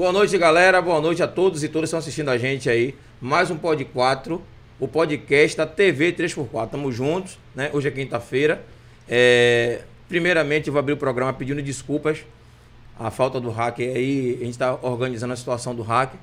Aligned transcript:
Boa 0.00 0.12
noite, 0.12 0.38
galera. 0.38 0.80
Boa 0.80 0.98
noite 0.98 1.22
a 1.22 1.28
todos 1.28 1.62
e 1.62 1.68
todas 1.68 1.82
que 1.82 1.84
estão 1.88 1.98
assistindo 1.98 2.30
a 2.30 2.38
gente 2.38 2.70
aí. 2.70 2.94
Mais 3.20 3.50
um 3.50 3.58
Pod 3.58 3.84
4, 3.84 4.42
o 4.80 4.88
podcast 4.88 5.58
da 5.58 5.66
TV 5.66 6.10
3x4. 6.14 6.70
Tamo 6.70 6.90
juntos, 6.90 7.38
né? 7.54 7.68
Hoje 7.70 7.88
é 7.88 7.90
quinta-feira. 7.90 8.64
É... 9.06 9.82
Primeiramente, 10.08 10.68
eu 10.68 10.72
vou 10.72 10.80
abrir 10.80 10.94
o 10.94 10.96
programa 10.96 11.34
pedindo 11.34 11.60
desculpas. 11.60 12.24
A 12.98 13.10
falta 13.10 13.38
do 13.38 13.50
hacker 13.50 13.94
aí, 13.94 14.38
a 14.40 14.44
gente 14.44 14.52
está 14.52 14.74
organizando 14.80 15.34
a 15.34 15.36
situação 15.36 15.74
do 15.74 15.82
hacker. 15.82 16.18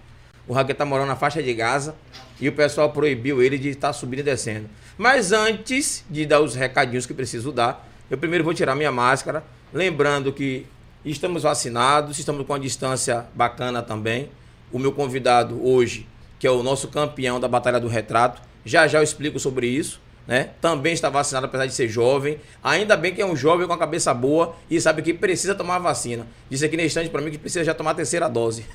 O 0.47 0.53
hacker 0.53 0.71
está 0.71 0.83
morando 0.83 1.09
na 1.09 1.15
faixa 1.15 1.43
de 1.43 1.53
Gaza 1.53 1.93
e 2.41 2.49
o 2.49 2.53
pessoal 2.53 2.91
proibiu 2.91 3.43
ele 3.43 3.59
de 3.59 3.69
estar 3.69 3.89
tá 3.89 3.93
subindo 3.93 4.21
e 4.21 4.23
descendo. 4.23 4.67
Mas 4.97 5.31
antes 5.31 6.03
de 6.09 6.25
dar 6.25 6.39
os 6.39 6.55
recadinhos 6.55 7.05
que 7.05 7.13
preciso 7.13 7.51
dar, 7.51 7.87
eu 8.09 8.17
primeiro 8.17 8.43
vou 8.43 8.55
tirar 8.55 8.73
minha 8.73 8.91
máscara, 8.91 9.43
lembrando 9.71 10.33
que 10.33 10.65
estamos 11.05 11.43
vacinados, 11.43 12.19
estamos 12.19 12.45
com 12.45 12.53
uma 12.53 12.59
distância 12.59 13.25
bacana 13.33 13.81
também. 13.81 14.29
O 14.71 14.79
meu 14.79 14.91
convidado 14.91 15.65
hoje, 15.65 16.07
que 16.39 16.45
é 16.45 16.51
o 16.51 16.61
nosso 16.61 16.87
campeão 16.89 17.39
da 17.39 17.47
Batalha 17.47 17.79
do 17.79 17.87
Retrato, 17.87 18.41
já 18.65 18.87
já 18.87 18.99
eu 18.99 19.03
explico 19.03 19.39
sobre 19.39 19.67
isso. 19.67 20.01
Né? 20.27 20.49
Também 20.59 20.91
está 20.91 21.09
vacinado, 21.09 21.45
apesar 21.45 21.65
de 21.65 21.73
ser 21.73 21.87
jovem. 21.87 22.37
Ainda 22.61 22.97
bem 22.97 23.13
que 23.13 23.21
é 23.21 23.25
um 23.25 23.35
jovem 23.35 23.65
com 23.65 23.71
a 23.71 23.77
cabeça 23.77 24.13
boa 24.13 24.55
e 24.69 24.79
sabe 24.81 25.01
que 25.01 25.13
precisa 25.13 25.55
tomar 25.55 25.77
a 25.77 25.79
vacina. 25.79 26.27
Disse 26.49 26.65
aqui 26.65 26.75
na 26.75 26.83
instante 26.83 27.09
para 27.09 27.21
mim 27.21 27.31
que 27.31 27.37
precisa 27.37 27.63
já 27.63 27.73
tomar 27.73 27.91
a 27.91 27.95
terceira 27.95 28.27
dose. 28.27 28.65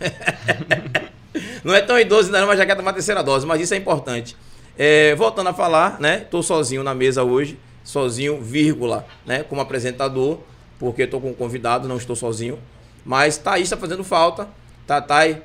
não 1.62 1.74
é 1.74 1.82
tão 1.82 1.98
idoso 1.98 2.34
ainda, 2.34 2.46
mas 2.46 2.56
já 2.58 2.64
quer 2.64 2.74
tomar 2.74 2.92
a 2.92 2.94
terceira 2.94 3.22
dose. 3.22 3.46
Mas 3.46 3.60
isso 3.60 3.74
é 3.74 3.76
importante. 3.76 4.34
É, 4.78 5.14
voltando 5.14 5.48
a 5.48 5.52
falar, 5.52 6.00
né? 6.00 6.22
Estou 6.22 6.42
sozinho 6.42 6.82
na 6.82 6.94
mesa 6.94 7.22
hoje 7.22 7.58
sozinho, 7.84 8.40
vírgula, 8.40 9.06
né? 9.26 9.42
Como 9.42 9.60
apresentador, 9.60 10.38
porque 10.82 11.02
estou 11.02 11.20
com 11.20 11.30
um 11.30 11.32
convidado, 11.32 11.86
não 11.86 11.96
estou 11.96 12.16
sozinho. 12.16 12.58
Mas 13.04 13.38
Thaís 13.38 13.62
está 13.62 13.76
fazendo 13.76 14.02
falta. 14.02 14.48
Tatai, 14.84 15.40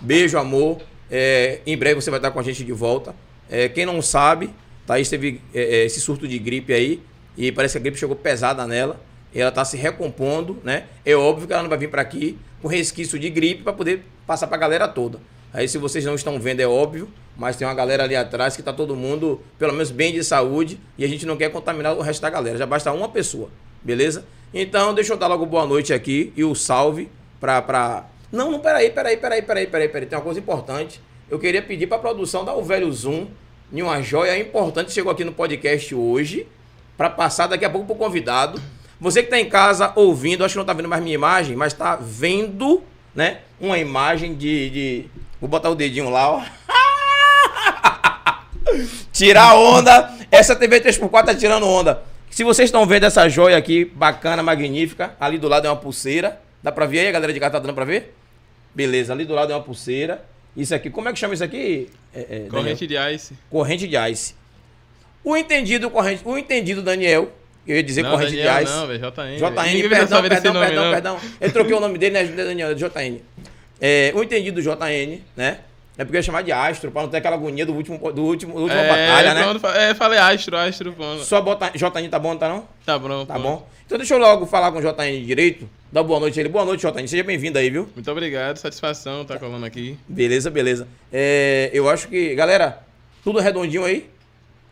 beijo, 0.00 0.38
amor. 0.38 0.80
É, 1.10 1.58
em 1.66 1.76
breve 1.76 2.00
você 2.00 2.10
vai 2.10 2.20
estar 2.20 2.30
com 2.30 2.38
a 2.38 2.44
gente 2.44 2.62
de 2.62 2.72
volta. 2.72 3.12
É, 3.50 3.68
quem 3.68 3.84
não 3.84 4.00
sabe, 4.00 4.50
Thaís 4.86 5.08
teve 5.08 5.40
é, 5.52 5.62
é 5.62 5.84
esse 5.84 6.00
surto 6.00 6.28
de 6.28 6.38
gripe 6.38 6.72
aí. 6.72 7.02
E 7.36 7.50
parece 7.50 7.72
que 7.72 7.78
a 7.78 7.80
gripe 7.80 7.98
chegou 7.98 8.14
pesada 8.14 8.64
nela. 8.64 9.00
E 9.34 9.40
ela 9.40 9.48
está 9.48 9.64
se 9.64 9.76
recompondo, 9.76 10.60
né? 10.62 10.84
É 11.04 11.16
óbvio 11.16 11.48
que 11.48 11.52
ela 11.52 11.62
não 11.62 11.68
vai 11.68 11.78
vir 11.78 11.90
para 11.90 12.00
aqui 12.00 12.38
com 12.60 12.68
resquício 12.68 13.18
de 13.18 13.28
gripe 13.30 13.64
para 13.64 13.72
poder 13.72 14.04
passar 14.28 14.46
para 14.46 14.58
a 14.58 14.60
galera 14.60 14.86
toda. 14.86 15.18
Aí 15.52 15.66
se 15.66 15.76
vocês 15.76 16.04
não 16.04 16.14
estão 16.14 16.38
vendo 16.38 16.60
é 16.60 16.68
óbvio, 16.68 17.08
mas 17.36 17.56
tem 17.56 17.66
uma 17.66 17.74
galera 17.74 18.04
ali 18.04 18.14
atrás 18.14 18.54
que 18.54 18.60
está 18.60 18.72
todo 18.72 18.94
mundo, 18.94 19.40
pelo 19.58 19.72
menos 19.72 19.90
bem 19.90 20.12
de 20.12 20.22
saúde, 20.22 20.78
e 20.96 21.04
a 21.04 21.08
gente 21.08 21.26
não 21.26 21.36
quer 21.36 21.50
contaminar 21.50 21.96
o 21.96 22.00
resto 22.00 22.22
da 22.22 22.30
galera. 22.30 22.56
Já 22.56 22.64
basta 22.64 22.92
uma 22.92 23.08
pessoa, 23.08 23.50
beleza? 23.82 24.24
Então, 24.52 24.94
deixa 24.94 25.12
eu 25.12 25.16
dar 25.16 25.26
logo 25.26 25.46
boa 25.46 25.66
noite 25.66 25.92
aqui 25.92 26.32
e 26.36 26.44
o 26.44 26.54
salve 26.54 27.10
para 27.40 27.62
pra... 27.62 28.06
Não, 28.30 28.50
não, 28.50 28.60
peraí, 28.60 28.90
peraí, 28.90 29.16
peraí, 29.16 29.42
peraí, 29.42 29.66
peraí, 29.66 29.88
peraí. 29.88 30.06
Tem 30.06 30.18
uma 30.18 30.24
coisa 30.24 30.40
importante. 30.40 31.00
Eu 31.30 31.38
queria 31.38 31.62
pedir 31.62 31.86
para 31.86 31.98
a 31.98 32.00
produção 32.00 32.44
dar 32.44 32.54
o 32.54 32.62
velho 32.62 32.90
zoom 32.92 33.26
em 33.72 33.82
uma 33.82 34.02
joia 34.02 34.38
importante 34.38 34.92
chegou 34.92 35.10
aqui 35.10 35.24
no 35.24 35.32
podcast 35.32 35.94
hoje, 35.94 36.46
para 36.96 37.08
passar 37.08 37.46
daqui 37.46 37.64
a 37.64 37.70
pouco 37.70 37.86
para 37.86 37.94
o 37.94 37.98
convidado. 37.98 38.60
Você 39.00 39.22
que 39.22 39.28
está 39.28 39.40
em 39.40 39.48
casa 39.48 39.92
ouvindo, 39.96 40.44
acho 40.44 40.52
que 40.52 40.58
não 40.58 40.62
está 40.62 40.74
vendo 40.74 40.88
mais 40.88 41.02
minha 41.02 41.14
imagem, 41.14 41.56
mas 41.56 41.72
está 41.72 41.96
vendo, 41.96 42.82
né? 43.14 43.40
Uma 43.58 43.78
imagem 43.78 44.34
de, 44.34 44.70
de 44.70 45.10
Vou 45.42 45.48
botar 45.48 45.70
o 45.70 45.74
dedinho 45.74 46.08
lá, 46.08 46.30
ó. 46.30 46.44
Tirar 49.12 49.56
onda. 49.56 50.16
Essa 50.30 50.54
TV 50.54 50.80
3x4 50.80 51.24
tá 51.24 51.34
tirando 51.34 51.66
onda. 51.66 52.04
Se 52.32 52.44
vocês 52.44 52.68
estão 52.68 52.86
vendo 52.86 53.04
essa 53.04 53.28
joia 53.28 53.58
aqui, 53.58 53.84
bacana, 53.84 54.42
magnífica, 54.42 55.14
ali 55.20 55.36
do 55.36 55.48
lado 55.48 55.66
é 55.66 55.70
uma 55.70 55.76
pulseira. 55.76 56.40
Dá 56.62 56.72
pra 56.72 56.86
ver 56.86 57.00
aí, 57.00 57.08
a 57.08 57.12
galera 57.12 57.30
de 57.30 57.38
casa 57.38 57.52
tá 57.52 57.58
dando 57.58 57.74
pra 57.74 57.84
ver? 57.84 58.14
Beleza, 58.74 59.12
ali 59.12 59.26
do 59.26 59.34
lado 59.34 59.52
é 59.52 59.54
uma 59.54 59.62
pulseira. 59.62 60.24
Isso 60.56 60.74
aqui, 60.74 60.88
como 60.88 61.10
é 61.10 61.12
que 61.12 61.18
chama 61.18 61.34
isso 61.34 61.44
aqui? 61.44 61.90
É, 62.14 62.44
é, 62.44 62.46
corrente 62.48 62.86
de 62.86 62.94
ice. 62.96 63.34
Corrente 63.50 63.86
de 63.86 63.96
ice. 64.10 64.34
O 65.22 65.36
entendido 65.36 65.90
corrente, 65.90 66.22
o 66.24 66.38
entendido 66.38 66.80
Daniel, 66.80 67.30
eu 67.66 67.76
ia 67.76 67.82
dizer 67.82 68.02
não, 68.02 68.12
corrente 68.12 68.34
Daniel, 68.34 68.56
de 68.56 68.64
ice. 68.64 68.72
Não, 68.72 68.86
velho, 68.86 69.00
JN. 69.00 69.36
JN, 69.36 69.88
perdão, 69.90 70.22
perdão, 70.22 70.54
nome, 70.54 70.66
perdão, 70.66 70.90
perdão. 70.90 71.20
Eu 71.38 71.52
troquei 71.52 71.74
o 71.74 71.80
nome 71.80 71.98
dele, 71.98 72.14
né, 72.14 72.24
Daniel, 72.24 72.74
JN. 72.74 73.20
É, 73.78 74.10
o 74.14 74.22
entendido 74.22 74.62
do 74.62 74.62
JN, 74.62 75.20
né? 75.36 75.58
É 75.96 76.04
porque 76.04 76.16
eu 76.16 76.20
ia 76.20 76.22
chamar 76.22 76.42
de 76.42 76.50
Astro, 76.50 76.90
pra 76.90 77.02
não 77.02 77.08
ter 77.08 77.18
aquela 77.18 77.36
agonia 77.36 77.66
do 77.66 77.74
último, 77.74 77.98
do 78.12 78.22
último, 78.22 78.54
do 78.54 78.62
última 78.62 78.80
é, 78.80 78.88
batalha, 78.88 79.34
né? 79.34 79.90
É, 79.90 79.94
falei 79.94 80.18
Astro, 80.18 80.56
Astro, 80.56 80.92
pô. 80.94 81.18
Só 81.18 81.40
bota 81.40 81.70
JN 81.74 82.08
tá 82.08 82.18
bom, 82.18 82.34
tá 82.36 82.48
não? 82.48 82.66
Tá 82.84 82.98
bom. 82.98 83.26
Tá 83.26 83.38
bom. 83.38 83.68
Então 83.84 83.98
deixa 83.98 84.14
eu 84.14 84.18
logo 84.18 84.46
falar 84.46 84.72
com 84.72 84.78
o 84.78 84.80
JN 84.80 85.24
direito. 85.24 85.68
Dá 85.92 86.02
boa 86.02 86.18
noite 86.18 86.38
a 86.38 86.42
ele. 86.42 86.48
Boa 86.48 86.64
noite, 86.64 86.86
JN. 86.86 87.06
Seja 87.06 87.22
bem-vindo 87.22 87.58
aí, 87.58 87.68
viu? 87.68 87.86
Muito 87.94 88.10
obrigado, 88.10 88.56
satisfação 88.56 89.26
tá 89.26 89.38
colando 89.38 89.66
aqui. 89.66 89.98
Beleza, 90.08 90.50
beleza. 90.50 90.88
É, 91.12 91.68
eu 91.74 91.90
acho 91.90 92.08
que, 92.08 92.34
galera, 92.34 92.82
tudo 93.22 93.38
redondinho 93.38 93.84
aí. 93.84 94.08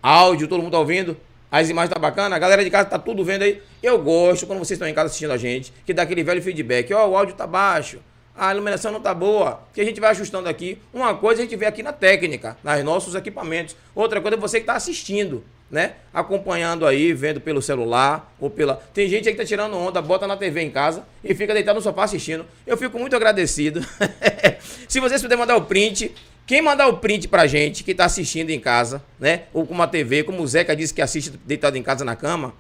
Áudio, 0.03 0.49
todo 0.49 0.63
mundo 0.63 0.73
tá 0.73 0.79
ouvindo. 0.79 1.19
As 1.53 1.69
imagens 1.69 1.93
tá 1.93 2.01
bacana, 2.01 2.35
a 2.35 2.39
galera 2.39 2.65
de 2.65 2.71
casa 2.71 2.89
tá 2.89 2.99
tudo 2.99 3.23
vendo 3.23 3.43
aí. 3.43 3.61
Eu 3.83 3.99
gosto 3.99 4.47
quando 4.47 4.61
vocês 4.61 4.79
estão 4.79 4.89
em 4.89 4.95
casa 4.95 5.09
assistindo 5.09 5.33
a 5.33 5.37
gente, 5.37 5.71
que 5.85 5.93
dá 5.93 6.03
aquele 6.03 6.23
velho 6.23 6.41
feedback. 6.41 6.95
Ó, 6.95 7.05
oh, 7.05 7.11
o 7.11 7.17
áudio 7.17 7.35
tá 7.35 7.47
baixo 7.47 7.99
a 8.41 8.55
iluminação 8.55 8.91
não 8.91 9.01
está 9.01 9.13
boa, 9.13 9.61
que 9.75 9.83
a 9.83 9.85
gente 9.85 10.01
vai 10.01 10.13
ajustando 10.13 10.49
aqui. 10.49 10.79
Uma 10.95 11.15
coisa 11.15 11.43
a 11.43 11.45
gente 11.45 11.55
vê 11.57 11.67
aqui 11.67 11.83
na 11.83 11.93
técnica, 11.93 12.57
nos 12.65 12.83
nossos 12.83 13.15
equipamentos. 13.15 13.77
Outra 13.95 14.19
coisa 14.19 14.35
é 14.35 14.41
você 14.41 14.57
que 14.57 14.63
está 14.63 14.73
assistindo, 14.73 15.45
né? 15.71 15.97
Acompanhando 16.11 16.87
aí, 16.87 17.13
vendo 17.13 17.39
pelo 17.39 17.61
celular 17.61 18.35
ou 18.41 18.49
pela. 18.49 18.77
Tem 18.95 19.07
gente 19.11 19.29
aí 19.29 19.35
que 19.35 19.43
está 19.43 19.45
tirando 19.45 19.77
onda, 19.77 20.01
bota 20.01 20.27
na 20.27 20.39
TV 20.39 20.63
em 20.63 20.71
casa 20.71 21.05
e 21.23 21.35
fica 21.35 21.53
deitado 21.53 21.77
no 21.77 21.83
sofá 21.83 22.05
assistindo. 22.05 22.47
Eu 22.67 22.79
fico 22.79 22.99
muito 22.99 23.15
agradecido. 23.15 23.87
Se 24.89 25.01
vocês 25.01 25.21
puderem 25.21 25.39
mandar 25.39 25.57
o 25.57 25.67
print, 25.67 26.11
quem 26.47 26.63
mandar 26.63 26.89
o 26.89 26.97
print 26.97 27.29
pra 27.29 27.47
gente 27.47 27.85
que 27.85 27.91
está 27.91 28.07
assistindo 28.07 28.49
em 28.49 28.59
casa, 28.59 29.03
né? 29.19 29.43
Ou 29.53 29.67
com 29.67 29.75
uma 29.75 29.87
TV, 29.87 30.25
como 30.25 30.43
o 30.43 30.47
Zeca 30.47 30.75
disse 30.75 30.95
que 30.95 31.03
assiste 31.03 31.31
deitado 31.45 31.77
em 31.77 31.83
casa 31.83 32.07
na 32.07 32.17
cama, 32.17 32.55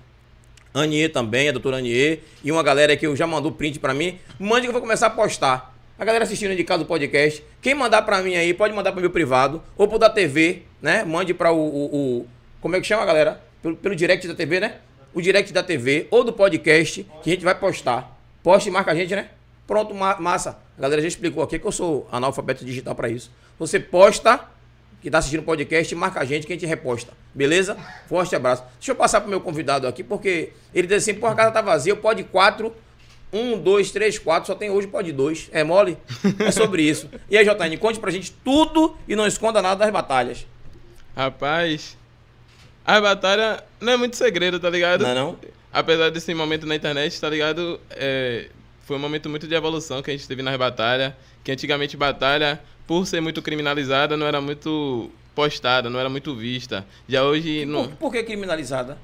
Anier 0.72 1.10
também, 1.10 1.48
a 1.48 1.52
doutora 1.52 1.78
Anier, 1.78 2.20
e 2.44 2.52
uma 2.52 2.62
galera 2.62 2.96
que 2.96 3.06
eu 3.06 3.16
já 3.16 3.26
mandou 3.26 3.50
print 3.50 3.78
para 3.78 3.92
mim. 3.92 4.18
Mande 4.38 4.62
que 4.62 4.68
eu 4.68 4.72
vou 4.72 4.80
começar 4.80 5.08
a 5.08 5.10
postar. 5.10 5.69
A 6.00 6.04
galera 6.06 6.24
assistindo 6.24 6.56
de 6.56 6.64
casa 6.64 6.82
o 6.82 6.86
podcast. 6.86 7.44
Quem 7.60 7.74
mandar 7.74 8.00
para 8.00 8.22
mim 8.22 8.34
aí, 8.34 8.54
pode 8.54 8.72
mandar 8.72 8.90
para 8.90 9.02
meu 9.02 9.10
privado, 9.10 9.62
ou 9.76 9.86
pro 9.86 9.98
da 9.98 10.08
TV, 10.08 10.62
né? 10.80 11.04
Mande 11.04 11.34
para 11.34 11.52
o, 11.52 11.58
o, 11.58 11.84
o, 12.20 12.26
Como 12.58 12.74
é 12.74 12.80
que 12.80 12.86
chama, 12.86 13.04
galera? 13.04 13.38
Pelo, 13.60 13.76
pelo 13.76 13.94
direct 13.94 14.26
da 14.26 14.34
TV, 14.34 14.60
né? 14.60 14.76
O 15.12 15.20
direct 15.20 15.52
da 15.52 15.62
TV 15.62 16.08
ou 16.10 16.24
do 16.24 16.32
podcast, 16.32 17.06
que 17.22 17.28
a 17.28 17.34
gente 17.34 17.44
vai 17.44 17.54
postar. 17.54 18.18
Poste 18.42 18.70
e 18.70 18.72
marca 18.72 18.92
a 18.92 18.94
gente, 18.94 19.14
né? 19.14 19.28
Pronto, 19.66 19.94
massa. 19.94 20.58
A 20.78 20.80
galera 20.80 21.02
já 21.02 21.08
explicou 21.08 21.42
aqui 21.42 21.58
que 21.58 21.66
eu 21.66 21.72
sou 21.72 22.08
analfabeto 22.10 22.64
digital 22.64 22.94
para 22.94 23.10
isso. 23.10 23.30
Você 23.58 23.78
posta 23.78 24.40
que 25.02 25.08
está 25.08 25.18
assistindo 25.18 25.40
o 25.40 25.44
podcast, 25.44 25.94
marca 25.94 26.20
a 26.20 26.24
gente 26.24 26.46
que 26.46 26.54
a 26.54 26.56
gente 26.56 26.66
reposta. 26.66 27.12
Beleza? 27.34 27.76
Forte 28.08 28.34
abraço. 28.34 28.64
Deixa 28.78 28.92
eu 28.92 28.96
passar 28.96 29.20
pro 29.20 29.28
meu 29.28 29.42
convidado 29.42 29.86
aqui, 29.86 30.02
porque 30.02 30.54
ele 30.74 30.86
disse 30.86 31.10
assim, 31.10 31.20
porra, 31.20 31.34
a 31.34 31.36
casa 31.36 31.50
tá 31.50 31.60
vazia, 31.60 31.94
pode 31.94 32.24
quatro. 32.24 32.74
Um, 33.32 33.58
dois, 33.58 33.90
três, 33.90 34.18
quatro, 34.18 34.48
só 34.48 34.54
tem 34.54 34.70
hoje 34.70 34.88
pode 34.88 35.12
dois. 35.12 35.48
É 35.52 35.62
mole? 35.62 35.96
É 36.44 36.50
sobre 36.50 36.82
isso. 36.82 37.08
E 37.30 37.38
aí, 37.38 37.44
JN, 37.44 37.76
conte 37.78 38.00
pra 38.00 38.10
gente 38.10 38.32
tudo 38.44 38.96
e 39.06 39.14
não 39.14 39.26
esconda 39.26 39.62
nada 39.62 39.84
das 39.84 39.92
batalhas. 39.92 40.46
Rapaz, 41.16 41.96
a 42.84 43.00
batalha 43.00 43.62
não 43.80 43.92
é 43.92 43.96
muito 43.96 44.16
segredo, 44.16 44.58
tá 44.58 44.68
ligado? 44.68 45.02
Não, 45.02 45.10
é 45.10 45.14
não? 45.14 45.38
Apesar 45.72 46.10
desse 46.10 46.34
momento 46.34 46.66
na 46.66 46.74
internet, 46.74 47.20
tá 47.20 47.28
ligado? 47.28 47.80
É, 47.90 48.48
foi 48.84 48.96
um 48.96 49.00
momento 49.00 49.28
muito 49.28 49.46
de 49.46 49.54
evolução 49.54 50.02
que 50.02 50.10
a 50.10 50.12
gente 50.12 50.26
teve 50.26 50.42
nas 50.42 50.56
batalhas. 50.56 51.12
Que 51.44 51.52
antigamente 51.52 51.96
batalha 51.96 52.60
por 52.86 53.06
ser 53.06 53.20
muito 53.20 53.40
criminalizada, 53.40 54.16
não 54.16 54.26
era 54.26 54.40
muito 54.40 55.10
postada, 55.34 55.88
não 55.88 56.00
era 56.00 56.08
muito 56.08 56.34
vista. 56.34 56.84
Já 57.08 57.22
hoje. 57.22 57.64
Não... 57.64 57.86
Por, 57.86 57.96
por 57.96 58.12
que 58.12 58.24
criminalizada? 58.24 58.98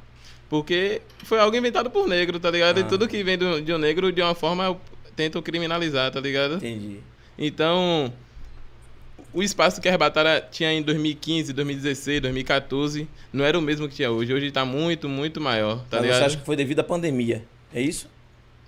Porque 0.49 1.03
foi 1.25 1.39
algo 1.39 1.57
inventado 1.57 1.91
por 1.91 2.07
negro, 2.07 2.39
tá 2.39 2.51
ligado? 2.51 2.79
Ah. 2.79 2.81
E 2.81 2.85
tudo 2.85 3.09
que 3.09 3.23
vem 3.23 3.37
do, 3.37 3.61
de 3.61 3.73
um 3.73 3.79
negro, 3.79 4.13
de 4.13 4.23
uma 4.23 4.35
forma, 4.35 4.79
tentam 5.15 5.43
criminalizar, 5.43 6.11
tá 6.11 6.21
ligado? 6.21 6.57
Entendi. 6.57 7.01
Então, 7.39 8.13
o 9.33 9.43
espaço 9.43 9.81
que 9.81 9.89
a 9.89 9.91
Arrebatada 9.91 10.41
tinha 10.51 10.73
em 10.73 10.83
2015, 10.83 11.53
2016, 11.53 12.23
2014, 12.23 13.09
não 13.33 13.45
era 13.45 13.59
o 13.59 13.63
mesmo 13.63 13.89
que 13.89 13.97
tinha 13.97 14.11
hoje. 14.11 14.33
Hoje 14.33 14.47
está 14.47 14.65
muito, 14.65 15.09
muito 15.09 15.41
maior, 15.41 15.79
tá 15.91 15.99
Mas 15.99 16.03
ligado? 16.03 16.19
Você 16.19 16.25
acha 16.25 16.37
que 16.37 16.47
foi 16.47 16.57
devido 16.57 16.81
à 16.81 16.85
pandemia, 16.85 17.45
é 17.75 17.81
isso? 17.81 18.09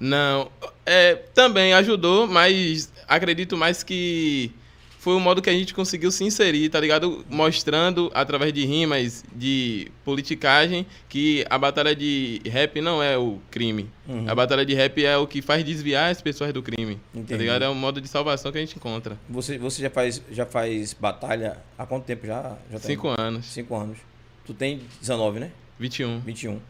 Não, 0.00 0.50
é, 0.86 1.14
também 1.34 1.72
ajudou, 1.72 2.26
mas 2.26 2.92
acredito 3.08 3.56
mais 3.56 3.82
que 3.82 4.52
foi 4.98 5.14
o 5.14 5.20
modo 5.20 5.40
que 5.40 5.48
a 5.48 5.52
gente 5.52 5.72
conseguiu 5.72 6.10
se 6.10 6.24
inserir, 6.24 6.68
tá 6.68 6.80
ligado? 6.80 7.24
Mostrando 7.30 8.10
através 8.12 8.52
de 8.52 8.64
rimas, 8.64 9.24
de 9.34 9.90
politicagem, 10.04 10.84
que 11.08 11.46
a 11.48 11.56
batalha 11.56 11.94
de 11.94 12.42
rap 12.44 12.80
não 12.80 13.00
é 13.02 13.16
o 13.16 13.38
crime. 13.50 13.88
Uhum. 14.08 14.28
A 14.28 14.34
batalha 14.34 14.66
de 14.66 14.74
rap 14.74 15.04
é 15.04 15.16
o 15.16 15.26
que 15.26 15.40
faz 15.40 15.64
desviar 15.64 16.10
as 16.10 16.20
pessoas 16.20 16.52
do 16.52 16.62
crime. 16.62 16.96
Tá 16.96 17.00
Entendi. 17.14 17.28
Tá 17.28 17.36
ligado? 17.36 17.62
É 17.62 17.68
um 17.68 17.74
modo 17.74 18.00
de 18.00 18.08
salvação 18.08 18.50
que 18.50 18.58
a 18.58 18.60
gente 18.60 18.76
encontra. 18.76 19.16
Você, 19.28 19.56
você 19.56 19.82
já, 19.82 19.90
faz, 19.90 20.20
já 20.30 20.44
faz 20.44 20.92
batalha 20.94 21.58
há 21.78 21.86
quanto 21.86 22.04
tempo 22.04 22.26
já? 22.26 22.56
já 22.70 22.78
Cinco 22.80 23.08
anos. 23.16 23.46
Cinco 23.46 23.76
anos. 23.76 23.98
Tu 24.44 24.52
tem 24.52 24.80
19, 25.00 25.38
né? 25.38 25.52
21. 25.78 26.20
21. 26.20 26.60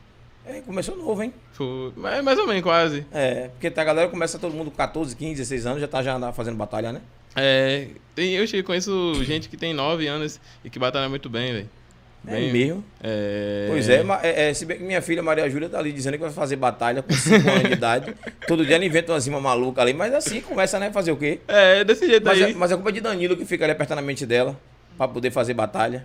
É, 0.44 0.60
começou 0.60 0.96
novo, 0.96 1.22
hein? 1.22 1.32
Foi, 1.52 1.92
mas 1.96 2.22
mais 2.22 2.38
ou 2.38 2.46
menos, 2.46 2.62
quase. 2.62 3.06
É, 3.12 3.48
porque 3.48 3.70
tá, 3.70 3.82
a 3.82 3.84
galera 3.84 4.08
começa 4.08 4.38
todo 4.38 4.54
mundo 4.54 4.70
com 4.70 4.76
14, 4.76 5.16
15, 5.16 5.34
16 5.34 5.66
anos, 5.66 5.80
já 5.80 5.88
tá 5.88 6.02
já 6.02 6.32
fazendo 6.32 6.56
batalha, 6.56 6.92
né? 6.92 7.00
É, 7.40 7.86
tem, 8.14 8.34
eu 8.34 8.64
conheço 8.64 9.14
gente 9.24 9.48
que 9.48 9.56
tem 9.56 9.72
9 9.72 10.06
anos 10.06 10.40
e 10.64 10.70
que 10.70 10.78
batalha 10.78 11.08
muito 11.08 11.28
bem, 11.28 11.52
velho. 11.52 11.70
É 12.26 12.32
Bem- 12.32 12.52
mesmo. 12.52 12.84
É... 13.02 13.66
Pois 13.70 13.88
é, 13.88 14.04
é, 14.22 14.50
é, 14.50 14.54
se 14.54 14.66
bem 14.66 14.76
que 14.78 14.82
minha 14.82 15.00
filha 15.00 15.22
Maria 15.22 15.48
Júlia 15.48 15.68
tá 15.68 15.78
ali 15.78 15.92
dizendo 15.92 16.14
que 16.14 16.18
vai 16.24 16.32
fazer 16.32 16.56
batalha 16.56 17.00
com 17.00 17.12
5 17.14 17.48
anos 17.48 17.62
de 17.62 17.72
idade. 17.72 18.12
Todo 18.46 18.66
dia 18.66 18.74
ela 18.74 18.84
inventa 18.84 19.12
uma 19.12 19.20
cima 19.20 19.40
maluca 19.40 19.80
ali, 19.80 19.94
mas 19.94 20.12
assim 20.12 20.40
começa, 20.40 20.78
né? 20.80 20.90
Fazer 20.92 21.12
o 21.12 21.16
quê? 21.16 21.38
É, 21.46 21.84
desse 21.84 22.06
jeito 22.08 22.24
Mas, 22.24 22.42
aí. 22.42 22.50
é, 22.50 22.54
mas 22.54 22.72
é 22.72 22.74
culpa 22.74 22.90
de 22.90 23.00
Danilo 23.00 23.36
que 23.36 23.44
fica 23.44 23.64
ali 23.64 23.72
apertando 23.72 23.98
a 23.98 24.02
mente 24.02 24.26
dela 24.26 24.58
pra 24.96 25.06
poder 25.06 25.30
fazer 25.30 25.54
batalha. 25.54 26.04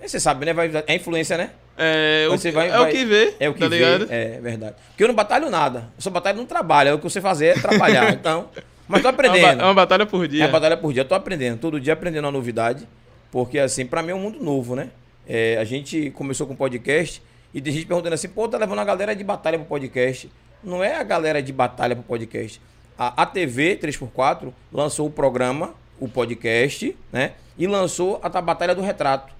Aí 0.00 0.08
Você 0.08 0.20
sabe, 0.20 0.44
né? 0.44 0.52
Vai, 0.52 0.70
é 0.86 0.94
influência, 0.94 1.36
né? 1.38 1.50
É, 1.76 2.26
o, 2.28 2.32
Você 2.32 2.50
vai- 2.50 2.68
é 2.68 2.72
vai- 2.72 2.90
o 2.90 2.94
que 2.94 3.04
vê, 3.06 3.34
É 3.40 3.48
o 3.48 3.54
que 3.54 3.60
tá 3.60 3.68
vê, 3.68 3.76
ligado? 3.76 4.06
É 4.10 4.38
verdade. 4.42 4.74
Porque 4.90 5.02
eu 5.02 5.08
não 5.08 5.14
batalho 5.14 5.48
nada. 5.48 5.88
Eu 5.96 6.02
só 6.02 6.10
batalho 6.10 6.36
no 6.38 6.46
trabalho. 6.46 6.90
É 6.90 6.92
o 6.94 6.98
que 6.98 7.04
você 7.04 7.20
fazer 7.20 7.46
é 7.46 7.54
trabalhar. 7.54 8.12
Então. 8.12 8.48
Mas 8.90 9.02
tô 9.02 9.08
É 9.08 9.10
uma, 9.10 9.14
aprendendo. 9.14 9.60
é 9.62 9.64
uma 9.64 9.74
batalha 9.74 10.06
por 10.06 10.24
É 10.24 10.28
dia. 10.28 10.44
uma 10.44 10.52
batalha 10.52 10.76
por 10.76 10.92
dia. 10.92 11.02
Eu 11.02 11.08
tô 11.08 11.14
aprendendo. 11.14 11.58
Todo 11.58 11.80
dia 11.80 11.92
aprendendo 11.92 12.24
uma 12.24 12.32
novidade. 12.32 12.86
Porque, 13.30 13.58
assim, 13.58 13.86
pra 13.86 14.02
mim 14.02 14.10
é 14.10 14.14
um 14.14 14.20
mundo 14.20 14.42
novo, 14.42 14.74
né? 14.74 14.90
É, 15.28 15.56
a 15.58 15.64
gente 15.64 16.10
começou 16.10 16.46
com 16.46 16.56
podcast 16.56 17.22
e 17.54 17.60
tem 17.60 17.72
gente 17.72 17.86
perguntando 17.86 18.14
assim, 18.14 18.28
pô, 18.28 18.48
tá 18.48 18.58
levando 18.58 18.80
a 18.80 18.84
galera 18.84 19.14
de 19.14 19.22
batalha 19.22 19.58
pro 19.58 19.66
podcast. 19.68 20.30
Não 20.64 20.82
é 20.82 20.96
a 20.96 21.02
galera 21.04 21.40
de 21.42 21.52
batalha 21.52 21.94
pro 21.94 22.04
podcast. 22.04 22.60
A, 22.98 23.22
a 23.22 23.26
TV 23.26 23.78
3x4 23.80 24.52
lançou 24.72 25.06
o 25.06 25.10
programa, 25.10 25.72
o 26.00 26.08
podcast, 26.08 26.96
né? 27.12 27.32
E 27.56 27.66
lançou 27.66 28.18
a, 28.22 28.28
ta- 28.28 28.40
Batalha 28.42 28.74
do 28.74 28.82
Retrato. 28.82 29.32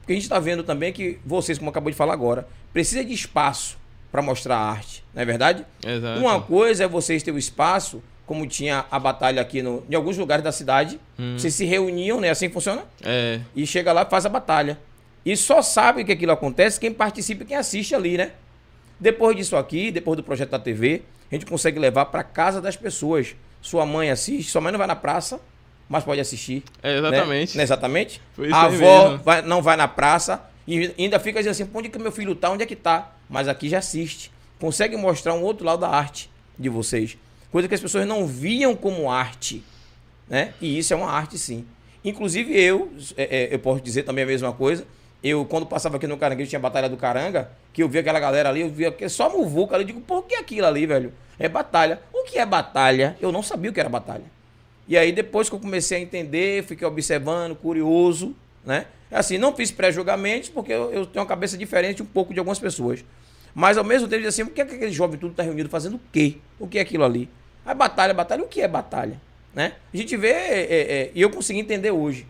Porque 0.00 0.12
a 0.12 0.16
gente 0.16 0.24
está 0.24 0.38
vendo 0.38 0.62
também 0.62 0.92
que 0.92 1.18
vocês, 1.24 1.58
como 1.58 1.70
acabou 1.70 1.90
de 1.90 1.96
falar 1.96 2.12
agora, 2.12 2.46
precisa 2.72 3.04
de 3.04 3.12
espaço 3.12 3.76
para 4.12 4.22
mostrar 4.22 4.56
a 4.56 4.70
arte, 4.70 5.04
não 5.14 5.22
é 5.22 5.24
verdade? 5.24 5.64
Exato. 5.84 6.20
Uma 6.20 6.40
coisa 6.40 6.84
é 6.84 6.88
vocês 6.88 7.22
terem 7.22 7.36
o 7.36 7.38
espaço, 7.38 8.02
como 8.26 8.46
tinha 8.46 8.84
a 8.90 8.98
batalha 8.98 9.40
aqui 9.42 9.60
no, 9.62 9.84
em 9.88 9.94
alguns 9.94 10.16
lugares 10.16 10.42
da 10.42 10.52
cidade. 10.52 10.98
Vocês 11.36 11.54
se 11.54 11.64
reuniam, 11.64 12.20
né? 12.20 12.30
Assim 12.30 12.48
funciona? 12.48 12.82
É, 13.02 13.40
E 13.54 13.66
chega 13.66 13.92
lá 13.92 14.02
e 14.02 14.06
faz 14.10 14.24
a 14.24 14.28
batalha. 14.28 14.78
E 15.24 15.36
só 15.36 15.62
sabe 15.62 16.04
que 16.04 16.12
aquilo 16.12 16.32
acontece 16.32 16.78
quem 16.80 16.92
participa 16.92 17.42
e 17.42 17.46
quem 17.46 17.56
assiste 17.56 17.94
ali, 17.94 18.16
né? 18.16 18.32
Depois 18.98 19.36
disso 19.36 19.56
aqui, 19.56 19.90
depois 19.90 20.16
do 20.16 20.22
projeto 20.22 20.50
da 20.50 20.58
TV, 20.58 21.02
a 21.30 21.34
gente 21.34 21.46
consegue 21.46 21.78
levar 21.78 22.06
para 22.06 22.22
casa 22.22 22.60
das 22.60 22.76
pessoas. 22.76 23.34
Sua 23.60 23.84
mãe 23.86 24.10
assiste, 24.10 24.50
sua 24.50 24.60
mãe 24.60 24.70
não 24.72 24.78
vai 24.78 24.86
na 24.86 24.96
praça, 24.96 25.40
mas 25.88 26.04
pode 26.04 26.20
assistir. 26.20 26.62
é 26.82 26.92
né? 26.92 26.98
exatamente. 27.08 27.54
Não 27.54 27.60
é 27.60 27.64
exatamente? 27.64 28.22
Foi 28.34 28.46
isso 28.46 28.54
a 28.56 28.62
avó 28.62 29.16
vai- 29.16 29.42
não 29.42 29.62
vai 29.62 29.76
na 29.76 29.88
praça 29.88 30.42
e 30.66 30.92
ainda 30.98 31.18
fica 31.18 31.38
dizendo 31.40 31.52
assim, 31.52 31.66
"Pô, 31.66 31.78
onde 31.78 31.88
que 31.88 31.98
meu 31.98 32.12
filho 32.12 32.34
tá? 32.34 32.50
Onde 32.50 32.62
é 32.62 32.66
que 32.66 32.76
tá? 32.76 33.12
Mas 33.28 33.48
aqui 33.48 33.68
já 33.68 33.78
assiste. 33.78 34.30
Consegue 34.58 34.96
mostrar 34.96 35.34
um 35.34 35.42
outro 35.42 35.64
lado 35.64 35.80
da 35.80 35.88
arte 35.88 36.30
de 36.58 36.68
vocês. 36.68 37.16
Coisa 37.54 37.68
que 37.68 37.74
as 37.76 37.80
pessoas 37.80 38.04
não 38.04 38.26
viam 38.26 38.74
como 38.74 39.08
arte. 39.08 39.62
Né? 40.28 40.54
E 40.60 40.76
isso 40.76 40.92
é 40.92 40.96
uma 40.96 41.08
arte, 41.08 41.38
sim. 41.38 41.64
Inclusive 42.04 42.52
eu, 42.52 42.90
é, 43.16 43.44
é, 43.44 43.54
eu 43.54 43.60
posso 43.60 43.80
dizer 43.80 44.02
também 44.02 44.24
a 44.24 44.26
mesma 44.26 44.52
coisa. 44.52 44.84
Eu, 45.22 45.44
quando 45.44 45.64
passava 45.64 45.96
aqui 45.96 46.08
no 46.08 46.16
Caranguejo, 46.16 46.50
tinha 46.50 46.58
a 46.58 46.60
Batalha 46.60 46.88
do 46.88 46.96
Caranga, 46.96 47.48
que 47.72 47.80
eu 47.80 47.88
via 47.88 48.00
aquela 48.00 48.18
galera 48.18 48.48
ali, 48.48 48.62
eu 48.62 48.70
via 48.70 48.90
que 48.90 49.08
só 49.08 49.30
muvuca 49.30 49.76
ali, 49.76 49.84
eu 49.84 49.86
digo, 49.86 50.02
o 50.04 50.22
que 50.22 50.34
é 50.34 50.40
aquilo 50.40 50.66
ali, 50.66 50.84
velho? 50.84 51.12
É 51.38 51.48
batalha. 51.48 52.00
O 52.12 52.24
que 52.24 52.40
é 52.40 52.44
batalha? 52.44 53.16
Eu 53.20 53.30
não 53.30 53.40
sabia 53.40 53.70
o 53.70 53.72
que 53.72 53.78
era 53.78 53.88
batalha. 53.88 54.24
E 54.88 54.98
aí, 54.98 55.12
depois 55.12 55.48
que 55.48 55.54
eu 55.54 55.60
comecei 55.60 55.98
a 55.98 56.00
entender, 56.00 56.64
fiquei 56.64 56.84
observando, 56.84 57.54
curioso, 57.54 58.34
né? 58.66 58.86
Assim, 59.12 59.38
não 59.38 59.54
fiz 59.54 59.70
pré-julgamentos, 59.70 60.48
porque 60.48 60.72
eu, 60.72 60.92
eu 60.92 61.06
tenho 61.06 61.22
uma 61.22 61.28
cabeça 61.28 61.56
diferente 61.56 62.02
um 62.02 62.06
pouco 62.06 62.34
de 62.34 62.40
algumas 62.40 62.58
pessoas. 62.58 63.04
Mas, 63.54 63.78
ao 63.78 63.84
mesmo 63.84 64.08
tempo, 64.08 64.26
assim, 64.26 64.44
por 64.44 64.52
que, 64.52 64.60
é 64.60 64.64
que 64.64 64.74
aquele 64.74 64.90
jovem 64.90 65.20
tudo 65.20 65.30
está 65.30 65.44
reunido 65.44 65.68
fazendo 65.68 65.94
o 65.94 66.00
quê? 66.10 66.38
O 66.58 66.66
que 66.66 66.78
é 66.78 66.80
aquilo 66.80 67.04
ali? 67.04 67.30
A 67.64 67.74
batalha, 67.74 68.12
batalha, 68.12 68.42
o 68.42 68.48
que 68.48 68.60
é 68.60 68.68
batalha? 68.68 69.20
Né? 69.54 69.74
A 69.92 69.96
gente 69.96 70.16
vê, 70.16 70.28
é, 70.28 70.60
é, 70.60 70.92
é, 70.92 71.10
e 71.14 71.22
eu 71.22 71.30
consegui 71.30 71.60
entender 71.60 71.90
hoje. 71.90 72.26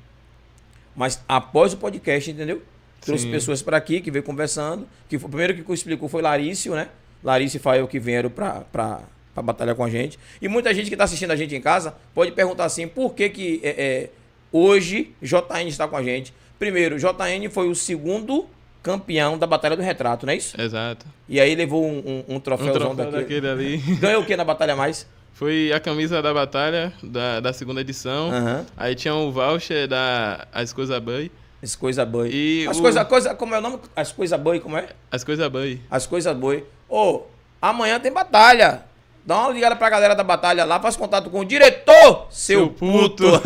Mas 0.95 1.21
após 1.29 1.73
o 1.73 1.77
podcast, 1.77 2.31
entendeu? 2.31 2.63
Trouxe 3.01 3.25
Sim. 3.25 3.31
pessoas 3.31 3.63
para 3.63 3.77
aqui 3.77 4.01
que 4.01 4.11
veio 4.11 4.23
conversando. 4.23 4.87
Que 5.09 5.19
foi, 5.19 5.27
o 5.27 5.31
primeiro 5.31 5.65
que 5.65 5.73
explicou 5.73 6.09
foi 6.09 6.23
Larício, 6.23 6.75
né? 6.75 6.89
Larício 7.23 7.57
e 7.57 7.61
Fael 7.61 7.89
que 7.89 7.99
vieram 7.99 8.31
para 8.31 9.01
batalhar 9.35 9.75
com 9.75 9.85
a 9.85 9.91
gente. 9.91 10.19
E 10.41 10.49
muita 10.49 10.73
gente 10.73 10.89
que 10.89 10.95
está 10.95 11.05
assistindo 11.05 11.31
a 11.31 11.37
gente 11.37 11.55
em 11.55 11.61
casa 11.61 11.95
pode 12.15 12.33
perguntar 12.33 12.65
assim: 12.65 12.87
por 12.87 13.15
que, 13.15 13.29
que 13.29 13.61
é, 13.63 13.69
é, 13.71 14.11
hoje 14.53 15.15
JN 15.21 15.67
está 15.67 15.89
com 15.89 15.97
a 15.97 16.03
gente? 16.03 16.33
Primeiro, 16.59 16.99
JN 16.99 17.51
foi 17.51 17.69
o 17.69 17.75
segundo 17.75 18.47
campeão 18.83 19.37
da 19.39 19.47
Batalha 19.47 19.77
do 19.77 19.83
Retrato, 19.83 20.27
não 20.27 20.33
é 20.33 20.37
isso? 20.37 20.61
Exato. 20.61 21.07
E 21.29 21.41
aí 21.41 21.55
levou 21.55 21.85
um, 21.85 21.99
um, 21.99 22.25
um 22.29 22.35
Um 22.37 22.41
troféuzão 22.41 22.95
troféu 22.95 23.11
daquele. 23.11 23.41
daquele 23.41 23.49
ali. 23.49 23.97
Ganhou 23.97 24.23
o 24.23 24.27
que 24.27 24.37
na 24.37 24.45
Batalha 24.45 24.77
Mais? 24.77 25.07
Foi 25.35 25.73
a 25.73 25.81
camisa 25.81 26.23
da 26.23 26.33
batalha 26.33 26.93
da, 27.03 27.41
da 27.41 27.53
segunda 27.53 27.81
edição. 27.81 28.31
Aham. 28.33 28.67
Aí 28.77 28.95
tinha 28.95 29.15
o 29.15 29.33
voucher 29.33 29.89
da 29.89 30.47
As 30.53 30.73
Coisas 30.73 30.99
Bui. 31.01 31.31
As 31.63 31.75
coisas 31.75 32.07
boi. 32.07 32.29
E 32.31 32.67
As 32.69 32.77
o- 32.79 32.83
coisas, 32.83 33.09
coisa, 33.09 33.35
como 33.35 33.55
é 33.55 33.59
o 33.59 33.61
nome? 33.63 33.79
As 33.97 34.13
coisas 34.13 34.39
boi, 34.39 34.61
como 34.61 34.77
é? 34.77 34.87
As 35.11 35.25
Coisas 35.25 35.49
Bui. 35.51 35.81
As 35.91 36.07
coisas 36.07 36.37
boi. 36.37 36.65
Ô, 36.89 37.23
amanhã 37.61 37.99
tem 37.99 38.13
batalha. 38.13 38.83
Dá 39.25 39.39
uma 39.41 39.51
ligada 39.51 39.75
pra 39.75 39.89
galera 39.89 40.15
da 40.15 40.23
batalha 40.23 40.63
lá, 40.67 40.79
faz 40.79 40.95
contato 40.95 41.31
com 41.31 41.41
o 41.41 41.45
diretor, 41.45 42.27
seu, 42.31 42.59
Seu 42.61 42.69
puto. 42.69 43.25
puto. 43.25 43.41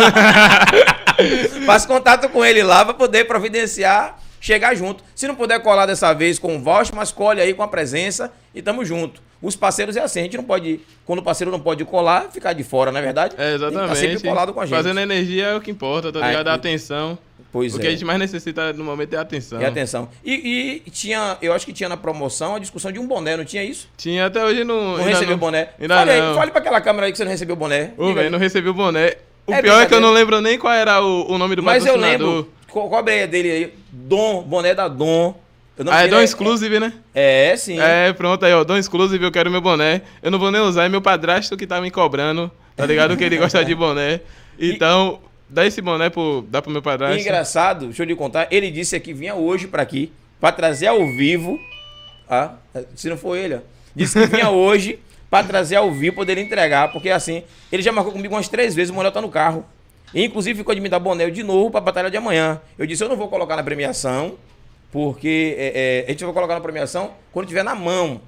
faz 1.64 1.87
contato 1.87 2.28
com 2.28 2.45
ele 2.45 2.62
lá 2.64 2.85
pra 2.85 2.92
poder 2.95 3.25
providenciar, 3.26 4.18
chegar 4.40 4.75
junto. 4.75 5.04
Se 5.14 5.28
não 5.28 5.37
puder 5.37 5.62
colar 5.62 5.87
dessa 5.87 6.12
vez 6.12 6.38
com 6.40 6.57
o 6.57 6.61
voucher, 6.61 6.97
mas 6.97 7.12
colhe 7.12 7.40
aí 7.40 7.54
com 7.54 7.62
a 7.62 7.68
presença 7.68 8.33
e 8.52 8.61
tamo 8.61 8.85
junto. 8.85 9.23
Os 9.40 9.54
parceiros 9.54 9.97
é 9.97 10.00
assim, 10.00 10.21
a 10.21 10.23
gente 10.25 10.37
não 10.37 10.45
pode, 10.45 10.80
quando 11.07 11.21
o 11.21 11.23
parceiro 11.23 11.50
não 11.50 11.61
pode 11.61 11.85
colar, 11.85 12.28
ficar 12.33 12.52
de 12.52 12.64
fora, 12.64 12.90
não 12.90 12.99
é 12.99 13.02
verdade? 13.02 13.35
É, 13.38 13.50
que 13.50 13.54
exatamente. 13.54 13.88
tá 13.88 13.95
sempre 13.95 14.28
colado 14.28 14.52
com 14.52 14.61
a 14.61 14.66
gente. 14.66 14.75
Fazendo 14.76 14.99
energia 14.99 15.47
é 15.47 15.57
o 15.57 15.61
que 15.61 15.71
importa, 15.71 16.12
tá 16.12 16.18
Ah, 16.25 16.28
ligado? 16.28 16.49
A 16.49 16.54
atenção. 16.54 17.16
Pois 17.50 17.73
o 17.75 17.78
é. 17.78 17.80
que 17.80 17.87
a 17.87 17.90
gente 17.90 18.04
mais 18.04 18.18
necessita 18.18 18.73
no 18.75 18.85
momento 18.85 19.14
é 19.14 19.16
atenção. 19.16 19.61
E 19.61 19.64
atenção. 19.64 20.09
E, 20.25 20.83
e 20.85 20.90
tinha, 20.90 21.38
eu 21.40 21.52
acho 21.52 21.64
que 21.64 21.73
tinha 21.73 21.88
na 21.88 21.97
promoção 21.97 22.57
a 22.57 22.59
discussão 22.59 22.92
de 22.92 22.99
um 22.99 23.07
boné, 23.07 23.37
não 23.37 23.45
tinha 23.45 23.62
isso? 23.64 23.88
Tinha 23.97 24.26
até 24.26 24.45
hoje 24.45 24.64
não. 24.64 24.99
Não 24.99 25.04
recebeu 25.04 25.35
o 25.37 25.38
boné. 25.38 25.71
Ainda 25.80 25.95
fale, 25.95 26.11
aí, 26.11 26.21
não. 26.21 26.35
fale 26.35 26.50
pra 26.50 26.61
aquela 26.61 26.80
câmera 26.80 27.07
aí 27.07 27.12
que 27.12 27.16
você 27.18 27.25
não 27.25 27.30
recebeu 27.30 27.54
o 27.54 27.59
boné. 27.59 27.92
Ô, 27.97 28.09
velho, 28.09 28.21
aí. 28.21 28.30
não 28.30 28.38
recebi 28.38 28.68
o 28.68 28.75
boné. 28.75 29.16
O 29.47 29.54
É 29.54 29.62
pior 29.62 29.80
é 29.80 29.87
que 29.87 29.95
eu 29.95 30.00
não 30.00 30.11
lembro 30.12 30.40
nem 30.42 30.59
qual 30.59 30.75
era 30.75 31.00
o, 31.00 31.33
o 31.33 31.38
nome 31.38 31.57
do 31.57 31.62
Mas 31.62 31.87
eu 31.87 31.97
lembro. 31.97 32.52
Co 32.68 32.87
cobre 32.90 33.14
aí 33.14 33.26
dele 33.26 33.50
aí. 33.50 33.75
Dom, 33.90 34.42
boné 34.42 34.75
da 34.75 34.88
Dom. 34.88 35.35
Ah, 35.90 36.04
é 36.04 36.08
Dom? 36.08 36.20
Exclusive, 36.20 36.80
né? 36.80 36.92
É, 37.14 37.54
sim. 37.56 37.78
É, 37.80 38.12
pronto 38.12 38.44
aí, 38.44 38.52
ó. 38.52 38.64
Dom 38.64 38.76
Exclusive, 38.76 39.25
eu 39.25 39.30
quero 39.30 39.50
meu 39.50 39.61
boné. 39.61 40.02
Eu 40.23 40.30
não 40.30 40.38
vou 40.38 40.50
nem 40.50 40.61
usar, 40.61 40.85
é 40.85 40.88
meu 40.88 41.00
padrasto 41.00 41.56
que 41.56 41.66
tá 41.66 41.80
me 41.80 41.90
cobrando, 41.90 42.50
tá 42.76 42.85
ligado? 42.85 43.16
Que 43.16 43.25
ele 43.25 43.37
gosta 43.38 43.64
de 43.64 43.75
boné. 43.75 44.20
Então, 44.58 45.20
dá 45.49 45.64
esse 45.66 45.80
boné 45.80 46.11
pro, 46.11 46.44
dá 46.49 46.61
pro 46.61 46.70
meu 46.70 46.80
E 46.80 46.85
padrasto. 46.85 47.20
engraçado, 47.20 47.87
deixa 47.87 48.02
eu 48.02 48.06
lhe 48.06 48.16
contar, 48.16 48.49
ele 48.50 48.70
disse 48.70 48.99
que 48.99 49.12
vinha 49.12 49.35
hoje 49.37 49.68
pra 49.68 49.82
aqui, 49.82 50.11
pra 50.40 50.50
trazer 50.50 50.88
ao 50.88 51.06
vivo. 51.06 51.58
Ah, 52.28 52.54
se 52.97 53.08
não 53.08 53.16
for 53.16 53.37
ele, 53.37 53.54
ó. 53.54 53.58
Disse 53.94 54.18
que 54.20 54.26
vinha 54.26 54.50
hoje 54.50 54.99
pra 55.30 55.44
trazer 55.44 55.76
ao 55.76 55.92
vivo, 55.92 56.16
poder 56.16 56.38
entregar, 56.38 56.90
porque 56.92 57.11
assim, 57.11 57.42
ele 57.70 57.82
já 57.82 57.92
marcou 57.92 58.12
comigo 58.12 58.35
umas 58.35 58.49
três 58.49 58.75
vezes, 58.75 58.90
o 58.90 58.94
Manuel 58.94 59.12
tá 59.12 59.20
no 59.20 59.28
carro. 59.28 59.64
E, 60.14 60.25
inclusive 60.25 60.58
ficou 60.58 60.75
de 60.75 60.80
me 60.80 60.88
dar 60.88 60.99
boné 60.99 61.28
de 61.30 61.42
novo 61.42 61.70
pra 61.70 61.80
batalha 61.80 62.11
de 62.11 62.16
amanhã. 62.16 62.61
Eu 62.78 62.87
disse, 62.87 63.04
eu 63.04 63.08
não 63.08 63.16
vou 63.16 63.28
colocar 63.28 63.54
na 63.56 63.62
premiação, 63.62 64.35
porque 64.90 65.54
é, 65.59 65.73
é, 65.75 66.04
a 66.07 66.11
gente 66.11 66.25
vai 66.25 66.33
colocar 66.33 66.54
na 66.54 66.61
premiação 66.61 67.14
quando 67.33 67.49
tiver 67.49 67.62
na 67.62 67.75
mão. 67.75 68.21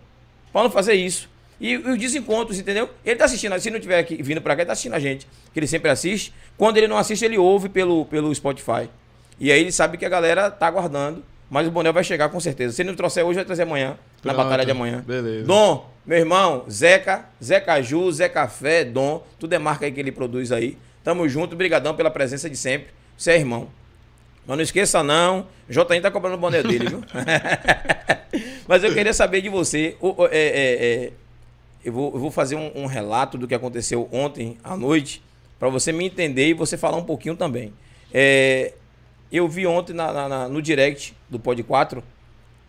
Pra 0.53 0.63
não 0.63 0.71
fazer 0.71 0.95
isso. 0.95 1.29
E, 1.61 1.73
e 1.73 1.77
os 1.77 1.99
desencontros, 1.99 2.59
entendeu? 2.59 2.89
Ele 3.05 3.17
tá 3.17 3.27
assistindo, 3.27 3.59
se 3.61 3.71
não 3.71 3.79
tiver 3.79 3.99
aqui, 3.99 4.23
vindo 4.23 4.41
pra 4.41 4.57
cá, 4.57 4.63
ele 4.63 4.67
tá 4.67 4.73
assistindo 4.73 4.95
a 4.95 4.99
gente. 4.99 5.27
Que 5.53 5.61
ele 5.61 5.67
sempre 5.67 5.91
assiste. 5.91 6.33
Quando 6.57 6.77
ele 6.77 6.89
não 6.89 6.97
assiste, 6.97 7.25
ele 7.25 7.39
ouve 7.39 7.69
pelo, 7.69 8.05
pelo 8.07 8.35
Spotify. 8.35 8.89
E 9.39 9.51
aí 9.51 9.61
ele 9.61 9.73
sabe 9.73 9.97
que 9.97 10.05
a 10.05 10.09
galera 10.09 10.51
tá 10.51 10.67
aguardando. 10.67 11.25
Mas 11.51 11.67
o 11.67 11.71
Bonel 11.71 11.93
vai 11.93 12.05
chegar 12.05 12.29
com 12.29 12.39
certeza. 12.39 12.75
Se 12.75 12.83
ele 12.83 12.91
não 12.91 12.97
trouxer 12.97 13.25
hoje, 13.25 13.37
vai 13.37 13.45
trazer 13.45 13.65
amanhã. 13.65 13.99
Na 14.23 14.33
Pronto. 14.33 14.45
batalha 14.45 14.65
de 14.65 14.71
amanhã. 14.71 15.03
Beleza. 15.05 15.47
Dom, 15.47 15.91
meu 16.07 16.19
irmão, 16.19 16.65
Zeca, 16.71 17.25
Zeca 17.43 17.83
Ju, 17.83 18.11
Zé 18.13 18.29
Café, 18.29 18.85
Dom. 18.85 19.27
Tudo 19.39 19.53
é 19.53 19.59
marca 19.59 19.85
aí 19.85 19.91
que 19.91 19.99
ele 19.99 20.13
produz 20.13 20.53
aí. 20.53 20.79
Tamo 21.03 21.29
junto, 21.29 21.57
brigadão 21.57 21.97
pela 21.97 22.11
presença 22.11 22.49
de 22.49 22.57
sempre. 22.57 22.89
Você 23.19 23.33
é 23.33 23.37
irmão. 23.39 23.69
Mas 24.51 24.57
não 24.57 24.65
esqueça 24.65 25.01
não, 25.01 25.47
o 25.69 25.73
JN 25.73 26.01
tá 26.03 26.11
cobrando 26.11 26.35
o 26.35 26.41
boné 26.41 26.61
dele, 26.61 26.89
viu? 26.89 27.05
Mas 28.67 28.83
eu 28.83 28.93
queria 28.93 29.13
saber 29.15 29.41
de 29.43 29.49
você. 29.49 29.97
o- 30.01 30.27
é, 30.27 30.29
é, 30.33 30.85
é, 31.07 31.13
eu, 31.85 31.93
vou, 31.93 32.13
eu 32.15 32.19
vou 32.19 32.31
fazer 32.33 32.57
um, 32.57 32.73
um 32.75 32.87
relato 32.87 33.39
do 33.39 33.47
que 33.47 33.55
aconteceu 33.55 34.09
ontem 34.11 34.59
à 34.65 34.77
noite, 34.77 35.23
para 35.57 35.69
você 35.69 35.93
me 35.93 36.05
entender 36.05 36.49
e 36.49 36.53
você 36.53 36.77
falar 36.77 36.97
um 36.97 37.05
pouquinho 37.05 37.37
também. 37.37 37.73
É, 38.13 38.73
eu 39.31 39.47
vi 39.49 39.69
ontem 39.69 39.93
na- 39.93 40.13
na- 40.13 40.29
na- 40.29 40.49
no 40.49 40.61
direct 40.61 41.15
do 41.29 41.39
Pod 41.39 41.63
4, 41.63 42.03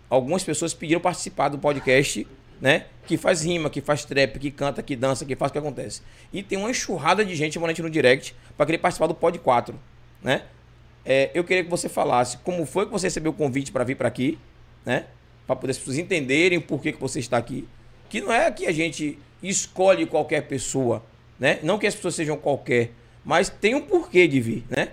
algumas 0.07 0.43
pessoas 0.43 0.75
pediram 0.75 1.01
participar 1.01 1.49
do 1.49 1.57
podcast, 1.57 2.27
né? 2.61 2.85
Que 3.07 3.17
faz 3.17 3.43
rima, 3.43 3.71
que 3.71 3.81
faz 3.81 4.05
trap, 4.05 4.37
que 4.37 4.51
canta, 4.51 4.83
que 4.83 4.95
dança, 4.95 5.25
que 5.25 5.35
faz 5.35 5.49
o 5.49 5.53
que 5.53 5.57
acontece. 5.57 6.03
E 6.31 6.43
tem 6.43 6.59
uma 6.59 6.69
enxurrada 6.69 7.25
de 7.25 7.35
gente 7.35 7.57
mandando 7.57 7.81
no 7.81 7.89
direct 7.89 8.35
para 8.55 8.67
querer 8.67 8.77
participar 8.77 9.07
do 9.07 9.15
Pod 9.15 9.39
4, 9.39 9.73
né? 10.21 10.43
É, 11.05 11.31
eu 11.33 11.43
queria 11.43 11.63
que 11.63 11.69
você 11.69 11.89
falasse 11.89 12.37
como 12.37 12.65
foi 12.65 12.85
que 12.85 12.91
você 12.91 13.07
recebeu 13.07 13.31
o 13.31 13.35
convite 13.35 13.71
para 13.71 13.83
vir 13.83 13.95
para 13.95 14.07
aqui, 14.07 14.37
né? 14.85 15.05
para 15.51 15.55
poder 15.55 15.71
as 15.71 15.77
pessoas 15.77 15.97
entenderem 15.97 16.57
o 16.57 16.61
porquê 16.61 16.91
que 16.91 16.99
você 16.99 17.19
está 17.19 17.37
aqui. 17.37 17.67
Que 18.09 18.21
não 18.21 18.31
é 18.31 18.49
que 18.51 18.65
a 18.65 18.71
gente 18.71 19.17
escolhe 19.41 20.05
qualquer 20.05 20.41
pessoa, 20.47 21.03
né? 21.39 21.59
Não 21.63 21.77
que 21.77 21.87
as 21.87 21.95
pessoas 21.95 22.15
sejam 22.15 22.37
qualquer, 22.37 22.91
mas 23.23 23.49
tem 23.49 23.75
um 23.75 23.81
porquê 23.81 24.27
de 24.27 24.39
vir, 24.39 24.63
né? 24.69 24.89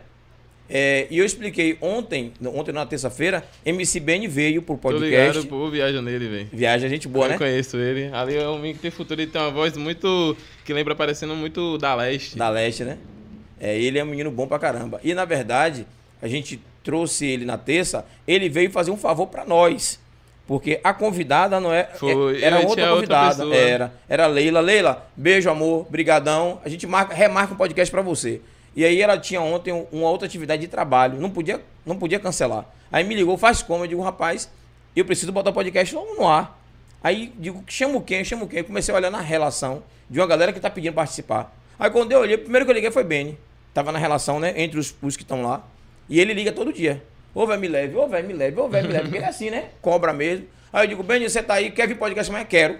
É, 0.70 1.06
e 1.10 1.18
eu 1.18 1.24
expliquei 1.24 1.78
ontem, 1.80 2.32
ontem 2.44 2.72
na 2.72 2.84
terça-feira, 2.84 3.42
MC 3.64 4.00
Ben 4.00 4.28
veio 4.28 4.60
pro 4.60 4.76
podcast. 4.76 5.32
Tô 5.32 5.40
ligado, 5.40 5.46
pô, 5.46 5.70
viaja 5.70 6.02
nele, 6.02 6.28
velho. 6.28 6.48
Viaja, 6.52 6.88
gente 6.88 7.08
boa, 7.08 7.24
eu 7.24 7.28
né? 7.30 7.34
Eu 7.36 7.38
conheço 7.38 7.78
ele. 7.78 8.10
Ali 8.12 8.36
é 8.36 8.46
um 8.48 8.56
menino 8.56 8.74
que 8.74 8.82
tem 8.82 8.90
futuro, 8.90 9.20
ele 9.20 9.30
tem 9.30 9.40
uma 9.40 9.50
voz 9.50 9.76
muito. 9.76 10.36
que 10.64 10.72
lembra 10.74 10.94
parecendo 10.94 11.34
muito 11.34 11.78
da 11.78 11.94
Leste. 11.94 12.36
Da 12.36 12.50
Leste, 12.50 12.84
né? 12.84 12.98
É, 13.58 13.78
ele 13.78 13.98
é 13.98 14.04
um 14.04 14.08
menino 14.08 14.30
bom 14.30 14.46
pra 14.46 14.58
caramba. 14.58 15.00
E 15.02 15.14
na 15.14 15.24
verdade, 15.24 15.86
a 16.20 16.28
gente 16.28 16.60
trouxe 16.82 17.26
ele 17.26 17.44
na 17.44 17.58
terça, 17.58 18.06
ele 18.26 18.48
veio 18.48 18.70
fazer 18.70 18.90
um 18.90 18.96
favor 18.96 19.26
para 19.26 19.44
nós. 19.44 20.00
Porque 20.46 20.80
a 20.82 20.94
convidada 20.94 21.60
não 21.60 21.72
é. 21.72 21.84
Foi, 21.84 22.42
era 22.42 22.60
outra 22.60 22.88
convidada. 22.88 23.44
Outra 23.44 23.58
era. 23.58 23.92
Era 24.08 24.26
Leila. 24.26 24.60
Leila, 24.60 25.06
beijo, 25.14 25.50
amor. 25.50 25.86
Brigadão. 25.90 26.58
A 26.64 26.70
gente 26.70 26.86
marca, 26.86 27.14
remarca 27.14 27.52
um 27.52 27.56
podcast 27.56 27.90
para 27.90 28.00
você. 28.00 28.40
E 28.74 28.82
aí 28.82 29.02
ela 29.02 29.18
tinha 29.18 29.42
ontem 29.42 29.86
uma 29.92 30.08
outra 30.08 30.26
atividade 30.26 30.62
de 30.62 30.68
trabalho. 30.68 31.20
Não 31.20 31.28
podia, 31.28 31.60
não 31.84 31.98
podia 31.98 32.18
cancelar. 32.18 32.64
Aí 32.90 33.04
me 33.04 33.14
ligou, 33.14 33.36
faz 33.36 33.62
como? 33.62 33.84
Eu 33.84 33.88
digo, 33.88 34.00
rapaz, 34.00 34.50
eu 34.96 35.04
preciso 35.04 35.32
botar 35.32 35.50
o 35.50 35.52
podcast 35.52 35.94
no 35.94 36.26
ar. 36.26 36.58
Aí 37.02 37.30
digo, 37.38 37.62
chamo 37.66 38.00
quem? 38.00 38.24
Chamo 38.24 38.48
quem? 38.48 38.64
Comecei 38.64 38.94
a 38.94 38.96
olhar 38.96 39.10
na 39.10 39.20
relação 39.20 39.82
de 40.08 40.18
uma 40.18 40.26
galera 40.26 40.52
que 40.52 40.60
tá 40.60 40.70
pedindo 40.70 40.94
participar. 40.94 41.54
Aí 41.78 41.90
quando 41.90 42.10
eu 42.12 42.20
olhei, 42.20 42.36
o 42.36 42.38
primeiro 42.38 42.64
que 42.64 42.70
eu 42.70 42.74
liguei 42.74 42.90
foi 42.90 43.04
Beni. 43.04 43.38
Tava 43.74 43.92
na 43.92 43.98
relação, 43.98 44.40
né? 44.40 44.54
Entre 44.56 44.78
os, 44.78 44.94
os 45.02 45.14
que 45.14 45.22
estão 45.22 45.42
lá. 45.42 45.62
E 46.08 46.20
ele 46.20 46.32
liga 46.32 46.52
todo 46.52 46.72
dia. 46.72 47.02
Ô, 47.34 47.46
velho, 47.46 47.60
me 47.60 47.68
leve, 47.68 47.96
ô, 47.96 48.08
velho, 48.08 48.26
me 48.26 48.34
leve, 48.34 48.60
ô, 48.60 48.68
velho, 48.68 48.86
me 48.86 48.92
leve. 48.92 49.04
Porque 49.04 49.18
ele 49.18 49.24
é 49.24 49.28
assim, 49.28 49.50
né? 49.50 49.66
Cobra 49.80 50.12
mesmo. 50.12 50.46
Aí 50.72 50.84
eu 50.84 50.88
digo, 50.88 51.02
Beni, 51.02 51.28
você 51.28 51.42
tá 51.42 51.54
aí, 51.54 51.70
quer 51.70 51.86
vir 51.86 51.96
podcast 51.96 52.30
amanhã? 52.30 52.44
Quero. 52.44 52.78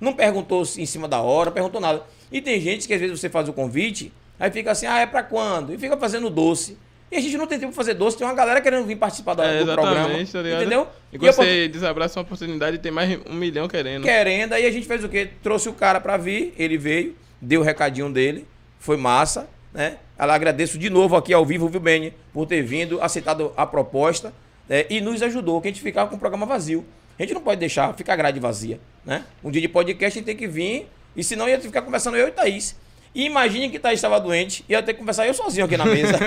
Não 0.00 0.12
perguntou 0.12 0.62
em 0.62 0.86
cima 0.86 1.06
da 1.06 1.20
hora, 1.20 1.50
perguntou 1.50 1.80
nada. 1.80 2.02
E 2.32 2.40
tem 2.40 2.60
gente 2.60 2.86
que 2.86 2.94
às 2.94 3.00
vezes 3.00 3.18
você 3.18 3.28
faz 3.28 3.48
o 3.48 3.52
convite, 3.52 4.12
aí 4.38 4.50
fica 4.50 4.70
assim, 4.70 4.86
ah, 4.86 4.98
é 4.98 5.06
pra 5.06 5.22
quando? 5.22 5.74
E 5.74 5.78
fica 5.78 5.96
fazendo 5.96 6.30
doce. 6.30 6.78
E 7.10 7.16
a 7.16 7.20
gente 7.20 7.36
não 7.36 7.46
tem 7.46 7.58
tempo 7.58 7.72
pra 7.72 7.82
fazer 7.82 7.94
doce, 7.94 8.16
tem 8.16 8.26
uma 8.26 8.34
galera 8.34 8.60
querendo 8.60 8.86
vir 8.86 8.96
participar 8.96 9.34
do, 9.34 9.42
é, 9.42 9.64
do 9.64 9.72
programa. 9.72 10.08
Tá 10.08 10.40
entendeu? 10.40 10.86
E 11.12 11.18
quando 11.18 11.32
você 11.32 11.68
desabraça 11.68 12.20
uma 12.20 12.22
oportunidade, 12.22 12.78
tem 12.78 12.92
mais 12.92 13.18
um 13.28 13.34
milhão 13.34 13.66
querendo. 13.66 14.04
Querendo, 14.04 14.52
aí 14.52 14.64
a 14.64 14.70
gente 14.70 14.86
fez 14.86 15.02
o 15.02 15.08
quê? 15.08 15.28
Trouxe 15.42 15.68
o 15.68 15.72
cara 15.72 16.00
pra 16.00 16.16
vir, 16.16 16.54
ele 16.56 16.78
veio, 16.78 17.16
deu 17.40 17.62
o 17.62 17.64
recadinho 17.64 18.10
dele, 18.10 18.46
foi 18.78 18.96
massa, 18.96 19.48
né? 19.72 19.96
Ela 20.18 20.34
agradeço 20.34 20.78
de 20.78 20.90
novo 20.90 21.16
aqui 21.16 21.32
ao 21.32 21.44
vivo, 21.44 21.68
viu, 21.68 21.80
Beni, 21.80 22.12
por 22.32 22.46
ter 22.46 22.62
vindo, 22.62 23.00
aceitado 23.02 23.52
a 23.56 23.66
proposta 23.66 24.32
né? 24.68 24.84
e 24.90 25.00
nos 25.00 25.22
ajudou, 25.22 25.60
que 25.60 25.68
a 25.68 25.70
gente 25.70 25.82
ficava 25.82 26.08
com 26.10 26.16
o 26.16 26.18
programa 26.18 26.46
vazio. 26.46 26.84
A 27.18 27.22
gente 27.22 27.34
não 27.34 27.42
pode 27.42 27.60
deixar 27.60 27.92
ficar 27.94 28.16
grade 28.16 28.40
vazia, 28.40 28.80
né? 29.04 29.24
Um 29.44 29.50
dia 29.50 29.60
de 29.60 29.68
podcast 29.68 30.18
a 30.18 30.20
gente 30.20 30.24
tem 30.24 30.36
que 30.36 30.46
vir, 30.46 30.88
e 31.14 31.22
senão 31.22 31.48
ia 31.48 31.60
ficar 31.60 31.82
conversando 31.82 32.16
eu 32.16 32.28
e 32.28 32.30
Thaís. 32.30 32.74
E 33.14 33.26
imagine 33.26 33.68
que 33.68 33.78
Thaís 33.78 33.98
estava 33.98 34.18
doente, 34.18 34.64
ia 34.68 34.82
ter 34.82 34.94
que 34.94 35.00
conversar 35.00 35.26
eu 35.26 35.34
sozinho 35.34 35.66
aqui 35.66 35.76
na 35.76 35.84
mesa. 35.84 36.18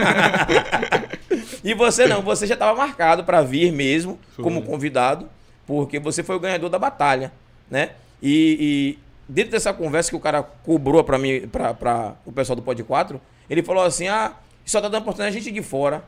e 1.63 1.73
você 1.73 2.05
não, 2.05 2.21
você 2.21 2.45
já 2.45 2.53
estava 2.53 2.77
marcado 2.77 3.23
para 3.23 3.41
vir 3.41 3.71
mesmo, 3.71 4.19
foi. 4.35 4.43
como 4.43 4.61
convidado, 4.61 5.27
porque 5.65 5.97
você 5.97 6.21
foi 6.21 6.35
o 6.35 6.39
ganhador 6.39 6.69
da 6.69 6.77
batalha, 6.77 7.31
né? 7.71 7.91
E, 8.21 8.57
e 8.59 8.99
dentro 9.27 9.51
dessa 9.51 9.73
conversa 9.73 10.09
que 10.09 10.15
o 10.15 10.19
cara 10.19 10.43
cobrou 10.43 11.03
para 11.03 11.17
mim, 11.17 11.47
para 11.47 12.15
o 12.25 12.31
pessoal 12.31 12.55
do 12.55 12.61
Pod 12.61 12.83
4, 12.83 13.19
ele 13.53 13.63
falou 13.63 13.83
assim: 13.83 14.07
ah, 14.07 14.33
só 14.65 14.81
tá 14.81 14.87
dando 14.87 15.03
oportunidade 15.03 15.37
a 15.37 15.39
gente 15.39 15.53
de 15.53 15.61
fora. 15.61 16.03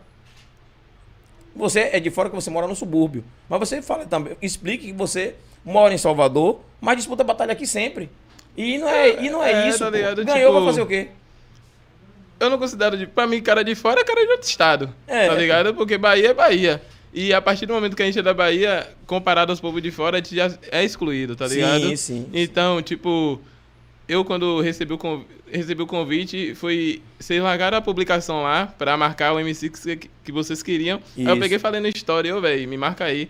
Você 1.56 1.90
é 1.94 2.00
de 2.00 2.10
fora 2.10 2.30
que 2.30 2.36
você 2.36 2.50
mora 2.50 2.68
no 2.68 2.76
subúrbio. 2.76 3.24
Mas 3.48 3.60
você 3.60 3.82
fala 3.82 4.06
também, 4.06 4.36
explique 4.42 4.88
que 4.88 4.94
você 4.94 5.36
mora 5.64 5.94
em 5.94 5.98
Salvador, 5.98 6.60
mas 6.82 6.98
disputa 6.98 7.24
a 7.24 7.26
batalha 7.26 7.54
aqui 7.54 7.66
sempre. 7.66 8.10
E 8.58 8.78
não 8.78 8.90
é, 8.90 9.24
e 9.24 9.30
não 9.30 9.44
é, 9.44 9.66
é 9.66 9.70
isso. 9.70 9.80
Tá 9.80 9.90
ligado, 9.90 10.26
Ganhou, 10.26 10.52
tipo, 10.52 10.54
vai 10.54 10.66
fazer 10.66 10.82
o 10.82 10.88
quê? 10.88 11.08
Eu 12.40 12.50
não 12.50 12.58
considero, 12.58 12.98
de, 12.98 13.08
pra 13.08 13.26
mim, 13.26 13.42
cara 13.42 13.64
de 13.64 13.76
fora 13.76 14.02
é 14.02 14.04
cara 14.04 14.26
de 14.26 14.32
outro 14.32 14.48
estado. 14.48 14.94
É, 15.08 15.28
tá 15.28 15.36
ligado? 15.36 15.74
Porque 15.74 15.98
Bahia 15.98 16.32
é 16.32 16.34
Bahia. 16.34 16.82
E 17.14 17.34
a 17.34 17.42
partir 17.42 17.66
do 17.66 17.74
momento 17.74 17.96
que 17.96 18.04
a 18.04 18.06
gente 18.06 18.20
é 18.20 18.22
da 18.22 18.34
Bahia, 18.34 18.90
comparado 19.08 19.52
aos 19.52 19.62
povos 19.62 19.82
de 19.82 19.90
fora, 19.90 20.18
a 20.18 20.20
gente 20.20 20.36
já 20.36 20.52
é 20.70 20.84
excluído, 20.84 21.36
tá 21.36 21.48
ligado? 21.48 21.88
Sim, 21.90 21.96
sim. 21.96 22.30
Então, 22.34 22.82
tipo, 22.82 23.40
eu 24.08 24.24
quando 24.24 24.62
recebi 24.62 24.94
o, 24.94 24.98
convite, 24.98 25.30
recebi 25.52 25.82
o 25.82 25.88
convite, 25.88 26.56
foi. 26.56 27.02
Vocês 27.20 27.42
largaram 27.42 27.78
a 27.78 27.82
publicação 27.82 28.44
lá 28.44 28.68
pra 28.78 28.96
marcar 28.96 29.34
o 29.34 29.40
MC 29.40 29.70
que, 29.70 30.10
que 30.24 30.32
vocês 30.32 30.62
queriam. 30.62 31.00
Isso. 31.18 31.28
Aí 31.28 31.36
eu 31.36 31.40
peguei 31.40 31.58
falando 31.58 31.88
história, 31.88 32.36
ô, 32.36 32.40
velho, 32.40 32.68
me 32.68 32.78
marca 32.78 33.06
aí. 33.06 33.30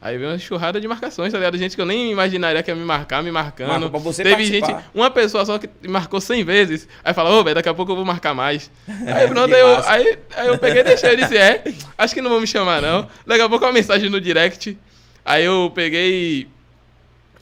Aí 0.00 0.16
veio 0.16 0.30
uma 0.30 0.38
churrada 0.38 0.80
de 0.80 0.86
marcações, 0.86 1.32
tá 1.32 1.38
ligado? 1.38 1.58
Gente 1.58 1.74
que 1.74 1.82
eu 1.82 1.86
nem 1.86 2.12
imaginaria 2.12 2.62
que 2.62 2.70
ia 2.70 2.74
me 2.74 2.84
marcar, 2.84 3.20
me 3.20 3.32
marcando. 3.32 3.68
Marco 3.68 3.90
pra 3.90 3.98
você 3.98 4.22
Teve 4.22 4.36
participar. 4.36 4.66
gente, 4.68 4.84
uma 4.94 5.10
pessoa 5.10 5.44
só 5.44 5.58
que 5.58 5.68
marcou 5.88 6.20
100 6.20 6.44
vezes. 6.44 6.88
Aí 7.04 7.12
falou, 7.12 7.34
ô, 7.34 7.40
oh, 7.40 7.44
velho, 7.44 7.56
daqui 7.56 7.68
a 7.68 7.74
pouco 7.74 7.90
eu 7.90 7.96
vou 7.96 8.04
marcar 8.04 8.32
mais. 8.32 8.70
aí 8.86 9.26
pronto, 9.26 9.52
aí 9.52 9.60
eu, 9.60 9.88
aí, 9.88 10.18
aí 10.36 10.48
eu 10.48 10.58
peguei 10.58 10.82
e 10.82 10.84
deixei. 10.84 11.10
Eu 11.10 11.16
disse, 11.16 11.36
é, 11.36 11.64
acho 11.96 12.14
que 12.14 12.20
não 12.20 12.30
vão 12.30 12.40
me 12.40 12.46
chamar, 12.46 12.80
não. 12.80 13.08
Daqui 13.26 13.42
a 13.42 13.48
pouco 13.48 13.64
uma 13.64 13.72
mensagem 13.72 14.08
no 14.08 14.20
direct. 14.20 14.78
Aí 15.24 15.44
eu 15.44 15.70
peguei 15.74 16.46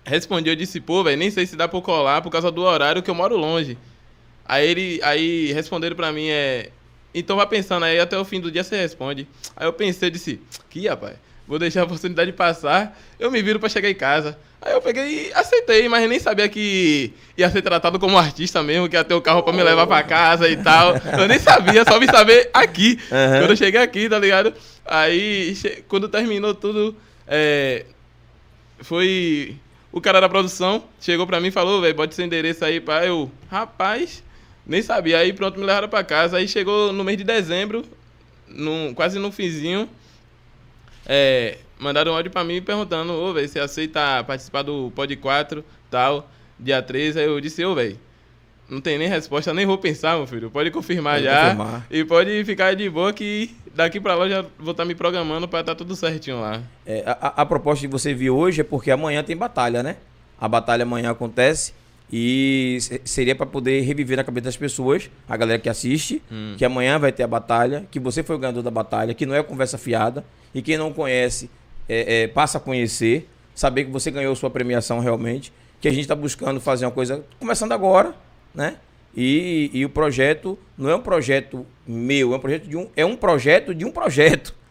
respondi, 0.06 0.48
eu 0.48 0.56
disse, 0.56 0.80
pô, 0.80 1.02
velho, 1.04 1.16
nem 1.16 1.30
sei 1.30 1.46
se 1.46 1.56
dá 1.56 1.68
pra 1.68 1.80
colar 1.80 2.22
por 2.22 2.30
causa 2.30 2.50
do 2.50 2.62
horário 2.62 3.02
que 3.02 3.10
eu 3.10 3.14
moro 3.14 3.36
longe. 3.36 3.76
Aí 4.44 4.66
ele, 4.66 5.00
aí 5.02 5.52
responderam 5.52 5.96
pra 5.96 6.12
mim, 6.12 6.28
é, 6.28 6.70
então 7.14 7.36
vai 7.36 7.46
pensando 7.46 7.84
aí, 7.84 7.98
até 7.98 8.16
o 8.16 8.24
fim 8.24 8.40
do 8.40 8.50
dia 8.50 8.62
você 8.62 8.76
responde. 8.76 9.26
Aí 9.56 9.66
eu 9.66 9.72
pensei, 9.72 10.08
eu 10.08 10.12
disse, 10.12 10.40
que 10.70 10.86
rapaz 10.86 11.16
vou 11.46 11.58
deixar 11.58 11.82
a 11.82 11.84
oportunidade 11.84 12.32
passar, 12.32 12.98
eu 13.18 13.30
me 13.30 13.40
viro 13.40 13.60
para 13.60 13.68
chegar 13.68 13.88
em 13.88 13.94
casa. 13.94 14.36
Aí 14.60 14.72
eu 14.72 14.80
peguei 14.80 15.28
e 15.28 15.32
aceitei, 15.32 15.88
mas 15.88 16.08
nem 16.08 16.18
sabia 16.18 16.48
que 16.48 17.12
ia 17.36 17.48
ser 17.48 17.62
tratado 17.62 18.00
como 18.00 18.18
artista 18.18 18.62
mesmo, 18.62 18.88
que 18.88 18.96
ia 18.96 19.04
ter 19.04 19.14
o 19.14 19.20
carro 19.20 19.42
para 19.42 19.52
me 19.52 19.62
levar 19.62 19.86
para 19.86 20.02
casa 20.02 20.48
e 20.48 20.56
tal. 20.56 20.94
Eu 21.16 21.28
nem 21.28 21.38
sabia, 21.38 21.84
só 21.84 22.00
vim 22.00 22.06
saber 22.06 22.50
aqui. 22.52 22.98
Uhum. 23.10 23.38
Quando 23.40 23.50
eu 23.50 23.56
cheguei 23.56 23.80
aqui, 23.80 24.08
tá 24.08 24.18
ligado? 24.18 24.52
Aí, 24.84 25.56
quando 25.86 26.08
terminou 26.08 26.52
tudo, 26.52 26.96
é, 27.28 27.84
foi. 28.80 29.56
O 29.96 30.00
cara 30.02 30.20
da 30.20 30.28
produção 30.28 30.85
chegou 31.00 31.26
pra 31.26 31.40
mim 31.40 31.48
e 31.48 31.50
falou, 31.50 31.80
velho, 31.80 31.94
bota 31.94 32.12
esse 32.12 32.22
endereço 32.22 32.62
aí 32.62 32.82
pra 32.82 33.06
eu. 33.06 33.30
Rapaz, 33.50 34.22
nem 34.66 34.82
sabia. 34.82 35.16
Aí 35.16 35.32
pronto, 35.32 35.59
me 35.59 35.64
levaram 35.64 35.88
pra 35.88 36.04
casa. 36.04 36.37
Aí 36.37 36.46
chegou 36.46 36.92
no 36.92 37.02
mês 37.02 37.16
de 37.16 37.24
dezembro, 37.24 37.82
quase 38.94 39.18
no 39.18 39.32
finzinho 39.32 39.88
é, 41.06 41.56
mandaram 41.78 42.12
um 42.12 42.14
áudio 42.14 42.30
pra 42.30 42.44
mim 42.44 42.61
perguntando, 42.61 43.11
ô, 43.14 43.32
velho, 43.32 43.48
você 43.48 43.59
aceita 43.59 44.22
participar 44.24 44.61
do 44.61 44.92
Pod 44.94 45.16
4, 45.16 45.64
tal, 45.90 46.30
dia 46.61 46.82
13? 46.82 47.18
Aí 47.18 47.24
eu 47.24 47.40
disse, 47.40 47.64
ô, 47.64 47.74
velho, 47.74 47.98
não 48.68 48.81
tem 48.81 48.98
nem 48.98 49.09
resposta, 49.09 49.55
nem 49.55 49.64
vou 49.64 49.79
pensar, 49.79 50.16
meu 50.16 50.26
filho. 50.26 50.50
Pode 50.50 50.70
confirmar 50.70 51.14
pode 51.14 51.24
já. 51.24 51.50
Confirmar. 51.50 51.87
E 51.90 52.05
pode 52.05 52.44
ficar 52.44 52.74
de 52.74 52.90
boa 52.90 53.12
que 53.12 53.55
daqui 53.74 54.00
pra 54.00 54.14
lá 54.14 54.29
já 54.29 54.42
vou 54.59 54.72
estar 54.72 54.83
tá 54.83 54.85
me 54.85 54.94
programando 54.94 55.46
para 55.46 55.61
estar 55.61 55.74
tá 55.74 55.79
tudo 55.79 55.94
certinho 55.94 56.40
lá. 56.40 56.61
É, 56.85 57.02
a, 57.07 57.42
a, 57.42 57.46
proposta 57.46 57.87
que 57.87 57.92
você 57.92 58.12
viu 58.12 58.37
hoje 58.37 58.62
é 58.62 58.64
porque 58.64 58.90
amanhã 58.90 59.22
tem 59.22 59.37
batalha, 59.37 59.83
né? 59.83 59.96
A 60.40 60.48
batalha 60.48 60.83
amanhã 60.83 61.11
acontece 61.11 61.72
e 62.12 62.79
seria 63.05 63.35
para 63.35 63.46
poder 63.46 63.81
reviver 63.81 64.16
na 64.16 64.24
cabeça 64.24 64.44
das 64.44 64.57
pessoas, 64.57 65.11
a 65.29 65.37
galera 65.37 65.59
que 65.59 65.68
assiste, 65.68 66.22
hum. 66.31 66.55
que 66.57 66.64
amanhã 66.64 66.98
vai 66.98 67.11
ter 67.11 67.22
a 67.22 67.26
batalha, 67.26 67.85
que 67.90 67.98
você 67.98 68.22
foi 68.22 68.37
o 68.37 68.38
ganhador 68.38 68.62
da 68.62 68.70
batalha, 68.70 69.12
que 69.12 69.26
não 69.26 69.35
é 69.35 69.42
conversa 69.42 69.76
fiada. 69.76 70.24
E 70.55 70.62
quem 70.62 70.76
não 70.76 70.92
conhece, 70.92 71.50
é, 71.88 72.22
é, 72.22 72.29
passa 72.29 72.59
a 72.59 72.61
conhecer, 72.61 73.29
saber 73.55 73.85
que 73.85 73.90
você 73.90 74.11
ganhou 74.11 74.35
sua 74.37 74.50
premiação 74.50 75.00
realmente. 75.00 75.52
Que 75.81 75.88
a 75.88 75.90
gente 75.90 76.02
está 76.02 76.14
buscando 76.14 76.61
fazer 76.61 76.87
uma 76.87 76.92
coisa, 76.92 77.24
começando 77.38 77.72
agora, 77.72 78.14
né? 78.56 78.78
E, 79.14 79.70
e, 79.72 79.84
o 79.84 79.88
projeto 79.88 80.58
não 80.76 80.90
é 80.90 80.96
um 80.96 81.00
projeto 81.00 81.66
meu, 81.86 82.34
é 82.34 82.36
um 82.36 82.40
projeto 82.40 82.68
de 82.68 82.76
um, 82.76 82.88
é 82.96 83.06
um 83.06 83.16
projeto 83.16 83.74
de 83.74 83.84
um 83.84 83.92
projeto. 83.92 84.54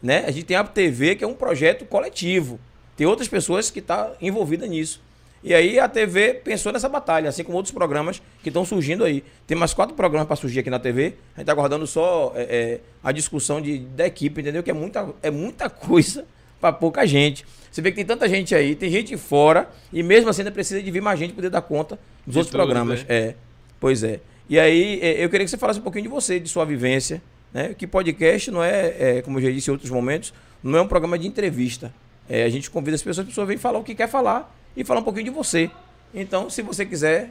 Né? 0.00 0.24
A 0.28 0.30
gente 0.30 0.44
tem 0.44 0.56
a 0.56 0.62
TV, 0.62 1.16
que 1.16 1.24
é 1.24 1.26
um 1.26 1.34
projeto 1.34 1.84
coletivo. 1.84 2.60
Tem 2.96 3.04
outras 3.04 3.26
pessoas 3.26 3.68
que 3.68 3.80
estão 3.80 3.96
tá 3.96 4.12
envolvidas 4.20 4.70
nisso. 4.70 5.02
E 5.42 5.52
aí 5.52 5.78
a 5.80 5.88
TV 5.88 6.34
pensou 6.34 6.72
nessa 6.72 6.88
batalha, 6.88 7.28
assim 7.28 7.42
como 7.42 7.56
outros 7.56 7.74
programas 7.74 8.22
que 8.40 8.48
estão 8.48 8.64
surgindo 8.64 9.02
aí. 9.02 9.24
Tem 9.44 9.56
mais 9.56 9.74
quatro 9.74 9.96
programas 9.96 10.28
para 10.28 10.36
surgir 10.36 10.60
aqui 10.60 10.70
na 10.70 10.78
TV. 10.78 11.00
A 11.00 11.06
gente 11.06 11.16
está 11.40 11.50
aguardando 11.50 11.84
só 11.84 12.32
é, 12.36 12.42
é, 12.42 12.80
a 13.02 13.10
discussão 13.10 13.60
de, 13.60 13.80
da 13.80 14.06
equipe, 14.06 14.40
entendeu? 14.40 14.62
Que 14.62 14.70
é 14.70 14.74
muita, 14.74 15.12
é 15.20 15.32
muita 15.32 15.66
coisa 15.68 16.24
para 16.60 16.72
pouca 16.72 17.06
gente. 17.06 17.44
Você 17.70 17.82
vê 17.82 17.90
que 17.90 17.96
tem 17.96 18.04
tanta 18.04 18.28
gente 18.28 18.54
aí, 18.54 18.74
tem 18.74 18.90
gente 18.90 19.16
fora, 19.16 19.68
e 19.92 20.02
mesmo 20.02 20.30
assim 20.30 20.40
ainda 20.42 20.50
precisa 20.50 20.82
de 20.82 20.90
vir 20.90 21.00
mais 21.00 21.18
gente 21.18 21.30
para 21.30 21.36
poder 21.36 21.50
dar 21.50 21.62
conta 21.62 21.98
dos 22.26 22.32
de 22.32 22.38
outros 22.38 22.54
programas. 22.54 23.04
É. 23.08 23.16
é. 23.16 23.34
Pois 23.78 24.02
é. 24.02 24.20
E 24.48 24.58
aí, 24.58 24.98
é, 25.02 25.22
eu 25.22 25.28
queria 25.28 25.44
que 25.44 25.50
você 25.50 25.58
falasse 25.58 25.78
um 25.78 25.82
pouquinho 25.82 26.04
de 26.04 26.08
você, 26.08 26.40
de 26.40 26.48
sua 26.48 26.64
vivência. 26.64 27.22
Né? 27.52 27.74
Que 27.74 27.86
podcast 27.86 28.50
não 28.50 28.62
é, 28.62 28.94
é, 28.98 29.22
como 29.22 29.38
eu 29.38 29.42
já 29.42 29.50
disse 29.50 29.70
em 29.70 29.72
outros 29.72 29.90
momentos, 29.90 30.32
não 30.62 30.78
é 30.78 30.82
um 30.82 30.88
programa 30.88 31.18
de 31.18 31.26
entrevista. 31.26 31.92
É, 32.28 32.44
a 32.44 32.48
gente 32.48 32.70
convida 32.70 32.94
as 32.94 33.02
pessoas, 33.02 33.20
as 33.20 33.26
pessoas 33.26 33.48
vêm 33.48 33.56
falar 33.56 33.78
o 33.78 33.84
que 33.84 33.94
quer 33.94 34.08
falar 34.08 34.54
e 34.76 34.84
falar 34.84 35.00
um 35.00 35.04
pouquinho 35.04 35.24
de 35.24 35.30
você. 35.30 35.70
Então, 36.14 36.50
se 36.50 36.62
você 36.62 36.84
quiser 36.84 37.30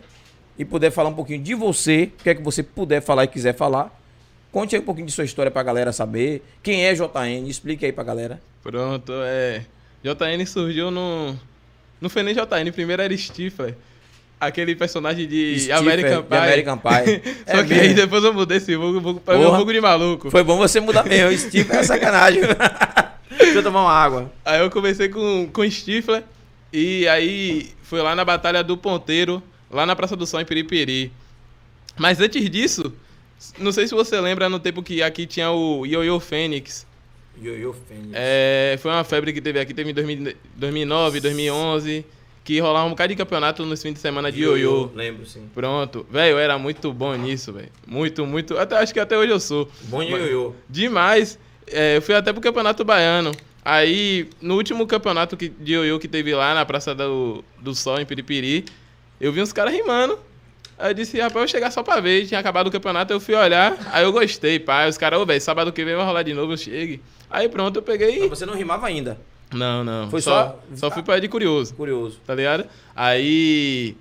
e 0.57 0.65
puder 0.65 0.91
falar 0.91 1.09
um 1.09 1.13
pouquinho 1.13 1.41
de 1.41 1.53
você, 1.53 2.11
o 2.19 2.23
que 2.23 2.29
é 2.29 2.35
que 2.35 2.41
você 2.41 2.63
puder 2.63 3.01
falar 3.01 3.25
e 3.25 3.27
quiser 3.27 3.53
falar, 3.53 3.95
conte 4.51 4.75
aí 4.75 4.81
um 4.81 4.85
pouquinho 4.85 5.07
de 5.07 5.11
sua 5.13 5.25
história 5.25 5.51
pra 5.51 5.63
galera 5.63 5.91
saber. 5.91 6.43
Quem 6.63 6.85
é 6.85 6.93
JN? 6.93 7.47
Explique 7.47 7.85
aí 7.85 7.91
pra 7.91 8.03
galera. 8.03 8.41
Pronto, 8.63 9.11
é. 9.23 9.63
JN 10.03 10.45
surgiu 10.45 10.91
no. 10.91 11.35
Não 11.99 12.09
foi 12.09 12.23
nem 12.23 12.33
JN, 12.33 12.71
primeiro 12.73 13.01
era 13.01 13.15
Stifler. 13.17 13.75
Aquele 14.39 14.75
personagem 14.75 15.27
de 15.27 15.57
Stifler, 15.59 15.79
American 15.79 16.21
de 16.21 16.27
Pie. 16.27 16.37
American 16.37 16.77
Pie. 16.77 17.21
Só 17.51 17.57
É 17.59 17.63
que 17.63 17.73
aí 17.73 17.79
mesmo. 17.79 17.95
depois 17.95 18.23
eu 18.23 18.33
mudei 18.33 18.57
esse 18.57 18.75
vulgo, 18.75 19.01
vulgo 19.01 19.19
pra 19.19 19.35
ver 19.35 19.47
um 19.47 19.55
vulgo 19.55 19.73
de 19.73 19.81
maluco. 19.81 20.29
Foi 20.29 20.43
bom 20.43 20.57
você 20.57 20.79
mudar 20.79 21.03
mesmo. 21.05 21.35
Steve 21.37 21.71
é 21.75 21.81
sacanagem. 21.81 22.41
Deixa 23.35 23.57
eu 23.57 23.63
tomar 23.63 23.81
uma 23.81 23.91
água. 23.91 24.31
Aí 24.45 24.59
eu 24.61 24.69
comecei 24.69 25.09
com, 25.09 25.49
com 25.51 25.67
Stifler 25.69 26.23
e 26.71 27.07
aí 27.07 27.71
foi 27.81 27.99
lá 28.01 28.13
na 28.15 28.23
Batalha 28.23 28.63
do 28.63 28.77
Ponteiro, 28.77 29.41
lá 29.71 29.85
na 29.87 29.95
Praça 29.95 30.15
do 30.15 30.27
Sol, 30.27 30.39
em 30.39 30.45
Piripiri. 30.45 31.11
Mas 31.97 32.19
antes 32.21 32.47
disso, 32.47 32.93
não 33.57 33.71
sei 33.71 33.87
se 33.87 33.93
você 33.93 34.19
lembra 34.19 34.49
no 34.49 34.59
tempo 34.59 34.81
que 34.81 35.01
aqui 35.01 35.25
tinha 35.25 35.51
o 35.51 35.85
Yo-Yo 35.85 36.19
Fênix. 36.19 36.85
Yo-Yo 37.41 37.73
Fênix. 37.87 38.09
É, 38.13 38.77
foi 38.79 38.91
uma 38.91 39.03
febre 39.03 39.31
que 39.33 39.41
teve 39.41 39.59
aqui, 39.59 39.73
teve 39.73 39.91
em 39.91 39.93
2000 39.93 40.35
2009, 40.55 41.19
2011, 41.19 42.05
que 42.43 42.59
rolava 42.59 42.87
um 42.87 42.91
bocado 42.91 43.09
de 43.09 43.15
campeonato 43.15 43.65
nos 43.65 43.81
fins 43.81 43.93
de 43.93 43.99
semana 43.99 44.31
de 44.31 44.41
Yo-Yo. 44.41 44.91
Lembro, 44.95 45.25
sim. 45.25 45.47
Pronto. 45.53 46.05
Velho, 46.09 46.37
era 46.37 46.57
muito 46.57 46.91
bom 46.91 47.13
nisso, 47.15 47.53
velho. 47.53 47.69
Muito, 47.85 48.25
muito. 48.25 48.57
Até, 48.57 48.77
acho 48.77 48.93
que 48.93 48.99
até 48.99 49.17
hoje 49.17 49.31
eu 49.31 49.39
sou. 49.39 49.69
Bom 49.83 50.01
Yo-Yo. 50.01 50.55
Demais. 50.69 51.37
É, 51.67 51.97
eu 51.97 52.01
fui 52.01 52.15
até 52.15 52.31
pro 52.31 52.41
Campeonato 52.41 52.83
Baiano. 52.83 53.31
Aí, 53.69 54.29
no 54.41 54.55
último 54.55 54.87
campeonato 54.87 55.35
que, 55.35 55.49
de 55.49 55.73
ioiô 55.73 55.99
que 55.99 56.07
teve 56.07 56.33
lá 56.33 56.53
na 56.53 56.65
Praça 56.65 56.95
do, 56.95 57.43
do 57.59 57.75
Sol, 57.75 57.99
em 57.99 58.05
Piripiri, 58.05 58.63
eu 59.19 59.29
vi 59.33 59.41
uns 59.41 59.51
caras 59.51 59.73
rimando. 59.73 60.17
Aí 60.79 60.91
eu 60.91 60.93
disse, 60.93 61.17
rapaz, 61.17 61.35
eu 61.35 61.39
vou 61.41 61.47
chegar 61.47 61.71
só 61.71 61.81
pra 61.81 61.99
ver. 61.99 62.25
Tinha 62.27 62.39
acabado 62.39 62.67
o 62.67 62.71
campeonato, 62.71 63.11
eu 63.11 63.19
fui 63.19 63.33
olhar. 63.35 63.75
Aí 63.91 64.03
eu 64.03 64.11
gostei, 64.11 64.59
pai. 64.59 64.87
Os 64.87 64.97
caras, 64.97 65.19
ô, 65.19 65.25
velho, 65.25 65.41
sábado 65.41 65.71
que 65.73 65.83
vem 65.83 65.95
vai 65.95 66.05
rolar 66.05 66.23
de 66.23 66.33
novo, 66.33 66.53
eu 66.53 66.57
chegue. 66.57 67.01
Aí 67.29 67.49
pronto, 67.49 67.77
eu 67.77 67.81
peguei. 67.81 68.19
Mas 68.29 68.37
você 68.37 68.45
não 68.45 68.53
rimava 68.53 68.85
ainda. 68.87 69.17
Não, 69.53 69.83
não. 69.83 70.09
Foi 70.09 70.21
só. 70.21 70.59
só- 70.71 70.77
Só 70.89 70.91
fui 70.91 71.01
pra 71.03 71.17
de 71.19 71.27
curioso, 71.27 71.73
Curioso. 71.73 72.19
tá 72.25 72.35
ligado? 72.35 72.65
Aí. 72.95 73.95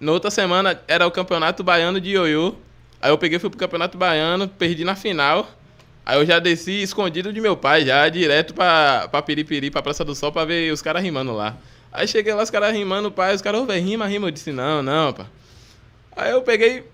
Na 0.00 0.12
outra 0.12 0.30
semana 0.30 0.80
era 0.88 1.06
o 1.06 1.10
Campeonato 1.10 1.62
Baiano 1.62 2.00
de 2.00 2.10
Ioiô. 2.10 2.54
Aí 3.00 3.10
eu 3.10 3.18
peguei, 3.18 3.38
fui 3.38 3.48
pro 3.50 3.58
Campeonato 3.58 3.96
Baiano, 3.96 4.48
perdi 4.48 4.84
na 4.84 4.94
final. 4.96 5.48
Aí 6.04 6.18
eu 6.18 6.26
já 6.26 6.38
desci 6.38 6.82
escondido 6.82 7.32
de 7.32 7.40
meu 7.40 7.56
pai, 7.56 7.84
já 7.84 8.08
direto 8.08 8.54
pra, 8.54 9.08
pra 9.10 9.22
Piripiri, 9.22 9.70
pra 9.70 9.82
Praça 9.82 10.04
do 10.04 10.14
Sol, 10.14 10.30
pra 10.32 10.44
ver 10.44 10.72
os 10.72 10.80
caras 10.82 11.02
rimando 11.02 11.32
lá. 11.34 11.56
Aí 11.92 12.06
cheguei 12.06 12.32
lá, 12.34 12.42
os 12.42 12.50
caras 12.50 12.72
rimando, 12.74 13.10
pai, 13.10 13.34
os 13.34 13.42
caras, 13.42 13.60
ô, 13.60 13.66
velho, 13.66 13.84
rima, 13.84 14.06
rima. 14.06 14.26
Eu 14.28 14.30
disse, 14.30 14.52
não, 14.52 14.82
não, 14.82 15.12
pá. 15.12 15.26
Aí 16.16 16.30
eu 16.30 16.40
peguei, 16.40 16.84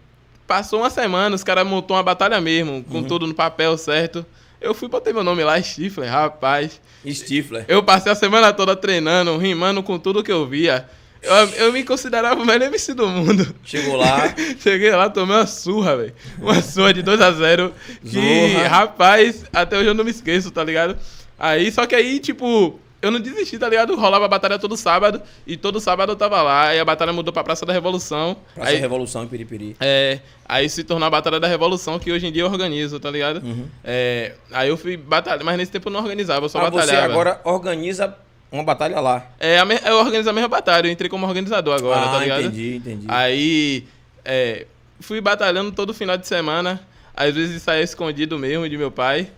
passou 0.46 0.80
uma 0.80 0.90
semana, 0.90 1.36
os 1.36 1.44
caras 1.44 1.66
montou 1.66 1.96
uma 1.96 2.02
batalha 2.02 2.40
mesmo, 2.40 2.82
com 2.84 3.02
tudo 3.02 3.26
no 3.26 3.34
papel 3.34 3.78
certo. 3.78 4.26
Eu 4.60 4.74
fui, 4.74 4.88
botei 4.88 5.12
meu 5.12 5.24
nome 5.24 5.42
lá, 5.42 5.60
Stifler, 5.60 6.10
rapaz. 6.10 6.80
Stifler. 7.06 7.64
Eu 7.68 7.82
passei 7.82 8.10
a 8.10 8.14
semana 8.14 8.52
toda 8.52 8.76
treinando, 8.76 9.36
rimando 9.38 9.82
com 9.82 9.98
tudo 9.98 10.22
que 10.22 10.30
eu 10.30 10.46
via. 10.46 10.88
Eu, 11.22 11.34
eu 11.66 11.72
me 11.72 11.84
considerava 11.84 12.42
o 12.42 12.44
melhor 12.44 12.66
MC 12.66 12.94
do 12.94 13.08
mundo. 13.08 13.54
Chegou 13.64 13.96
lá. 13.96 14.34
Cheguei 14.58 14.90
lá, 14.90 15.08
tomei 15.08 15.36
uma 15.36 15.46
surra, 15.46 15.96
velho. 15.96 16.14
Uma 16.38 16.60
surra 16.60 16.92
de 16.92 17.02
2x0. 17.02 17.72
Que, 18.04 18.52
Zorra. 18.52 18.68
rapaz, 18.68 19.44
até 19.52 19.78
hoje 19.78 19.88
eu 19.88 19.94
não 19.94 20.04
me 20.04 20.10
esqueço, 20.10 20.50
tá 20.50 20.64
ligado? 20.64 20.96
Aí, 21.38 21.70
só 21.70 21.86
que 21.86 21.94
aí, 21.94 22.18
tipo, 22.18 22.78
eu 23.02 23.10
não 23.10 23.20
desisti, 23.20 23.58
tá 23.58 23.68
ligado? 23.68 23.94
Rolava 23.96 24.24
a 24.24 24.28
batalha 24.28 24.58
todo 24.58 24.76
sábado. 24.76 25.20
E 25.46 25.56
todo 25.56 25.80
sábado 25.80 26.12
eu 26.12 26.16
tava 26.16 26.40
lá. 26.40 26.68
Aí 26.68 26.78
a 26.78 26.84
batalha 26.84 27.12
mudou 27.12 27.32
pra 27.32 27.42
Praça 27.42 27.66
da 27.66 27.72
Revolução. 27.72 28.36
Praça 28.54 28.70
aí, 28.70 28.76
Revolução 28.76 29.24
em 29.24 29.26
Piripiri. 29.26 29.76
é, 29.80 30.20
aí 30.46 30.68
se 30.70 30.84
tornou 30.84 31.06
a 31.06 31.10
Batalha 31.10 31.40
da 31.40 31.48
Revolução, 31.48 31.98
que 31.98 32.12
hoje 32.12 32.26
em 32.26 32.32
dia 32.32 32.42
eu 32.42 32.46
organizo, 32.46 32.98
tá 33.00 33.10
ligado? 33.10 33.44
Uhum. 33.44 33.66
É, 33.84 34.34
aí 34.52 34.68
eu 34.68 34.76
fui 34.76 34.96
batalhar, 34.96 35.44
mas 35.44 35.56
nesse 35.56 35.72
tempo 35.72 35.88
eu 35.88 35.92
não 35.92 36.00
organizava, 36.00 36.46
eu 36.46 36.48
só 36.48 36.58
Ah, 36.60 36.70
você 36.70 36.76
batalhava. 36.86 37.12
agora 37.12 37.40
organiza 37.44 38.16
uma 38.50 38.62
batalha 38.62 39.00
lá. 39.00 39.26
É, 39.40 39.58
eu 39.88 39.96
organizo 39.98 40.30
a 40.30 40.32
mesma 40.32 40.48
batalha, 40.48 40.86
eu 40.86 40.92
entrei 40.92 41.10
como 41.10 41.26
organizador 41.26 41.74
agora, 41.74 42.00
ah, 42.02 42.12
tá 42.12 42.18
ligado? 42.20 42.42
entendi, 42.42 42.76
entendi. 42.76 43.06
Aí, 43.08 43.84
é, 44.24 44.66
fui 45.00 45.20
batalhando 45.20 45.72
todo 45.72 45.92
final 45.92 46.16
de 46.16 46.26
semana, 46.28 46.80
às 47.16 47.34
vezes 47.34 47.62
saía 47.62 47.82
escondido 47.82 48.38
mesmo 48.38 48.68
de 48.68 48.76
meu 48.78 48.90
pai, 48.90 49.28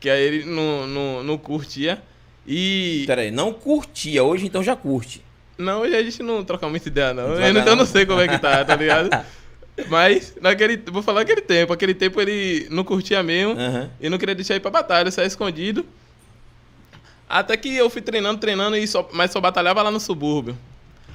que 0.00 0.10
aí 0.10 0.20
ele 0.22 0.44
não, 0.44 0.86
não, 0.86 1.22
não 1.22 1.38
curtia. 1.38 2.02
E. 2.46 3.04
Pera 3.06 3.22
aí, 3.22 3.30
não 3.30 3.52
curtia. 3.52 4.22
Hoje 4.22 4.46
então 4.46 4.62
já 4.62 4.76
curte. 4.76 5.22
Não, 5.56 5.80
hoje 5.82 5.94
a 5.94 6.02
gente 6.02 6.22
não 6.22 6.44
troca 6.44 6.68
muita 6.68 6.88
ideia, 6.88 7.14
não. 7.14 7.28
Não 7.28 7.34
Eu, 7.40 7.52
troca, 7.54 7.70
não- 7.70 7.76
não 7.76 7.86
sei 7.86 8.04
como 8.04 8.20
é 8.20 8.28
que 8.28 8.38
tá, 8.38 8.64
tá 8.64 8.74
ligado? 8.76 9.08
Mas, 9.88 10.34
naquele. 10.40 10.76
Vou 10.76 11.02
falar 11.02 11.22
aquele 11.22 11.40
tempo. 11.40 11.72
Aquele 11.72 11.94
tempo 11.94 12.20
ele 12.20 12.66
não 12.70 12.84
curtia 12.84 13.22
mesmo. 13.22 13.52
Aham. 13.58 13.90
E 14.00 14.08
não 14.08 14.18
queria 14.18 14.34
deixar 14.34 14.54
ir 14.56 14.60
pra 14.60 14.70
batalha, 14.70 15.10
saia 15.10 15.26
escondido. 15.26 15.84
Até 17.28 17.56
que 17.56 17.74
eu 17.74 17.88
fui 17.90 18.02
treinando, 18.02 18.38
treinando, 18.38 18.76
e 18.76 18.86
só, 18.86 19.08
mas 19.12 19.30
só 19.30 19.40
batalhava 19.40 19.82
lá 19.82 19.90
no 19.90 19.98
subúrbio. 19.98 20.56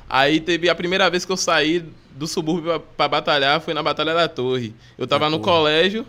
Aí 0.09 0.39
teve 0.39 0.67
a 0.69 0.75
primeira 0.75 1.09
vez 1.09 1.23
que 1.23 1.31
eu 1.31 1.37
saí 1.37 1.85
do 2.11 2.27
subúrbio 2.27 2.63
pra, 2.63 2.79
pra 2.79 3.07
batalhar, 3.07 3.61
foi 3.61 3.73
na 3.75 3.83
Batalha 3.83 4.13
da 4.13 4.27
Torre. 4.27 4.73
Eu 4.97 5.05
tava 5.05 5.25
Na 5.25 5.29
no 5.37 5.39
Torre. 5.39 5.51
colégio, 5.57 6.05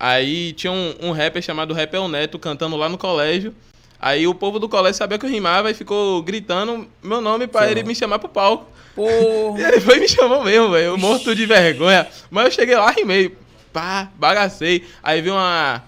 aí 0.00 0.52
tinha 0.54 0.72
um, 0.72 0.94
um 1.02 1.12
rapper 1.12 1.42
chamado 1.42 1.74
Rapper 1.74 2.08
Neto 2.08 2.38
cantando 2.38 2.76
lá 2.76 2.88
no 2.88 2.96
colégio. 2.96 3.54
Aí 4.00 4.26
o 4.26 4.34
povo 4.34 4.58
do 4.58 4.68
colégio 4.68 4.98
sabia 4.98 5.18
que 5.18 5.26
eu 5.26 5.30
rimava 5.30 5.70
e 5.70 5.74
ficou 5.74 6.22
gritando 6.22 6.86
meu 7.02 7.20
nome 7.20 7.46
pra 7.46 7.62
Seu 7.62 7.70
ele 7.70 7.82
me 7.82 7.94
chamar 7.94 8.18
pro 8.18 8.28
palco. 8.28 8.66
E 8.96 8.98
Porra. 8.98 9.60
ele 9.60 9.80
foi 9.82 9.98
e 9.98 10.00
me 10.00 10.08
chamou 10.08 10.42
mesmo, 10.42 10.70
velho. 10.70 10.86
Eu 10.86 10.96
morto 10.96 11.34
de 11.34 11.44
vergonha. 11.44 12.06
Mas 12.30 12.46
eu 12.46 12.50
cheguei 12.50 12.76
lá, 12.76 12.90
rimei. 12.90 13.36
Pá, 13.70 14.08
bagacei. 14.16 14.86
Aí 15.02 15.20
veio 15.20 15.34
uma, 15.34 15.84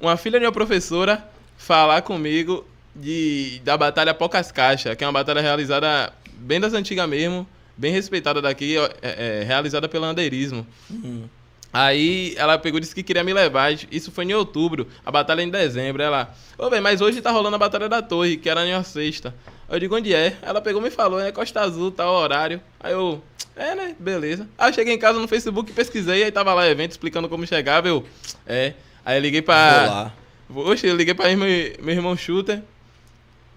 uma 0.00 0.16
filha 0.16 0.40
de 0.40 0.44
uma 0.44 0.50
professora 0.50 1.24
falar 1.56 2.02
comigo 2.02 2.66
de, 2.96 3.60
da 3.64 3.76
Batalha 3.76 4.12
Poucas 4.12 4.50
Caixas, 4.50 4.96
que 4.96 5.04
é 5.04 5.06
uma 5.06 5.12
batalha 5.12 5.40
realizada 5.40 6.12
bem 6.32 6.58
das 6.58 6.72
antigas 6.72 7.08
mesmo, 7.08 7.46
bem 7.76 7.92
respeitada 7.92 8.42
daqui, 8.42 8.76
é, 8.76 8.90
é, 9.02 9.44
realizada 9.46 9.88
pelo 9.88 10.04
andeirismo. 10.06 10.66
Uhum. 10.90 11.28
Aí 11.78 12.32
ela 12.38 12.56
pegou 12.56 12.78
e 12.78 12.80
disse 12.80 12.94
que 12.94 13.02
queria 13.02 13.22
me 13.22 13.34
levar. 13.34 13.70
Isso 13.90 14.10
foi 14.10 14.24
em 14.24 14.32
outubro, 14.32 14.88
a 15.04 15.10
batalha 15.10 15.42
em 15.42 15.50
dezembro. 15.50 16.02
Ela, 16.02 16.34
ô, 16.56 16.70
velho, 16.70 16.82
mas 16.82 17.02
hoje 17.02 17.20
tá 17.20 17.30
rolando 17.30 17.56
a 17.56 17.58
Batalha 17.58 17.86
da 17.86 18.00
Torre, 18.00 18.38
que 18.38 18.48
era 18.48 18.64
na 18.64 18.82
sexta. 18.82 19.34
Eu 19.68 19.78
digo, 19.78 19.94
onde 19.94 20.14
é? 20.14 20.38
Ela 20.40 20.62
pegou 20.62 20.80
e 20.80 20.84
me 20.84 20.90
falou, 20.90 21.20
é 21.20 21.30
Costa 21.30 21.60
Azul, 21.60 21.90
tal 21.90 22.14
horário. 22.14 22.62
Aí 22.80 22.92
eu, 22.92 23.22
é, 23.54 23.74
né? 23.74 23.94
Beleza. 23.98 24.48
Aí 24.56 24.70
eu 24.70 24.74
cheguei 24.74 24.94
em 24.94 24.98
casa 24.98 25.20
no 25.20 25.28
Facebook, 25.28 25.70
pesquisei, 25.72 26.24
aí 26.24 26.32
tava 26.32 26.54
lá 26.54 26.62
o 26.62 26.64
evento 26.64 26.92
explicando 26.92 27.28
como 27.28 27.46
chegava. 27.46 27.86
Eu, 27.86 28.06
é. 28.46 28.72
Aí 29.04 29.18
eu 29.18 29.20
liguei 29.20 29.42
pra. 29.42 30.12
Oxe, 30.48 30.86
eu 30.86 30.96
liguei 30.96 31.12
pra 31.12 31.28
meu, 31.36 31.46
meu 31.82 31.94
irmão 31.94 32.16
Shooter. 32.16 32.62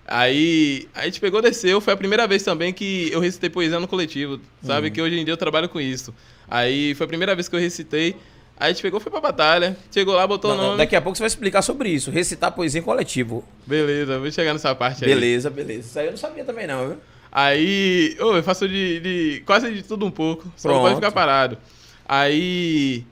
Aí 0.06 0.90
a 0.94 1.06
gente 1.06 1.22
pegou, 1.22 1.42
desceu. 1.42 1.80
Foi 1.80 1.94
a 1.94 1.98
primeira 1.98 2.28
vez 2.28 2.44
também 2.44 2.74
que 2.74 3.10
eu 3.14 3.22
recitei 3.22 3.50
poesia 3.50 3.80
no 3.80 3.88
coletivo. 3.88 4.42
Sabe? 4.62 4.88
Uhum. 4.88 4.94
Que 4.94 5.02
hoje 5.02 5.18
em 5.18 5.24
dia 5.24 5.34
eu 5.34 5.38
trabalho 5.38 5.70
com 5.70 5.80
isso. 5.80 6.14
Aí 6.50 6.94
foi 6.96 7.06
a 7.06 7.08
primeira 7.08 7.36
vez 7.36 7.48
que 7.48 7.56
eu 7.56 7.60
recitei. 7.60 8.16
Aí 8.60 8.72
a 8.72 8.74
gente 8.74 8.82
pegou, 8.82 9.00
foi 9.00 9.12
pra 9.12 9.22
batalha. 9.22 9.78
Chegou 9.92 10.16
lá, 10.16 10.28
botou 10.28 10.52
Não, 10.52 10.58
o 10.58 10.62
não, 10.62 10.68
nome. 10.72 10.78
daqui 10.80 10.96
a 10.96 11.02
pouco 11.02 11.18
você 11.18 11.22
vai 11.24 11.28
explicar 11.28 11.62
sobre 11.62 11.90
isso. 11.90 12.12
Recitar 12.12 12.52
poesia 12.52 12.80
em 12.82 12.84
coletivo. 12.84 13.44
Beleza, 13.66 14.20
vou 14.20 14.30
chegar 14.32 14.52
nessa 14.54 14.74
parte 14.76 15.06
aí. 15.06 15.10
Beleza, 15.14 15.50
beleza. 15.50 15.88
Isso 15.88 16.00
aí 16.00 16.06
eu 16.08 16.12
não 16.12 16.18
sabia 16.18 16.44
também 16.44 16.68
não, 16.68 16.88
viu? 16.90 16.98
Aí, 17.32 18.18
ô, 18.20 18.36
eu 18.36 18.44
faço 18.44 18.68
de, 18.68 19.00
de 19.00 19.44
quase 19.46 19.72
de 19.72 19.84
tudo 19.84 20.06
um 20.06 20.12
pouco. 20.12 20.52
Só 20.58 20.68
não 20.68 20.76
Pronto. 20.76 20.84
pode 20.90 20.96
ficar 20.96 21.12
parado. 21.12 21.58
Aí 22.08 23.06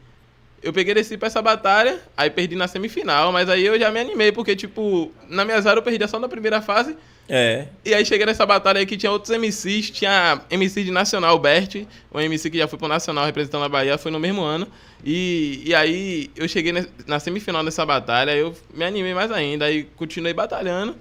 eu 0.61 0.73
peguei 0.73 0.93
desci 0.93 1.17
pra 1.17 1.27
essa 1.27 1.41
batalha, 1.41 1.99
aí 2.17 2.29
perdi 2.29 2.55
na 2.55 2.67
semifinal, 2.67 3.31
mas 3.31 3.47
aí 3.47 3.63
eu 3.65 3.79
já 3.79 3.91
me 3.91 3.99
animei, 3.99 4.31
porque, 4.31 4.55
tipo, 4.55 5.11
na 5.29 5.45
minha 5.45 5.57
área 5.57 5.77
eu 5.77 5.83
perdi 5.83 6.05
só 6.07 6.19
na 6.19 6.27
primeira 6.27 6.61
fase. 6.61 6.97
É. 7.29 7.67
E 7.83 7.93
aí 7.93 8.05
cheguei 8.05 8.25
nessa 8.25 8.45
batalha 8.45 8.79
aí 8.79 8.85
que 8.85 8.95
tinha 8.95 9.11
outros 9.11 9.37
MCs, 9.37 9.91
tinha 9.91 10.41
MC 10.49 10.83
de 10.83 10.91
Nacional, 10.91 11.37
Bert, 11.37 11.85
um 12.13 12.19
MC 12.19 12.49
que 12.49 12.57
já 12.57 12.67
foi 12.67 12.79
pro 12.79 12.87
Nacional 12.87 13.25
representando 13.25 13.65
a 13.65 13.69
Bahia, 13.69 13.97
foi 13.97 14.11
no 14.11 14.19
mesmo 14.19 14.41
ano. 14.41 14.67
E, 15.03 15.61
e 15.65 15.75
aí 15.75 16.31
eu 16.35 16.47
cheguei 16.47 16.73
na 17.05 17.19
semifinal 17.19 17.63
dessa 17.63 17.85
batalha, 17.85 18.35
eu 18.35 18.55
me 18.73 18.85
animei 18.85 19.13
mais 19.13 19.31
ainda, 19.31 19.65
aí 19.65 19.83
continuei 19.95 20.33
batalhando. 20.33 20.95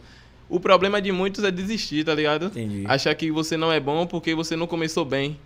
O 0.48 0.60
problema 0.60 1.00
de 1.00 1.10
muitos 1.10 1.42
é 1.42 1.50
desistir, 1.50 2.04
tá 2.04 2.14
ligado? 2.14 2.46
Entendi. 2.46 2.84
Achar 2.86 3.14
que 3.14 3.30
você 3.30 3.56
não 3.56 3.72
é 3.72 3.80
bom 3.80 4.06
porque 4.06 4.34
você 4.34 4.54
não 4.54 4.66
começou 4.66 5.04
bem. 5.04 5.38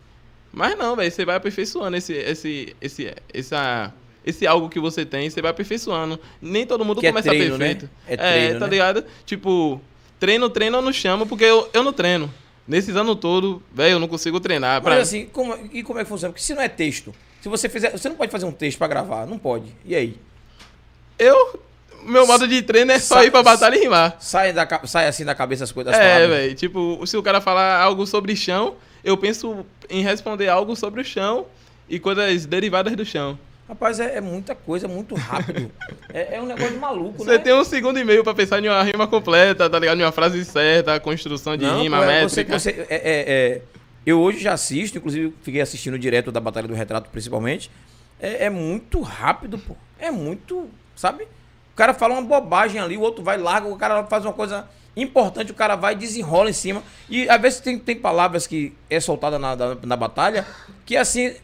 Mas 0.52 0.76
não, 0.76 0.96
velho, 0.96 1.10
você 1.10 1.24
vai 1.24 1.36
aperfeiçoando 1.36 1.96
esse, 1.96 2.12
esse, 2.12 2.76
esse, 2.80 3.14
essa, 3.32 3.94
esse 4.26 4.46
algo 4.46 4.68
que 4.68 4.80
você 4.80 5.06
tem, 5.06 5.30
você 5.30 5.40
vai 5.40 5.52
aperfeiçoando. 5.52 6.18
Nem 6.42 6.66
todo 6.66 6.84
mundo 6.84 7.00
Que 7.00 7.06
é 7.06 7.10
começa 7.10 7.30
treino, 7.30 7.56
né? 7.56 7.74
perfeito. 7.74 7.90
É 8.06 8.16
treino, 8.16 8.58
tá 8.58 8.66
né? 8.66 8.70
ligado? 8.70 9.04
Tipo, 9.24 9.80
treino, 10.20 10.48
treino 10.50 10.76
eu 10.78 10.82
não 10.82 10.92
chamo 10.92 11.26
porque 11.26 11.44
eu, 11.44 11.68
eu 11.72 11.82
não 11.82 11.92
treino. 11.92 12.32
Nesses 12.68 12.94
anos 12.94 13.16
todos, 13.16 13.60
velho, 13.74 13.94
eu 13.94 13.98
não 13.98 14.06
consigo 14.06 14.38
treinar. 14.38 14.80
Pra- 14.80 14.92
Mas 14.94 15.08
assim, 15.08 15.26
como, 15.32 15.58
e 15.72 15.82
como 15.82 15.98
é 15.98 16.04
que 16.04 16.08
funciona? 16.08 16.32
Porque 16.32 16.44
se 16.44 16.54
não 16.54 16.62
é 16.62 16.68
texto, 16.68 17.12
se 17.40 17.48
você 17.48 17.68
fizer. 17.68 17.90
Você 17.90 18.08
não 18.08 18.14
pode 18.14 18.30
fazer 18.30 18.44
um 18.44 18.52
texto 18.52 18.78
pra 18.78 18.86
gravar, 18.86 19.26
não 19.26 19.38
pode. 19.38 19.74
E 19.84 19.96
aí? 19.96 20.16
Eu, 21.18 21.60
meu 22.04 22.26
modo 22.26 22.46
de 22.46 22.62
treino 22.62 22.92
é 22.92 22.98
só 22.98 23.16
Sa- 23.16 23.24
ir 23.24 23.30
pra 23.30 23.42
batalha 23.42 23.74
e 23.76 23.80
rimar. 23.80 24.16
Sai, 24.20 24.52
da, 24.52 24.68
sai 24.84 25.08
assim 25.08 25.24
da 25.24 25.34
cabeça 25.34 25.64
as 25.64 25.72
coisas. 25.72 25.92
as 25.92 25.98
É, 25.98 26.26
velho. 26.28 26.54
Tipo, 26.54 27.04
se 27.06 27.16
o 27.16 27.22
cara 27.22 27.40
falar 27.40 27.80
algo 27.80 28.06
sobre 28.06 28.36
chão, 28.36 28.76
eu 29.02 29.16
penso 29.16 29.66
em 29.88 30.02
responder 30.02 30.48
algo 30.48 30.76
sobre 30.76 31.00
o 31.00 31.04
chão 31.04 31.46
e 31.88 31.98
coisas 31.98 32.46
derivadas 32.46 32.94
do 32.94 33.04
chão. 33.04 33.38
Rapaz, 33.70 34.00
é, 34.00 34.16
é 34.16 34.20
muita 34.20 34.52
coisa, 34.52 34.88
muito 34.88 35.14
rápido. 35.14 35.70
é, 36.12 36.34
é 36.34 36.42
um 36.42 36.46
negócio 36.46 36.76
maluco, 36.76 37.18
Você 37.18 37.30
né? 37.30 37.38
tem 37.38 37.54
um 37.54 37.62
segundo 37.62 38.00
e 38.00 38.04
meio 38.04 38.24
pra 38.24 38.34
pensar 38.34 38.58
em 38.58 38.66
uma 38.66 38.82
rima 38.82 39.06
completa, 39.06 39.70
tá 39.70 39.78
ligado? 39.78 40.00
Em 40.00 40.02
uma 40.02 40.10
frase 40.10 40.44
certa, 40.44 40.98
construção 40.98 41.56
de 41.56 41.64
Não, 41.64 41.80
rima, 41.80 41.98
pô, 41.98 42.02
é, 42.02 42.28
você, 42.28 42.40
métrica. 42.40 42.58
você, 42.58 42.70
é, 42.90 42.96
é, 42.96 43.00
é, 43.00 43.62
eu 44.04 44.18
hoje 44.18 44.40
já 44.40 44.54
assisto, 44.54 44.98
inclusive 44.98 45.32
fiquei 45.42 45.60
assistindo 45.60 45.96
direto 45.96 46.32
da 46.32 46.40
Batalha 46.40 46.66
do 46.66 46.74
Retrato, 46.74 47.08
principalmente. 47.10 47.70
É, 48.20 48.46
é 48.46 48.50
muito 48.50 49.00
rápido, 49.02 49.56
pô. 49.56 49.76
É 50.00 50.10
muito, 50.10 50.68
sabe? 50.96 51.22
O 51.72 51.76
cara 51.76 51.94
fala 51.94 52.14
uma 52.14 52.22
bobagem 52.22 52.80
ali, 52.80 52.96
o 52.96 53.00
outro 53.02 53.22
vai 53.22 53.38
larga, 53.38 53.68
o 53.68 53.76
cara 53.76 54.02
faz 54.02 54.24
uma 54.24 54.32
coisa 54.32 54.68
importante, 54.96 55.52
o 55.52 55.54
cara 55.54 55.76
vai 55.76 55.92
e 55.94 55.96
desenrola 55.96 56.50
em 56.50 56.52
cima. 56.52 56.82
E 57.08 57.28
às 57.28 57.40
vezes 57.40 57.60
tem, 57.60 57.78
tem 57.78 57.94
palavras 57.94 58.48
que 58.48 58.72
é 58.90 58.98
soltada 58.98 59.38
na, 59.38 59.54
na, 59.54 59.76
na 59.80 59.96
batalha 59.96 60.44
que 60.84 60.96
assim. 60.96 61.36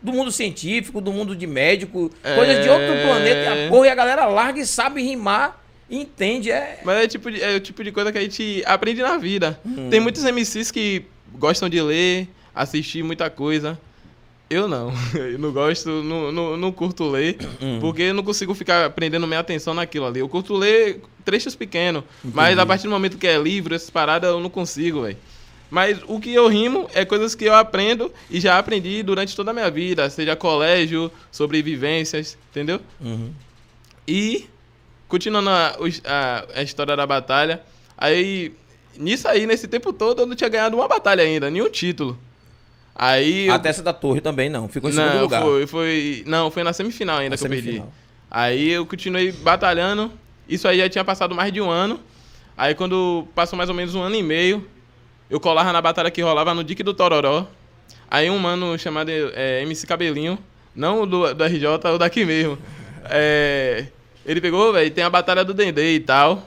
Do 0.00 0.12
mundo 0.12 0.30
científico, 0.30 1.00
do 1.00 1.12
mundo 1.12 1.34
de 1.34 1.46
médico, 1.46 2.10
coisas 2.36 2.62
de 2.62 2.68
outro 2.68 2.84
É. 2.84 3.04
planeta, 3.04 3.40
e 3.40 3.66
a 3.66 3.68
porra, 3.68 3.86
e 3.86 3.90
a 3.90 3.94
galera 3.94 4.26
larga 4.26 4.60
e 4.60 4.66
sabe 4.66 5.02
rimar, 5.02 5.60
e 5.90 5.98
entende, 5.98 6.50
é. 6.52 6.80
Mas 6.84 7.04
é, 7.04 7.08
tipo 7.08 7.30
de- 7.30 7.42
é 7.42 7.56
o 7.56 7.60
tipo 7.60 7.82
de 7.82 7.90
coisa 7.90 8.12
que 8.12 8.18
a 8.18 8.20
gente 8.20 8.62
aprende 8.64 9.02
na 9.02 9.16
vida. 9.18 9.58
Hum. 9.66 9.88
Tem 9.90 9.98
muitos 9.98 10.22
MCs 10.24 10.70
que 10.70 11.04
gostam 11.36 11.68
de 11.68 11.80
ler, 11.82 12.28
assistir 12.54 13.02
muita 13.02 13.28
coisa. 13.28 13.78
Eu 14.50 14.66
não. 14.68 14.92
Eu 15.14 15.38
não 15.38 15.52
gosto, 15.52 15.88
não, 16.02 16.30
não, 16.32 16.56
não 16.56 16.72
curto 16.72 17.04
ler, 17.10 17.36
Hum. 17.60 17.78
porque 17.80 18.02
eu 18.02 18.14
não 18.14 18.22
consigo 18.22 18.54
ficar 18.54 18.88
prendendo 18.90 19.26
minha 19.26 19.40
atenção 19.40 19.74
naquilo 19.74 20.06
ali. 20.06 20.20
Eu 20.20 20.28
curto 20.28 20.54
ler 20.54 21.02
trechos 21.24 21.54
pequenos, 21.54 22.02
mas 22.22 22.56
a 22.58 22.64
partir 22.64 22.84
do 22.84 22.90
momento 22.90 23.18
que 23.18 23.26
é 23.26 23.36
livro, 23.36 23.74
essas 23.74 23.90
paradas, 23.90 24.30
eu 24.30 24.40
não 24.40 24.48
consigo, 24.48 25.02
velho. 25.02 25.18
Mas 25.70 25.98
o 26.06 26.18
que 26.18 26.32
eu 26.32 26.48
rimo 26.48 26.88
é 26.94 27.04
coisas 27.04 27.34
que 27.34 27.44
eu 27.44 27.54
aprendo 27.54 28.10
e 28.30 28.40
já 28.40 28.58
aprendi 28.58 29.02
durante 29.02 29.36
toda 29.36 29.50
a 29.50 29.54
minha 29.54 29.70
vida, 29.70 30.08
seja 30.08 30.34
colégio, 30.34 31.12
sobrevivências, 31.30 32.38
entendeu? 32.50 32.80
Uhum. 33.00 33.30
E, 34.06 34.46
continuando 35.06 35.50
a, 35.50 35.76
a- 36.06 36.44
a 36.56 36.62
história 36.62 36.96
da 36.96 37.06
batalha, 37.06 37.60
aí, 37.98 38.52
nisso 38.96 39.28
aí, 39.28 39.46
nesse 39.46 39.68
tempo 39.68 39.92
todo, 39.92 40.22
eu 40.22 40.26
não 40.26 40.34
tinha 40.34 40.48
ganhado 40.48 40.76
uma 40.76 40.88
batalha 40.88 41.22
ainda, 41.22 41.50
nenhum 41.50 41.68
título. 41.68 42.18
Aí. 42.94 43.46
eu- 43.46 43.54
Até 43.54 43.68
essa 43.68 43.82
da 43.82 43.92
torre 43.92 44.20
também 44.20 44.48
não, 44.48 44.68
ficou 44.68 44.88
em 44.90 44.92
segundo 44.92 45.14
não, 45.14 45.20
lugar. 45.22 45.42
Foi, 45.42 45.66
foi, 45.66 46.22
não, 46.26 46.50
foi 46.50 46.62
na 46.64 46.72
semifinal 46.72 47.18
ainda 47.18 47.34
Na 47.34 47.36
que 47.38 47.44
eu 47.44 47.48
perdi. 47.50 47.64
semifinal. 47.66 47.92
Aí 48.30 48.70
eu 48.70 48.84
continuei 48.86 49.32
batalhando, 49.32 50.10
isso 50.48 50.66
aí 50.66 50.78
já 50.78 50.88
tinha 50.88 51.04
passado 51.04 51.34
mais 51.34 51.52
de 51.52 51.60
um 51.60 51.70
ano. 51.70 52.00
Aí 52.56 52.74
quando 52.74 53.26
passou 53.34 53.56
mais 53.56 53.68
ou 53.70 53.74
menos 53.76 53.94
um 53.94 54.02
ano 54.02 54.14
e 54.16 54.22
meio, 54.22 54.66
eu 55.30 55.38
colava 55.38 55.72
na 55.72 55.80
batalha 55.80 56.10
que 56.10 56.22
rolava 56.22 56.54
no 56.54 56.64
Dique 56.64 56.82
do 56.82 56.94
Tororó. 56.94 57.46
Aí 58.10 58.30
um 58.30 58.38
mano 58.38 58.78
chamado 58.78 59.10
é, 59.10 59.62
MC 59.62 59.86
Cabelinho, 59.86 60.38
não 60.74 61.02
o 61.02 61.06
do, 61.06 61.34
do 61.34 61.44
RJ, 61.44 61.66
o 61.94 61.98
daqui 61.98 62.24
mesmo. 62.24 62.58
É, 63.04 63.86
ele 64.24 64.40
pegou, 64.40 64.72
velho, 64.72 64.90
tem 64.90 65.04
a 65.04 65.10
batalha 65.10 65.44
do 65.44 65.52
Dendê 65.52 65.94
e 65.94 66.00
tal. 66.00 66.42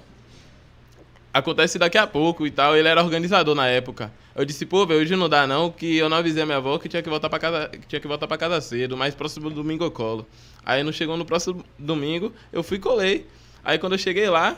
Acontece 1.34 1.78
daqui 1.78 1.98
a 1.98 2.08
pouco 2.08 2.46
e 2.46 2.52
tal. 2.52 2.76
Ele 2.76 2.88
era 2.88 3.04
organizador 3.04 3.56
na 3.56 3.67
época. 3.67 4.12
Eu 4.36 4.46
disse, 4.46 4.65
pô, 4.65 4.86
velho, 4.86 5.02
hoje 5.02 5.15
não 5.15 5.28
dá 5.28 5.46
não, 5.46 5.70
que 5.70 5.98
eu 5.98 6.10
não 6.10 6.17
avisei 6.17 6.41
a 6.41 6.46
minha 6.46 6.58
avó 6.58 6.78
que 6.78 6.88
tinha 6.88 7.04
que 7.04 7.10
voltar 7.10 7.30
pra 7.30 7.38
casa, 7.38 7.67
que 7.67 7.88
tinha 7.88 8.00
que 8.00 8.08
voltar 8.08 8.28
para 8.28 8.38
casa 8.38 8.62
cedo, 8.62 8.96
mas 8.96 9.13
próximo 9.13 9.50
domingo 9.50 9.84
eu 9.84 9.91
colo. 9.91 10.26
Aí 10.65 10.84
não 10.84 10.91
chegou 10.91 11.17
no 11.17 11.26
próximo 11.26 11.65
domingo, 11.78 12.34
eu 12.52 12.63
fui 12.63 12.80
colei. 12.80 13.28
Aí 13.63 13.78
quando 13.78 13.94
eu 13.94 14.00
cheguei 14.00 14.30
lá, 14.30 14.58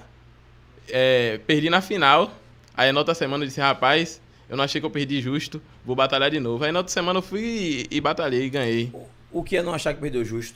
é, 0.88 1.40
perdi 1.48 1.70
na 1.70 1.82
final. 1.82 2.32
Aí 2.76 2.92
na 2.92 3.00
outra 3.00 3.14
semana 3.14 3.44
eu 3.44 3.48
disse, 3.48 3.62
rapaz, 3.62 4.22
eu 4.50 4.58
não 4.58 4.64
achei 4.64 4.82
que 4.82 4.86
eu 4.86 4.92
perdi 4.92 5.22
justo, 5.22 5.62
vou 5.86 5.96
batalhar 5.96 6.30
de 6.30 6.40
novo. 6.40 6.64
Aí 6.64 6.72
na 6.72 6.80
outra 6.80 6.92
semana 6.92 7.20
eu 7.20 7.24
fui 7.24 7.42
e, 7.42 7.98
e 7.98 8.02
batalhei 8.02 8.46
e 8.46 8.50
ganhei. 8.50 8.92
O 9.32 9.44
que 9.44 9.58
é 9.58 9.64
não 9.64 9.74
achar 9.74 9.94
que 9.94 10.00
perdeu 10.00 10.24
justo? 10.24 10.56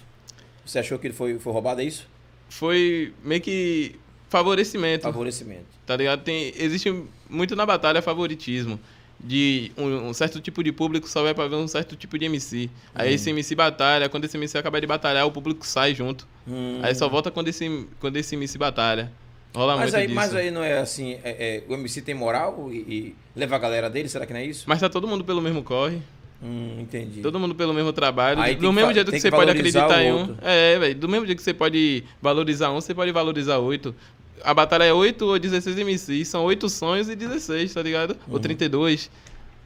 Você 0.66 0.80
achou 0.80 1.00
que 1.00 1.08
ele 1.08 1.14
foi, 1.14 1.40
foi 1.40 1.54
roubado, 1.54 1.82
é 1.82 1.84
isso? 1.84 2.08
Foi 2.50 3.14
meio 3.24 3.42
que 3.42 3.96
favorecimento. 4.30 5.04
Favorecimento. 5.04 5.66
Tá 5.86 5.96
ligado? 5.96 6.22
Tem, 6.22 6.54
existe 6.58 6.94
muito 7.30 7.56
na 7.56 7.66
batalha 7.66 8.02
favoritismo. 8.02 8.80
De 9.20 9.72
um, 9.76 10.10
um 10.10 10.14
certo 10.14 10.40
tipo 10.40 10.64
de 10.64 10.72
público 10.72 11.10
só 11.10 11.24
vai 11.24 11.34
pra 11.34 11.48
ver 11.48 11.56
um 11.56 11.68
certo 11.68 11.96
tipo 11.96 12.20
de 12.20 12.26
MC. 12.26 12.70
Aí 12.94 13.16
esse 13.16 13.32
MC 13.32 13.56
batalha, 13.56 14.08
quando 14.10 14.26
esse 14.26 14.38
MC 14.38 14.60
acabar 14.60 14.80
de 14.80 14.86
batalhar, 14.86 15.26
o 15.26 15.32
público 15.32 15.66
sai 15.66 15.96
junto. 15.96 16.28
Hum. 16.48 16.80
Aí 16.84 16.94
só 16.94 17.10
volta 17.10 17.32
quando 17.32 17.48
esse, 17.48 17.88
quando 18.00 18.18
esse 18.18 18.36
MC 18.36 18.60
batalha. 18.60 19.12
Rola 19.56 19.76
Mas 19.78 19.94
aí, 19.94 20.04
disso. 20.06 20.16
mas 20.16 20.36
aí 20.36 20.52
não 20.52 20.64
é 20.64 20.78
assim, 20.78 21.14
é- 21.24 21.64
é, 21.64 21.64
o 21.68 21.74
MC 21.74 22.02
tem 22.02 22.14
moral 22.14 22.70
e, 22.72 22.76
e 22.76 23.16
leva 23.36 23.56
a 23.56 23.60
galera 23.60 23.90
dele, 23.90 24.08
será 24.08 24.26
que 24.26 24.34
não 24.34 24.40
é 24.40 24.46
isso? 24.46 24.66
Mas 24.68 24.80
tá 24.80 24.88
todo 24.90 25.08
mundo 25.08 25.24
pelo 25.24 25.42
mesmo 25.42 25.64
corre, 25.64 25.98
Hum, 26.44 26.78
entendi. 26.82 27.22
todo 27.22 27.40
mundo 27.40 27.56
pelo 27.56 27.74
mesmo 27.74 27.92
trabalho. 27.92 28.40
Aí 28.40 28.54
do 28.56 28.62
tem 28.62 28.70
que 28.70 28.76
mesmo 28.76 28.94
jeito 28.94 29.10
tem 29.12 29.20
que 29.20 29.24
que 29.26 29.30
você 29.30 29.32
pode 29.36 29.50
acreditar 29.50 30.04
em 30.04 30.14
um. 30.14 30.36
É, 30.42 30.78
velho. 30.78 30.96
Do 30.96 31.10
mesmo 31.10 31.26
jeito 31.26 31.38
que 31.40 31.44
você 31.44 31.54
pode 31.54 32.04
valorizar 32.22 32.70
um, 32.70 32.76
você 32.76 32.94
pode 32.94 33.12
valorizar 33.12 33.58
oito. 33.58 33.96
A 34.44 34.54
batalha 34.54 34.84
é 34.84 34.94
8 34.94 35.26
ou 35.26 35.40
16 35.40 35.76
MCs, 35.78 36.28
são 36.28 36.44
8 36.46 36.70
sonhos 36.70 37.10
e 37.10 37.16
16, 37.16 37.74
tá 37.74 37.82
ligado? 37.82 38.12
Uhum. 38.28 38.34
Ou 38.34 38.40
32. 38.40 39.10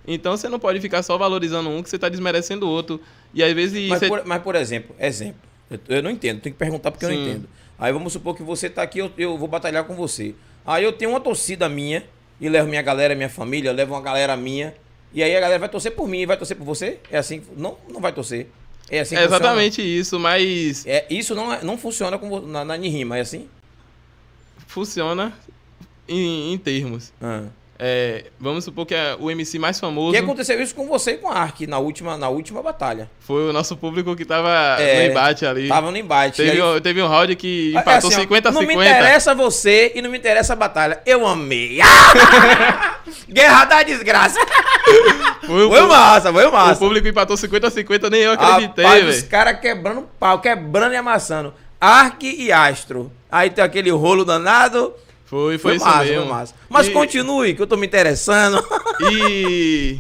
Então 0.08 0.36
você 0.38 0.48
não 0.48 0.58
pode 0.60 0.80
ficar 0.80 1.04
só 1.04 1.18
valorizando 1.18 1.70
um 1.70 1.84
que 1.84 1.90
você 1.90 2.00
tá 2.00 2.08
desmerecendo 2.08 2.66
o 2.66 2.70
outro. 2.70 3.02
E 3.34 3.44
às 3.44 3.52
vezes 3.54 3.90
Mas 3.90 4.00
você... 4.00 4.08
por, 4.08 4.26
mas, 4.26 4.42
por 4.42 4.56
exemplo, 4.56 4.96
exemplo, 4.98 5.42
eu, 5.70 5.80
eu 5.98 6.02
não 6.02 6.10
entendo, 6.10 6.40
tenho 6.40 6.54
que 6.56 6.60
perguntar 6.60 6.90
porque 6.90 7.04
eu 7.06 7.10
não 7.10 7.18
Sim. 7.18 7.30
entendo. 7.32 7.50
Aí 7.82 7.92
vamos 7.92 8.14
supor 8.14 8.36
que 8.36 8.44
você 8.44 8.70
tá 8.70 8.84
aqui, 8.84 9.00
eu, 9.00 9.12
eu 9.18 9.38
vou 9.40 9.48
batalhar 9.48 9.84
com 9.86 9.96
você. 9.96 10.36
Aí 10.66 10.84
eu 10.84 10.94
tenho 10.94 11.10
uma 11.12 11.20
torcida 11.20 11.68
minha, 11.68 12.04
e 12.40 12.48
levo 12.48 12.70
minha 12.70 12.82
galera, 12.84 13.16
minha 13.16 13.28
família, 13.28 13.72
levo 13.74 13.96
uma 13.96 14.02
galera 14.02 14.38
minha, 14.38 14.76
e 15.12 15.24
aí 15.24 15.36
a 15.36 15.40
galera 15.40 15.60
vai 15.60 15.68
torcer 15.68 15.92
por 15.94 16.08
mim 16.08 16.20
e 16.20 16.26
vai 16.28 16.38
torcer 16.38 16.56
por 16.56 16.64
você? 16.64 17.00
É 17.12 17.18
assim? 17.18 17.42
Não, 17.58 17.76
não 17.92 18.00
vai 18.00 18.14
torcer. 18.14 18.48
É 18.88 19.00
assim 19.00 19.16
que 19.16 19.22
é 19.22 19.24
funciona? 19.24 19.46
exatamente 19.46 19.82
isso, 19.82 20.20
mas 20.20 20.86
É, 20.86 21.08
isso 21.10 21.34
não, 21.34 21.52
é- 21.52 21.64
não 21.64 21.76
funciona 21.76 22.18
com, 22.20 22.40
na, 22.42 22.64
na 22.64 22.76
rima, 22.78 23.18
é 23.18 23.22
assim? 23.22 23.50
funciona 24.68 25.34
em, 26.08 26.54
em 26.54 26.58
termos. 26.58 27.12
Ah. 27.22 27.46
É, 27.84 28.26
vamos 28.40 28.64
supor 28.64 28.86
que 28.86 28.94
é 28.94 29.16
o 29.20 29.32
MC 29.32 29.58
mais 29.58 29.78
E 29.78 29.80
famoso 29.82 30.16
aconteceu 30.16 30.62
isso 30.62 30.76
com 30.76 30.86
você 30.88 31.14
e 31.14 31.18
com 31.18 31.30
a 31.30 31.34
Ark 31.34 31.66
na 31.66 31.80
última, 31.80 32.16
na 32.16 32.30
última 32.30 32.62
batalha. 32.62 33.10
foi 33.22 33.50
o 33.50 33.52
nosso 33.52 33.76
público 33.76 34.16
que 34.16 34.24
tava 34.24 34.50
É, 34.80 35.06
no 35.08 35.12
embate 35.12 35.48
ali. 35.48 35.68
Tava 35.68 35.90
no 35.90 35.98
embate. 35.98 36.38
Teve, 36.38 36.50
E 36.50 36.52
aí- 36.52 36.62
um, 36.62 36.80
teve 36.80 37.02
um 37.02 37.08
round 37.08 37.36
que 37.36 37.72
empatou 37.72 38.10
assim, 38.10 38.20
ó, 38.20 38.22
50 38.22 38.50
a 38.50 38.52
Não 38.52 38.62
me 38.62 38.68
50. 38.68 38.88
interessa 38.88 39.34
você 39.34 39.92
e 39.96 40.02
não 40.04 40.12
me 40.12 40.18
interessa 40.20 40.54
a 40.54 40.56
batalha. 40.56 41.02
Eu 41.08 41.26
amei. 41.26 41.80
Guerra 43.28 43.66
da 43.66 43.84
desgraça. 43.84 44.40
Foi 45.46 45.66
o, 45.66 45.70
Foi 45.70 45.82
massa, 45.88 46.32
foi 46.32 46.46
o 46.46 46.52
massa. 46.52 46.80
público 46.80 47.08
empatou 47.08 47.36
50 47.36 47.68
a 47.68 47.72
50, 47.72 48.10
nem 48.12 48.22
eu 48.22 48.34
acreditei, 48.34 48.86
Rapaz, 48.86 49.06
os 49.08 49.16
velho. 49.16 49.28
caras 49.28 49.60
quebrando 49.60 50.08
pau, 50.20 50.40
quebrando 50.40 50.94
e 50.94 50.96
amassando. 50.98 51.52
Ark 51.80 52.24
e 52.24 52.52
Astro. 52.52 53.12
Aí 53.30 53.50
tem 53.50 53.64
aquele 53.64 53.90
rolo 53.90 54.24
danado. 54.24 54.94
Foi, 55.32 55.58
foi, 55.58 55.60
Foi, 55.60 55.76
isso 55.78 55.86
massa, 55.86 56.04
mesmo. 56.04 56.22
foi 56.24 56.26
massa. 56.30 56.56
Mas 56.70 56.88
E- 56.88 56.92
continue, 56.92 57.54
que 57.56 57.62
eu 57.62 57.66
tô 57.68 57.78
me 57.78 57.88
interessando. 57.88 58.62
E 59.10 59.98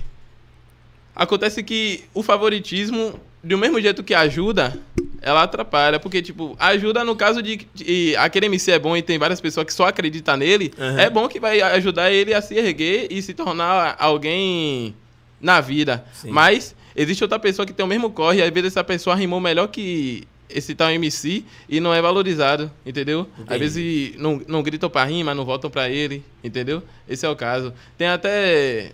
acontece 1.15 1.63
que 1.63 2.03
o 2.13 2.21
favoritismo, 2.21 3.19
do 3.43 3.57
mesmo 3.57 3.79
jeito 3.81 4.03
que 4.03 4.13
ajuda, 4.13 4.77
ela 5.21 5.43
atrapalha. 5.43 5.99
Porque, 5.99 6.21
tipo, 6.21 6.55
ajuda 6.59 7.03
no 7.05 7.15
caso 7.15 7.41
de, 7.41 7.65
de 7.73 8.13
aquele 8.17 8.47
MC 8.47 8.71
é 8.71 8.77
bom 8.79 8.95
e 8.95 9.01
tem 9.01 9.17
várias 9.17 9.39
pessoas 9.41 9.65
que 9.65 9.73
só 9.73 9.87
acreditam 9.87 10.35
nele, 10.37 10.73
Uhum. 10.77 10.99
é 10.99 11.09
bom 11.09 11.27
que 11.29 11.39
vai 11.39 11.61
ajudar 11.61 12.11
ele 12.11 12.33
a 12.33 12.41
se 12.41 12.55
erguer 12.55 13.07
e 13.09 13.21
se 13.21 13.33
tornar 13.33 13.95
alguém 13.99 14.93
na 15.39 15.61
vida. 15.61 16.05
Sim. 16.13 16.29
Mas 16.29 16.75
existe 16.95 17.23
outra 17.23 17.39
pessoa 17.39 17.65
que 17.65 17.73
tem 17.73 17.85
o 17.85 17.89
mesmo 17.89 18.09
corre, 18.11 18.39
e 18.39 18.43
às 18.43 18.49
vezes 18.51 18.73
essa 18.73 18.83
pessoa 18.83 19.15
rimou 19.15 19.39
melhor 19.39 19.67
que 19.69 20.27
esse 20.53 20.75
tal 20.75 20.89
MC 20.91 21.43
e 21.67 21.79
não 21.79 21.93
é 21.93 22.01
valorizado, 22.01 22.71
entendeu? 22.85 23.27
Entendi. 23.33 23.53
Às 23.53 23.59
vezes 23.59 24.15
não, 24.17 24.41
não 24.47 24.63
gritam 24.63 24.89
pra 24.89 25.03
rima, 25.03 25.33
não 25.33 25.45
votam 25.45 25.69
pra 25.69 25.89
ele, 25.89 26.23
entendeu? 26.43 26.83
Esse 27.07 27.25
é 27.25 27.29
o 27.29 27.35
caso. 27.35 27.73
Tem 27.97 28.07
até 28.07 28.91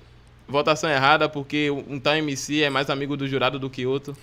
votação 0.47 0.89
errada 0.89 1.27
porque 1.27 1.69
um 1.69 1.99
tal 1.99 2.15
MC 2.15 2.63
é 2.63 2.69
mais 2.69 2.89
amigo 2.89 3.17
do 3.17 3.27
jurado 3.27 3.59
do 3.59 3.69
que 3.69 3.85
outro. 3.85 4.15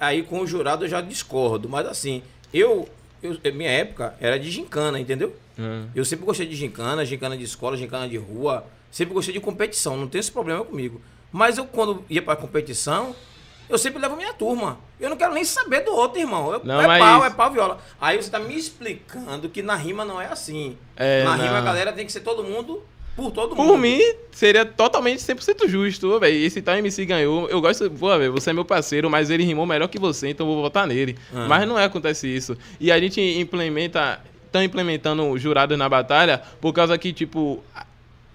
Aí 0.00 0.22
com 0.22 0.40
o 0.40 0.46
jurado 0.46 0.84
eu 0.84 0.88
já 0.88 1.00
discordo. 1.00 1.68
Mas 1.68 1.86
assim, 1.86 2.22
eu, 2.52 2.88
eu 3.22 3.38
minha 3.54 3.70
época 3.70 4.14
era 4.20 4.38
de 4.38 4.50
gincana, 4.50 4.98
entendeu? 4.98 5.34
Eu 5.94 6.04
sempre 6.04 6.24
gostei 6.24 6.46
de 6.46 6.54
gincana, 6.54 7.04
gincana 7.04 7.36
de 7.36 7.44
escola, 7.44 7.76
gincana 7.76 8.08
de 8.08 8.16
rua. 8.16 8.64
Sempre 8.90 9.14
gostei 9.14 9.34
de 9.34 9.40
competição, 9.40 9.96
não 9.96 10.08
tem 10.08 10.18
esse 10.18 10.30
problema 10.30 10.64
comigo. 10.64 11.00
Mas 11.32 11.58
eu, 11.58 11.66
quando 11.66 12.04
ia 12.08 12.22
pra 12.22 12.36
competição, 12.36 13.14
eu 13.68 13.78
sempre 13.78 14.00
levo 14.00 14.16
minha 14.16 14.32
turma. 14.32 14.78
Eu 15.00 15.10
não 15.10 15.16
quero 15.16 15.32
nem 15.34 15.44
saber 15.44 15.80
do 15.80 15.92
outro, 15.94 16.18
irmão. 16.20 16.52
Eu, 16.52 16.60
Não, 16.64 16.80
é 16.80 16.86
mas- 16.86 16.98
pau, 17.00 17.24
é 17.24 17.30
pau, 17.30 17.50
viola. 17.52 17.78
Aí 18.00 18.16
você 18.20 18.30
tá 18.30 18.38
me 18.38 18.56
explicando 18.56 19.48
que 19.48 19.62
na 19.62 19.76
rima 19.76 20.04
não 20.04 20.20
é 20.20 20.26
assim. 20.26 20.76
É, 20.96 21.22
na 21.24 21.36
não. 21.36 21.44
rima 21.44 21.58
a 21.58 21.62
galera 21.62 21.92
tem 21.92 22.04
que 22.04 22.12
ser 22.12 22.20
todo 22.20 22.42
mundo 22.42 22.82
por 23.14 23.30
todo 23.32 23.54
mundo. 23.54 23.66
Por 23.68 23.78
mim, 23.78 24.00
seria 24.30 24.64
totalmente 24.64 25.20
100% 25.20 25.68
justo, 25.68 26.18
velho. 26.20 26.36
Esse 26.36 26.62
tal 26.62 26.76
MC 26.76 27.04
ganhou. 27.04 27.48
Eu 27.48 27.60
gosto, 27.60 27.90
pô, 27.90 28.16
velho, 28.16 28.32
você 28.32 28.50
é 28.50 28.52
meu 28.52 28.64
parceiro, 28.64 29.10
mas 29.10 29.28
ele 29.30 29.42
rimou 29.44 29.66
melhor 29.66 29.88
que 29.88 29.98
você, 29.98 30.28
então 30.28 30.46
eu 30.46 30.54
vou 30.54 30.62
votar 30.62 30.86
nele. 30.86 31.18
Ah. 31.34 31.46
Mas 31.48 31.66
não 31.68 31.78
é 31.78 31.84
acontece 31.84 32.26
isso. 32.28 32.56
E 32.80 32.90
a 32.92 32.98
gente 32.98 33.20
implementa, 33.20 34.20
estão 34.46 34.62
implementando 34.62 35.36
jurados 35.36 35.76
na 35.76 35.88
batalha 35.88 36.42
por 36.60 36.72
causa 36.72 36.96
que, 36.96 37.12
tipo, 37.12 37.62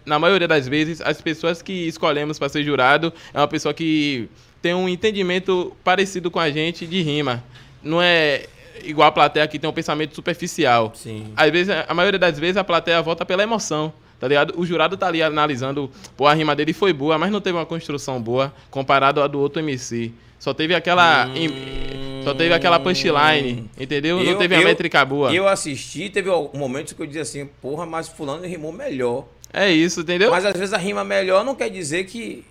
na 0.05 0.19
maioria 0.19 0.47
das 0.47 0.67
vezes, 0.67 0.99
as 1.01 1.21
pessoas 1.21 1.61
que 1.61 1.87
escolhemos 1.87 2.37
para 2.37 2.49
ser 2.49 2.63
jurado 2.63 3.13
é 3.33 3.39
uma 3.39 3.47
pessoa 3.47 3.73
que 3.73 4.29
tem 4.63 4.73
um 4.73 4.87
entendimento 4.89 5.75
parecido 5.83 6.31
com 6.31 6.39
a 6.39 6.49
gente 6.49 6.87
de 6.87 7.01
rima. 7.01 7.43
não 7.83 8.01
é 8.01 8.45
igual 8.85 9.09
a 9.09 9.11
plateia 9.11 9.45
que 9.47 9.59
tem 9.59 9.69
um 9.69 9.73
pensamento 9.73 10.15
superficial. 10.15 10.93
Sim. 10.95 11.27
Às 11.35 11.51
vezes, 11.51 11.75
a 11.87 11.93
maioria 11.93 12.17
das 12.17 12.39
vezes 12.39 12.55
a 12.57 12.63
plateia 12.63 13.01
vota 13.01 13.25
pela 13.25 13.43
emoção. 13.43 13.91
Tá 14.19 14.27
ligado? 14.27 14.53
O 14.57 14.65
jurado 14.65 14.95
tá 14.95 15.07
ali 15.07 15.21
analisando, 15.21 15.91
pô, 16.15 16.25
a 16.27 16.33
rima 16.33 16.55
dele 16.55 16.71
foi 16.71 16.93
boa, 16.93 17.17
mas 17.17 17.29
não 17.29 17.41
teve 17.41 17.57
uma 17.57 17.65
construção 17.65 18.21
boa 18.21 18.53
comparado 18.71 19.21
à 19.21 19.27
do 19.27 19.37
outro 19.37 19.59
MC. 19.61 20.13
Só 20.39 20.53
teve 20.53 20.73
aquela. 20.73 21.27
Hum. 21.27 22.21
Só 22.23 22.33
teve 22.33 22.53
aquela 22.53 22.79
punchline, 22.79 23.69
entendeu? 23.77 24.17
não 24.23 24.31
Eu- 24.31 24.37
teve 24.37 24.55
a 24.55 24.61
eu- 24.61 24.63
métrica 24.67 25.03
boa. 25.03 25.33
Eu 25.33 25.45
assisti, 25.45 26.09
teve 26.09 26.29
um 26.29 26.49
momento 26.57 26.95
que 26.95 27.01
eu 27.01 27.05
dizia 27.05 27.21
assim, 27.23 27.45
porra, 27.61 27.85
mas 27.85 28.07
fulano 28.07 28.45
rimou 28.47 28.71
melhor. 28.71 29.25
É 29.51 29.69
isso, 29.69 29.99
entendeu? 30.01 30.31
Mas 30.31 30.45
às 30.45 30.57
vezes 30.57 30.73
a 30.73 30.77
rima 30.77 31.03
melhor 31.03 31.43
não 31.43 31.53
quer 31.53 31.69
dizer 31.69 32.05
que. 32.05 32.45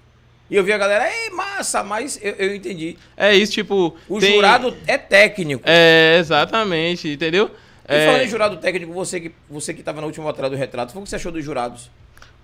E 0.53 0.57
eu 0.57 0.63
vi 0.63 0.71
a 0.71 0.77
galera, 0.77 1.09
ei, 1.11 1.31
massa, 1.31 1.83
mas 1.83 2.19
eu, 2.23 2.33
eu 2.33 2.55
entendi. 2.55 2.99
É 3.17 3.35
isso, 3.35 3.53
tipo. 3.53 3.97
O 4.07 4.21
tem- 4.21 4.35
jurado 4.35 4.77
é 4.87 4.99
técnico. 4.99 5.63
É, 5.65 6.19
exatamente, 6.21 7.09
entendeu? 7.09 7.51
E 7.89 7.95
É, 7.95 8.05
falando 8.05 8.23
em 8.25 8.29
jurado 8.29 8.59
técnico, 8.59 8.93
você 8.93 9.19
que, 9.19 9.33
você 9.49 9.73
que 9.73 9.83
tava 9.83 10.03
na 10.03 10.07
última 10.07 10.27
batalha 10.27 10.51
do 10.51 10.57
retrato, 10.57 10.93
foi 10.93 11.01
o 11.01 11.05
que 11.05 11.09
você 11.11 11.17
achou 11.17 11.33
dos 11.33 11.43
jurados? 11.43 11.91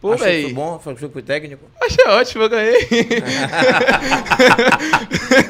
Pô, 0.01 0.15
achou 0.15 0.25
véi. 0.27 0.43
foi 0.45 0.53
bom? 0.55 0.79
Foi 0.79 1.23
técnico? 1.23 1.67
Achei 1.83 2.07
ótimo, 2.07 2.45
eu 2.45 2.49
ganhei. 2.49 2.79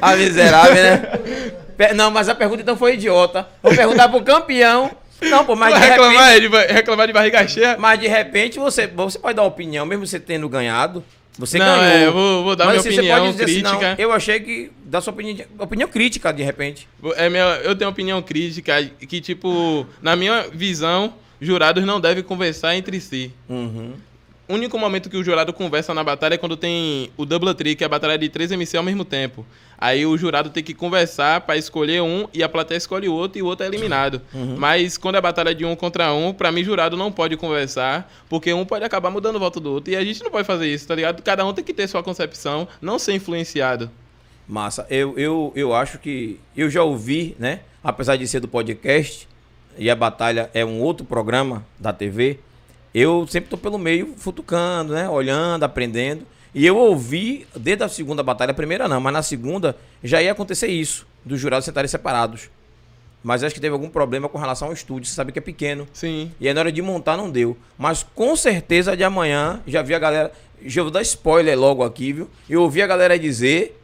Ah, 0.03 0.17
miserável, 0.17 0.75
né? 0.75 1.03
Não, 1.95 2.11
mas 2.11 2.29
a 2.29 2.35
pergunta 2.35 2.63
então 2.63 2.77
foi 2.77 2.95
idiota. 2.95 3.47
Vou 3.63 3.73
perguntar 3.73 4.09
pro 4.09 4.21
campeão. 4.23 4.91
Não, 5.23 5.45
pô, 5.45 5.55
mas 5.55 5.75
de 5.75 5.81
repente, 5.81 5.93
reclamar, 6.01 6.41
de, 6.41 6.49
ba- 6.49 6.63
reclamar 6.63 7.07
de 7.07 7.13
barriga 7.13 7.47
cheia? 7.47 7.77
mas 7.79 7.99
de 8.01 8.07
repente 8.09 8.59
você, 8.59 8.87
você 8.87 9.19
pode 9.19 9.35
dar 9.37 9.43
uma 9.43 9.49
opinião, 9.49 9.85
mesmo 9.87 10.07
você 10.07 10.19
tendo 10.19 10.49
ganhado. 10.49 11.05
Você 11.39 11.59
Não, 11.59 11.65
ganhou. 11.67 11.83
é, 11.85 12.07
eu 12.07 12.13
vou- 12.13 12.45
vou 12.45 12.57
dar 12.57 12.67
minha 12.67 12.81
assim, 12.81 12.89
opinião 12.91 13.25
assim, 13.27 13.39
crítica. 13.45 13.71
não, 13.91 13.95
eu 13.99 14.13
achei 14.13 14.41
que. 14.41 14.73
Dá 14.85 15.01
sua 15.01 15.13
opinião, 15.13 15.47
opinião 15.59 15.89
crítica, 15.89 16.33
de 16.33 16.43
repente. 16.43 16.89
É 17.17 17.29
minha, 17.31 17.45
eu 17.63 17.77
tenho 17.77 17.89
opinião 17.91 18.21
crítica 18.23 18.83
que, 19.09 19.21
tipo, 19.21 19.87
na 20.03 20.17
minha 20.17 20.49
visão, 20.53 21.15
jurados 21.41 21.85
não 21.85 22.01
devem 22.01 22.25
conversar 22.25 22.75
entre 22.77 23.01
si. 23.01 23.33
Uhum. 23.49 23.93
O 24.49 24.55
único 24.55 24.79
momento 24.79 25.11
que 25.11 25.17
o 25.17 25.23
jurado 25.23 25.53
conversa 25.53 25.93
na 25.93 26.03
batalha 26.03 26.35
é 26.35 26.39
quando 26.39 26.57
tem 26.57 27.11
o 27.19 27.27
double 27.27 27.53
trick, 27.53 27.77
que 27.77 27.85
é 27.85 27.87
a 27.87 27.89
batalha 27.89 28.17
de 28.17 28.29
três 28.31 28.51
MC 28.51 28.79
ao 28.79 28.83
mesmo 28.83 29.05
tempo. 29.05 29.45
Aí 29.77 30.07
o 30.07 30.17
jurado 30.17 30.49
tem 30.49 30.65
que 30.65 30.73
conversar 30.73 31.43
pra 31.43 31.57
escolher 31.57 32.01
um 32.03 32.27
e 32.33 32.43
a 32.43 32.49
plateia 32.49 32.79
escolhe 32.79 33.09
o 33.09 33.15
outro 33.15 33.39
e 33.39 33.43
o 33.43 33.47
outro 33.47 33.65
é 33.65 33.69
eliminado. 33.69 34.23
Mas 34.57 34.97
quando 34.97 35.17
é 35.17 35.21
batalha 35.21 35.55
de 35.55 35.67
um 35.67 35.77
contra 35.77 36.13
um, 36.15 36.33
pra 36.33 36.51
mim 36.51 36.65
jurado 36.65 36.97
não 36.97 37.13
pode 37.13 37.37
conversar, 37.37 38.11
porque 38.29 38.53
um 38.53 38.65
pode 38.65 38.85
acabar 38.85 39.11
mudando 39.11 39.37
o 39.37 39.39
voto 39.39 39.61
do 39.61 39.71
outro. 39.71 39.93
E 39.93 39.97
a 39.97 40.03
gente 40.03 40.23
não 40.25 40.31
pode 40.31 40.47
fazer 40.47 40.67
isso, 40.67 40.89
tá 40.89 40.95
ligado? 40.95 41.23
Cada 41.23 41.45
um 41.45 41.53
tem 41.53 41.63
que 41.63 41.75
ter 41.75 41.87
sua 41.87 42.03
concepção, 42.03 42.67
não 42.81 42.99
ser 42.99 43.13
influenciado. 43.13 43.91
Massa. 44.49 44.87
Eu, 44.89 45.17
eu, 45.19 45.53
eu 45.55 45.75
acho 45.75 45.99
que. 45.99 46.41
Eu 46.57 46.71
já 46.71 46.83
ouvi, 46.83 47.37
né? 47.39 47.61
Apesar 47.85 48.17
de 48.17 48.27
ser 48.27 48.41
do 48.41 48.49
podcast, 48.49 49.29
e 49.77 49.91
a 49.91 49.95
Batalha 49.95 50.51
é 50.55 50.65
um 50.65 50.81
outro 50.81 51.05
programa 51.07 51.65
da 51.79 51.93
TV, 51.93 52.41
eu 53.01 53.27
sempre 53.29 53.51
tô 53.51 53.57
pelo 53.57 53.79
meio 53.79 54.15
futucando, 54.17 54.95
né? 54.95 55.09
Olhando, 55.09 55.65
aprendendo. 55.65 56.27
E 56.55 56.67
eu 56.67 56.77
ouvi, 56.77 57.47
desde 57.55 57.85
a 57.85 57.89
segunda 57.89 58.23
batalha, 58.23 58.53
a 58.53 58.55
primeira 58.55 58.89
não, 58.89 59.01
mas 59.01 59.13
na 59.13 59.23
segunda 59.23 59.77
já 60.03 60.23
ia 60.23 60.33
acontecer 60.33 60.69
isso, 60.69 61.07
dos 61.25 61.39
jurados 61.39 61.65
sentarem 61.65 61.89
separados. 61.89 62.51
Mas 63.23 63.43
acho 63.43 63.55
que 63.55 63.61
teve 63.61 63.73
algum 63.73 63.91
problema 63.91 64.29
com 64.29 64.39
relação 64.39 64.69
ao 64.69 64.75
estúdio, 64.75 65.09
você 65.09 65.15
sabe 65.15 65.33
que 65.33 65.39
é 65.39 65.43
pequeno. 65.43 65.87
Sim. 65.93 66.33
E 66.41 66.49
aí 66.49 66.55
na 66.55 66.61
hora 66.61 66.73
de 66.73 66.81
montar 66.81 67.17
não 67.17 67.31
deu. 67.31 67.57
Mas 67.77 68.07
com 68.15 68.35
certeza 68.37 68.97
de 68.97 69.05
amanhã 69.05 69.61
já 69.67 69.83
vi 69.83 69.95
a 69.95 69.99
galera. 69.99 70.33
Já 70.65 70.83
vou 70.83 70.91
dar 70.91 71.03
spoiler 71.03 71.59
logo 71.59 71.85
aqui, 71.85 72.13
viu? 72.13 72.31
Eu 72.49 72.63
ouvi 72.63 72.81
a 72.83 72.87
galera 72.87 73.19
dizer, 73.19 73.81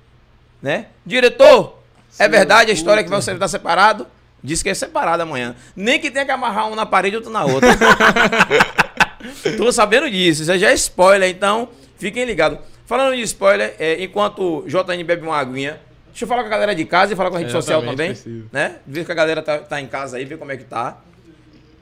né? 0.63 0.87
Diretor, 1.05 1.79
é 2.19 2.29
verdade 2.29 2.71
a 2.71 2.75
história 2.75 3.03
que 3.03 3.09
puta. 3.09 3.23
você 3.23 3.33
está 3.33 3.47
separado? 3.47 4.07
Diz 4.43 4.63
que 4.63 4.69
é 4.69 4.75
separado 4.75 5.23
amanhã. 5.23 5.55
Nem 5.75 6.01
que 6.01 6.11
tenha 6.11 6.25
que 6.25 6.31
amarrar 6.31 6.69
um 6.69 6.75
na 6.75 6.87
parede 6.87 7.15
e 7.15 7.19
outro 7.19 7.33
na 7.33 7.45
outra. 7.45 7.69
Tô 9.57 9.73
sabendo 9.73 10.11
disso, 10.11 10.43
isso 10.43 10.59
já 10.59 10.71
é 10.71 10.75
spoiler, 10.75 11.29
então 11.29 11.69
fiquem 11.99 12.25
ligados. 12.25 12.59
Falando 12.87 13.15
de 13.17 13.23
spoiler, 13.23 13.75
é, 13.79 14.03
enquanto 14.03 14.59
o 14.59 14.69
JN 14.69 15.03
bebe 15.05 15.23
uma 15.23 15.39
aguinha, 15.39 15.81
deixa 16.09 16.25
eu 16.25 16.29
falar 16.29 16.43
com 16.43 16.49
a 16.49 16.51
galera 16.51 16.75
de 16.75 16.85
casa 16.85 17.13
e 17.13 17.17
falar 17.17 17.31
com 17.31 17.37
a 17.37 17.39
rede 17.39 17.53
social 17.53 17.83
também. 17.83 18.11
preciso. 18.11 18.47
Né? 18.53 18.77
Ver 18.87 19.05
que 19.05 19.13
a 19.13 19.15
galera 19.15 19.43
tá, 19.43 19.59
tá 19.59 19.81
em 19.81 19.87
casa 19.87 20.17
aí, 20.19 20.25
ver 20.25 20.39
como 20.39 20.53
é 20.53 20.57
que 20.57 20.65
tá. 20.65 20.99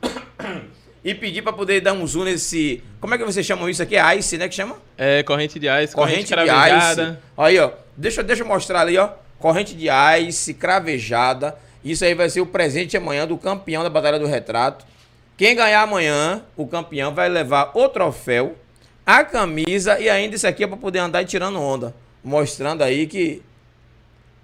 E 1.05 1.15
pedir 1.15 1.43
pra 1.43 1.53
poder 1.53 1.81
dar 1.81 1.95
um 1.95 2.07
zoom 2.07 2.23
nesse. 2.23 2.81
Como 3.01 3.13
é 3.13 3.19
que 3.19 3.25
vocês 3.25 3.45
chamam 3.45 3.69
isso 3.69 3.83
aqui? 3.83 3.97
É 3.97 4.15
Ice, 4.15 4.39
né? 4.39 4.49
Que 4.49 4.55
chama? 4.55 4.77
É 4.97 5.25
corrente 5.25 5.59
de 5.59 5.67
ice, 5.67 5.93
Corrente, 5.93 6.33
corrente, 6.33 6.49
de. 6.49 7.03
Ice. 7.03 7.19
Aí, 7.37 7.59
ó. 7.59 7.73
Deixa, 7.97 8.23
deixa 8.23 8.45
eu 8.45 8.47
mostrar 8.47 8.83
ali, 8.83 8.97
ó. 8.97 9.11
Corrente 9.37 9.75
de 9.75 9.89
Ice, 10.29 10.55
cravejada. 10.55 11.59
Isso 11.85 12.05
aí 12.05 12.15
vai 12.15 12.31
ser 12.31 12.41
o 12.41 12.47
presente 12.47 12.97
amanhã 12.97 13.27
do 13.27 13.37
campeão 13.37 13.83
da 13.83 13.91
Batalha 13.91 14.17
do 14.17 14.27
Retrato. 14.27 14.87
Quem 15.37 15.57
ganhar 15.57 15.83
amanhã, 15.83 16.43
o 16.57 16.67
campeão 16.67 17.15
vai 17.15 17.29
levar 17.29 17.71
o 17.75 17.89
troféu, 17.89 18.57
a 19.05 19.25
camisa 19.25 19.99
e 19.99 20.09
ainda 20.09 20.37
isso 20.37 20.47
aqui 20.47 20.65
é 20.65 20.67
pra 20.67 20.77
poder 20.77 21.01
andar 21.01 21.23
e 21.23 21.25
tirando 21.27 21.61
onda. 21.61 21.95
Mostrando 22.23 22.83
aí 22.83 23.07
que. 23.07 23.43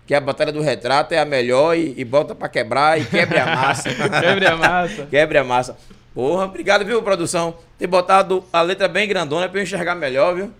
Que 0.06 0.14
a 0.14 0.20
Batalha 0.20 0.50
do 0.50 0.62
Retrato 0.62 1.12
é 1.12 1.18
a 1.18 1.24
melhor 1.26 1.76
e, 1.76 1.92
e 1.96 2.02
bota 2.04 2.34
pra 2.34 2.48
quebrar 2.48 2.98
e 2.98 3.04
quebre 3.04 3.38
a 3.38 3.44
massa. 3.54 3.90
Quebre 4.20 4.46
a 4.46 4.56
massa. 4.56 5.06
Quebre 5.10 5.38
a 5.38 5.44
massa. 5.44 5.76
Porra, 6.14 6.46
obrigado, 6.46 6.82
viu, 6.84 7.02
produção? 7.02 7.54
Ter 7.78 7.86
botado 7.86 8.42
a 8.50 8.62
letra 8.62 8.88
bem 8.88 9.06
grandona 9.06 9.48
pra 9.48 9.60
eu 9.60 9.62
enxergar 9.62 9.94
melhor, 9.94 10.34
viu? 10.34 10.50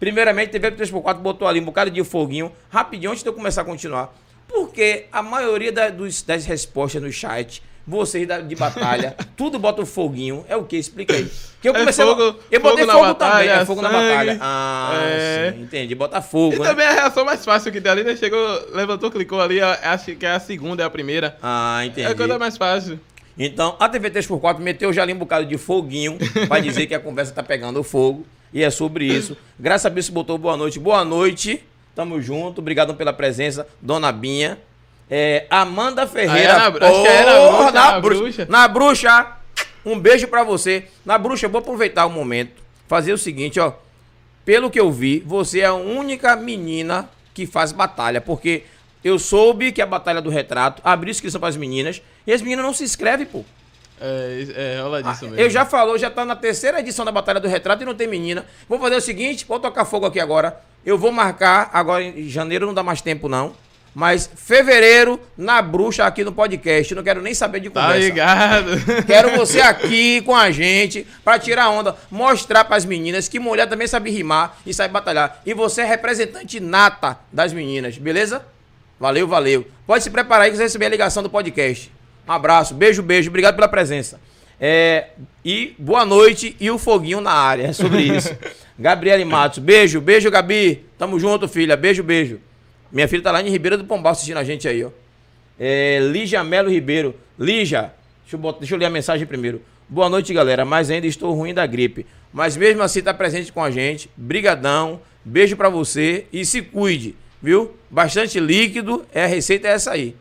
Primeiramente, 0.00 0.50
TV 0.50 0.72
3x4 0.72 1.16
botou 1.18 1.46
ali 1.46 1.60
um 1.60 1.64
bocado 1.66 1.90
de 1.90 2.02
foguinho, 2.02 2.50
rapidinho, 2.70 3.10
antes 3.10 3.22
de 3.22 3.28
eu 3.28 3.34
começar 3.34 3.60
a 3.60 3.64
continuar. 3.66 4.14
Porque 4.48 5.04
a 5.12 5.22
maioria 5.22 5.70
da- 5.70 5.90
dos- 5.90 6.22
das 6.22 6.46
respostas 6.46 7.02
no 7.02 7.12
chat, 7.12 7.62
vocês 7.90 8.26
de 8.46 8.54
batalha, 8.56 9.14
tudo 9.36 9.58
bota 9.58 9.82
o 9.82 9.86
foguinho. 9.86 10.44
É 10.48 10.56
o 10.56 10.64
que? 10.64 10.76
Explica 10.76 11.14
aí. 11.14 11.30
Que 11.60 11.68
eu 11.68 11.74
É 11.74 11.78
comecei. 11.80 12.04
fogo- 12.06 12.36
eu 12.50 12.60
botei 12.60 12.86
fogo 12.86 12.92
fogo, 12.98 13.06
na 13.06 13.14
também, 13.14 13.48
batalha, 13.48 13.50
é 13.50 13.66
fogo 13.66 13.82
na 13.82 13.90
sangue. 13.90 14.08
batalha. 14.08 14.38
Ah, 14.40 15.00
É. 15.02 15.52
sim, 15.54 15.62
entendi. 15.62 15.94
Bota 15.94 16.22
fogo, 16.22 16.56
E 16.56 16.58
né? 16.60 16.64
também 16.68 16.86
a 16.86 16.92
reação 16.92 17.24
mais 17.24 17.44
fácil 17.44 17.70
que 17.72 17.80
tem 17.80 17.92
ali, 17.92 18.04
né? 18.04 18.16
Chegou, 18.16 18.38
levantou, 18.72 19.10
clicou 19.10 19.40
ali, 19.40 19.60
ó, 19.60 19.76
acho 19.82 20.14
que 20.14 20.24
é 20.24 20.30
a 20.30 20.40
segunda, 20.40 20.82
é 20.82 20.86
a 20.86 20.90
primeira. 20.90 21.36
Ah, 21.42 21.82
entendi. 21.84 22.06
É 22.06 22.10
a 22.10 22.14
coisa 22.14 22.38
mais 22.38 22.56
fácil. 22.56 22.98
Então, 23.38 23.76
a 23.80 23.88
TV 23.88 24.10
3x4 24.10 24.58
meteu 24.58 24.92
já 24.92 25.02
ali 25.02 25.12
um 25.12 25.18
bocado 25.18 25.46
de 25.46 25.58
foguinho 25.58 26.16
pra 26.48 26.60
dizer 26.60 26.86
que 26.86 26.94
a 26.94 27.00
conversa 27.00 27.32
tá 27.32 27.42
pegando 27.42 27.82
fogo. 27.82 28.24
E 28.52 28.62
é 28.62 28.70
sobre 28.70 29.04
isso. 29.06 29.36
Graças 29.58 29.86
a 29.86 29.88
Deus 29.88 30.08
botou 30.08 30.36
boa 30.36 30.56
noite. 30.56 30.78
Boa 30.78 31.04
noite. 31.04 31.62
Tamo 31.94 32.20
junto. 32.20 32.60
Obrigado 32.60 32.94
pela 32.94 33.12
presença, 33.12 33.66
Dona 33.80 34.10
Binha. 34.12 34.58
É, 35.10 35.46
Amanda 35.50 36.06
Ferreira. 36.06 36.52
Ah, 36.54 36.66
é 36.66 36.70
na 36.70 37.08
é 37.08 37.24
na 37.24 37.72
na, 37.72 38.00
bruxa. 38.00 38.20
bruxa. 38.20 38.46
Na 38.48 38.68
bruxa. 38.68 39.26
Um 39.84 39.98
beijo 39.98 40.28
pra 40.28 40.44
você. 40.44 40.84
Na 41.04 41.18
bruxa, 41.18 41.48
vou 41.48 41.58
aproveitar 41.58 42.06
o 42.06 42.10
momento. 42.10 42.62
Fazer 42.86 43.12
o 43.12 43.18
seguinte, 43.18 43.58
ó. 43.58 43.72
Pelo 44.44 44.70
que 44.70 44.78
eu 44.78 44.90
vi, 44.92 45.20
você 45.26 45.60
é 45.60 45.66
a 45.66 45.74
única 45.74 46.36
menina 46.36 47.08
que 47.34 47.46
faz 47.46 47.72
batalha. 47.72 48.20
Porque 48.20 48.62
eu 49.02 49.18
soube 49.18 49.72
que 49.72 49.82
a 49.82 49.86
batalha 49.86 50.20
do 50.20 50.30
retrato 50.30 50.80
abriu 50.84 51.10
inscrição 51.10 51.40
pras 51.40 51.56
meninas. 51.56 52.00
E 52.26 52.32
as 52.32 52.40
meninas 52.40 52.64
não 52.64 52.72
se 52.72 52.84
inscrevem, 52.84 53.26
pô. 53.26 53.44
É, 54.00 54.76
é 54.76 54.80
rola 54.80 55.02
disso 55.02 55.24
Ah, 55.24 55.28
mesmo. 55.28 55.40
Eu 55.40 55.50
já 55.50 55.66
falou, 55.66 55.98
já 55.98 56.10
tá 56.10 56.24
na 56.24 56.34
terceira 56.36 56.80
edição 56.80 57.04
da 57.04 57.12
Batalha 57.12 57.38
do 57.38 57.48
Retrato 57.48 57.82
e 57.82 57.86
não 57.86 57.94
tem 57.94 58.06
menina. 58.08 58.46
Vou 58.68 58.78
fazer 58.78 58.96
o 58.96 59.00
seguinte, 59.00 59.44
vou 59.46 59.60
tocar 59.60 59.84
fogo 59.84 60.06
aqui 60.06 60.18
agora. 60.18 60.58
Eu 60.86 60.96
vou 60.96 61.12
marcar, 61.12 61.68
agora 61.72 62.02
em 62.02 62.28
janeiro 62.28 62.64
não 62.64 62.72
dá 62.72 62.82
mais 62.82 63.02
tempo 63.02 63.28
não. 63.28 63.52
Mas 63.94 64.30
fevereiro, 64.36 65.18
na 65.36 65.60
bruxa 65.60 66.04
aqui 66.04 66.22
no 66.22 66.30
podcast. 66.32 66.94
Não 66.94 67.02
quero 67.02 67.20
nem 67.20 67.34
saber 67.34 67.58
de 67.60 67.70
Tá 67.70 67.82
conversa. 67.82 68.06
ligado? 68.06 68.70
Quero 69.06 69.36
você 69.36 69.60
aqui 69.60 70.20
com 70.22 70.34
a 70.34 70.50
gente 70.52 71.04
pra 71.24 71.38
tirar 71.40 71.70
onda, 71.70 71.96
mostrar 72.10 72.64
pras 72.64 72.84
meninas 72.84 73.28
que 73.28 73.40
mulher 73.40 73.66
também 73.68 73.88
sabe 73.88 74.10
rimar 74.10 74.56
e 74.64 74.72
sabe 74.72 74.92
batalhar. 74.94 75.40
E 75.44 75.52
você 75.52 75.80
é 75.82 75.84
representante 75.84 76.60
nata 76.60 77.18
das 77.32 77.52
meninas, 77.52 77.98
beleza? 77.98 78.44
Valeu, 78.98 79.26
valeu. 79.26 79.66
Pode 79.86 80.04
se 80.04 80.10
preparar 80.10 80.44
aí 80.44 80.50
que 80.50 80.56
você 80.56 80.60
vai 80.62 80.66
receber 80.68 80.86
a 80.86 80.90
ligação 80.90 81.22
do 81.22 81.30
podcast. 81.30 81.90
Um 82.28 82.32
abraço, 82.32 82.74
beijo, 82.74 83.02
beijo. 83.02 83.28
Obrigado 83.28 83.56
pela 83.56 83.66
presença. 83.68 84.20
É, 84.60 85.06
e 85.44 85.74
boa 85.78 86.04
noite 86.04 86.54
e 86.60 86.70
o 86.70 86.78
foguinho 86.78 87.20
na 87.20 87.32
área. 87.32 87.64
É 87.68 87.72
sobre 87.72 88.02
isso. 88.02 88.32
Gabriele 88.78 89.24
Matos, 89.24 89.58
beijo, 89.58 90.00
beijo, 90.00 90.30
Gabi. 90.30 90.84
Tamo 90.98 91.18
junto, 91.18 91.48
filha. 91.48 91.76
Beijo, 91.76 92.02
beijo. 92.04 92.38
Minha 92.92 93.06
filha 93.08 93.22
tá 93.22 93.30
lá 93.30 93.40
em 93.42 93.48
Ribeira 93.50 93.76
do 93.76 93.84
Pombal 93.84 94.12
assistindo 94.12 94.36
a 94.38 94.44
gente 94.44 94.66
aí, 94.68 94.84
ó. 94.84 94.90
É, 95.58 95.98
Lígia 96.12 96.42
Melo 96.42 96.70
Ribeiro. 96.70 97.14
Lígia, 97.38 97.92
deixa 98.22 98.36
eu, 98.36 98.38
botar- 98.40 98.58
deixa 98.60 98.74
eu 98.74 98.78
ler 98.78 98.86
a 98.86 98.90
mensagem 98.90 99.26
primeiro. 99.26 99.62
Boa 99.88 100.08
noite, 100.08 100.32
galera. 100.32 100.64
Mas 100.64 100.90
ainda 100.90 101.06
estou 101.06 101.32
ruim 101.34 101.52
da 101.54 101.66
gripe. 101.66 102.06
Mas 102.32 102.56
mesmo 102.56 102.82
assim 102.82 103.02
tá 103.02 103.12
presente 103.12 103.52
com 103.52 103.62
a 103.62 103.70
gente. 103.70 104.10
Brigadão. 104.16 105.00
Beijo 105.24 105.56
pra 105.56 105.68
você 105.68 106.26
e 106.32 106.44
se 106.44 106.62
cuide, 106.62 107.14
viu? 107.42 107.72
Bastante 107.90 108.40
líquido. 108.40 109.04
É 109.12 109.24
a 109.24 109.26
receita 109.26 109.68
é 109.68 109.72
essa 109.72 109.90
aí. 109.92 110.16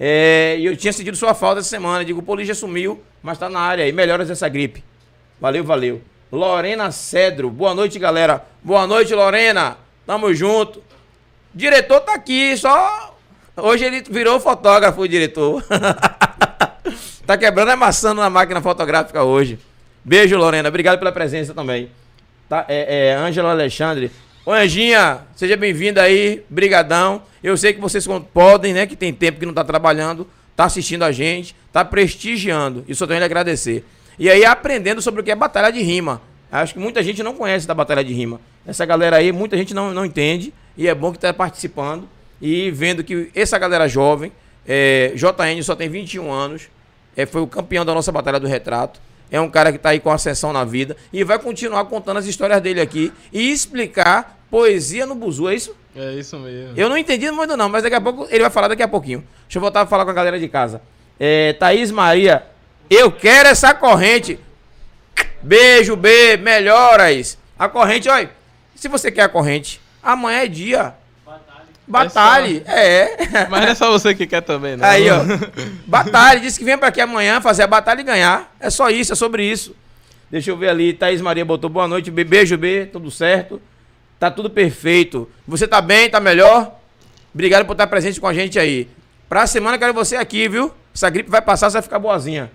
É, 0.00 0.56
e 0.58 0.64
eu 0.66 0.76
tinha 0.76 0.92
sentido 0.92 1.16
sua 1.16 1.34
falta 1.34 1.60
essa 1.60 1.68
semana. 1.68 2.04
Digo, 2.04 2.22
pô, 2.22 2.34
Lígia 2.34 2.54
sumiu, 2.54 3.02
mas 3.22 3.36
tá 3.38 3.48
na 3.48 3.60
área 3.60 3.84
aí. 3.84 3.92
Melhoras 3.92 4.28
dessa 4.28 4.48
gripe. 4.48 4.82
Valeu, 5.40 5.64
valeu. 5.64 6.00
Lorena 6.30 6.90
Cedro. 6.92 7.50
Boa 7.50 7.74
noite, 7.74 7.98
galera. 7.98 8.46
Boa 8.62 8.86
noite, 8.86 9.14
Lorena. 9.14 9.76
Tamo 10.06 10.32
junto. 10.32 10.82
Diretor 11.54 12.00
tá 12.00 12.14
aqui, 12.14 12.56
só 12.56 13.18
Hoje 13.60 13.84
ele 13.84 14.04
virou 14.08 14.38
fotógrafo, 14.38 15.00
o 15.00 15.08
diretor. 15.08 15.64
tá 17.26 17.36
quebrando, 17.36 17.70
amassando 17.70 18.20
na 18.20 18.30
máquina 18.30 18.60
fotográfica 18.60 19.24
hoje. 19.24 19.58
Beijo, 20.04 20.36
Lorena. 20.36 20.68
Obrigado 20.68 20.96
pela 20.98 21.10
presença 21.10 21.52
também. 21.52 21.90
Tá, 22.48 22.64
é, 22.68 23.08
é 23.08 23.40
Alexandre. 23.40 24.12
Ô, 24.46 24.52
Anjinha, 24.52 25.22
seja 25.34 25.56
bem-vinda 25.56 26.02
aí. 26.02 26.44
Brigadão. 26.48 27.22
Eu 27.42 27.56
sei 27.56 27.72
que 27.72 27.80
vocês 27.80 28.06
podem, 28.32 28.72
né, 28.72 28.86
que 28.86 28.94
tem 28.94 29.12
tempo 29.12 29.40
que 29.40 29.46
não 29.46 29.52
tá 29.52 29.64
trabalhando, 29.64 30.26
tá 30.54 30.64
assistindo 30.64 31.02
a 31.02 31.10
gente, 31.10 31.54
tá 31.72 31.84
prestigiando. 31.84 32.84
Isso 32.86 33.02
eu 33.02 33.08
tenho 33.08 33.18
que 33.18 33.24
agradecer. 33.24 33.84
E 34.18 34.30
aí 34.30 34.44
aprendendo 34.44 35.02
sobre 35.02 35.20
o 35.20 35.24
que 35.24 35.32
é 35.32 35.36
batalha 35.36 35.72
de 35.72 35.82
rima. 35.82 36.22
Acho 36.50 36.74
que 36.74 36.80
muita 36.80 37.02
gente 37.02 37.24
não 37.24 37.34
conhece 37.34 37.66
da 37.66 37.74
batalha 37.74 38.04
de 38.04 38.12
rima. 38.12 38.40
Essa 38.64 38.86
galera 38.86 39.16
aí, 39.16 39.32
muita 39.32 39.56
gente 39.56 39.74
não, 39.74 39.92
não 39.92 40.04
entende. 40.04 40.54
E 40.78 40.86
é 40.86 40.94
bom 40.94 41.10
que 41.10 41.18
está 41.18 41.34
participando 41.34 42.08
e 42.40 42.70
vendo 42.70 43.02
que 43.02 43.32
essa 43.34 43.58
galera 43.58 43.88
jovem, 43.88 44.32
é, 44.66 45.12
JN 45.16 45.60
só 45.62 45.74
tem 45.74 45.88
21 45.88 46.30
anos, 46.30 46.68
é, 47.16 47.26
foi 47.26 47.42
o 47.42 47.48
campeão 47.48 47.84
da 47.84 47.92
nossa 47.92 48.12
Batalha 48.12 48.38
do 48.38 48.46
Retrato. 48.46 49.00
É 49.28 49.40
um 49.40 49.50
cara 49.50 49.72
que 49.72 49.76
está 49.76 49.90
aí 49.90 49.98
com 49.98 50.10
ascensão 50.10 50.52
na 50.52 50.64
vida 50.64 50.96
e 51.12 51.24
vai 51.24 51.36
continuar 51.38 51.84
contando 51.86 52.18
as 52.18 52.26
histórias 52.26 52.62
dele 52.62 52.80
aqui 52.80 53.12
e 53.32 53.50
explicar 53.50 54.38
poesia 54.48 55.04
no 55.04 55.16
buzu, 55.16 55.48
é 55.48 55.54
isso? 55.56 55.76
É 55.96 56.14
isso 56.14 56.38
mesmo. 56.38 56.74
Eu 56.76 56.88
não 56.88 56.96
entendi 56.96 57.28
muito 57.30 57.56
não, 57.56 57.68
mas 57.68 57.82
daqui 57.82 57.96
a 57.96 58.00
pouco 58.00 58.28
ele 58.30 58.40
vai 58.40 58.50
falar 58.50 58.68
daqui 58.68 58.82
a 58.82 58.88
pouquinho. 58.88 59.24
Deixa 59.42 59.58
eu 59.58 59.60
voltar 59.60 59.82
a 59.82 59.86
falar 59.86 60.04
com 60.04 60.12
a 60.12 60.14
galera 60.14 60.38
de 60.38 60.48
casa. 60.48 60.80
É, 61.18 61.54
Thaís 61.54 61.90
Maria, 61.90 62.46
eu 62.88 63.10
quero 63.10 63.48
essa 63.48 63.74
corrente. 63.74 64.38
Beijo, 65.42 65.96
B, 65.96 66.36
melhoras. 66.36 67.36
A 67.58 67.68
corrente, 67.68 68.08
olha, 68.08 68.30
se 68.76 68.86
você 68.86 69.10
quer 69.10 69.22
a 69.22 69.28
corrente, 69.28 69.80
Amanhã 70.02 70.38
é 70.38 70.48
dia. 70.48 70.94
Batalhe. 71.88 72.62
É, 72.66 73.14
é. 73.14 73.16
Mas 73.48 73.62
não 73.62 73.68
é 73.68 73.74
só 73.74 73.90
você 73.90 74.14
que 74.14 74.26
quer 74.26 74.42
também, 74.42 74.76
né? 74.76 74.86
Aí, 74.86 75.08
ó. 75.10 75.20
Batalhe. 75.86 76.40
Disse 76.40 76.58
que 76.58 76.64
vem 76.64 76.76
pra 76.76 76.88
aqui 76.88 77.00
amanhã 77.00 77.40
fazer 77.40 77.62
a 77.62 77.66
batalha 77.66 78.00
e 78.00 78.04
ganhar. 78.04 78.54
É 78.60 78.68
só 78.68 78.90
isso, 78.90 79.14
é 79.14 79.16
sobre 79.16 79.42
isso. 79.42 79.74
Deixa 80.30 80.50
eu 80.50 80.56
ver 80.56 80.68
ali. 80.68 80.92
Thaís 80.92 81.22
Maria 81.22 81.44
botou 81.44 81.70
boa 81.70 81.88
noite. 81.88 82.10
Beijo, 82.10 82.58
B. 82.58 82.86
Tudo 82.92 83.10
certo. 83.10 83.60
Tá 84.20 84.30
tudo 84.30 84.50
perfeito. 84.50 85.30
Você 85.46 85.66
tá 85.66 85.80
bem? 85.80 86.10
Tá 86.10 86.20
melhor? 86.20 86.78
Obrigado 87.32 87.64
por 87.64 87.72
estar 87.72 87.86
presente 87.86 88.20
com 88.20 88.26
a 88.26 88.34
gente 88.34 88.58
aí. 88.58 88.88
Pra 89.28 89.46
semana 89.46 89.78
quero 89.78 89.94
você 89.94 90.16
aqui, 90.16 90.48
viu? 90.48 90.72
Essa 90.94 91.08
gripe 91.08 91.30
vai 91.30 91.40
passar, 91.40 91.70
você 91.70 91.74
vai 91.74 91.82
ficar 91.82 91.98
boazinha. 91.98 92.50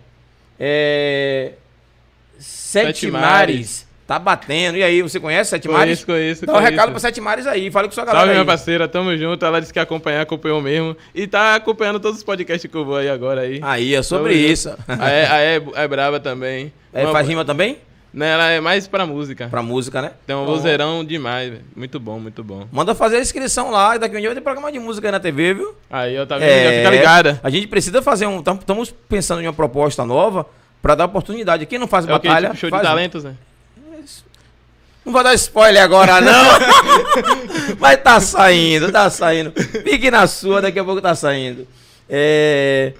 É... 0.60 1.54
Sete, 2.38 2.86
Sete 2.86 3.12
Mares. 3.12 3.24
Mares. 3.24 3.88
Tá 4.14 4.20
batendo. 4.20 4.78
E 4.78 4.84
aí, 4.84 5.02
você 5.02 5.20
conhece 5.20 5.50
Sete 5.50 5.68
Mares? 5.68 6.06
Conheço, 6.06 6.42
conheço. 6.42 6.46
Dá 6.46 6.54
um 6.54 6.60
recado 6.62 6.92
pra 6.92 7.00
Sete 7.00 7.20
Mares 7.20 7.48
aí. 7.48 7.72
Fala 7.72 7.88
com 7.88 7.94
sua 7.96 8.06
galera. 8.06 8.20
Salve, 8.20 8.32
aí. 8.32 8.38
minha 8.38 8.46
parceira. 8.46 8.88
Tamo 8.88 9.18
junto. 9.18 9.44
Ela 9.44 9.60
disse 9.60 9.74
que 9.74 9.80
acompanhar, 9.80 10.22
acompanhou 10.22 10.62
mesmo. 10.62 10.96
E 11.16 11.26
tá 11.26 11.56
acompanhando 11.56 12.00
todos 12.00 12.20
os 12.20 12.24
podcasts 12.24 12.70
que 12.70 12.78
eu 12.78 12.86
vou 12.86 12.98
aí 12.98 13.10
agora 13.10 13.42
aí. 13.42 13.60
Aí, 13.64 13.96
é 13.96 14.04
sobre 14.04 14.34
Tamo 14.34 14.52
isso. 14.52 14.70
A 14.88 15.10
é, 15.10 15.56
é, 15.56 15.64
é 15.74 15.88
brava 15.88 16.20
também. 16.20 16.72
É, 16.94 17.06
Uma... 17.06 17.12
faz 17.12 17.28
rima 17.28 17.44
também? 17.44 17.80
Não, 18.14 18.24
ela 18.24 18.52
é 18.52 18.62
mais 18.62 18.88
pra 18.88 19.04
música. 19.08 19.48
Pra 19.48 19.64
música, 19.64 20.00
né? 20.00 20.12
Tem 20.28 20.36
um 20.36 20.46
vozeirão 20.46 21.04
demais, 21.04 21.50
velho. 21.50 21.64
Muito 21.76 22.00
bom, 22.00 22.20
muito 22.20 22.44
bom. 22.44 22.68
Manda 22.72 22.94
fazer 22.94 23.18
a 23.18 23.22
inscrição 23.22 23.72
lá. 23.72 23.98
Daqui 23.98 24.16
um 24.16 24.20
dia 24.20 24.30
vai 24.30 24.36
ter 24.36 24.42
programa 24.42 24.72
de 24.72 24.78
música 24.78 25.08
aí 25.08 25.12
na 25.12 25.20
TV, 25.20 25.56
viu? 25.56 25.74
Aí, 25.90 26.14
eu 26.14 26.28
tá 26.28 26.38
vendo? 26.38 26.50
É... 26.50 26.78
Fica 26.78 26.92
ligada. 26.92 27.42
A 27.44 27.50
gente 27.50 27.66
precisa 27.66 28.00
fazer 28.04 28.28
um... 28.28 28.38
Estamos 28.38 28.94
pensando 29.10 29.42
em 29.42 29.48
uma 29.48 29.54
proposta 29.54 30.06
nova 30.06 30.46
pra 30.84 30.94
dar 30.94 31.06
oportunidade. 31.06 31.66
Quem 31.66 31.80
não 31.80 31.88
faz 31.88 32.06
é 32.06 32.10
batalha... 32.10 32.50
Tipo 32.50 32.60
show 32.60 32.70
faz... 32.70 32.84
de 32.84 32.88
talentos, 32.88 33.24
né? 33.24 33.34
Não 35.06 35.12
vou 35.12 35.24
dar 35.24 35.34
spoiler 35.34 35.84
agora, 35.84 36.22
não. 36.22 36.46
Mas 37.78 38.02
tá 38.02 38.20
saindo, 38.20 38.92
tá 38.92 39.10
saindo. 39.10 39.52
Fique 39.84 40.10
na 40.10 40.26
sua, 40.28 40.62
daqui 40.62 40.80
a 40.80 40.84
pouco 40.84 41.02
tá 41.02 41.14
saindo. 41.14 41.68
É, 42.10 42.94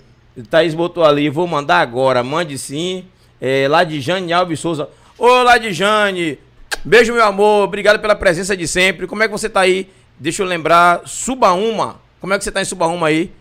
Thaís 0.50 0.74
botou 0.74 1.06
ali, 1.06 1.30
vou 1.30 1.48
mandar 1.48 1.80
agora, 1.80 2.22
mande 2.24 2.58
sim. 2.58 3.06
É, 3.40 3.68
Ladijane 3.70 4.34
Alves 4.34 4.60
Souza. 4.60 4.90
Ô, 5.18 5.28
Ladijane, 5.44 6.38
beijo, 6.84 7.14
meu 7.14 7.24
amor. 7.24 7.64
Obrigado 7.66 8.00
pela 8.00 8.16
presença 8.16 8.56
de 8.56 8.68
sempre. 8.68 9.08
Como 9.08 9.24
é 9.24 9.28
que 9.28 9.32
você 9.32 9.48
tá 9.48 9.62
aí? 9.62 9.90
Deixa 10.20 10.44
eu 10.44 10.48
lembrar, 10.48 11.02
Subaúma. 11.06 12.02
Como 12.20 12.34
é 12.34 12.38
que 12.38 12.44
você 12.44 12.52
tá 12.52 12.62
em 12.62 12.66
Subaúma 12.66 13.08
aí? 13.08 13.32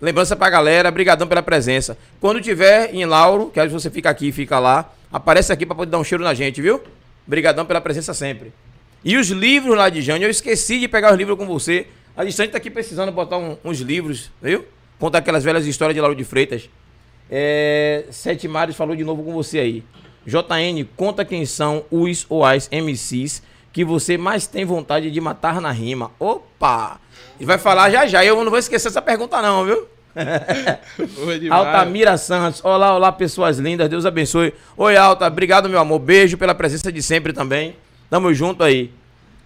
Lembrança 0.00 0.36
pra 0.36 0.48
galera, 0.48 0.90
brigadão 0.90 1.26
pela 1.26 1.42
presença. 1.42 1.98
Quando 2.20 2.40
tiver 2.40 2.94
em 2.94 3.04
Lauro, 3.04 3.50
que 3.50 3.66
você 3.68 3.90
fica 3.90 4.08
aqui, 4.08 4.30
fica 4.30 4.58
lá, 4.58 4.92
aparece 5.12 5.52
aqui 5.52 5.66
pra 5.66 5.74
poder 5.74 5.90
dar 5.90 5.98
um 5.98 6.04
cheiro 6.04 6.22
na 6.22 6.34
gente, 6.34 6.62
viu? 6.62 6.80
Brigadão 7.28 7.66
pela 7.66 7.80
presença 7.80 8.14
sempre. 8.14 8.54
E 9.04 9.18
os 9.18 9.28
livros 9.28 9.76
lá 9.76 9.90
de 9.90 10.00
Jânio, 10.00 10.24
eu 10.24 10.30
esqueci 10.30 10.80
de 10.80 10.88
pegar 10.88 11.12
os 11.12 11.18
livros 11.18 11.36
com 11.36 11.46
você. 11.46 11.86
A 12.16 12.24
distante 12.24 12.52
tá 12.52 12.56
aqui 12.56 12.70
precisando 12.70 13.12
botar 13.12 13.36
um, 13.36 13.58
uns 13.62 13.80
livros, 13.80 14.32
viu? 14.40 14.64
Contar 14.98 15.18
aquelas 15.18 15.44
velhas 15.44 15.66
histórias 15.66 15.94
de 15.94 16.00
Lauro 16.00 16.16
de 16.16 16.24
Freitas. 16.24 16.70
É, 17.30 18.06
Sete 18.10 18.48
Mares 18.48 18.74
falou 18.74 18.96
de 18.96 19.04
novo 19.04 19.22
com 19.22 19.34
você 19.34 19.58
aí. 19.58 19.84
JN, 20.26 20.84
conta 20.96 21.22
quem 21.22 21.44
são 21.44 21.84
os 21.90 22.24
ou 22.30 22.44
as 22.44 22.68
MCs 22.72 23.42
que 23.72 23.84
você 23.84 24.16
mais 24.16 24.46
tem 24.46 24.64
vontade 24.64 25.10
de 25.10 25.20
matar 25.20 25.60
na 25.60 25.70
rima. 25.70 26.10
Opa! 26.18 26.98
Ele 27.38 27.46
vai 27.46 27.58
falar 27.58 27.90
já 27.90 28.06
já. 28.06 28.24
Eu 28.24 28.42
não 28.42 28.50
vou 28.50 28.58
esquecer 28.58 28.88
essa 28.88 29.02
pergunta, 29.02 29.40
não, 29.42 29.66
viu? 29.66 29.86
Altamira 31.50 32.16
Santos. 32.16 32.64
Olá, 32.64 32.94
olá, 32.94 33.12
pessoas 33.12 33.58
lindas. 33.58 33.88
Deus 33.88 34.06
abençoe. 34.06 34.52
Oi, 34.76 34.96
Alta. 34.96 35.26
Obrigado, 35.26 35.68
meu 35.68 35.78
amor. 35.78 35.98
Beijo 35.98 36.36
pela 36.36 36.54
presença 36.54 36.90
de 36.90 37.02
sempre 37.02 37.32
também. 37.32 37.76
Tamo 38.10 38.32
junto 38.32 38.62
aí. 38.62 38.90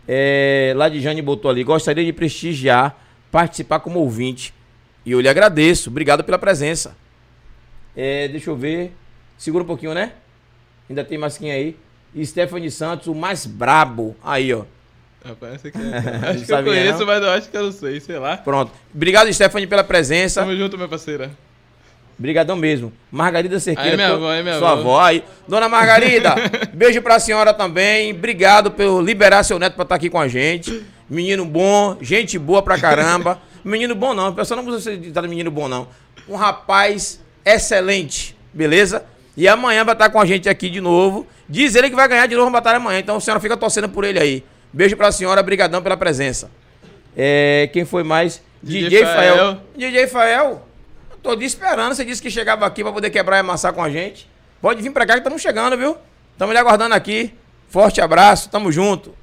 É, 0.06 0.72
Ladijane 0.76 1.20
botou 1.22 1.50
ali. 1.50 1.64
Gostaria 1.64 2.04
de 2.04 2.12
prestigiar, 2.12 2.96
participar 3.30 3.80
como 3.80 4.00
ouvinte. 4.00 4.54
E 5.04 5.12
eu 5.12 5.20
lhe 5.20 5.28
agradeço. 5.28 5.90
Obrigado 5.90 6.24
pela 6.24 6.38
presença. 6.38 6.96
É, 7.96 8.28
deixa 8.28 8.50
eu 8.50 8.56
ver. 8.56 8.94
Segura 9.36 9.64
um 9.64 9.66
pouquinho, 9.66 9.94
né? 9.94 10.12
Ainda 10.88 11.04
tem 11.04 11.18
mais 11.18 11.36
quem 11.36 11.50
aí. 11.50 11.76
Stephanie 12.24 12.70
Santos, 12.70 13.06
o 13.06 13.14
mais 13.14 13.46
brabo. 13.46 14.16
Aí, 14.22 14.52
ó. 14.52 14.64
Parece 15.38 15.70
que 15.70 15.78
é. 15.78 16.30
Acho 16.30 16.44
que 16.44 16.52
eu 16.52 16.64
conheço, 16.64 16.98
não? 17.00 17.06
mas 17.06 17.22
eu 17.22 17.30
acho 17.30 17.48
que 17.50 17.56
eu 17.56 17.62
não 17.64 17.72
sei, 17.72 18.00
sei 18.00 18.18
lá. 18.18 18.36
Pronto. 18.36 18.72
Obrigado, 18.94 19.32
Stephanie, 19.32 19.66
pela 19.66 19.84
presença. 19.84 20.40
Tamo 20.40 20.56
junto, 20.56 20.76
minha 20.76 20.88
parceira. 20.88 21.30
Obrigadão 22.18 22.54
mesmo. 22.54 22.92
Margarida 23.10 23.58
Cerqueira. 23.58 23.90
Aí, 23.90 23.96
minha 23.96 24.12
avó, 24.12 24.30
aí, 24.30 24.42
minha 24.42 24.58
sua 24.58 24.72
avó. 24.72 25.00
Aí. 25.00 25.24
Dona 25.48 25.68
Margarida, 25.68 26.34
beijo 26.72 27.00
pra 27.02 27.18
senhora 27.18 27.52
também. 27.52 28.12
Obrigado 28.12 28.70
por 28.70 29.02
liberar 29.02 29.42
seu 29.42 29.58
neto 29.58 29.74
pra 29.74 29.82
estar 29.82 29.94
tá 29.94 29.96
aqui 29.96 30.08
com 30.08 30.20
a 30.20 30.28
gente. 30.28 30.84
Menino 31.08 31.44
bom, 31.44 31.96
gente 32.00 32.38
boa 32.38 32.62
pra 32.62 32.78
caramba. 32.78 33.40
Menino 33.64 33.94
bom 33.94 34.12
não, 34.12 34.30
o 34.30 34.34
pessoal 34.34 34.60
não 34.60 34.72
precisa 34.72 34.96
de 34.96 35.28
menino 35.28 35.50
bom 35.50 35.68
não. 35.68 35.86
Um 36.28 36.34
rapaz 36.34 37.20
excelente, 37.44 38.36
beleza? 38.52 39.04
E 39.36 39.46
amanhã 39.46 39.84
vai 39.84 39.94
estar 39.94 40.10
com 40.10 40.20
a 40.20 40.26
gente 40.26 40.48
aqui 40.48 40.68
de 40.68 40.80
novo. 40.80 41.26
Diz 41.48 41.76
ele 41.76 41.88
que 41.88 41.94
vai 41.94 42.08
ganhar 42.08 42.26
de 42.26 42.34
novo 42.34 42.48
a 42.48 42.52
batalha 42.52 42.78
amanhã, 42.78 42.98
então 42.98 43.16
a 43.16 43.20
senhora 43.20 43.40
fica 43.40 43.56
torcendo 43.56 43.88
por 43.88 44.04
ele 44.04 44.18
aí. 44.18 44.44
Beijo 44.72 44.96
pra 44.96 45.12
senhora, 45.12 45.42
brigadão 45.42 45.82
pela 45.82 45.96
presença. 45.96 46.50
É, 47.16 47.68
quem 47.72 47.84
foi 47.84 48.02
mais? 48.02 48.42
DJ, 48.62 48.88
DJ 48.88 49.04
Fael. 49.04 49.36
Fael. 49.36 49.60
DJ 49.76 50.06
Fael, 50.06 50.66
tô 51.22 51.36
te 51.36 51.44
esperando. 51.44 51.94
Você 51.94 52.04
disse 52.04 52.22
que 52.22 52.30
chegava 52.30 52.64
aqui 52.64 52.82
pra 52.82 52.92
poder 52.92 53.10
quebrar 53.10 53.36
e 53.36 53.40
amassar 53.40 53.72
com 53.72 53.82
a 53.82 53.90
gente. 53.90 54.28
Pode 54.60 54.80
vir 54.80 54.90
pra 54.90 55.04
cá 55.04 55.14
que 55.14 55.20
estamos 55.20 55.42
chegando, 55.42 55.76
viu? 55.76 55.96
Estamos 56.32 56.54
lhe 56.54 56.58
aguardando 56.58 56.94
aqui. 56.94 57.34
Forte 57.68 58.00
abraço, 58.00 58.48
tamo 58.48 58.70
junto. 58.70 59.14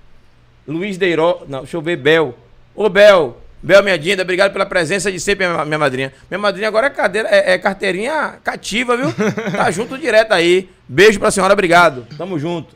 Luiz 0.67 0.97
Deiró. 0.97 1.43
Não, 1.47 1.59
deixa 1.59 1.77
eu 1.77 1.81
ver, 1.81 1.97
Bel. 1.97 2.37
Ô, 2.75 2.89
Bel. 2.89 3.37
Bel, 3.61 3.83
minha 3.83 3.97
dinda, 3.97 4.21
obrigado 4.21 4.53
pela 4.53 4.65
presença 4.65 5.11
de 5.11 5.19
sempre, 5.19 5.47
minha, 5.47 5.65
minha 5.65 5.77
madrinha. 5.77 6.13
Minha 6.29 6.39
madrinha 6.39 6.67
agora 6.67 6.87
é, 6.87 6.89
cadeira, 6.89 7.27
é, 7.29 7.53
é 7.53 7.57
carteirinha 7.57 8.39
cativa, 8.43 8.95
viu? 8.95 9.07
tá 9.51 9.69
junto 9.69 9.97
direto 9.97 10.31
aí. 10.31 10.69
Beijo 10.87 11.19
pra 11.19 11.29
senhora, 11.29 11.53
obrigado. 11.53 12.07
Tamo 12.17 12.39
junto. 12.39 12.75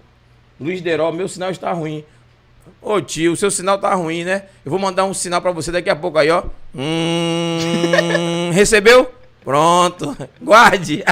Luiz 0.59 0.81
Deiró, 0.81 1.11
meu 1.11 1.27
sinal 1.27 1.51
está 1.51 1.71
ruim. 1.71 2.03
Ô 2.81 2.99
tio, 2.99 3.31
o 3.31 3.35
seu 3.35 3.49
sinal 3.49 3.77
tá 3.77 3.93
ruim, 3.95 4.23
né? 4.23 4.43
Eu 4.65 4.69
vou 4.69 4.79
mandar 4.79 5.05
um 5.05 5.13
sinal 5.13 5.41
para 5.41 5.51
você 5.51 5.71
daqui 5.71 5.89
a 5.89 5.95
pouco 5.95 6.17
aí, 6.17 6.29
ó. 6.29 6.43
Hum, 6.75 8.51
recebeu? 8.53 9.13
Pronto. 9.43 10.15
Guarde. 10.41 11.03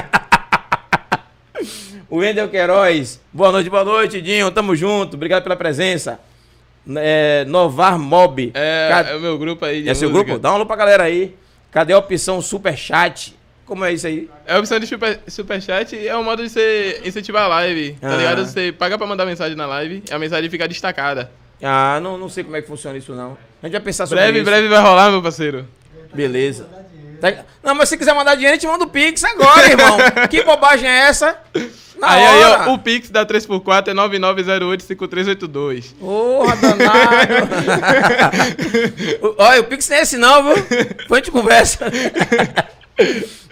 o 2.08 2.18
Wendel 2.18 2.48
Queiroz. 2.48 3.20
Boa 3.32 3.52
noite, 3.52 3.70
boa 3.70 3.84
noite, 3.84 4.20
Dinho. 4.20 4.50
Tamo 4.50 4.76
junto. 4.76 5.14
Obrigado 5.14 5.42
pela 5.42 5.56
presença. 5.56 6.20
É, 6.96 7.44
Novar 7.46 7.98
Mob. 7.98 8.50
É, 8.54 8.88
Cad... 8.90 9.10
é 9.10 9.16
o 9.16 9.20
meu 9.20 9.38
grupo 9.38 9.64
aí. 9.64 9.88
é 9.88 9.94
seu 9.94 10.10
grupo? 10.10 10.38
Dá 10.38 10.52
um 10.52 10.56
alô 10.56 10.66
pra 10.66 10.76
galera 10.76 11.04
aí. 11.04 11.34
Cadê 11.70 11.92
a 11.92 11.98
opção 11.98 12.42
Super 12.42 12.76
Chat? 12.76 13.34
Como 13.64 13.84
é 13.84 13.92
isso 13.92 14.06
aí? 14.06 14.28
É 14.46 14.54
a 14.54 14.58
opção 14.58 14.78
de 14.78 14.86
super, 14.86 15.20
superchat 15.26 16.06
é 16.06 16.14
um 16.14 16.22
modo 16.22 16.42
de 16.42 16.50
você 16.50 17.00
incentivar 17.06 17.44
a 17.44 17.48
live, 17.48 17.92
tá 17.92 18.12
ah. 18.12 18.16
ligado? 18.16 18.44
Você 18.44 18.70
paga 18.70 18.98
pra 18.98 19.06
mandar 19.06 19.24
mensagem 19.24 19.56
na 19.56 19.66
live 19.66 20.02
e 20.10 20.12
a 20.12 20.18
mensagem 20.18 20.50
fica 20.50 20.68
destacada. 20.68 21.30
Ah, 21.62 22.00
não, 22.02 22.18
não 22.18 22.28
sei 22.28 22.42
como 22.42 22.56
é 22.56 22.62
que 22.62 22.68
funciona 22.68 22.98
isso 22.98 23.14
não. 23.14 23.38
A 23.62 23.66
gente 23.66 23.72
vai 23.72 23.80
pensar 23.80 24.06
sobre 24.06 24.22
breve, 24.22 24.38
isso. 24.38 24.44
Breve, 24.44 24.68
breve 24.68 24.74
vai 24.74 24.90
rolar, 24.90 25.10
meu 25.10 25.22
parceiro. 25.22 25.66
Beleza. 26.12 26.66
Tá... 27.20 27.44
Não, 27.62 27.74
mas 27.74 27.88
se 27.88 27.96
quiser 27.96 28.12
mandar 28.14 28.34
dinheiro, 28.34 28.56
a 28.56 28.58
gente 28.58 28.66
manda 28.66 28.84
o 28.84 28.88
Pix 28.88 29.22
agora, 29.22 29.68
irmão. 29.68 29.96
que 30.28 30.42
bobagem 30.42 30.88
é 30.88 31.06
essa? 31.06 31.38
Na 31.96 32.10
aí, 32.10 32.26
aí, 32.26 32.42
hora. 32.42 32.68
ó, 32.68 32.74
o 32.74 32.78
Pix 32.80 33.10
da 33.10 33.24
3x4 33.24 33.88
é 33.88 33.94
99085382. 33.94 35.94
Porra, 36.00 36.56
danado. 36.56 37.48
Olha, 39.38 39.60
o 39.60 39.64
Pix 39.64 39.88
não 39.88 39.96
é 39.96 40.02
esse 40.02 40.18
não, 40.18 40.42
viu? 40.42 40.54
A 41.10 41.14
gente 41.14 41.30
conversa. 41.30 41.78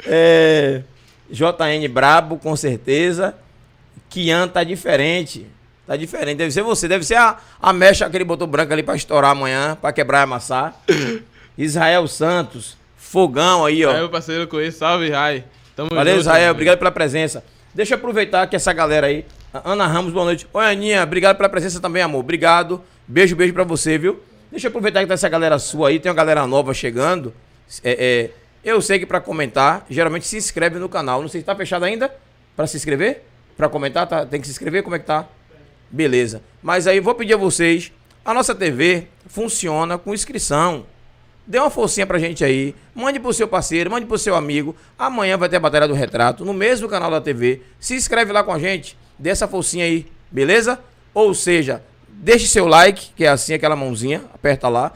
É, 0.06 0.82
JN 1.30 1.88
brabo, 1.90 2.36
com 2.36 2.54
certeza. 2.56 3.34
Kian 4.08 4.48
tá 4.48 4.64
diferente. 4.64 5.46
Tá 5.91 5.97
diferente. 5.97 6.36
Deve 6.36 6.53
ser 6.53 6.62
você. 6.62 6.86
Deve 6.86 7.05
ser 7.05 7.16
a, 7.16 7.36
a 7.61 7.72
mecha 7.72 8.09
que 8.09 8.16
ele 8.16 8.22
botou 8.22 8.47
branca 8.47 8.72
ali 8.72 8.80
pra 8.80 8.95
estourar 8.95 9.32
amanhã, 9.32 9.74
pra 9.74 9.93
quebrar 9.93 10.20
e 10.20 10.22
amassar. 10.22 10.80
Israel 11.59 12.07
Santos. 12.07 12.76
Fogão 12.97 13.66
aí, 13.66 13.84
ó. 13.84 13.91
Aí, 13.91 13.97
meu 13.97 14.09
parceiro, 14.09 14.47
conheço. 14.47 14.78
Salve, 14.78 15.11
Rai. 15.11 15.43
Tamo 15.74 15.88
Valeu, 15.93 16.12
junto, 16.12 16.20
Israel. 16.20 16.43
meu 16.45 16.53
Obrigado 16.53 16.78
pela 16.78 16.93
presença. 16.93 17.43
Deixa 17.74 17.95
eu 17.95 17.99
aproveitar 17.99 18.47
que 18.47 18.55
essa 18.55 18.72
galera 18.72 19.09
aí. 19.09 19.26
Ana 19.64 19.84
Ramos, 19.88 20.12
boa 20.12 20.26
noite. 20.26 20.47
Oi, 20.53 20.64
Aninha. 20.64 21.03
Obrigado 21.03 21.36
pela 21.36 21.49
presença 21.49 21.80
também, 21.80 22.05
amor. 22.05 22.20
Obrigado. 22.20 22.80
Beijo, 23.09 23.34
beijo 23.34 23.53
pra 23.53 23.64
você, 23.64 23.99
viu? 23.99 24.22
Deixa 24.49 24.68
eu 24.68 24.70
aproveitar 24.70 25.01
que 25.01 25.09
tá 25.09 25.14
essa 25.14 25.28
galera 25.28 25.59
sua 25.59 25.88
aí. 25.88 25.99
Tem 25.99 26.09
uma 26.09 26.14
galera 26.14 26.47
nova 26.47 26.72
chegando. 26.72 27.34
É, 27.82 27.91
é, 27.99 28.30
eu 28.64 28.80
sei 28.80 29.01
que 29.01 29.07
pra 29.07 29.20
comentar, 29.20 29.84
geralmente 29.91 30.24
se 30.24 30.36
inscreve 30.36 30.78
no 30.78 30.88
canal. 30.88 31.20
Não 31.20 31.28
sei 31.28 31.41
se 31.41 31.45
tá 31.45 31.57
fechado 31.57 31.84
ainda 31.84 32.14
pra 32.55 32.68
se 32.68 32.76
inscrever. 32.76 33.24
Pra 33.57 33.68
comentar, 33.68 34.07
tá? 34.07 34.24
tem 34.24 34.41
que 34.41 34.47
se 34.47 34.53
inscrever. 34.53 34.84
Como 34.84 34.95
é 34.95 35.01
que 35.01 35.07
tá? 35.07 35.26
Beleza. 35.91 36.43
Mas 36.62 36.86
aí 36.86 37.01
vou 37.01 37.14
pedir 37.14 37.34
a 37.34 37.36
vocês. 37.36 37.93
A 38.24 38.32
nossa 38.32 38.55
TV 38.55 39.09
funciona 39.26 39.99
com 39.99 40.14
inscrição. 40.14 40.86
Dê 41.47 41.59
uma 41.59 41.70
forcinha 41.70 42.07
pra 42.07 42.18
gente 42.18 42.45
aí. 42.45 42.74
Mande 42.95 43.18
pro 43.18 43.32
seu 43.32 43.49
parceiro, 43.49 43.91
mande 43.91 44.07
pro 44.07 44.18
seu 44.18 44.36
amigo. 44.36 44.76
Amanhã 44.99 45.36
vai 45.36 45.49
ter 45.49 45.57
a 45.57 45.61
Batalha 45.61 45.88
do 45.88 45.95
Retrato 45.95 46.45
no 46.45 46.55
mesmo 46.55 46.88
canal 46.88 47.11
da 47.11 47.20
TV. 47.20 47.62
Se 47.80 47.95
inscreve 47.95 48.32
lá 48.32 48.45
com 48.45 48.53
a 48.53 48.59
gente. 48.59 48.97
Dê 49.18 49.30
essa 49.30 49.49
forcinha 49.49 49.84
aí, 49.84 50.07
beleza? 50.30 50.78
Ou 51.12 51.34
seja, 51.34 51.82
deixe 52.09 52.47
seu 52.47 52.66
like, 52.66 53.11
que 53.16 53.24
é 53.24 53.28
assim, 53.28 53.53
aquela 53.53 53.74
mãozinha. 53.74 54.22
Aperta 54.32 54.68
lá. 54.68 54.93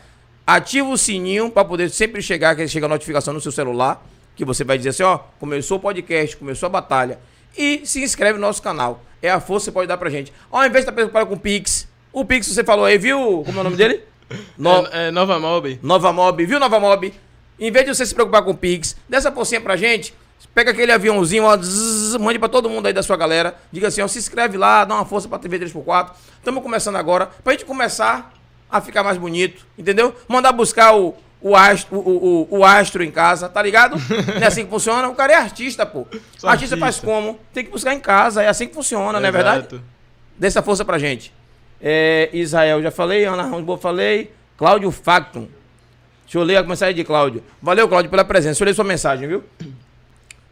Ativa 0.47 0.89
o 0.89 0.97
sininho 0.97 1.51
pra 1.51 1.65
poder 1.65 1.91
sempre 1.91 2.23
chegar, 2.23 2.55
que 2.55 2.69
chega 2.69 2.87
a 2.87 2.89
notificação 2.89 3.35
no 3.35 3.41
seu 3.41 3.51
celular. 3.51 4.07
Que 4.37 4.45
você 4.45 4.63
vai 4.63 4.77
dizer 4.77 4.91
assim, 4.91 5.03
ó, 5.03 5.19
começou 5.41 5.79
o 5.79 5.81
podcast, 5.81 6.37
começou 6.37 6.67
a 6.67 6.71
batalha. 6.71 7.19
E 7.57 7.83
se 7.85 8.03
inscreve 8.03 8.35
no 8.39 8.47
nosso 8.47 8.63
canal. 8.63 9.03
É 9.25 9.31
a 9.31 9.41
força 9.41 9.65
que 9.65 9.71
você 9.71 9.73
pode 9.73 9.89
dar 9.89 9.97
pra 9.97 10.11
gente. 10.11 10.33
Ao 10.51 10.61
invés 10.61 10.73
de 10.73 10.79
estar 10.81 10.93
preocupado 10.93 11.27
com 11.27 11.35
o 11.35 11.39
Pix. 11.39 11.89
O 12.13 12.25
Pix 12.25 12.47
você 12.47 12.63
falou 12.63 12.85
aí, 12.85 12.99
viu? 12.99 13.43
Como 13.45 13.59
é 13.59 13.61
o 13.61 13.65
nome 13.65 13.77
dele? 13.77 14.03
No- 14.59 14.87
É, 14.93 15.09
é 15.09 15.11
Nova 15.11 15.39
Mob. 15.39 15.79
Nova 15.83 16.13
Mob, 16.13 16.45
viu 16.47 16.59
Nova 16.59 16.81
Mob? 16.81 17.13
Em 17.61 17.71
vez 17.71 17.85
de 17.87 17.95
você 17.95 18.05
se 18.07 18.15
preocupar 18.15 18.43
com 18.43 18.51
o 18.53 18.57
Pix, 18.57 18.97
dessa 19.09 19.31
forcinha 19.31 19.61
pra 19.61 19.77
gente, 19.77 20.15
pega 20.55 20.71
aquele 20.73 20.91
aviãozinho, 20.93 21.45
ó, 21.45 21.57
zzz, 21.57 22.17
mande 22.17 22.39
pra 22.39 22.49
todo 22.49 22.69
mundo 22.71 22.87
aí 22.87 22.93
da 22.93 23.03
sua 23.03 23.17
galera. 23.17 23.55
Diga 23.71 23.89
assim, 23.89 24.01
ó, 24.01 24.09
se 24.09 24.19
inscreve 24.19 24.57
lá, 24.57 24.85
dá 24.85 24.95
uma 24.95 25.05
força 25.05 25.29
pra 25.29 25.39
TV 25.39 25.59
3x4. 25.61 26.11
Estamos 26.39 26.63
começando 26.63 26.97
agora, 26.97 27.27
pra 27.45 27.53
gente 27.53 27.65
começar 27.65 28.33
a 28.71 28.81
ficar 28.81 29.03
mais 29.05 29.19
bonito, 29.19 29.65
entendeu? 29.79 30.15
Mandar 30.27 30.53
buscar 30.53 30.97
o, 30.97 31.15
o, 31.45 31.55
astro, 31.55 31.99
o, 31.99 32.49
o, 32.51 32.59
o 32.59 32.65
astro 32.65 33.05
em 33.05 33.11
casa, 33.11 33.51
tá 33.51 33.61
ligado? 33.61 33.97
Não 33.99 34.41
é 34.43 34.47
assim 34.47 34.65
que 34.65 34.71
funciona? 34.71 35.07
O 35.09 35.15
cara 35.15 35.35
é 35.35 35.37
artista, 35.37 35.85
pô. 35.85 36.07
Sou 36.39 36.49
artista, 36.49 36.75
faz 36.75 36.97
artista. 36.97 37.07
como? 37.07 37.39
Tem 37.53 37.63
que 37.63 37.71
buscar 37.71 37.93
em 37.93 38.01
casa, 38.01 38.43
é 38.43 38.49
assim 38.49 38.67
que 38.67 38.73
funciona, 38.73 39.21
não 39.21 39.29
é 39.29 39.31
verdade? 39.31 39.59
Exato. 39.59 39.83
Dê 40.39 40.47
essa 40.47 40.63
força 40.63 40.87
pra 40.87 40.99
gente. 40.99 41.35
É, 41.83 42.31
Israel, 42.33 42.83
já 42.83 42.91
falei. 42.91 43.27
Ana 43.27 43.43
Ramos, 43.43 43.79
falei. 43.79 44.33
Cláudio 44.57 44.91
Factum. 44.91 45.47
Deixa 46.25 46.39
eu 46.39 46.43
ler 46.43 46.57
a 46.57 46.63
mensagem 46.63 46.95
de 46.95 47.05
Cláudio. 47.05 47.45
Valeu, 47.61 47.87
Cláudio, 47.87 48.11
pela 48.11 48.25
presença. 48.25 48.53
Deixa 48.53 48.65
eu 48.65 48.67
ler 48.67 48.75
sua 48.75 48.85
mensagem, 48.85 49.29
viu? 49.29 49.45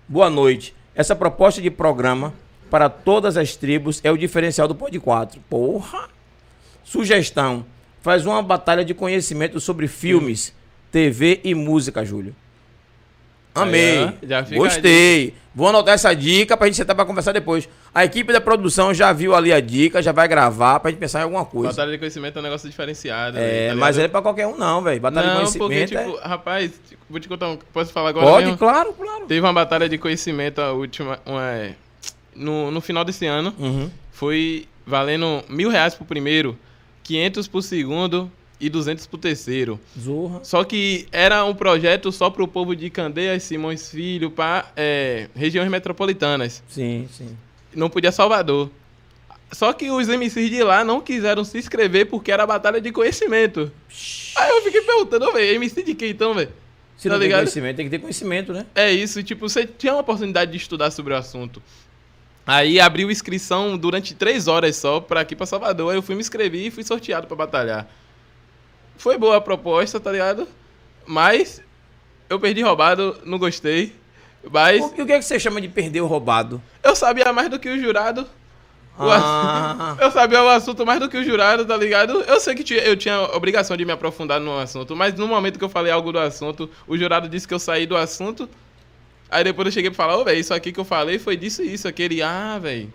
Boa 0.06 0.28
noite. 0.28 0.74
Essa 0.94 1.16
proposta 1.16 1.62
de 1.62 1.70
programa 1.70 2.34
para 2.70 2.90
todas 2.90 3.38
as 3.38 3.56
tribos 3.56 3.98
é 4.04 4.12
o 4.12 4.18
diferencial 4.18 4.68
do 4.68 4.74
Pod 4.74 5.00
4. 5.00 5.40
Porra! 5.48 6.10
Sugestão. 6.84 7.64
Faz 8.02 8.26
uma 8.26 8.42
batalha 8.42 8.84
de 8.84 8.92
conhecimento 8.92 9.58
sobre 9.58 9.88
filmes, 9.88 10.52
TV 10.92 11.40
e 11.42 11.54
música, 11.54 12.04
Júlio. 12.04 12.36
Amei. 13.54 13.98
A 14.04 14.42
Gostei. 14.54 15.34
Vou 15.54 15.68
anotar 15.68 15.94
essa 15.94 16.14
dica 16.14 16.56
pra 16.56 16.66
gente 16.66 16.76
sentar 16.76 16.96
pra 16.96 17.04
conversar 17.04 17.32
depois. 17.32 17.68
A 17.94 18.04
equipe 18.04 18.32
da 18.32 18.40
produção 18.40 18.94
já 18.94 19.12
viu 19.12 19.34
ali 19.34 19.52
a 19.52 19.60
dica, 19.60 20.02
já 20.02 20.10
vai 20.12 20.26
gravar 20.26 20.80
pra 20.80 20.90
gente 20.90 21.00
pensar 21.00 21.20
em 21.20 21.24
alguma 21.24 21.44
coisa. 21.44 21.68
Batalha 21.68 21.92
de 21.92 21.98
conhecimento 21.98 22.36
é 22.36 22.40
um 22.40 22.42
negócio 22.42 22.68
diferenciado. 22.70 23.36
é, 23.36 23.40
velho, 23.40 23.68
tá 23.70 23.76
mas 23.76 23.98
é 23.98 24.08
pra 24.08 24.22
qualquer 24.22 24.46
um 24.46 24.56
não, 24.56 24.80
velho. 24.82 24.98
Batalha 24.98 25.26
de 25.26 25.34
Não, 25.34 25.40
conhecimento 25.40 25.68
porque, 25.68 25.86
tipo, 25.86 26.18
é... 26.18 26.28
rapaz, 26.28 26.72
vou 27.08 27.20
te 27.20 27.28
contar 27.28 27.48
um. 27.48 27.58
Posso 27.72 27.92
falar 27.92 28.10
agora? 28.10 28.26
Pode, 28.26 28.46
mesmo? 28.46 28.58
claro, 28.58 28.94
claro. 28.94 29.26
Teve 29.26 29.40
uma 29.40 29.52
batalha 29.52 29.88
de 29.88 29.98
conhecimento, 29.98 30.60
a 30.60 30.72
última. 30.72 31.18
Uma, 31.26 31.50
é, 31.50 31.74
no, 32.34 32.70
no 32.70 32.80
final 32.80 33.04
desse 33.04 33.26
ano. 33.26 33.54
Uhum. 33.58 33.90
Foi 34.10 34.66
valendo 34.86 35.44
mil 35.50 35.68
reais 35.68 35.94
pro 35.94 36.06
primeiro, 36.06 36.58
500 37.02 37.48
pro 37.48 37.60
segundo 37.60 38.32
e 38.62 38.70
200 38.70 39.06
pro 39.06 39.18
terceiro. 39.18 39.78
Zorra. 39.98 40.40
Só 40.44 40.62
que 40.64 41.06
era 41.10 41.44
um 41.44 41.52
projeto 41.54 42.10
só 42.12 42.30
pro 42.30 42.46
povo 42.48 42.74
de 42.76 42.88
Candeias, 42.88 43.42
Simões 43.42 43.90
Filho, 43.90 44.30
para 44.30 44.66
regiões 45.34 45.68
metropolitanas. 45.68 46.62
Sim, 46.68 47.08
sim. 47.12 47.36
Não 47.74 47.90
podia 47.90 48.12
Salvador. 48.12 48.70
Só 49.50 49.72
que 49.74 49.90
os 49.90 50.08
MCs 50.08 50.48
de 50.48 50.62
lá 50.62 50.82
não 50.82 51.00
quiseram 51.00 51.44
se 51.44 51.58
inscrever 51.58 52.06
porque 52.06 52.32
era 52.32 52.46
batalha 52.46 52.80
de 52.80 52.90
conhecimento. 52.90 53.70
Aí 54.36 54.48
eu 54.50 54.62
fiquei 54.62 54.80
perguntando, 54.80 55.26
"Ô, 55.26 55.32
velho, 55.32 55.56
MC 55.56 55.82
de 55.82 55.94
quem 55.94 56.10
então, 56.10 56.32
velho? 56.32 56.48
Se 56.96 57.08
Tá 57.08 57.14
não 57.14 57.18
tem 57.18 57.26
ligado? 57.28 57.40
conhecimento, 57.40 57.76
tem 57.76 57.86
que 57.86 57.90
ter 57.90 57.98
conhecimento, 57.98 58.52
né? 58.52 58.64
É 58.74 58.90
isso, 58.92 59.22
tipo, 59.22 59.48
você 59.48 59.66
tinha 59.66 59.92
uma 59.92 60.00
oportunidade 60.00 60.52
de 60.52 60.56
estudar 60.56 60.90
sobre 60.92 61.12
o 61.12 61.16
assunto. 61.16 61.60
Aí 62.46 62.80
abriu 62.80 63.10
inscrição 63.10 63.76
durante 63.76 64.14
três 64.14 64.48
horas 64.48 64.76
só 64.76 65.00
pra 65.00 65.20
aqui 65.20 65.36
pra 65.36 65.44
Salvador. 65.46 65.90
Aí 65.90 65.96
eu 65.98 66.02
fui 66.02 66.14
me 66.14 66.20
inscrever 66.20 66.66
e 66.66 66.70
fui 66.70 66.82
sorteado 66.84 67.26
pra 67.26 67.36
batalhar. 67.36 67.88
Foi 68.96 69.18
boa 69.18 69.36
a 69.36 69.40
proposta, 69.40 69.98
tá 69.98 70.12
ligado? 70.12 70.46
Mas 71.06 71.62
eu 72.28 72.38
perdi 72.38 72.62
roubado, 72.62 73.16
não 73.24 73.38
gostei. 73.38 73.94
Mas 74.50 74.80
O, 74.82 74.94
e 74.96 75.02
o 75.02 75.06
que 75.06 75.12
é 75.12 75.18
que 75.18 75.24
você 75.24 75.38
chama 75.38 75.60
de 75.60 75.68
perder 75.68 76.00
o 76.00 76.06
roubado? 76.06 76.60
eu 76.82 76.94
sabia 76.96 77.32
mais 77.32 77.48
do 77.48 77.58
que 77.58 77.68
o 77.68 77.78
jurado. 77.78 78.26
O 78.98 79.04
Ah, 79.10 79.96
Eu 80.00 80.10
sabia 80.10 80.42
o 80.42 80.48
assunto 80.48 80.84
mais 80.84 81.00
do 81.00 81.08
que 81.08 81.16
o 81.16 81.24
jurado, 81.24 81.64
tá 81.64 81.76
ligado? 81.76 82.20
Eu 82.22 82.38
sei 82.40 82.54
que 82.54 82.62
tinha- 82.62 82.80
eu 82.82 82.96
tinha 82.96 83.20
obrigação 83.34 83.76
de 83.76 83.84
me 83.84 83.92
aprofundar 83.92 84.38
no 84.40 84.58
assunto, 84.58 84.94
mas 84.94 85.14
no 85.14 85.26
momento 85.26 85.58
que 85.58 85.64
eu 85.64 85.68
falei 85.68 85.90
algo 85.92 86.12
do 86.12 86.18
assunto, 86.18 86.68
o 86.86 86.96
jurado 86.98 87.28
disse 87.28 87.46
que 87.48 87.54
eu 87.54 87.58
saí 87.58 87.86
do 87.86 87.96
assunto. 87.96 88.48
Aí 89.30 89.42
depois 89.44 89.66
eu 89.66 89.72
cheguei 89.72 89.90
pra 89.90 89.96
falar, 89.96 90.18
ô, 90.18 90.24
velho, 90.24 90.38
isso 90.38 90.52
aqui 90.52 90.70
que 90.72 90.78
eu 90.80 90.84
falei 90.84 91.18
foi 91.18 91.36
disso 91.38 91.62
e 91.62 91.72
isso. 91.72 91.88
Aquele, 91.88 92.20
ah, 92.22 92.58
velho, 92.60 92.92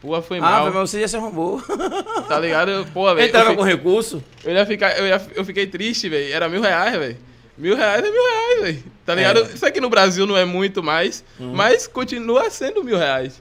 pô, 0.00 0.20
foi 0.22 0.38
ah 0.38 0.40
mal, 0.40 0.64
mas 0.72 0.74
você 0.90 1.00
já 1.00 1.08
se 1.08 1.16
arrombou. 1.16 1.60
tá 2.28 2.38
ligado? 2.40 2.86
Pô, 2.92 3.12
velho, 3.14 3.28
Entrava 3.28 3.50
eu, 3.50 3.56
com 3.56 3.62
recurso. 3.62 4.22
eu 4.44 4.52
ia 4.52 4.66
ficar, 4.66 4.98
eu, 4.98 5.06
ia, 5.06 5.20
eu 5.34 5.44
fiquei 5.44 5.66
triste, 5.66 6.08
velho. 6.08 6.32
Era 6.32 6.48
mil 6.48 6.60
reais, 6.60 6.96
velho. 6.98 7.16
Mil 7.58 7.76
reais 7.76 8.02
é 8.04 8.10
mil 8.10 8.22
reais, 8.24 8.60
velho. 8.62 8.84
Tá 9.04 9.14
ligado? 9.14 9.40
É. 9.40 9.54
Isso 9.54 9.66
aqui 9.66 9.80
no 9.80 9.90
Brasil 9.90 10.26
não 10.26 10.36
é 10.36 10.44
muito 10.44 10.82
mais, 10.82 11.22
mas 11.38 11.86
continua 11.86 12.48
sendo 12.50 12.82
mil 12.82 12.96
reais. 12.96 13.40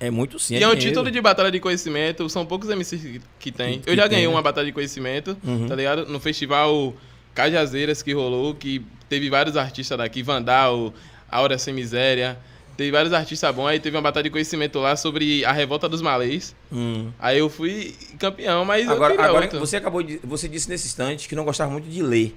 É 0.00 0.10
muito 0.10 0.38
sim. 0.38 0.54
E 0.54 0.62
é 0.62 0.66
um 0.66 0.70
dinheiro. 0.70 0.80
título 0.90 1.10
de 1.10 1.20
batalha 1.20 1.50
de 1.50 1.60
conhecimento, 1.60 2.28
são 2.28 2.44
poucos 2.44 2.68
MCs 2.68 3.20
que- 3.38 3.52
tem. 3.52 3.78
Que- 3.80 3.90
Eu 3.90 3.94
já 3.94 4.06
ganhei 4.08 4.24
tem, 4.24 4.28
né? 4.28 4.34
uma 4.34 4.42
batalha 4.42 4.66
de 4.66 4.72
conhecimento, 4.72 5.36
Uhum. 5.44 5.68
tá 5.68 5.76
ligado? 5.76 6.06
No 6.06 6.18
festival 6.18 6.92
Cajazeiras 7.34 8.02
que 8.02 8.12
rolou, 8.12 8.52
que 8.54 8.84
teve 9.08 9.30
vários 9.30 9.56
artistas 9.56 9.96
daqui, 9.96 10.20
Vandal, 10.22 10.92
Aura 11.30 11.56
Sem 11.56 11.72
Miséria, 11.72 12.36
teve 12.82 12.90
vários 12.90 13.12
artistas 13.12 13.54
bons, 13.54 13.66
aí 13.68 13.78
teve 13.78 13.96
uma 13.96 14.02
batalha 14.02 14.24
de 14.24 14.30
conhecimento 14.30 14.80
lá 14.80 14.96
sobre 14.96 15.44
a 15.44 15.52
revolta 15.52 15.88
dos 15.88 16.02
malês. 16.02 16.54
Hum. 16.72 17.10
Aí 17.18 17.38
eu 17.38 17.48
fui 17.48 17.94
campeão, 18.18 18.64
mas 18.64 18.88
Agora, 18.88 19.14
agora 19.24 19.48
você 19.58 19.76
acabou 19.76 20.02
de. 20.02 20.18
Você 20.24 20.48
disse 20.48 20.68
nesse 20.68 20.88
instante 20.88 21.28
que 21.28 21.36
não 21.36 21.44
gostava 21.44 21.70
muito 21.70 21.88
de 21.88 22.02
ler. 22.02 22.36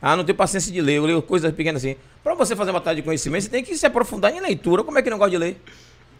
Ah, 0.00 0.16
não 0.16 0.24
tenho 0.24 0.36
paciência 0.36 0.72
de 0.72 0.80
ler. 0.80 0.96
Eu 0.96 1.04
leio 1.06 1.22
coisas 1.22 1.52
pequenas 1.54 1.84
assim. 1.84 1.94
Pra 2.24 2.34
você 2.34 2.56
fazer 2.56 2.70
uma 2.70 2.80
batalha 2.80 2.96
de 2.96 3.02
conhecimento, 3.02 3.44
você 3.44 3.48
tem 3.48 3.62
que 3.62 3.76
se 3.76 3.86
aprofundar 3.86 4.34
em 4.34 4.40
leitura. 4.40 4.82
Como 4.82 4.98
é 4.98 5.02
que 5.02 5.08
não 5.08 5.18
gosta 5.18 5.30
de 5.30 5.38
ler? 5.38 5.62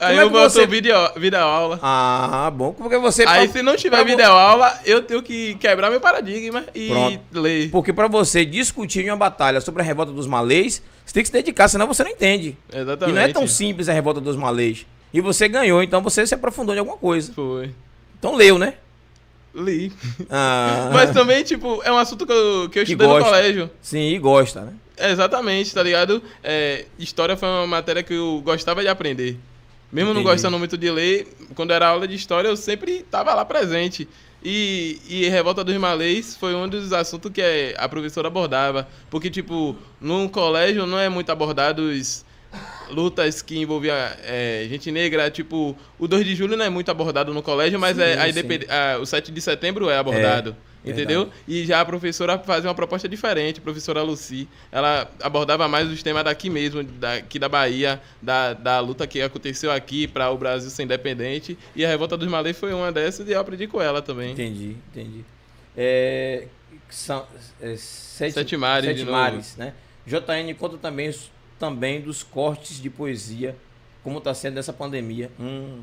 Aí 0.03 0.19
é 0.19 0.23
eu 0.23 0.31
boto 0.31 0.51
você- 0.51 0.67
vídeo, 0.67 0.95
vídeo 1.17 1.39
aula. 1.39 1.79
Ah, 1.83 2.51
bom. 2.55 2.73
Porque 2.73 2.99
você. 2.99 3.23
Aí 3.27 3.47
pra- 3.49 3.53
se 3.59 3.63
não 3.63 3.77
tiver 3.77 3.97
pra 3.97 4.05
vídeo 4.05 4.25
aula, 4.27 4.79
eu 4.85 5.03
tenho 5.03 5.23
que 5.23 5.55
quebrar 5.57 5.91
meu 5.91 6.01
paradigma 6.01 6.65
e 6.75 6.89
Pronto. 6.89 7.21
ler. 7.33 7.71
Porque 7.71 7.93
pra 7.93 8.09
você 8.09 8.45
discutir 8.45 9.05
em 9.05 9.11
uma 9.11 9.17
batalha 9.17 9.61
sobre 9.61 9.83
a 9.83 9.85
revolta 9.85 10.13
dos 10.13 10.27
malês, 10.27 10.83
você 11.05 11.15
tem 11.15 11.23
que 11.23 11.29
se 11.29 11.33
dedicar, 11.33 11.69
senão 11.69 11.87
você 11.87 12.03
não 12.03 12.11
entende. 12.11 12.57
Exatamente. 12.73 13.11
E 13.11 13.15
não 13.15 13.23
é 13.23 13.33
tão 13.33 13.47
simples 13.47 13.89
a 13.89 13.93
revolta 13.93 14.21
dos 14.21 14.37
malês. 14.37 14.85
E 15.15 15.21
você 15.21 15.47
ganhou, 15.49 15.83
então 15.83 16.01
você 16.03 16.27
se 16.27 16.35
aprofundou 16.35 16.75
em 16.75 16.79
alguma 16.79 16.97
coisa. 16.97 17.33
Foi. 17.33 17.71
Então 18.19 18.35
leu, 18.35 18.59
né? 18.59 18.75
Li. 19.55 19.93
Ah, 20.31 20.89
Mas 20.95 21.11
também, 21.11 21.45
tipo, 21.45 21.83
é 21.85 21.93
um 21.93 21.99
assunto 21.99 22.25
que 22.27 22.33
eu, 22.33 22.69
que 22.71 22.79
eu 22.81 22.85
Que 22.85 22.93
estudei 22.93 23.07
no 23.07 23.23
colégio. 23.23 23.71
Sim, 23.83 24.09
e 24.15 24.19
gosta, 24.19 24.63
né? 24.63 24.73
Exatamente, 24.99 25.75
tá 25.75 25.83
ligado? 25.83 26.23
É, 26.43 26.87
história 26.99 27.37
foi 27.37 27.49
uma 27.49 27.67
matéria 27.67 28.03
que 28.03 28.15
eu 28.15 28.41
gostava 28.45 28.81
de 28.83 28.89
aprender. 28.89 29.37
Mesmo 29.93 30.15
não 30.15 30.23
Entendi. 30.23 30.35
gostando 30.35 30.59
muito 30.59 30.79
de 30.79 30.91
ler, 30.91 31.29
quando 31.55 31.73
era 31.73 31.89
aula 31.89 32.09
de 32.09 32.15
história, 32.15 32.49
eu 32.49 32.57
sempre 32.57 33.05
tava 33.11 33.35
lá 33.35 33.45
presente. 33.45 34.09
E, 34.43 34.99
e 35.09 35.29
Revolta 35.29 35.63
dos 35.63 35.77
Malês 35.77 36.35
foi 36.35 36.55
um 36.55 36.67
dos 36.67 36.93
assuntos 36.93 37.31
que 37.31 37.43
é, 37.43 37.75
a 37.79 37.89
professora 37.89 38.29
abordava. 38.29 38.89
Porque, 39.11 39.31
tipo, 39.31 39.77
num 40.01 40.27
colégio 40.27 40.87
não 40.87 40.99
é 40.99 41.09
muito 41.09 41.31
abordado 41.31 41.83
os, 41.83 42.25
lutas 42.91 43.43
que 43.43 43.59
envolviam 43.59 43.97
é, 44.23 44.67
gente 44.69 44.91
negra, 44.91 45.31
tipo, 45.31 45.77
o 45.99 46.07
2 46.07 46.25
de 46.25 46.35
julho 46.35 46.57
não 46.57 46.65
é 46.65 46.71
muito 46.71 46.91
abordado 46.91 47.33
no 47.33 47.43
colégio, 47.43 47.81
mas 47.81 47.97
sim, 47.97 48.03
é, 48.03 48.15
a 48.15 48.95
a, 48.95 48.99
o 48.99 49.07
7 49.07 49.33
de 49.33 49.41
setembro 49.41 49.89
é 49.89 49.97
abordado. 49.97 50.51
É, 50.69 50.72
entendeu? 50.85 51.25
Verdade. 51.25 51.43
E 51.49 51.65
já 51.65 51.81
a 51.81 51.85
professora 51.85 52.39
fazia 52.39 52.69
uma 52.69 52.75
proposta 52.75 53.09
diferente, 53.09 53.61
a 53.61 53.63
professora 53.63 54.03
Lucy. 54.03 54.49
Ela 54.71 55.11
abordava 55.23 55.69
mais 55.69 55.89
os 55.91 56.03
temas 56.03 56.25
daqui 56.25 56.51
mesmo, 56.51 56.83
daqui 56.83 57.39
da 57.39 57.49
Bahia, 57.49 58.01
da, 58.21 58.53
da 58.53 58.81
luta 58.81 59.07
que 59.07 59.21
aconteceu 59.21 59.71
aqui 59.71 60.07
para 60.07 60.31
o 60.31 60.37
Brasil 60.37 60.71
ser 60.71 60.83
independente. 60.83 61.57
E 61.75 61.85
a 61.85 61.89
Revolta 61.89 62.17
dos 62.17 62.29
Malês 62.29 62.59
foi 62.59 62.73
uma 62.73 62.91
dessas 62.91 63.29
e 63.29 63.33
eu 63.33 63.41
aprendi 63.41 63.67
com 63.67 63.81
ela 63.81 64.03
também. 64.03 64.33
Entendi, 64.33 64.77
entendi. 64.91 65.25
É, 65.77 66.47
são, 66.91 67.27
é, 67.61 67.77
sete, 67.77 68.35
sete 68.35 68.57
mares, 68.57 68.99
sete 68.99 69.11
mares 69.11 69.57
né? 69.57 69.73
JN 70.07 70.55
conta 70.59 70.77
também, 70.77 71.15
também 71.59 72.01
dos 72.01 72.23
cortes 72.23 72.81
de 72.81 72.91
poesia, 72.91 73.57
como 74.03 74.19
está 74.19 74.35
sendo 74.35 74.55
nessa 74.55 74.73
pandemia. 74.73 75.31
Hum. 75.39 75.81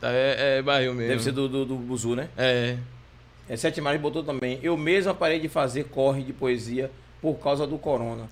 Tá, 0.00 0.12
é, 0.12 0.58
é 0.58 0.62
barril 0.62 0.94
mesmo. 0.94 1.10
Deve 1.10 1.22
ser 1.22 1.32
do, 1.32 1.48
do, 1.48 1.64
do 1.64 1.76
Buzu, 1.76 2.14
né? 2.14 2.28
É. 2.36 2.76
é. 3.48 3.56
Sete 3.56 3.80
Mares 3.80 4.00
botou 4.00 4.22
também. 4.22 4.58
Eu 4.62 4.76
mesmo 4.76 5.14
parei 5.14 5.38
de 5.38 5.48
fazer 5.48 5.84
corre 5.84 6.22
de 6.22 6.32
poesia 6.32 6.90
por 7.20 7.34
causa 7.38 7.66
do 7.66 7.78
corona. 7.78 8.28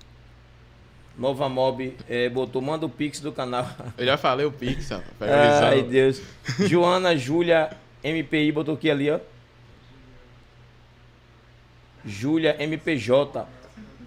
Nova 1.17 1.49
Mob 1.49 1.95
é, 2.07 2.29
botou, 2.29 2.61
manda 2.61 2.85
o 2.85 2.89
Pix 2.89 3.19
do 3.19 3.31
canal. 3.31 3.67
Eu 3.97 4.05
já 4.05 4.17
falei 4.17 4.45
o 4.45 4.51
Pix, 4.51 4.91
Ai, 5.19 5.81
Deus. 5.81 6.21
Joana 6.59 7.17
Júlia 7.17 7.71
MPI 8.03 8.51
botou 8.51 8.75
aqui 8.75 8.91
ali, 8.91 9.09
ó. 9.09 9.19
Júlia 12.05 12.55
MPJ. 12.59 13.45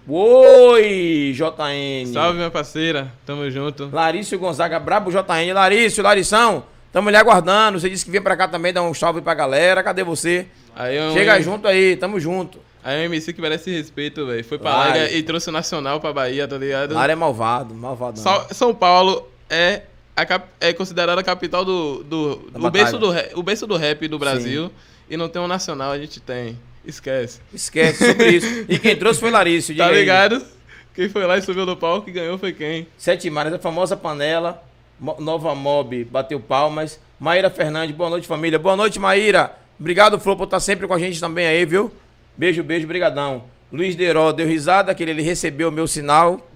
Oi, 0.07 1.33
JN. 1.35 2.11
Salve, 2.11 2.37
minha 2.37 2.49
parceira. 2.49 3.13
Tamo 3.25 3.49
junto. 3.51 3.89
Larício 3.91 4.39
Gonzaga, 4.39 4.79
brabo 4.79 5.11
JN. 5.11 5.53
Larício, 5.53 6.01
Larição, 6.01 6.63
tamo 6.91 7.09
lhe 7.09 7.17
aguardando. 7.17 7.79
Você 7.79 7.89
disse 7.89 8.05
que 8.05 8.11
vinha 8.11 8.21
pra 8.21 8.35
cá 8.35 8.47
também 8.47 8.73
dar 8.73 8.83
um 8.83 8.93
salve 8.93 9.21
pra 9.21 9.33
galera. 9.33 9.83
Cadê 9.83 10.03
você? 10.03 10.47
Aí, 10.75 10.97
é 10.97 11.11
Chega 11.11 11.41
junto 11.41 11.67
aí, 11.67 11.95
tamo 11.95 12.19
junto. 12.19 12.59
Aí 12.83 12.97
é 12.97 13.01
um 13.01 13.05
MC 13.05 13.33
que 13.33 13.41
merece 13.41 13.69
respeito, 13.71 14.25
velho. 14.25 14.43
Foi 14.43 14.57
pra 14.57 14.75
lá 14.75 14.97
e 15.09 15.21
trouxe 15.21 15.49
o 15.49 15.51
Nacional 15.51 15.99
pra 15.99 16.11
Bahia, 16.11 16.47
tá 16.47 16.57
ligado? 16.57 16.93
Lara 16.93 17.13
é 17.13 17.15
malvado, 17.15 17.75
malvado. 17.75 18.19
São 18.51 18.73
Paulo 18.73 19.27
é, 19.49 19.83
a 20.15 20.25
cap... 20.25 20.47
é 20.59 20.73
considerada 20.73 21.19
a 21.21 21.23
capital 21.23 21.63
do. 21.63 22.03
do, 22.03 22.35
do 22.35 22.71
berço 22.71 22.97
do, 22.97 23.13
o 23.35 23.43
berço 23.43 23.67
do 23.67 23.77
rap 23.77 24.07
do 24.07 24.17
Brasil. 24.17 24.67
Sim. 24.67 24.71
E 25.09 25.17
não 25.17 25.27
tem 25.27 25.41
um 25.41 25.47
nacional, 25.47 25.91
a 25.91 25.99
gente 25.99 26.19
tem. 26.19 26.57
Esquece. 26.85 27.39
Esquece 27.53 28.05
sobre 28.05 28.29
isso. 28.29 28.65
E 28.67 28.79
quem 28.79 28.95
trouxe 28.95 29.19
foi 29.19 29.29
Larício. 29.29 29.75
Tá 29.77 29.91
ligado? 29.91 30.35
Aí. 30.35 30.45
Quem 30.93 31.09
foi 31.09 31.25
lá 31.25 31.37
e 31.37 31.41
subiu 31.41 31.65
no 31.65 31.77
palco 31.77 32.09
e 32.09 32.11
ganhou 32.11 32.37
foi 32.37 32.51
quem? 32.51 32.87
Sete 32.97 33.29
Mares, 33.29 33.53
a 33.53 33.59
famosa 33.59 33.95
panela. 33.95 34.63
Nova 35.01 35.55
Mob 35.55 36.03
bateu 36.05 36.39
palmas. 36.39 36.99
Maíra 37.19 37.49
Fernandes, 37.49 37.95
boa 37.95 38.09
noite, 38.09 38.27
família. 38.27 38.59
Boa 38.59 38.75
noite, 38.75 38.99
Maíra. 38.99 39.57
Obrigado, 39.79 40.19
Flor, 40.19 40.37
por 40.37 40.43
estar 40.43 40.59
sempre 40.59 40.87
com 40.87 40.93
a 40.93 40.99
gente 40.99 41.19
também 41.19 41.47
aí, 41.47 41.65
viu? 41.65 41.91
Beijo, 42.37 42.63
beijo, 42.63 42.85
brigadão. 42.87 43.45
Luiz 43.71 43.95
Deró 43.95 44.31
deu 44.31 44.47
risada, 44.47 44.93
que 44.93 45.01
ele 45.01 45.23
recebeu 45.23 45.69
o 45.69 45.71
meu 45.71 45.87
sinal. 45.87 46.47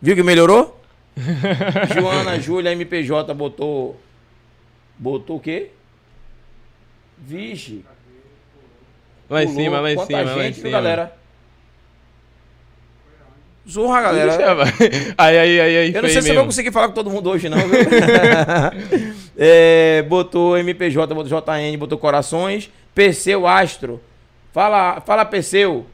Viu 0.00 0.14
que 0.14 0.22
melhorou? 0.22 0.80
Joana 1.92 2.38
Júlia 2.38 2.72
MPJ 2.72 3.34
botou. 3.34 4.00
Botou 4.96 5.36
o 5.36 5.40
quê? 5.40 5.70
Vixe. 7.16 7.84
Lá 9.28 9.42
em 9.42 9.48
cima, 9.48 9.80
lá 9.80 9.92
em 9.92 9.98
cima, 9.98 10.22
lá 10.22 10.48
em 10.48 10.52
cima. 10.52 10.70
galera? 10.70 11.16
Zorra, 13.70 14.00
galera. 14.00 14.64
aí, 15.18 15.38
aí, 15.38 15.60
aí, 15.60 15.76
aí. 15.76 15.94
Eu 15.94 16.02
não 16.02 16.08
sei 16.08 16.22
se 16.22 16.30
eu 16.30 16.34
vou 16.36 16.46
conseguir 16.46 16.72
falar 16.72 16.88
com 16.88 16.94
todo 16.94 17.10
mundo 17.10 17.28
hoje, 17.28 17.48
não. 17.48 17.58
é, 19.36 20.02
botou 20.08 20.56
MPJ, 20.56 21.14
botou 21.14 21.40
JN, 21.40 21.76
botou 21.76 21.98
Corações. 21.98 22.70
Perseu 22.94 23.46
Astro. 23.46 24.00
Fala, 24.52 25.00
fala 25.02 25.24
Perseu. 25.24 25.86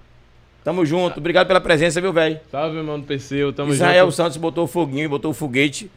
Tamo 0.63 0.87
junto. 0.87 1.19
Obrigado 1.19 1.47
pela 1.49 1.61
presença, 1.61 2.01
viu, 2.01 2.13
velho? 2.13 2.41
Salve, 2.51 2.79
irmão 2.79 2.99
do 2.99 3.07
Perseu. 3.07 3.53
Tamo 3.53 3.73
Israel 3.73 4.07
junto. 4.07 4.17
Santos 4.17 4.37
botou 4.37 4.65
o 4.65 4.67
foguinho, 4.69 5.09
botou 5.09 5.33
o 5.33 5.35
foguete. 5.35 5.91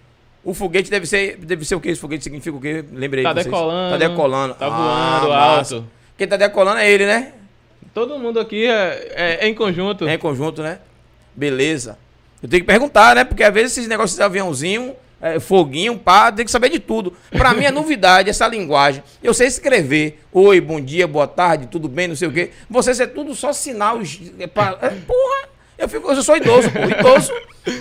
O 0.44 0.54
foguete 0.54 0.90
deve 0.90 1.06
ser, 1.06 1.38
deve 1.38 1.64
ser 1.64 1.76
o 1.76 1.80
que? 1.80 1.90
Esse 1.90 2.02
foguete 2.02 2.24
significa 2.24 2.58
o 2.58 2.60
quê? 2.60 2.84
Lembrei. 2.92 3.24
Tá 3.24 3.34
decolando. 3.34 3.92
Tá 3.92 3.98
decolando. 3.98 4.54
Tá 4.56 4.70
voando 4.70 5.32
ah, 5.32 5.58
alto. 5.58 5.86
Quem 6.18 6.28
tá 6.28 6.38
decolando 6.38 6.80
é 6.80 6.92
ele, 6.92 7.06
né? 7.06 7.34
Todo 7.94 8.18
mundo 8.18 8.40
aqui 8.40 8.66
é, 8.66 9.12
é, 9.16 9.46
é, 9.46 9.48
em 9.48 9.54
conjunto. 9.54 10.08
É 10.08 10.16
em 10.16 10.18
conjunto, 10.20 10.62
né? 10.62 10.80
Beleza. 11.38 12.00
Eu 12.42 12.50
tenho 12.50 12.64
que 12.64 12.68
perguntar, 12.68 13.16
né? 13.16 13.24
Porque 13.24 13.44
às 13.44 13.54
vezes 13.54 13.74
esses 13.74 13.88
negócios 13.88 14.18
de 14.18 14.24
aviãozinho, 14.24 14.96
é, 15.22 15.40
foguinho, 15.40 15.98
pá, 15.98 16.32
tem 16.32 16.44
que 16.44 16.52
saber 16.52 16.70
de 16.70 16.80
tudo. 16.80 17.14
Pra 17.32 17.54
mim 17.54 17.64
é 17.64 17.72
novidade 17.72 18.30
essa 18.30 18.48
linguagem. 18.48 19.04
Eu 19.22 19.34
sei 19.34 19.48
escrever. 19.48 20.20
Oi, 20.34 20.60
bom 20.60 20.82
dia, 20.82 21.08
boa 21.08 21.28
tarde, 21.28 21.68
tudo 21.68 21.88
bem, 21.88 22.08
não 22.08 22.16
sei 22.16 22.28
o 22.28 22.32
quê. 22.32 22.52
Vocês 22.68 23.00
é 23.00 23.06
tudo 23.06 23.36
só 23.36 23.54
sinal. 23.54 24.00
É, 24.40 24.48
pra, 24.48 24.78
é, 24.82 24.90
porra! 24.90 25.50
Eu, 25.78 25.88
fico, 25.88 26.12
eu 26.12 26.24
sou 26.24 26.36
idoso, 26.36 26.72
pô. 26.72 26.80
Idoso. 26.80 27.32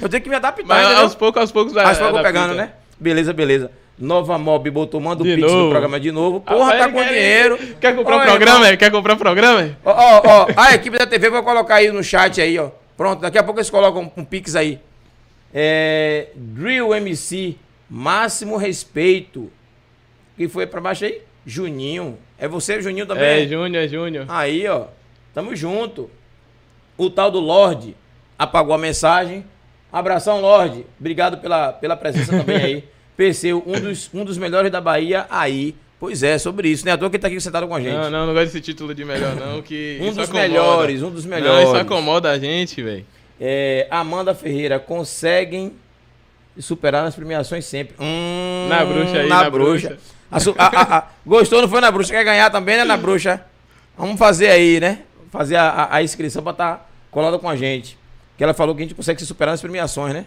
Eu 0.02 0.08
tenho 0.08 0.22
que 0.22 0.28
me 0.28 0.36
adaptar. 0.36 0.66
Mas 0.66 0.98
aos 0.98 1.14
poucos, 1.14 1.40
aos 1.40 1.52
poucos 1.52 1.72
vai. 1.72 1.86
Aos 1.86 1.98
poucos 1.98 2.20
pegando, 2.20 2.54
né? 2.54 2.72
Beleza, 3.00 3.32
beleza. 3.32 3.70
Nova 3.98 4.36
Mob 4.36 4.70
botou, 4.70 5.00
manda 5.00 5.22
o 5.22 5.24
Pix 5.24 5.40
novo. 5.40 5.64
no 5.64 5.70
programa 5.70 5.98
de 5.98 6.12
novo. 6.12 6.40
Porra, 6.40 6.74
ah, 6.74 6.78
tá 6.78 6.88
com 6.88 6.98
quer, 6.98 7.08
dinheiro. 7.08 7.58
Quer 7.80 7.96
comprar 7.96 8.16
o 8.16 8.18
um 8.18 8.22
programa? 8.22 8.64
Irmão. 8.64 8.76
Quer 8.76 8.90
comprar 8.90 9.12
o 9.12 9.16
um 9.16 9.18
programa? 9.18 9.78
Ó, 9.82 9.90
ó, 9.90 10.22
ó, 10.24 10.46
a 10.54 10.74
equipe 10.74 10.98
da 10.98 11.06
TV 11.06 11.30
vai 11.30 11.42
colocar 11.42 11.76
aí 11.76 11.90
no 11.90 12.04
chat 12.04 12.40
aí, 12.40 12.58
ó. 12.58 12.70
Pronto, 12.96 13.20
daqui 13.20 13.38
a 13.38 13.42
pouco 13.42 13.60
eles 13.60 13.70
colocam 13.70 14.10
um, 14.16 14.24
Pix 14.24 14.56
aí. 14.56 14.80
É, 15.52 16.28
Drill 16.34 16.94
MC, 16.94 17.56
máximo 17.88 18.56
respeito. 18.56 19.50
Quem 20.36 20.48
foi 20.48 20.66
pra 20.66 20.80
baixo 20.80 21.04
aí? 21.04 21.22
Juninho. 21.44 22.18
É 22.38 22.48
você, 22.48 22.80
Juninho 22.80 23.06
também? 23.06 23.44
É, 23.44 23.46
Júnior, 23.46 23.84
é 23.84 23.88
Júnior. 23.88 24.26
Aí, 24.28 24.66
ó. 24.66 24.86
Tamo 25.32 25.54
junto. 25.54 26.10
O 26.96 27.10
tal 27.10 27.30
do 27.30 27.40
Lorde 27.40 27.94
apagou 28.38 28.74
a 28.74 28.78
mensagem. 28.78 29.44
Abração, 29.92 30.40
Lorde. 30.40 30.86
Obrigado 30.98 31.38
pela, 31.38 31.72
pela 31.72 31.96
presença 31.96 32.32
também 32.32 32.56
aí. 32.56 32.84
Perseu, 33.16 33.62
um 33.66 33.80
dos, 33.80 34.10
um 34.12 34.24
dos 34.24 34.36
melhores 34.36 34.70
da 34.70 34.80
Bahia 34.80 35.26
aí. 35.30 35.74
Pois 35.98 36.22
é, 36.22 36.36
sobre 36.36 36.68
isso, 36.68 36.84
né? 36.84 36.92
A 36.92 36.98
toa 36.98 37.08
que 37.08 37.18
tá 37.18 37.26
aqui 37.26 37.40
sentado 37.40 37.66
com 37.66 37.74
a 37.74 37.80
gente. 37.80 37.94
Não, 37.94 38.10
não, 38.10 38.26
não 38.26 38.34
gosto 38.34 38.46
desse 38.46 38.60
título 38.60 38.94
de 38.94 39.04
melhor, 39.04 39.34
não. 39.34 39.62
Que 39.62 39.98
um 40.00 40.08
dos 40.12 40.18
acomoda. 40.18 40.48
melhores, 40.48 41.02
um 41.02 41.10
dos 41.10 41.24
melhores. 41.24 41.64
Não, 41.64 41.72
isso 41.72 41.80
acomoda 41.80 42.30
a 42.30 42.38
gente, 42.38 42.82
velho. 42.82 43.06
É, 43.40 43.86
Amanda 43.90 44.34
Ferreira, 44.34 44.78
conseguem 44.78 45.72
superar 46.58 47.02
nas 47.02 47.14
premiações 47.14 47.64
sempre. 47.64 47.94
Hum, 47.98 48.66
na 48.68 48.84
bruxa 48.84 49.16
aí, 49.18 49.28
na, 49.28 49.44
na 49.44 49.50
bruxa. 49.50 49.88
bruxa. 50.30 50.54
A, 50.58 50.66
a, 50.66 50.98
a, 50.98 51.04
gostou, 51.24 51.62
não 51.62 51.68
foi 51.68 51.80
na 51.80 51.90
bruxa? 51.90 52.12
Quer 52.12 52.24
ganhar 52.24 52.50
também, 52.50 52.76
né, 52.76 52.84
na 52.84 52.96
bruxa? 52.96 53.44
Vamos 53.96 54.18
fazer 54.18 54.48
aí, 54.48 54.78
né? 54.80 55.00
Fazer 55.30 55.56
a, 55.56 56.02
inscrição 56.02 56.42
pra 56.42 56.52
estar 56.52 56.76
tá 56.76 56.86
colada 57.10 57.38
com 57.38 57.48
a 57.48 57.56
gente. 57.56 57.98
Que 58.36 58.44
ela 58.44 58.52
falou 58.52 58.74
que 58.74 58.82
a 58.82 58.84
gente 58.84 58.94
consegue 58.94 59.20
se 59.20 59.26
superar 59.26 59.52
nas 59.52 59.60
premiações, 59.60 60.12
né? 60.12 60.26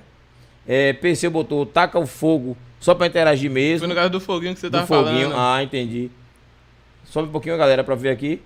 É, 0.67 0.93
PC 0.93 1.29
botou, 1.29 1.65
taca 1.65 1.99
o 1.99 2.07
fogo 2.07 2.57
só 2.79 2.95
pra 2.95 3.07
interagir 3.07 3.51
mesmo. 3.51 3.79
Foi 3.79 3.87
no 3.87 3.95
caso 3.95 4.09
do 4.09 4.19
foguinho 4.19 4.53
que 4.53 4.59
você 4.59 4.69
tava 4.69 4.87
foguinho. 4.87 5.29
falando. 5.31 5.35
Ah, 5.37 5.61
entendi. 5.63 6.09
Sobe 7.05 7.27
um 7.27 7.31
pouquinho, 7.31 7.57
galera, 7.57 7.83
pra 7.83 7.95
ver 7.95 8.09
aqui. 8.09 8.41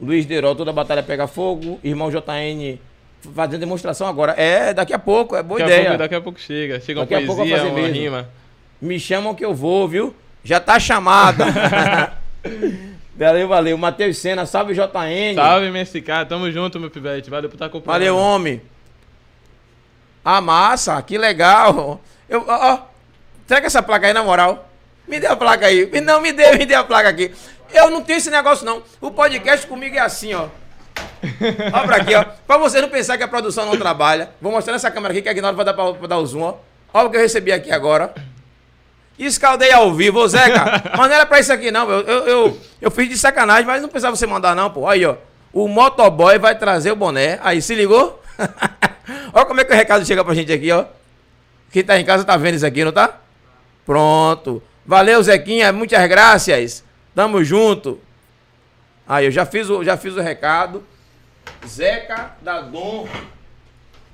Luiz 0.00 0.26
Derol, 0.26 0.54
toda 0.54 0.70
a 0.70 0.74
batalha 0.74 1.02
pega 1.02 1.26
fogo. 1.26 1.78
Irmão 1.82 2.10
JN 2.10 2.78
fazendo 3.34 3.60
demonstração 3.60 4.06
agora. 4.06 4.32
É, 4.32 4.74
daqui 4.74 4.92
a 4.92 4.98
pouco, 4.98 5.36
é 5.36 5.42
boa 5.42 5.58
daqui 5.58 5.72
ideia. 5.72 5.82
A 5.82 5.90
pouco, 5.90 5.98
daqui 5.98 6.14
a 6.14 6.20
pouco 6.20 6.40
chega. 6.40 6.80
Chega 6.80 7.00
daqui 7.00 7.14
uma 7.14 7.34
poesia, 7.34 7.64
uma 7.64 7.74
mesmo. 7.74 7.94
rima. 7.94 8.28
Me 8.80 9.00
chamam 9.00 9.34
que 9.34 9.44
eu 9.44 9.54
vou, 9.54 9.88
viu? 9.88 10.14
Já 10.44 10.60
tá 10.60 10.78
chamada. 10.78 11.44
valeu, 13.16 13.48
valeu. 13.48 13.78
Matheus 13.78 14.18
Sena, 14.18 14.46
salve 14.46 14.74
JN. 14.74 15.34
Salve, 15.34 15.70
MSK. 15.70 16.26
Tamo 16.28 16.50
junto, 16.50 16.78
meu 16.78 16.90
pivete. 16.90 17.30
Valeu 17.30 17.48
por 17.48 17.56
estar 17.56 17.66
acompanhando. 17.66 18.00
Valeu, 18.00 18.16
homem. 18.16 18.60
Ah, 20.24 20.40
massa, 20.40 21.00
que 21.02 21.16
legal. 21.16 22.00
Eu, 22.28 22.44
ó, 22.46 22.74
ó, 22.74 22.80
Entrega 23.46 23.68
essa 23.68 23.80
placa 23.80 24.08
aí, 24.08 24.12
na 24.12 24.24
moral. 24.24 24.68
Me 25.06 25.20
dê 25.20 25.28
a 25.28 25.36
placa 25.36 25.66
aí. 25.66 25.88
Não, 26.00 26.20
me 26.20 26.32
dê, 26.32 26.50
me 26.58 26.66
dê 26.66 26.74
a 26.74 26.82
placa 26.82 27.08
aqui. 27.08 27.32
Eu 27.72 27.90
não 27.90 28.02
tenho 28.02 28.16
esse 28.16 28.28
negócio, 28.28 28.66
não. 28.66 28.82
O 29.00 29.12
podcast 29.12 29.64
comigo 29.68 29.94
é 29.94 30.00
assim, 30.00 30.34
ó. 30.34 30.48
Olha 31.72 31.86
pra 31.86 31.96
aqui, 31.96 32.12
ó. 32.12 32.24
Pra 32.44 32.58
você 32.58 32.80
não 32.80 32.88
pensar 32.88 33.16
que 33.16 33.22
a 33.22 33.28
produção 33.28 33.64
não 33.64 33.76
trabalha. 33.76 34.30
Vou 34.40 34.50
mostrar 34.50 34.72
nessa 34.72 34.90
câmera 34.90 35.12
aqui 35.12 35.22
que 35.22 35.28
aqui 35.28 35.40
na 35.40 35.46
hora 35.48 35.56
vai 35.56 35.64
dar 35.64 35.74
pra, 35.74 35.94
pra 35.94 36.08
dar 36.08 36.18
o 36.18 36.26
zoom, 36.26 36.42
ó. 36.42 36.54
Olha 36.92 37.06
o 37.06 37.10
que 37.10 37.16
eu 37.16 37.20
recebi 37.20 37.52
aqui 37.52 37.70
agora. 37.70 38.12
Escaldei 39.16 39.70
ao 39.70 39.94
vivo, 39.94 40.18
ô 40.18 40.26
Zeca. 40.26 40.82
Mas 40.96 41.08
não 41.08 41.14
era 41.14 41.24
pra 41.24 41.38
isso 41.38 41.52
aqui, 41.52 41.70
não. 41.70 41.88
Eu, 41.88 42.00
eu, 42.00 42.26
eu, 42.26 42.60
eu, 42.82 42.90
fiz 42.90 43.08
de 43.08 43.16
sacanagem, 43.16 43.64
mas 43.64 43.80
não 43.80 43.88
precisava 43.88 44.16
você 44.16 44.26
mandar, 44.26 44.56
não, 44.56 44.70
pô. 44.70 44.88
Aí, 44.88 45.06
ó. 45.06 45.14
O 45.52 45.68
motoboy 45.68 46.36
vai 46.38 46.58
trazer 46.58 46.90
o 46.90 46.96
boné. 46.96 47.38
Aí, 47.44 47.62
se 47.62 47.76
ligou? 47.76 48.20
Olha 49.32 49.46
como 49.46 49.60
é 49.60 49.64
que 49.64 49.72
o 49.72 49.76
recado 49.76 50.04
chega 50.04 50.24
pra 50.24 50.34
gente 50.34 50.52
aqui, 50.52 50.72
ó. 50.72 50.84
Quem 51.70 51.84
tá 51.84 51.98
em 51.98 52.04
casa 52.04 52.24
tá 52.24 52.36
vendo 52.36 52.56
isso 52.56 52.66
aqui, 52.66 52.84
não 52.84 52.92
tá? 52.92 53.20
Pronto. 53.86 54.62
Valeu, 54.84 55.22
Zequinha. 55.22 55.72
Muitas 55.72 56.06
graças. 56.08 56.84
Tamo 57.14 57.42
junto. 57.42 57.98
Aí, 59.08 59.24
eu 59.26 59.30
já 59.30 59.46
fiz 59.46 59.70
o, 59.70 59.82
já 59.84 59.96
fiz 59.96 60.14
o 60.16 60.20
recado. 60.20 60.84
Zeca 61.66 62.32
da 62.42 62.60
Dom 62.60 63.06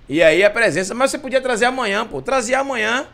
E 0.09 0.23
aí 0.23 0.45
a 0.45 0.51
presença, 0.51 0.95
mas 0.95 1.11
você 1.11 1.19
podia 1.19 1.41
trazer 1.41 1.65
amanhã, 1.65 2.07
pô. 2.07 2.21
Trazia 2.21 2.59
amanhã, 2.61 3.07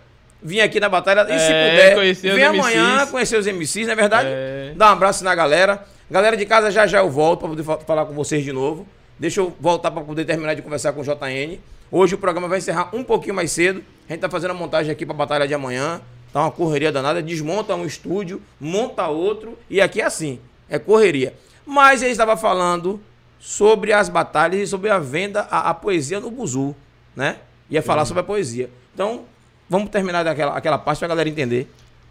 vinha 0.42 0.64
aqui 0.64 0.80
na 0.80 0.88
batalha. 0.88 1.22
E 1.22 1.38
se 1.38 1.52
É, 1.52 1.70
puder, 1.70 1.94
conhecer 1.94 2.28
os 2.30 2.34
vem 2.34 2.44
amanhã, 2.44 3.06
conhecer 3.06 3.36
os 3.38 3.46
MCs, 3.46 3.86
não 3.86 3.92
é 3.92 3.96
verdade? 3.96 4.28
É. 4.30 4.72
Dá 4.76 4.88
um 4.88 4.92
abraço 4.92 5.22
na 5.22 5.34
galera. 5.34 5.84
Galera 6.10 6.36
de 6.36 6.44
casa, 6.46 6.70
já 6.70 6.86
já 6.86 6.98
eu 6.98 7.08
volto 7.10 7.40
pra 7.40 7.48
poder 7.50 7.62
fa- 7.62 7.78
falar 7.78 8.06
com 8.06 8.12
vocês 8.14 8.42
de 8.42 8.52
novo. 8.52 8.86
Deixa 9.18 9.40
eu 9.40 9.54
voltar 9.60 9.90
pra 9.90 10.02
poder 10.02 10.24
terminar 10.24 10.54
de 10.54 10.62
conversar 10.62 10.92
com 10.92 11.00
o 11.00 11.04
JN. 11.04 11.58
Hoje 11.90 12.14
o 12.14 12.18
programa 12.18 12.48
vai 12.48 12.58
encerrar 12.58 12.90
um 12.94 13.04
pouquinho 13.04 13.34
mais 13.34 13.52
cedo. 13.52 13.84
A 14.08 14.12
gente 14.12 14.20
tá 14.20 14.28
fazendo 14.28 14.50
a 14.52 14.54
montagem 14.54 14.90
aqui 14.90 15.04
pra 15.06 15.14
batalha 15.14 15.46
de 15.46 15.54
amanhã. 15.54 16.00
Tá 16.32 16.42
uma 16.42 16.50
correria 16.50 16.92
danada. 16.92 17.22
Desmonta 17.22 17.74
um 17.74 17.86
estúdio, 17.86 18.42
monta 18.60 19.06
outro. 19.08 19.58
E 19.68 19.80
aqui 19.80 20.00
é 20.00 20.04
assim: 20.04 20.38
é 20.68 20.78
correria. 20.78 21.34
Mas 21.66 22.02
ele 22.02 22.12
estava 22.12 22.36
falando 22.36 23.00
sobre 23.38 23.92
as 23.92 24.08
batalhas 24.08 24.60
e 24.60 24.66
sobre 24.66 24.90
a 24.90 24.98
venda, 24.98 25.46
a, 25.50 25.70
a 25.70 25.74
poesia 25.74 26.20
no 26.20 26.30
Buzu, 26.30 26.74
né? 27.14 27.38
Ia 27.70 27.82
falar 27.82 28.04
sobre 28.04 28.20
a 28.20 28.24
poesia. 28.24 28.70
Então, 28.94 29.24
vamos 29.68 29.90
terminar 29.90 30.22
daquela 30.22 30.56
aquela 30.56 30.78
parte 30.78 30.98
pra 30.98 31.08
galera 31.08 31.28
entender. 31.28 31.70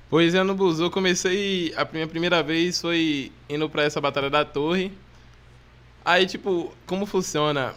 Poesia 0.10 0.44
no 0.44 0.56
Buzu, 0.56 0.86
eu 0.86 0.92
comecei. 0.92 1.74
A 1.76 1.86
minha 1.92 2.08
primeira 2.08 2.42
vez 2.42 2.80
foi 2.80 3.32
indo 3.50 3.70
pra 3.70 3.84
essa 3.84 4.00
batalha 4.00 4.30
da 4.30 4.46
torre. 4.46 4.92
Aí, 6.06 6.26
tipo, 6.26 6.74
como 6.86 7.06
funciona? 7.06 7.76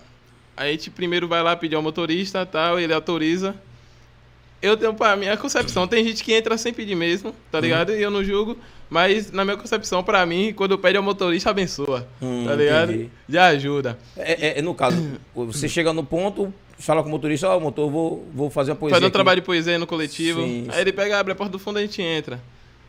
A 0.57 0.66
gente 0.66 0.91
primeiro 0.91 1.26
vai 1.26 1.43
lá 1.43 1.57
pedir 1.57 1.74
ao 1.74 1.82
motorista 1.82 2.47
tal, 2.47 2.78
ele 2.78 2.93
autoriza. 2.93 3.57
Eu 4.62 4.76
tenho 4.76 4.92
pra 4.92 5.16
minha 5.16 5.36
concepção, 5.36 5.86
tem 5.88 6.04
gente 6.04 6.22
que 6.22 6.32
entra 6.34 6.56
sem 6.58 6.72
pedir 6.72 6.94
mesmo, 6.94 7.34
tá 7.50 7.58
Uhum. 7.58 7.62
ligado? 7.64 7.92
E 7.94 8.02
eu 8.02 8.11
não 8.11 8.22
julgo, 8.22 8.58
mas 8.90 9.32
na 9.32 9.44
minha 9.44 9.56
concepção, 9.56 10.02
pra 10.04 10.24
mim, 10.26 10.52
quando 10.54 10.76
pede 10.78 10.96
ao 10.98 11.02
motorista, 11.02 11.48
abençoa, 11.50 12.06
Hum, 12.20 12.44
tá 12.46 12.54
ligado? 12.54 12.92
entendi. 12.92 13.11
Já 13.28 13.46
ajuda. 13.46 13.98
É, 14.16 14.48
é- 14.48 14.58
é 14.58 14.62
no 14.62 14.74
caso, 14.74 14.96
você 15.34 15.66
chega 15.68 15.92
no 15.94 16.04
ponto, 16.04 16.52
fala 16.78 17.02
com 17.02 17.08
o 17.08 17.12
motorista, 17.12 17.48
ó, 17.48 17.58
motor, 17.58 17.90
vou, 17.90 18.28
vou 18.34 18.50
fazer 18.50 18.72
uma 18.72 18.76
poesia. 18.76 18.96
Fazer 18.96 19.04
um 19.04 19.08
aqui. 19.08 19.12
trabalho 19.14 19.40
de 19.40 19.46
poesia 19.46 19.78
no 19.78 19.86
coletivo. 19.86 20.42
Sim, 20.42 20.66
aí 20.68 20.74
sim. 20.74 20.80
ele 20.80 20.92
pega, 20.92 21.18
abre 21.18 21.32
a 21.32 21.36
porta 21.36 21.52
do 21.52 21.58
fundo 21.58 21.78
e 21.78 21.82
a 21.82 21.86
gente 21.86 22.02
entra. 22.02 22.38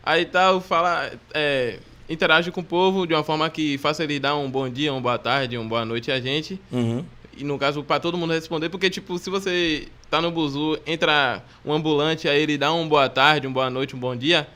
Aí 0.04 0.26
tal, 0.26 0.60
fala, 0.60 1.10
é, 1.32 1.78
interage 2.08 2.50
com 2.50 2.60
o 2.60 2.64
povo 2.64 3.06
de 3.06 3.14
uma 3.14 3.22
forma 3.24 3.48
que 3.48 3.78
faça 3.78 4.04
ele 4.04 4.18
dar 4.20 4.36
um 4.36 4.50
bom 4.50 4.68
dia, 4.68 4.92
uma 4.92 5.00
boa 5.00 5.16
tarde, 5.18 5.56
uma 5.56 5.68
boa 5.68 5.84
noite 5.86 6.10
a 6.12 6.20
gente. 6.20 6.60
Uhum. 6.70 7.02
E 7.36 7.44
no 7.44 7.58
caso, 7.58 7.82
pra 7.82 7.98
todo 7.98 8.18
mundo 8.18 8.32
responder, 8.32 8.68
porque, 8.68 8.90
tipo, 8.90 9.18
se 9.18 9.30
você 9.30 9.88
tá 10.10 10.20
no 10.20 10.30
buzu, 10.30 10.78
entra 10.86 11.42
um 11.64 11.72
ambulante, 11.72 12.28
aí 12.28 12.42
ele 12.42 12.58
dá 12.58 12.72
um 12.72 12.86
boa 12.86 13.08
tarde, 13.08 13.46
uma 13.46 13.54
boa 13.54 13.70
noite, 13.70 13.96
um 13.96 13.98
bom 13.98 14.14
dia, 14.14 14.46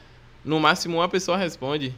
no 0.44 0.60
máximo 0.60 0.98
uma 0.98 1.08
pessoa 1.08 1.36
responde. 1.38 1.94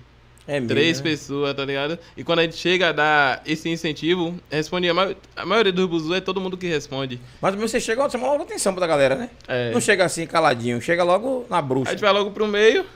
É 0.47 0.55
mesmo. 0.55 0.69
Três 0.69 0.99
né? 0.99 1.03
pessoas, 1.11 1.53
tá 1.55 1.63
ligado? 1.63 1.99
E 2.17 2.25
quando 2.25 2.39
a 2.39 2.43
gente 2.45 2.57
chega 2.57 2.89
a 2.89 2.93
dar 2.93 3.43
esse 3.45 3.69
incentivo, 3.69 4.35
responde 4.51 4.89
a, 4.89 4.95
ma- 4.95 5.15
a 5.37 5.45
maioria 5.45 5.71
dos 5.73 5.87
buzu 5.87 6.15
é 6.15 6.21
todo 6.23 6.41
mundo 6.41 6.57
que 6.57 6.67
responde. 6.67 7.21
Mas 7.43 7.55
você 7.57 7.79
chega, 7.79 8.03
ó, 8.03 8.09
chama 8.09 8.27
logo 8.29 8.45
atenção 8.45 8.73
pra 8.75 8.87
galera, 8.87 9.15
né? 9.15 9.31
É. 9.47 9.73
Não 9.73 9.81
chega 9.81 10.07
assim 10.07 10.27
caladinho, 10.27 10.81
chega 10.81 11.05
logo 11.05 11.45
na 11.51 11.59
A 11.59 11.63
bruxa. 11.63 11.91
gente 11.91 12.01
vai 12.01 12.13
logo 12.15 12.31
pro 12.31 12.47
meio. 12.47 12.87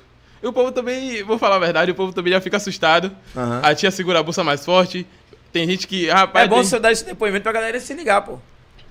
E 0.42 0.46
o 0.46 0.52
povo 0.52 0.72
também, 0.72 1.22
vou 1.24 1.38
falar 1.38 1.56
a 1.56 1.58
verdade, 1.58 1.90
o 1.90 1.94
povo 1.94 2.12
também 2.12 2.32
já 2.32 2.40
fica 2.40 2.56
assustado. 2.56 3.12
Aham. 3.36 3.60
A 3.62 3.74
tia 3.74 3.90
segura 3.90 4.20
a 4.20 4.22
bolsa 4.22 4.42
mais 4.42 4.64
forte. 4.64 5.06
Tem 5.52 5.66
gente 5.68 5.86
que. 5.86 6.08
Rapaz, 6.08 6.46
É 6.46 6.48
bom 6.48 6.56
tem, 6.56 6.64
você 6.64 6.78
dar 6.80 6.90
esse 6.92 7.04
depoimento 7.04 7.42
pra 7.42 7.52
galera 7.52 7.78
se 7.78 7.92
ligar, 7.94 8.22
pô. 8.22 8.38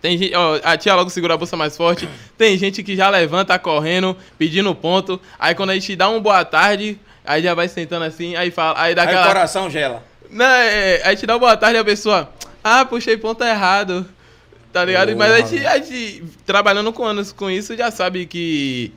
tem 0.01 0.17
gente, 0.17 0.35
ó, 0.35 0.59
a 0.63 0.77
tia 0.77 0.93
logo 0.95 1.09
segura 1.09 1.33
a 1.33 1.37
bolsa 1.37 1.57
mais 1.57 1.75
forte. 1.75 2.07
Tem 2.37 2.57
gente 2.57 2.83
que 2.83 2.95
já 2.95 3.09
levanta 3.09 3.57
correndo, 3.59 4.15
pedindo 4.37 4.73
ponto. 4.75 5.19
Aí 5.39 5.55
quando 5.55 5.71
a 5.71 5.73
gente 5.73 5.95
dá 5.95 6.09
um 6.09 6.21
boa 6.21 6.45
tarde, 6.45 6.99
aí 7.25 7.41
já 7.41 7.53
vai 7.53 7.67
sentando 7.67 8.05
assim, 8.05 8.35
aí 8.35 8.51
fala. 8.51 8.79
Aí 8.81 8.93
dá 8.95 9.01
Aí 9.01 9.07
o 9.07 9.11
aquela. 9.11 9.27
coração 9.27 9.69
gela. 9.69 10.03
Não, 10.29 10.45
é, 10.45 10.95
aí 10.95 11.01
a 11.03 11.09
gente 11.11 11.25
dá 11.25 11.33
uma 11.33 11.39
boa 11.39 11.57
tarde 11.57 11.77
e 11.77 11.79
a 11.79 11.85
pessoa. 11.85 12.29
Ah, 12.63 12.85
puxei 12.85 13.17
ponto 13.17 13.43
errado. 13.43 14.05
Tá 14.71 14.85
ligado? 14.85 15.11
Porra, 15.13 15.17
Mas 15.27 15.31
a 15.31 15.45
gente, 15.47 15.65
a 15.65 15.77
gente, 15.79 16.23
trabalhando 16.45 16.93
com 16.93 17.03
anos 17.03 17.33
com 17.33 17.49
isso, 17.49 17.75
já 17.75 17.91
sabe 17.91 18.25
que 18.25 18.93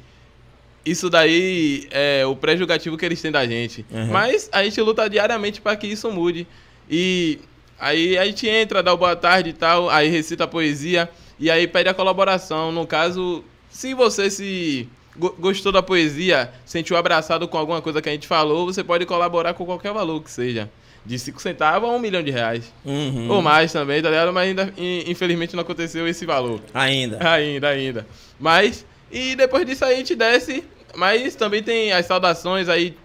isso 0.84 1.10
daí 1.10 1.88
é 1.90 2.24
o 2.26 2.36
pré-julgativo 2.36 2.96
que 2.96 3.04
eles 3.04 3.20
têm 3.20 3.32
da 3.32 3.44
gente. 3.46 3.84
Uhum. 3.90 4.06
Mas 4.12 4.48
a 4.52 4.62
gente 4.62 4.80
luta 4.80 5.08
diariamente 5.10 5.60
para 5.60 5.74
que 5.74 5.86
isso 5.88 6.10
mude. 6.12 6.46
E 6.88 7.40
aí 7.78 8.16
a 8.18 8.24
gente 8.24 8.48
entra, 8.48 8.82
dá 8.82 8.92
o 8.92 8.96
boa 8.96 9.16
tarde 9.16 9.50
e 9.50 9.52
tal, 9.52 9.88
aí 9.90 10.08
recita 10.08 10.44
a 10.44 10.48
poesia 10.48 11.08
e 11.38 11.50
aí 11.50 11.66
pede 11.66 11.88
a 11.88 11.94
colaboração. 11.94 12.70
No 12.72 12.86
caso, 12.86 13.44
se 13.70 13.94
você 13.94 14.30
se 14.30 14.88
go- 15.16 15.34
gostou 15.38 15.72
da 15.72 15.82
poesia, 15.82 16.50
sentiu 16.64 16.96
abraçado 16.96 17.46
com 17.48 17.58
alguma 17.58 17.82
coisa 17.82 18.00
que 18.00 18.08
a 18.08 18.12
gente 18.12 18.26
falou, 18.26 18.66
você 18.66 18.82
pode 18.84 19.04
colaborar 19.06 19.54
com 19.54 19.64
qualquer 19.64 19.92
valor 19.92 20.22
que 20.22 20.30
seja. 20.30 20.70
De 21.06 21.18
5 21.18 21.42
centavos 21.42 21.86
a 21.90 21.92
1 21.92 21.98
milhão 21.98 22.22
de 22.22 22.30
reais. 22.30 22.72
Uhum. 22.82 23.28
Ou 23.30 23.42
mais 23.42 23.70
também, 23.70 24.00
tá 24.00 24.08
ligado? 24.08 24.32
Mas 24.32 24.48
ainda, 24.48 24.72
in- 24.78 25.04
infelizmente 25.10 25.54
não 25.54 25.60
aconteceu 25.60 26.08
esse 26.08 26.24
valor. 26.24 26.60
Ainda. 26.72 27.18
Ainda, 27.30 27.68
ainda. 27.68 28.06
Mas, 28.40 28.86
e 29.12 29.36
depois 29.36 29.66
disso 29.66 29.84
aí 29.84 29.94
a 29.94 29.96
gente 29.98 30.14
desce. 30.14 30.64
Mas 30.96 31.34
também 31.34 31.62
tem 31.62 31.92
as 31.92 32.06
saudações 32.06 32.70
aí. 32.70 32.96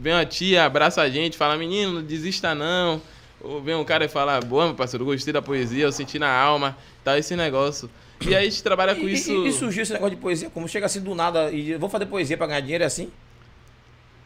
Vem 0.00 0.14
uma 0.14 0.24
tia, 0.26 0.64
abraça 0.64 1.00
a 1.00 1.08
gente, 1.08 1.36
fala, 1.36 1.56
menino, 1.56 1.92
não 1.92 2.02
desista 2.02 2.56
não. 2.56 3.00
Ou 3.40 3.62
vem 3.62 3.74
um 3.74 3.84
cara 3.84 4.04
e 4.04 4.08
fala, 4.08 4.40
boa, 4.40 4.66
meu 4.66 4.74
parceiro, 4.74 5.04
gostei 5.04 5.32
da 5.32 5.40
poesia, 5.40 5.84
eu 5.84 5.92
senti 5.92 6.18
na 6.18 6.28
alma, 6.30 6.76
tá 7.04 7.16
esse 7.18 7.36
negócio. 7.36 7.88
E 8.20 8.34
aí 8.34 8.46
a 8.46 8.50
gente 8.50 8.62
trabalha 8.62 8.94
com 8.96 9.08
E, 9.08 9.12
isso. 9.12 9.30
e, 9.30 9.48
e 9.48 9.52
surgiu 9.52 9.82
esse 9.84 9.92
negócio 9.92 10.16
de 10.16 10.20
poesia, 10.20 10.50
como 10.50 10.66
chega 10.68 10.86
assim 10.86 11.00
do 11.00 11.14
nada 11.14 11.50
e 11.52 11.74
vou 11.76 11.88
fazer 11.88 12.06
poesia 12.06 12.36
pra 12.36 12.48
ganhar 12.48 12.60
dinheiro, 12.60 12.82
é 12.82 12.86
assim? 12.86 13.10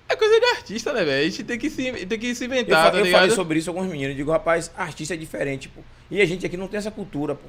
É 0.08 0.16
coisa 0.16 0.38
de 0.38 0.46
artista, 0.46 0.92
né, 0.92 1.04
velho? 1.04 1.20
A 1.20 1.24
gente 1.30 1.44
tem 1.44 1.58
que 1.58 1.70
se, 1.70 1.92
tem 2.06 2.18
que 2.18 2.34
se 2.34 2.44
Eu, 2.44 2.46
inventar, 2.46 2.84
fa- 2.86 2.90
tá 2.90 2.98
eu 2.98 3.04
ligado? 3.04 3.20
falei 3.20 3.34
sobre 3.34 3.58
isso 3.58 3.72
com 3.72 3.78
alguns 3.78 3.90
meninos. 3.92 4.16
Digo, 4.16 4.30
rapaz, 4.30 4.70
artista 4.76 5.14
é 5.14 5.16
diferente, 5.16 5.68
pô. 5.68 5.80
E 6.10 6.20
a 6.20 6.26
gente 6.26 6.44
aqui 6.44 6.56
não 6.56 6.68
tem 6.68 6.78
essa 6.78 6.90
cultura, 6.90 7.34
pô. 7.34 7.46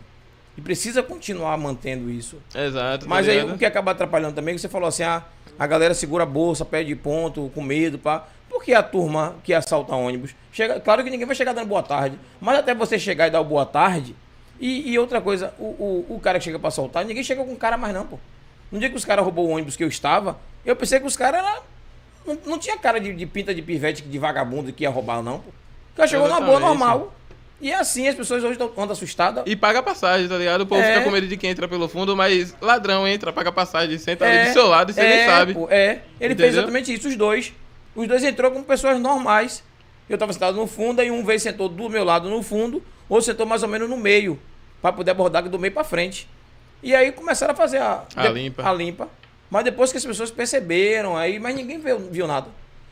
E 0.58 0.62
precisa 0.62 1.02
continuar 1.02 1.58
mantendo 1.58 2.10
isso. 2.10 2.38
Exato. 2.54 3.06
tá 3.06 3.10
Mas 3.10 3.28
aí 3.28 3.40
ligado? 3.40 3.56
o 3.56 3.58
que 3.58 3.66
acaba 3.66 3.92
atrapalhando 3.92 4.36
também, 4.36 4.54
é 4.54 4.56
que 4.56 4.62
você 4.62 4.70
falou 4.70 4.88
assim, 4.88 5.04
ah, 5.04 5.24
a 5.58 5.66
galera 5.68 5.94
segura 5.94 6.24
a 6.24 6.28
bolsa, 6.28 6.64
pede 6.64 6.96
ponto, 6.96 7.52
com 7.56 7.62
medo, 7.62 7.98
pá. 7.98 8.28
Por 8.54 8.64
que 8.64 8.72
a 8.72 8.84
turma 8.84 9.36
que 9.44 9.52
assalta 9.52 9.96
ônibus? 9.96 10.36
Chega, 10.52 10.80
claro 10.80 11.04
que 11.04 11.10
ninguém 11.10 11.26
vai 11.26 11.36
chegar 11.36 11.54
dando 11.54 11.66
boa 11.68 11.82
tarde, 11.82 12.20
mas 12.40 12.60
até 12.60 12.76
você 12.76 13.00
chegar 13.00 13.28
e 13.28 13.32
dar 13.32 13.42
boa 13.42 13.66
tarde. 13.66 14.16
E, 14.60 14.92
e 14.92 15.00
outra 15.00 15.20
coisa, 15.20 15.52
o, 15.58 15.64
o, 15.64 16.06
o 16.16 16.20
cara 16.20 16.38
que 16.38 16.46
chega 16.46 16.60
pra 16.60 16.68
assaltar, 16.68 17.04
ninguém 17.04 17.24
chega 17.24 17.44
com 17.44 17.56
cara 17.56 17.78
mais 17.78 17.96
não, 17.96 18.06
pô. 18.06 18.20
No 18.72 18.78
dia 18.80 18.92
que 18.92 18.96
os 18.96 19.04
caras 19.04 19.26
roubou 19.26 19.48
o 19.48 19.50
ônibus 19.50 19.76
que 19.76 19.84
eu 19.84 19.88
estava, 19.88 20.38
eu 20.64 20.76
pensei 20.76 21.00
que 21.00 21.08
os 21.08 21.18
caras 21.18 21.44
não, 22.26 22.38
não 22.46 22.60
tinha 22.60 22.78
cara 22.78 23.00
de, 23.00 23.12
de 23.12 23.26
pinta 23.26 23.56
de 23.56 23.62
pivete, 23.64 24.04
de 24.04 24.20
vagabundo 24.20 24.72
que 24.72 24.84
ia 24.84 24.90
roubar, 24.92 25.24
não, 25.24 25.40
pô. 25.40 25.50
O 25.50 25.96
cara 25.98 26.08
chegou 26.08 26.28
numa 26.28 26.40
boa, 26.40 26.58
Exatamente. 26.60 26.80
normal. 26.80 27.14
E 27.60 27.72
é 27.72 27.76
assim, 27.80 28.08
as 28.08 28.14
pessoas 28.16 28.44
hoje 28.44 28.54
estão 28.54 28.68
andam 28.78 28.92
assustadas. 28.92 29.44
E 29.48 29.56
paga 29.56 29.82
passagem, 29.82 30.28
tá 30.28 30.38
ligado? 30.38 30.62
O 30.62 30.68
povo 30.68 30.82
É. 30.82 30.94
fica 30.94 31.02
com 31.04 31.10
medo 31.12 31.28
de 31.28 31.38
quem 31.38 31.50
entra 31.50 31.68
pelo 31.68 31.88
fundo, 31.88 32.16
mas 32.16 32.56
ladrão 32.62 33.08
entra, 33.08 33.34
paga 33.34 33.52
passagem, 33.52 33.98
senta 33.98 34.26
ali 34.26 34.38
É, 34.38 34.46
do 34.46 34.54
seu 34.54 34.68
lado 34.68 34.92
e 34.92 34.94
você 34.94 35.02
é, 35.02 35.16
nem 35.18 35.26
sabe. 35.26 35.54
pô, 35.56 35.68
é, 35.72 36.02
ele 36.20 36.36
fez 36.36 36.50
Entendeu? 36.50 36.50
exatamente 36.50 36.94
isso, 36.94 37.08
os 37.08 37.16
dois. 37.16 37.54
Os 37.96 38.08
dois 38.08 38.24
entrou 38.24 38.52
como 38.52 38.64
pessoas 38.64 39.00
normais. 39.00 39.64
Eu 40.10 40.18
tava 40.18 40.34
sentado 40.34 40.58
no 40.58 40.68
fundo, 40.68 41.00
aí 41.00 41.10
um 41.10 41.24
veio 41.24 41.38
e 41.38 41.40
sentou 41.40 41.70
do 41.70 41.90
meu 41.90 42.04
lado 42.04 42.30
no 42.30 42.44
fundo, 42.44 42.84
outro 43.08 43.26
sentou 43.26 43.46
mais 43.46 43.64
ou 43.64 43.70
menos 43.70 43.90
no 43.90 43.96
meio, 43.98 44.38
para 44.82 44.92
poder 44.92 45.12
abordar 45.12 45.48
do 45.48 45.58
meio 45.58 45.74
para 45.74 45.84
frente. 45.84 46.28
E 46.82 46.94
aí 46.94 47.12
começaram 47.12 47.54
a 47.54 47.56
fazer 47.56 47.78
a, 47.78 48.04
A 48.16 48.28
limpa. 48.28 48.68
a 48.70 48.74
limpa. 48.74 49.08
Mas 49.50 49.64
depois 49.64 49.92
que 49.92 49.98
as 49.98 50.06
pessoas 50.06 50.30
perceberam, 50.32 51.16
aí, 51.16 51.40
mas 51.40 51.56
ninguém 51.56 51.80
viu, 51.80 52.00
viu 52.12 52.28
nada. 52.28 52.48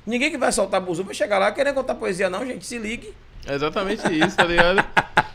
Ninguém 0.06 0.32
que 0.32 0.38
vai 0.38 0.52
soltar 0.52 0.80
buzu 0.80 1.04
vai 1.04 1.14
chegar 1.14 1.38
lá 1.38 1.52
querendo 1.52 1.76
contar 1.76 1.96
poesia, 1.96 2.30
não, 2.30 2.46
gente. 2.46 2.66
Se 2.66 2.78
ligue. 2.78 3.14
É 3.46 3.54
exatamente 3.56 4.02
isso, 4.18 4.38
tá 4.38 4.44
ligado? 4.46 4.84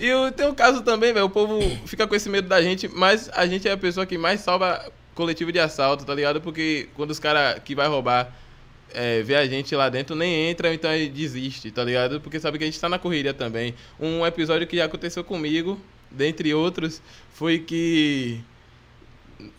E 0.00 0.32
tem 0.32 0.46
um 0.48 0.54
caso 0.54 0.80
também, 0.80 1.12
velho, 1.12 1.26
o 1.26 1.30
povo 1.30 1.60
fica 1.84 2.06
com 2.06 2.14
esse 2.14 2.30
medo 2.30 2.48
da 2.48 2.62
gente, 2.62 2.88
mas 2.88 3.28
a 3.34 3.46
gente 3.46 3.68
é 3.68 3.72
a 3.72 3.76
pessoa 3.76 4.06
que 4.06 4.16
mais 4.16 4.40
salva 4.40 4.90
coletivo 5.14 5.52
de 5.52 5.58
assalto, 5.58 6.06
tá 6.06 6.14
ligado? 6.14 6.40
Porque 6.40 6.88
quando 6.94 7.10
os 7.10 7.18
caras 7.18 7.60
que 7.62 7.74
vai 7.74 7.86
roubar 7.86 8.32
é, 8.94 9.22
vê 9.22 9.36
a 9.36 9.46
gente 9.46 9.74
lá 9.74 9.88
dentro, 9.88 10.14
nem 10.16 10.50
entra, 10.50 10.72
então 10.72 10.92
ele 10.92 11.08
desiste, 11.08 11.70
tá 11.70 11.84
ligado? 11.84 12.20
Porque 12.20 12.38
sabe 12.40 12.58
que 12.58 12.64
a 12.64 12.66
gente 12.66 12.80
tá 12.80 12.88
na 12.88 12.98
correria 12.98 13.34
também. 13.34 13.74
Um 13.98 14.24
episódio 14.26 14.66
que 14.66 14.76
já 14.76 14.84
aconteceu 14.86 15.22
comigo, 15.24 15.78
dentre 16.10 16.54
outros, 16.54 17.02
foi 17.32 17.58
que 17.58 18.40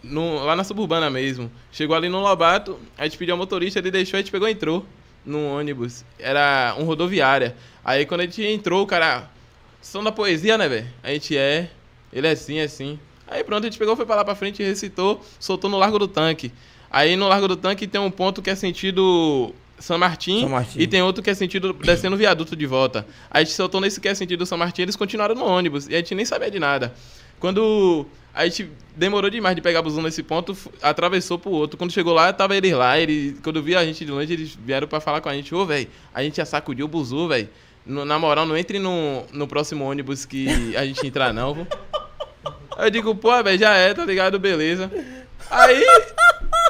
no- 0.03 0.43
lá 0.43 0.55
na 0.55 0.63
suburbana 0.63 1.09
mesmo. 1.09 1.51
Chegou 1.71 1.95
ali 1.95 2.09
no 2.09 2.19
Lobato, 2.21 2.79
a 2.97 3.03
gente 3.05 3.17
pediu 3.17 3.33
ao 3.33 3.37
motorista, 3.37 3.79
ele 3.79 3.91
deixou, 3.91 4.17
a 4.17 4.21
gente 4.21 4.31
pegou 4.31 4.47
e 4.47 4.51
entrou 4.51 4.85
num 5.25 5.47
ônibus. 5.57 6.03
Era 6.17 6.75
um 6.77 6.83
rodoviária. 6.83 7.55
Aí 7.83 8.05
quando 8.05 8.21
a 8.21 8.25
gente 8.25 8.43
entrou, 8.43 8.83
o 8.83 8.87
cara. 8.87 9.29
São 9.81 10.03
da 10.03 10.11
poesia, 10.11 10.57
né, 10.57 10.67
velho? 10.67 10.87
A 11.01 11.11
gente 11.11 11.37
é. 11.37 11.69
Ele 12.11 12.27
é 12.27 12.31
assim, 12.31 12.57
é 12.57 12.63
assim. 12.63 12.99
Aí 13.25 13.43
pronto, 13.43 13.63
a 13.63 13.69
gente 13.69 13.77
pegou, 13.79 13.95
foi 13.95 14.05
pra 14.05 14.15
lá 14.15 14.25
pra 14.25 14.35
frente, 14.35 14.61
recitou, 14.61 15.23
soltou 15.39 15.69
no 15.69 15.77
Largo 15.77 15.97
do 15.99 16.07
Tanque. 16.07 16.51
Aí 16.91 17.15
no 17.15 17.27
Largo 17.27 17.47
do 17.47 17.55
Tanque 17.55 17.87
tem 17.87 17.99
um 18.01 18.11
ponto 18.11 18.41
que 18.41 18.49
é 18.49 18.55
sentido 18.55 19.53
São 19.77 19.97
Martim, 19.97 20.41
São 20.41 20.49
Martim. 20.49 20.79
e 20.79 20.87
tem 20.87 21.01
outro 21.01 21.23
que 21.23 21.29
é 21.29 21.33
sentido 21.33 21.73
descendo 21.73 22.15
o 22.15 22.19
viaduto 22.19 22.55
de 22.55 22.65
volta. 22.65 23.05
Aí 23.29 23.41
a 23.41 23.45
gente 23.45 23.55
soltou 23.55 23.79
nesse 23.79 24.01
que 24.01 24.07
é 24.07 24.15
sentido 24.15 24.45
São 24.45 24.57
Martim, 24.57 24.81
eles 24.81 24.95
continuaram 24.95 25.35
no 25.35 25.45
ônibus 25.45 25.87
e 25.87 25.93
a 25.93 25.97
gente 25.97 26.15
nem 26.15 26.25
sabia 26.25 26.49
de 26.49 26.59
nada. 26.59 26.93
Quando 27.39 28.05
a 28.33 28.45
gente 28.45 28.69
demorou 28.95 29.29
demais 29.29 29.55
de 29.55 29.61
pegar 29.61 29.81
buzu 29.81 30.01
nesse 30.01 30.21
ponto, 30.23 30.55
atravessou 30.81 31.39
pro 31.39 31.51
outro. 31.51 31.77
Quando 31.77 31.91
chegou 31.91 32.13
lá, 32.13 32.31
tava 32.33 32.55
eles 32.55 32.73
lá, 32.73 32.99
ele, 32.99 33.37
quando 33.43 33.61
viu 33.61 33.77
a 33.77 33.85
gente 33.85 34.03
de 34.05 34.11
longe, 34.11 34.31
eles 34.33 34.57
vieram 34.65 34.87
pra 34.87 34.99
falar 34.99 35.21
com 35.21 35.29
a 35.29 35.33
gente, 35.33 35.53
ô, 35.53 35.65
velho, 35.65 35.87
a 36.13 36.23
gente 36.23 36.37
já 36.37 36.45
sacudiu 36.45 36.85
o 36.85 36.89
buzu, 36.89 37.27
velho. 37.27 37.49
Na 37.85 38.19
moral, 38.19 38.45
não 38.45 38.55
entre 38.55 38.77
no, 38.77 39.23
no 39.33 39.47
próximo 39.47 39.83
ônibus 39.83 40.25
que 40.25 40.75
a 40.75 40.85
gente 40.85 41.05
entrar, 41.07 41.33
não. 41.33 41.65
Eu 42.77 42.89
digo, 42.89 43.13
pô, 43.15 43.43
velho, 43.43 43.59
já 43.59 43.73
é, 43.75 43.93
tá 43.93 44.05
ligado? 44.05 44.39
Beleza. 44.39 44.91
Aí, 45.51 45.83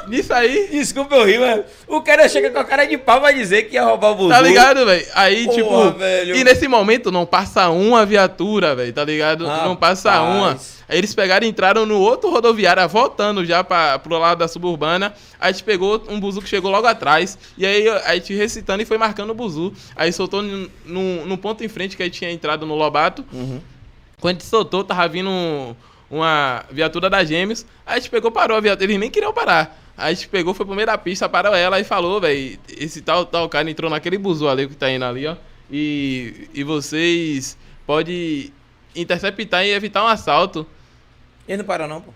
nisso 0.08 0.32
aí, 0.32 0.68
Desculpa 0.70 1.14
eu 1.16 1.26
rir, 1.26 1.38
mas 1.38 1.64
o 1.86 2.00
cara 2.00 2.28
chega 2.28 2.50
com 2.50 2.58
a 2.58 2.64
cara 2.64 2.86
de 2.86 2.96
pau 2.96 3.20
vai 3.20 3.34
dizer 3.34 3.64
que 3.64 3.74
ia 3.74 3.84
roubar 3.84 4.10
o 4.12 4.14
buzu. 4.14 4.30
tá 4.30 4.40
ligado, 4.40 4.84
velho? 4.86 5.06
Aí, 5.14 5.44
Porra, 5.44 5.56
tipo, 5.56 5.90
velho. 5.98 6.36
e 6.36 6.44
nesse 6.44 6.66
momento 6.66 7.10
não 7.12 7.26
passa 7.26 7.68
uma 7.68 8.04
viatura, 8.06 8.74
velho, 8.74 8.92
tá 8.92 9.04
ligado? 9.04 9.46
Não 9.46 9.76
passa 9.76 10.10
Rapaz. 10.10 10.34
uma. 10.34 10.58
Aí 10.88 10.98
eles 10.98 11.14
pegaram 11.14 11.46
e 11.46 11.50
entraram 11.50 11.86
no 11.86 12.00
outro 12.00 12.30
rodoviário, 12.30 12.88
voltando 12.88 13.44
já 13.44 13.62
pra, 13.62 13.98
pro 14.00 14.18
lado 14.18 14.38
da 14.38 14.48
suburbana. 14.48 15.14
Aí 15.38 15.50
a 15.50 15.52
gente 15.52 15.62
pegou 15.62 16.02
um 16.08 16.18
buzu 16.18 16.42
que 16.42 16.48
chegou 16.48 16.68
logo 16.70 16.86
atrás. 16.86 17.38
E 17.56 17.64
aí 17.64 17.88
a 17.88 18.14
gente 18.14 18.34
recitando 18.34 18.82
e 18.82 18.86
foi 18.86 18.98
marcando 18.98 19.30
o 19.30 19.34
buzu. 19.34 19.72
Aí 19.94 20.12
soltou 20.12 20.42
num, 20.42 20.68
num 20.84 21.26
num 21.26 21.36
ponto 21.36 21.62
em 21.62 21.68
frente 21.68 21.96
que 21.96 22.02
aí 22.02 22.10
tinha 22.10 22.32
entrado 22.32 22.66
no 22.66 22.74
Lobato. 22.74 23.24
Uhum. 23.32 23.60
Quando 24.20 24.36
a 24.36 24.38
gente 24.40 24.48
soltou, 24.48 24.82
tava 24.82 25.06
vindo 25.06 25.30
um- 25.30 25.76
uma 26.10 26.64
viatura 26.70 27.08
da 27.08 27.22
Gêmeos. 27.24 27.64
Aí 27.86 27.96
a 27.96 27.98
gente 28.00 28.10
pegou, 28.10 28.30
parou 28.30 28.56
a 28.56 28.60
viatura. 28.60 28.84
Eles 28.84 28.98
nem 28.98 29.10
queriam 29.10 29.32
parar. 29.32 29.78
Aí 29.96 30.12
a 30.12 30.14
gente 30.14 30.28
pegou, 30.28 30.52
foi 30.52 30.66
pro 30.66 30.74
meio 30.74 30.86
da 30.86 30.98
pista, 30.98 31.28
parou 31.28 31.54
ela 31.54 31.78
e 31.78 31.84
falou, 31.84 32.20
velho, 32.20 32.58
esse 32.68 33.00
tal, 33.02 33.24
tal 33.26 33.48
cara 33.48 33.70
entrou 33.70 33.90
naquele 33.90 34.18
buzu 34.18 34.48
ali 34.48 34.66
que 34.66 34.74
tá 34.74 34.90
indo 34.90 35.04
ali, 35.04 35.26
ó. 35.26 35.36
E, 35.70 36.48
e 36.52 36.64
vocês 36.64 37.56
podem 37.86 38.52
interceptar 38.96 39.64
e 39.64 39.70
evitar 39.70 40.02
um 40.02 40.08
assalto. 40.08 40.66
Ele 41.46 41.58
não 41.58 41.64
parou 41.64 41.86
não, 41.86 42.00
pô. 42.00 42.12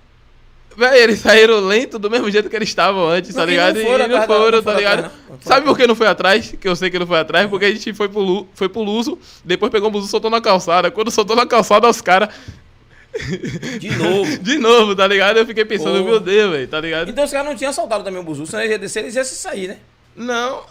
Véi, 0.77 1.03
eles 1.03 1.21
saíram 1.21 1.61
lento 1.61 1.99
do 2.01 2.11
mesmo 2.11 2.29
jeito 2.31 2.51
que 2.51 2.57
eles 2.57 2.69
estavam 2.69 3.07
antes, 3.07 3.33
tá 3.33 3.43
Porque 3.43 3.53
ligado? 3.53 3.77
não 3.77 3.85
foram 3.87 4.05
e 4.05 4.09
não 4.09 4.23
foram, 4.23 4.51
não 4.51 4.51
tá 4.51 4.63
foram 4.63 4.79
ligado? 4.79 4.99
atrás, 4.99 5.13
não. 5.29 5.37
Não 5.37 5.43
Sabe 5.43 5.67
por 5.67 5.77
que 5.77 5.87
não 5.87 5.95
foi 5.95 6.07
atrás? 6.09 6.55
Que 6.61 6.69
eu 6.69 6.75
sei 6.75 6.91
que 6.91 6.99
não 6.99 7.07
foi 7.07 7.19
atrás, 7.21 7.49
porque 7.49 7.67
a 7.67 7.71
gente 7.71 7.95
foi 7.95 8.09
pro, 8.09 8.47
foi 8.55 8.69
pro 8.69 8.83
Luso, 8.83 9.17
depois 9.45 9.71
pegou 9.71 9.89
o 9.89 9.93
buzu, 9.93 10.09
soltou 10.09 10.31
na 10.31 10.41
calçada. 10.41 10.91
Quando 10.91 11.13
soltou 11.13 11.37
na 11.37 11.47
calçada, 11.47 11.89
os 11.89 12.01
caras, 12.01 12.35
De 13.79 13.91
novo. 13.97 14.39
de 14.43 14.59
novo, 14.59 14.97
tá 14.97 15.07
ligado? 15.07 15.39
Eu 15.39 15.47
fiquei 15.47 15.65
pensando, 15.65 15.99
Pô. 15.99 16.05
meu 16.05 16.21
Deus, 16.21 16.53
velho, 16.53 16.69
tá 16.69 16.81
ligado? 16.81 17.11
então 17.11 17.25
os 17.25 17.31
caras 17.31 17.47
não 17.47 17.57
tinham 17.57 17.71
assaltado 17.71 18.03
também 18.05 18.21
o 18.21 18.25
buzu, 18.25 18.47
senão 18.47 18.63
eles 18.63 18.73
iam 18.73 18.81
descer, 18.81 19.01
eles 19.01 19.15
iam 19.15 19.25
se 19.25 19.37
sair, 19.37 19.69
né? 19.69 19.79
Não, 20.17 20.65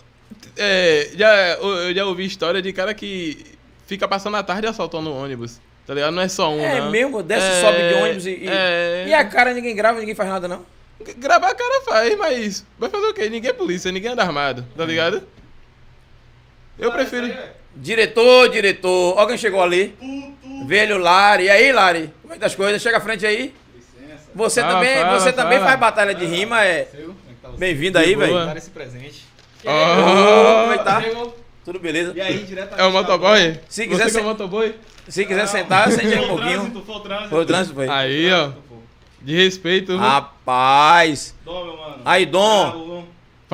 é, 0.58 1.10
já, 1.16 1.34
eu 1.56 1.94
já 1.94 2.06
ouvi 2.06 2.26
história 2.26 2.62
de 2.62 2.72
cara 2.74 2.94
que 2.94 3.46
fica 3.88 4.08
passando 4.08 4.38
a 4.38 4.44
tarde 4.44 4.68
assaltando 4.68 5.10
o 5.10 5.16
ônibus, 5.16 5.60
tá 5.86 5.94
ligado? 5.94 6.14
Não 6.14 6.22
é 6.22 6.28
só 6.28 6.54
um, 6.54 6.60
É 6.60 6.80
não. 6.80 6.92
mesmo, 6.92 7.24
desce, 7.24 7.46
É, 7.46 7.62
sobe 7.62 7.90
de 7.90 7.94
ônibus 7.96 8.26
e, 8.26 8.30
e, 8.30 8.48
é. 8.48 9.06
e 9.08 9.14
a 9.14 9.26
cara 9.26 9.54
ninguém 9.54 9.76
grava, 9.76 10.00
ninguém 10.00 10.16
faz 10.16 10.30
nada 10.30 10.48
não. 10.48 10.66
Gravar 11.18 11.50
a 11.50 11.56
cara 11.56 11.82
faz, 11.86 12.18
mas 12.18 12.66
vai 12.78 12.90
fazer 12.90 13.08
o 13.08 13.14
quê? 13.14 13.30
Ninguém 13.30 13.50
é 13.50 13.54
polícia, 13.54 13.92
ninguém 13.92 14.12
anda 14.12 14.22
armado, 14.22 14.66
tá 14.76 14.86
ligado? 14.86 15.24
Eu 16.78 16.92
prefiro... 16.92 17.28
Diretor, 17.76 18.50
diretor, 18.50 19.18
alguém 19.20 19.38
chegou 19.38 19.62
ali? 19.62 19.96
Velho 20.68 20.98
Lari, 20.98 21.46
e 21.46 21.50
aí 21.50 21.72
Lari? 21.72 22.14
Como 22.22 22.34
é 22.34 22.36
que 22.36 22.40
tá 22.42 22.46
as 22.48 22.56
coisas? 22.56 22.82
Chega 22.82 22.98
à 22.98 23.02
frente 23.02 23.26
aí. 23.26 23.54
Você 24.36 24.62
Fala, 24.62 24.74
também, 24.74 24.98
fala, 24.98 25.20
você 25.20 25.34
também 25.34 25.58
fala. 25.60 25.70
faz 25.70 25.80
batalha 25.80 26.16
de 26.16 26.26
rima, 26.26 26.64
é. 26.66 26.88
É 26.94 27.06
tá? 27.42 27.50
Bem-vindo 27.50 27.98
aí, 28.00 28.16
velho. 28.16 28.34
Dar 28.46 28.58
esse 28.58 28.70
presente. 28.72 29.24
Ô, 29.64 29.70
Oh, 29.70 30.62
Como 30.64 30.74
é 30.74 30.78
que 30.78 30.84
tá? 30.84 31.02
Chegou. 31.02 31.38
Tudo 31.66 31.80
beleza? 31.80 32.14
E 32.16 32.22
aí, 32.22 32.40
diretamente. 32.40 32.82
é 32.82 32.86
o 32.86 32.92
motoboy? 32.92 33.60
Se 33.70 33.88
quiser 33.88 34.12
que 34.12 34.18
é 34.18 34.22
motoboy? 34.22 34.76
Se 35.08 35.26
quiser 35.26 35.48
sentar, 35.48 35.92
sente 35.92 36.08
aí 36.14 36.20
um 36.20 36.22
Foi 36.22 36.26
o 36.26 36.28
pouquinho. 36.30 36.60
trânsito, 36.60 36.84
foi 36.86 36.96
o 36.96 37.00
trânsito. 37.00 37.30
Foi 37.30 37.42
o 37.42 37.46
trânsito, 37.46 37.76
foi. 37.76 37.90
Aí, 37.90 38.32
ó, 38.34 38.50
de 39.22 39.36
respeito. 39.36 39.96
Rapaz. 39.98 41.36
Dom, 41.46 41.66
meu 41.66 41.78
mano. 41.78 42.02
Aí, 42.04 42.26
Dom. 42.26 43.06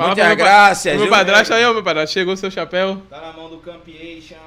Dom. 0.02 0.06
Muitas 0.08 0.82
pro 0.82 0.98
meu 0.98 1.08
padrasto 1.08 1.54
aí, 1.54 1.64
ó, 1.64 1.72
meu 1.72 1.82
padrasto. 1.82 2.12
Chegou 2.14 2.36
seu 2.36 2.50
chapéu. 2.50 3.02
Tá 3.10 3.20
na 3.20 3.32
mão 3.32 3.48
do 3.50 3.58
Campiations. 3.58 4.38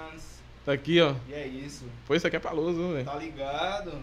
Tá 0.66 0.72
aqui, 0.74 1.02
ó. 1.02 1.14
E 1.30 1.34
é 1.34 1.46
isso. 1.48 1.86
Pô, 2.08 2.16
isso 2.16 2.26
aqui 2.28 2.36
é 2.36 2.40
paloso, 2.40 2.94
velho. 2.94 3.06
Tá 3.06 3.16
ligado? 3.16 3.94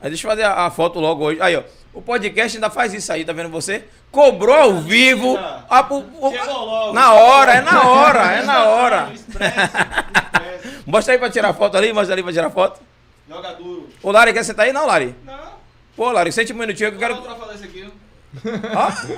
Aí 0.00 0.08
deixa 0.08 0.26
eu 0.26 0.30
fazer 0.30 0.44
a, 0.44 0.66
a 0.66 0.70
foto 0.70 0.98
logo 0.98 1.24
hoje. 1.24 1.40
Aí, 1.42 1.56
ó. 1.56 1.62
O 1.92 2.00
podcast 2.00 2.56
ainda 2.56 2.70
faz 2.70 2.94
isso 2.94 3.12
aí, 3.12 3.24
tá 3.24 3.32
vendo 3.32 3.48
você? 3.50 3.84
Cobrou 4.10 4.54
ao 4.54 4.74
vivo. 4.80 5.36
a- 5.36 5.86
o- 5.90 6.26
o- 6.28 6.30
Chegou 6.32 6.64
logo. 6.64 6.92
na 6.94 7.12
hora, 7.14 7.52
é 7.54 7.60
na 7.60 7.82
hora, 7.88 8.32
é 8.32 8.42
na 8.42 8.64
hora. 8.64 9.12
Mostra 10.86 11.14
aí 11.14 11.18
pra 11.18 11.30
tirar 11.30 11.52
foto 11.52 11.76
ali, 11.76 11.92
mostra 11.92 12.14
ali 12.14 12.22
pra 12.22 12.32
tirar 12.32 12.50
foto. 12.50 12.80
Joga 13.28 13.52
duro. 13.54 13.88
Ô, 14.02 14.10
Lari, 14.10 14.32
quer 14.32 14.44
sentar 14.44 14.66
aí? 14.66 14.72
Não, 14.72 14.86
Lari. 14.86 15.14
Não. 15.24 15.38
Pô, 15.96 16.10
Lari, 16.10 16.32
sente 16.32 16.52
um 16.52 16.56
minutinho 16.56 16.90
que 16.90 16.96
eu 16.96 17.00
Quero 17.00 17.14
quero. 17.16 17.26
pra 17.26 17.34
falar 17.36 17.54
isso 17.54 17.64
aqui. 17.64 17.88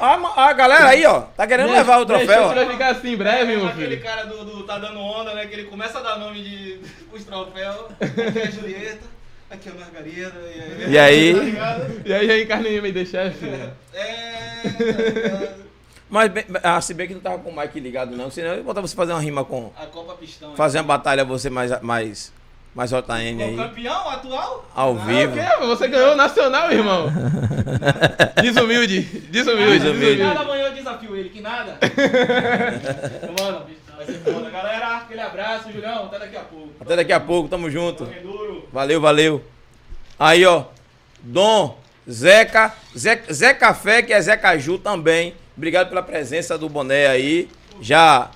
A- 0.00 0.48
a 0.48 0.52
galera 0.54 0.88
aí, 0.88 1.04
ó. 1.04 1.20
Tá 1.36 1.46
querendo 1.46 1.70
levar 1.72 1.98
o 1.98 2.04
Deixa 2.04 2.24
troféu. 2.24 2.48
você 2.48 2.54
vai 2.54 2.68
ficar 2.70 2.88
assim 2.92 3.12
em 3.12 3.16
breve, 3.16 3.56
meu 3.56 3.66
Aquele 3.66 3.96
filho. 3.96 4.02
cara 4.02 4.24
do, 4.24 4.44
do 4.44 4.62
Tá 4.64 4.78
Dando 4.78 4.98
Onda, 5.00 5.34
né? 5.34 5.46
Que 5.46 5.54
ele 5.54 5.64
começa 5.64 5.98
a 5.98 6.02
dar 6.02 6.18
nome 6.18 6.42
de 6.42 6.80
os 7.12 7.22
troféus. 7.24 7.86
Aqui 8.00 8.38
é 8.38 8.42
a 8.46 8.50
Julieta. 8.50 9.06
Aqui 9.50 9.68
é 9.68 9.72
a 9.72 9.74
Margarida. 9.74 10.32
E 10.88 10.98
aí? 10.98 11.34
Tá 11.34 11.42
ligado? 11.42 12.02
E 12.06 12.12
aí, 12.14 12.30
aí, 12.30 12.46
carne 12.46 12.80
me 12.80 12.90
deixa, 12.92 13.24
chefe. 13.30 13.46
É. 13.92 14.60
tá 14.62 15.10
ligado? 15.12 15.62
Mas 16.08 16.30
ah, 16.62 16.80
se 16.80 16.92
bem 16.94 17.08
que 17.08 17.14
não 17.14 17.20
tava 17.20 17.38
com 17.38 17.50
o 17.50 17.56
mic 17.56 17.78
ligado, 17.80 18.14
não. 18.16 18.30
Senão 18.30 18.50
eu 18.50 18.56
ia 18.58 18.62
botar 18.62 18.80
você 18.82 18.94
fazer 18.96 19.12
uma 19.12 19.20
rima 19.20 19.44
com. 19.44 19.72
A 19.78 19.86
Copa 19.86 20.14
Pistão. 20.14 20.54
Fazer 20.56 20.78
uma 20.78 20.84
batalha 20.84 21.24
você 21.24 21.48
mais. 21.50 21.80
mais. 21.82 22.32
Mais 22.74 22.90
JN 22.90 22.96
O 22.98 23.08
aí. 23.44 23.56
campeão 23.56 24.08
atual? 24.08 24.64
Ao 24.74 24.92
Ah, 24.98 25.04
vivo. 25.04 25.32
O 25.32 25.36
quê? 25.36 25.66
Você 25.66 25.88
ganhou 25.88 26.12
o 26.12 26.16
nacional, 26.16 26.72
irmão. 26.72 27.06
Desumilde, 28.42 29.00
desumilde, 29.30 29.78
Desumilde. 29.78 30.22
Nada 30.22 30.40
amanhã 30.40 30.64
eu 30.68 30.72
desafio 30.74 31.16
ele, 31.16 31.28
que 31.28 31.40
nada. 31.40 31.78
Mano, 33.40 33.66
vai 33.96 34.06
ser 34.06 34.18
foda. 34.20 34.50
Galera, 34.50 34.96
aquele 34.98 35.20
abraço, 35.20 35.70
Julião, 35.72 36.06
até 36.06 36.18
daqui 36.18 36.36
a 36.36 36.40
pouco. 36.40 36.68
Até 36.80 36.96
daqui 36.96 37.12
a 37.12 37.20
pouco, 37.20 37.48
tamo 37.48 37.70
junto. 37.70 38.08
Valeu, 38.72 39.00
valeu. 39.00 39.44
Aí, 40.18 40.44
ó. 40.46 40.64
Dom, 41.22 41.78
Zeca, 42.10 42.72
Zé, 42.96 43.22
Zé 43.32 43.54
Café, 43.54 44.02
que 44.02 44.12
é 44.12 44.20
Zé 44.20 44.36
Caju 44.36 44.78
também. 44.78 45.34
Obrigado 45.56 45.88
pela 45.88 46.02
presença 46.02 46.58
do 46.58 46.68
boné 46.68 47.06
aí. 47.06 47.48
Já 47.80 48.30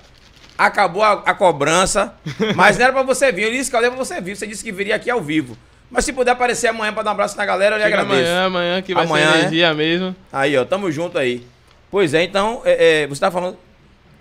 acabou 0.57 1.03
a, 1.03 1.13
a 1.25 1.33
cobrança, 1.33 2.15
mas 2.55 2.77
não 2.77 2.85
era 2.85 2.93
pra 2.93 3.03
você 3.03 3.31
vir. 3.31 3.43
Eu 3.43 3.51
disse 3.51 3.69
que 3.69 3.75
eu 3.75 3.79
pra 3.81 3.89
você 3.91 4.19
vir. 4.19 4.35
Você 4.35 4.47
disse 4.47 4.63
que 4.63 4.71
viria 4.71 4.95
aqui 4.95 5.09
ao 5.09 5.21
vivo. 5.21 5.57
Mas 5.89 6.03
se 6.03 6.11
puder 6.11 6.31
aparecer 6.31 6.67
amanhã 6.67 6.93
pra 6.93 7.03
dar 7.03 7.11
um 7.11 7.13
abraço 7.13 7.37
na 7.37 7.45
galera, 7.45 7.75
eu 7.75 7.77
lhe 7.77 7.83
Chega 7.85 8.01
agradeço. 8.01 8.29
amanhã, 8.29 8.45
amanhã 8.45 8.81
que 8.81 8.93
vai 8.93 9.05
Amanhã, 9.05 9.25
ser 9.27 9.31
né? 9.33 9.39
energia 9.39 9.73
mesmo. 9.73 10.15
Aí, 10.33 10.57
ó, 10.57 10.65
tamo 10.65 10.91
junto 10.91 11.17
aí. 11.17 11.45
Pois 11.89 12.13
é, 12.13 12.23
então, 12.23 12.61
é, 12.65 13.03
é, 13.03 13.07
você 13.07 13.21
tá 13.21 13.31
falando. 13.31 13.57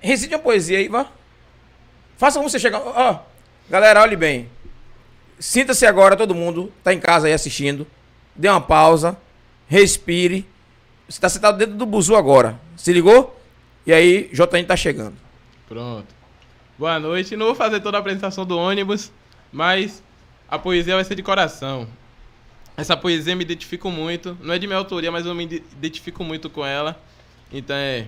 Recite 0.00 0.32
uma 0.34 0.40
poesia 0.40 0.78
aí, 0.78 0.88
vá. 0.88 1.06
Faça 2.16 2.38
como 2.38 2.48
você 2.48 2.58
chegar. 2.58 2.80
Ó, 2.80 3.18
galera, 3.68 4.02
olhe 4.02 4.14
bem. 4.16 4.48
Sinta-se 5.38 5.84
agora, 5.84 6.16
todo 6.16 6.34
mundo, 6.34 6.72
tá 6.84 6.94
em 6.94 7.00
casa 7.00 7.26
aí 7.26 7.32
assistindo. 7.32 7.86
Dê 8.34 8.48
uma 8.48 8.60
pausa. 8.60 9.16
Respire. 9.68 10.46
Você 11.08 11.20
tá 11.20 11.28
sentado 11.28 11.58
dentro 11.58 11.74
do 11.74 11.84
buzu 11.84 12.14
agora. 12.14 12.58
Se 12.76 12.92
ligou? 12.92 13.38
E 13.84 13.92
aí, 13.92 14.30
JN 14.32 14.64
tá 14.66 14.76
chegando. 14.76 15.14
Pronto. 15.68 16.06
Boa 16.78 16.98
noite. 17.00 17.36
Não 17.36 17.46
vou 17.46 17.54
fazer 17.54 17.80
toda 17.80 17.96
a 17.96 18.00
apresentação 18.00 18.44
do 18.44 18.58
ônibus, 18.58 19.10
mas 19.52 20.02
a 20.48 20.58
poesia 20.58 20.94
vai 20.94 21.04
ser 21.04 21.14
de 21.14 21.22
coração. 21.22 21.88
Essa 22.76 22.96
poesia 22.96 23.34
me 23.34 23.42
identifico 23.42 23.90
muito. 23.90 24.36
Não 24.42 24.52
é 24.52 24.58
de 24.58 24.66
minha 24.66 24.78
autoria, 24.78 25.10
mas 25.10 25.24
eu 25.24 25.34
me 25.34 25.44
ide- 25.44 25.62
identifico 25.72 26.22
muito 26.22 26.50
com 26.50 26.64
ela. 26.64 27.00
Então 27.50 27.74
é. 27.74 28.06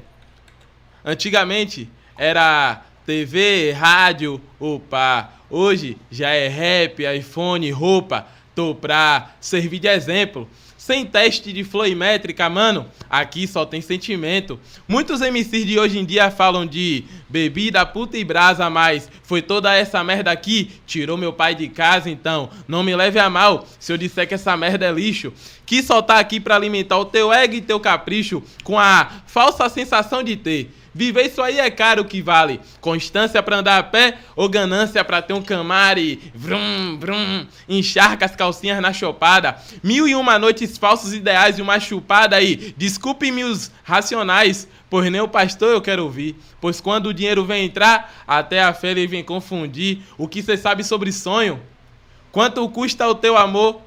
Antigamente 1.05 1.89
era 2.17 2.83
TV, 3.07 3.73
rádio, 3.73 4.41
opa. 4.61 5.31
Hoje 5.49 5.97
já 6.11 6.29
é 6.31 6.49
rap, 6.49 7.03
iPhone, 7.17 7.71
roupa. 7.71 8.27
Tô 8.55 8.75
pra 8.75 9.31
servir 9.41 9.79
de 9.79 9.89
exemplo. 9.89 10.49
Sem 10.89 11.05
teste 11.05 11.53
de 11.53 11.65
flow 11.65 11.87
e 11.87 11.95
métrica, 11.95 12.49
mano, 12.49 12.87
aqui 13.11 13.47
só 13.47 13.67
tem 13.67 13.79
sentimento. 13.79 14.59
Muitos 14.89 15.21
MCs 15.21 15.67
de 15.67 15.79
hoje 15.79 15.99
em 15.99 16.05
dia 16.07 16.31
falam 16.31 16.65
de 16.65 17.05
bebida, 17.29 17.85
puta 17.85 18.17
e 18.17 18.25
brasa, 18.25 18.71
mas 18.71 19.07
foi 19.23 19.43
toda 19.43 19.77
essa 19.77 20.03
merda 20.03 20.31
aqui, 20.31 20.71
tirou 20.87 21.19
meu 21.19 21.31
pai 21.31 21.55
de 21.55 21.69
casa, 21.69 22.09
então 22.09 22.49
não 22.67 22.83
me 22.83 22.97
leve 22.97 23.19
a 23.19 23.29
mal 23.29 23.67
se 23.79 23.93
eu 23.93 23.99
disser 23.99 24.27
que 24.27 24.33
essa 24.33 24.57
merda 24.57 24.87
é 24.87 24.91
lixo. 24.91 25.31
Que 25.67 25.83
só 25.83 26.01
tá 26.01 26.19
aqui 26.19 26.41
pra 26.41 26.57
alimentar 26.57 26.97
o 26.97 27.05
teu 27.05 27.31
ego 27.31 27.53
e 27.53 27.61
teu 27.61 27.79
capricho 27.79 28.43
com 28.65 28.79
a 28.79 29.11
falsa 29.27 29.69
sensação 29.69 30.23
de 30.23 30.37
ter. 30.37 30.75
Viver 30.99 31.27
isso 31.27 31.41
aí 31.41 31.61
é 31.61 31.71
caro 31.71 32.05
que 32.05 32.21
vale. 32.21 32.61
Constância 32.81 33.41
pra 33.41 33.59
andar 33.59 33.79
a 33.79 33.85
pé 33.85 34.19
ou 34.35 34.49
ganância 34.49 35.05
pra 35.05 35.23
ter 35.23 35.33
um 35.33 35.41
camari. 35.41 36.33
Vrum, 36.35 36.99
vrum. 36.99 37.47
Encharca 37.69 38.25
as 38.25 38.35
calcinhas 38.35 38.83
na 38.83 38.93
chopada. 38.93 39.57
Mil 39.81 40.09
e 40.09 40.17
uma 40.17 40.41
noites 40.41 40.77
falsos 40.77 41.13
ideais 41.13 41.57
e 41.57 41.63
uma 41.63 41.79
chupada 41.79 42.35
aí. 42.35 42.75
Desculpe-me 42.77 43.45
os 43.45 43.71
racionais, 43.85 44.67
pois 44.91 45.09
nem 45.09 45.21
o 45.21 45.29
pastor 45.29 45.73
eu 45.73 45.81
quero 45.81 46.03
ouvir. 46.03 46.35
Pois 46.61 46.81
quando 46.81 47.07
o 47.07 47.15
dinheiro 47.15 47.45
vem 47.45 47.67
entrar, 47.67 48.13
até 48.27 48.61
a 48.61 48.75
fé 48.75 48.91
ele 48.91 49.07
vem 49.07 49.23
confundir. 49.23 50.01
O 50.19 50.27
que 50.27 50.43
você 50.43 50.57
sabe 50.57 50.83
sobre 50.83 51.13
sonho? 51.13 51.63
Quanto 52.33 52.69
custa 52.71 53.07
o 53.07 53.15
teu 53.15 53.37
amor? 53.37 53.83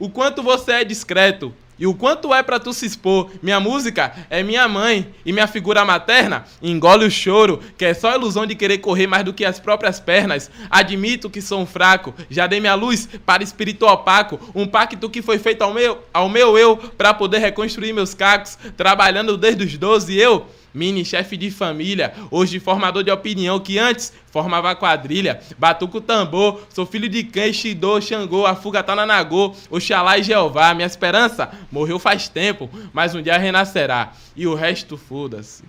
O 0.00 0.10
quanto 0.10 0.42
você 0.42 0.72
é 0.72 0.84
discreto? 0.84 1.54
E 1.78 1.86
o 1.86 1.94
quanto 1.94 2.32
é 2.32 2.42
pra 2.42 2.60
tu 2.60 2.72
se 2.72 2.86
expor? 2.86 3.30
Minha 3.42 3.58
música 3.58 4.12
é 4.30 4.42
minha 4.42 4.68
mãe 4.68 5.12
e 5.24 5.32
minha 5.32 5.46
figura 5.46 5.84
materna 5.84 6.44
engole 6.62 7.04
o 7.04 7.10
choro, 7.10 7.60
que 7.76 7.84
é 7.84 7.92
só 7.94 8.14
ilusão 8.14 8.46
de 8.46 8.54
querer 8.54 8.78
correr 8.78 9.06
mais 9.06 9.24
do 9.24 9.32
que 9.32 9.44
as 9.44 9.58
próprias 9.58 9.98
pernas. 9.98 10.50
Admito 10.70 11.28
que 11.28 11.40
sou 11.40 11.60
um 11.60 11.66
fraco, 11.66 12.14
já 12.30 12.46
dei 12.46 12.60
minha 12.60 12.74
luz 12.74 13.08
para 13.26 13.42
espírito 13.42 13.86
opaco, 13.86 14.38
um 14.54 14.66
pacto 14.66 15.10
que 15.10 15.22
foi 15.22 15.38
feito 15.38 15.62
ao 15.62 15.74
meu, 15.74 15.98
ao 16.12 16.28
meu 16.28 16.56
eu 16.56 16.76
para 16.76 17.12
poder 17.12 17.38
reconstruir 17.38 17.92
meus 17.92 18.14
cacos, 18.14 18.56
trabalhando 18.76 19.36
desde 19.36 19.64
os 19.64 19.76
12 19.76 20.16
eu 20.16 20.46
mini 20.74 21.04
chefe 21.04 21.36
de 21.36 21.50
família, 21.52 22.12
hoje 22.30 22.58
formador 22.58 23.04
de 23.04 23.10
opinião 23.10 23.60
que 23.60 23.78
antes 23.78 24.12
formava 24.32 24.74
quadrilha, 24.74 25.40
batuco 25.56 26.00
tambor, 26.00 26.60
sou 26.74 26.84
filho 26.84 27.08
de 27.08 27.22
Ken, 27.22 27.52
Shidô, 27.52 28.00
Xangô, 28.00 28.44
a 28.44 28.56
fuga 28.56 28.82
tá 28.82 28.96
na 28.96 29.06
Nagô, 29.06 29.54
Oxalá 29.70 30.18
e 30.18 30.22
Jeová, 30.24 30.74
minha 30.74 30.86
esperança 30.86 31.50
morreu 31.70 31.98
faz 32.00 32.28
tempo, 32.28 32.68
mas 32.92 33.14
um 33.14 33.22
dia 33.22 33.38
renascerá, 33.38 34.12
e 34.34 34.46
o 34.48 34.54
resto 34.54 34.96
foda-se. 34.96 35.62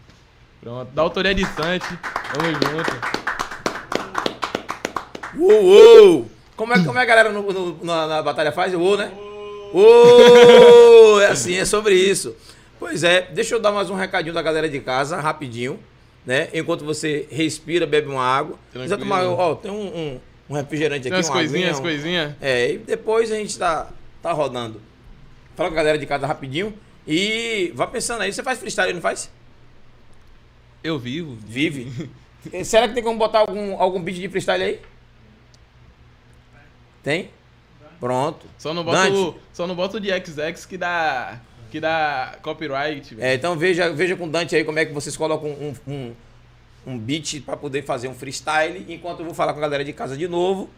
Pronto, 0.59 0.89
da 0.91 1.03
autoria 1.03 1.35
de 1.35 1.45
Sante, 1.45 1.85
tamo 2.33 2.51
junto. 2.51 3.15
Uou, 5.37 5.63
uou! 5.63 6.31
Como 6.55 6.73
é, 6.73 6.83
como 6.83 6.97
é 6.97 7.01
a 7.01 7.05
galera 7.05 7.29
no- 7.31 7.51
no- 7.51 7.77
na, 7.83 8.07
na 8.07 8.21
batalha 8.23 8.51
faz? 8.51 8.73
Uou, 8.73 8.97
né? 8.97 9.11
Uou! 9.73 11.21
É 11.21 11.27
assim, 11.27 11.55
é 11.55 11.65
sobre 11.65 11.93
isso. 11.93 12.33
Pois 12.85 13.03
é, 13.03 13.23
deixa 13.33 13.55
eu 13.55 13.59
dar 13.59 13.71
mais 13.71 13.89
um 13.89 13.95
recadinho 13.95 14.31
da 14.31 14.43
galera 14.43 14.69
de 14.69 14.79
casa, 14.79 15.19
rapidinho, 15.19 15.79
né? 16.23 16.49
Enquanto 16.53 16.85
você 16.85 17.27
respira, 17.31 17.87
bebe 17.87 18.07
uma 18.07 18.21
água. 18.23 18.59
Precisa 18.71 18.95
tomar, 18.95 19.25
ó, 19.25 19.55
tem 19.55 19.71
um, 19.71 19.87
um, 19.87 20.19
um 20.47 20.53
refrigerante 20.53 21.01
Tem 21.01 21.11
aqui, 21.11 21.17
umas 21.17 21.27
uma 21.29 21.33
coisinhas, 21.35 21.69
aguinha, 21.69 21.79
um- 21.79 21.81
coisinhas. 21.81 22.35
É, 22.39 22.73
e 22.73 22.77
depois 22.77 23.31
a 23.31 23.37
gente 23.37 23.57
tá, 23.57 23.89
tá 24.21 24.31
rodando. 24.33 24.79
Fala 25.55 25.69
com 25.69 25.73
a 25.73 25.77
galera 25.77 25.97
de 25.97 26.05
casa 26.05 26.27
rapidinho 26.27 26.75
e 27.07 27.71
vá 27.73 27.87
pensando 27.87 28.21
aí. 28.21 28.31
Você 28.31 28.43
faz 28.43 28.59
freestyle, 28.59 28.93
não 28.93 29.01
faz? 29.01 29.31
Eu 30.83 30.99
vivo. 30.99 31.35
Vive. 31.43 31.91
Será 32.63 32.87
que 32.87 32.93
tem 32.93 33.01
como 33.03 33.17
botar 33.17 33.39
algum, 33.39 33.81
algum 33.81 33.99
beat 33.99 34.17
de 34.17 34.29
freestyle 34.29 34.61
aí? 34.63 34.79
Tem? 37.01 37.31
Pronto. 37.99 38.45
Só 38.59 38.75
não 38.75 38.85
Dante? 38.85 39.15
o- 39.15 39.35
só 39.51 39.65
não 39.65 39.73
boto 39.73 39.97
o 39.97 39.99
de 39.99 40.09
XX 40.09 40.67
que 40.67 40.77
dá, 40.77 41.39
que 41.71 41.79
dá 41.79 42.37
copyright. 42.41 43.15
É, 43.19 43.33
então 43.35 43.55
veja, 43.57 43.91
veja 43.91 44.15
com 44.15 44.25
o 44.25 44.29
Dante 44.29 44.55
aí 44.55 44.63
como 44.63 44.79
é 44.79 44.85
que 44.85 44.93
vocês 44.93 45.15
colocam 45.17 45.49
um, 45.49 45.73
um, 45.87 46.13
um 46.87 46.97
beat 46.97 47.41
pra 47.41 47.55
poder 47.57 47.83
fazer 47.83 48.07
um 48.07 48.13
freestyle, 48.15 48.85
enquanto 48.87 49.19
eu 49.19 49.25
vou 49.25 49.33
falar 49.33 49.53
com 49.53 49.59
a 49.59 49.61
galera 49.61 49.83
de 49.83 49.93
casa 49.93 50.15
de 50.17 50.27
novo. 50.27 50.69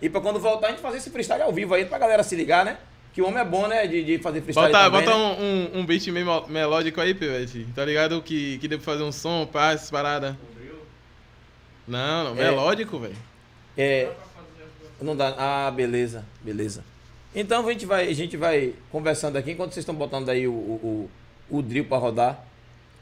E 0.00 0.08
pra 0.08 0.20
quando 0.20 0.40
voltar 0.40 0.66
a 0.68 0.70
gente 0.70 0.80
fazer 0.82 0.98
esse 0.98 1.10
freestyle 1.10 1.42
ao 1.42 1.52
vivo 1.52 1.74
aí, 1.74 1.84
pra 1.84 1.98
galera 1.98 2.22
se 2.22 2.34
ligar, 2.34 2.64
né? 2.64 2.76
Que 3.14 3.20
o 3.22 3.26
homem 3.26 3.40
é 3.40 3.44
bom, 3.44 3.66
né? 3.68 3.86
De, 3.86 4.02
de 4.02 4.18
fazer 4.18 4.40
freestyle 4.40 4.72
Bota, 4.72 4.84
também, 4.84 5.04
bota 5.04 5.16
né? 5.18 5.70
um, 5.74 5.80
um, 5.80 5.86
beat 5.86 6.06
meio 6.08 6.26
mel- 6.26 6.46
melódico 6.48 7.00
aí, 7.00 7.14
Pivete. 7.14 7.66
Tá 7.74 7.84
ligado? 7.84 8.20
Que, 8.22 8.58
que 8.58 8.68
pra 8.68 8.78
fazer 8.80 9.02
um 9.02 9.12
som, 9.12 9.46
pá, 9.46 9.72
essas 9.72 9.90
paradas. 9.90 10.34
Não, 11.86 12.24
não, 12.24 12.42
É. 12.42 12.50
melódico, 12.50 12.98
velho. 12.98 13.16
É, 13.76 14.10
não 15.00 15.16
dá. 15.16 15.34
Ah, 15.36 15.70
beleza, 15.70 16.24
beleza. 16.40 16.84
Então 17.34 17.66
a 17.66 17.72
gente 17.72 17.86
vai, 17.86 18.08
a 18.08 18.12
gente 18.14 18.36
vai 18.36 18.74
conversando 18.90 19.36
aqui 19.36 19.52
enquanto 19.52 19.72
vocês 19.72 19.82
estão 19.82 19.94
botando 19.94 20.28
aí 20.28 20.46
o, 20.46 20.52
o, 20.52 21.08
o, 21.50 21.58
o 21.58 21.62
drill 21.62 21.84
pra 21.86 21.96
rodar. 21.98 22.44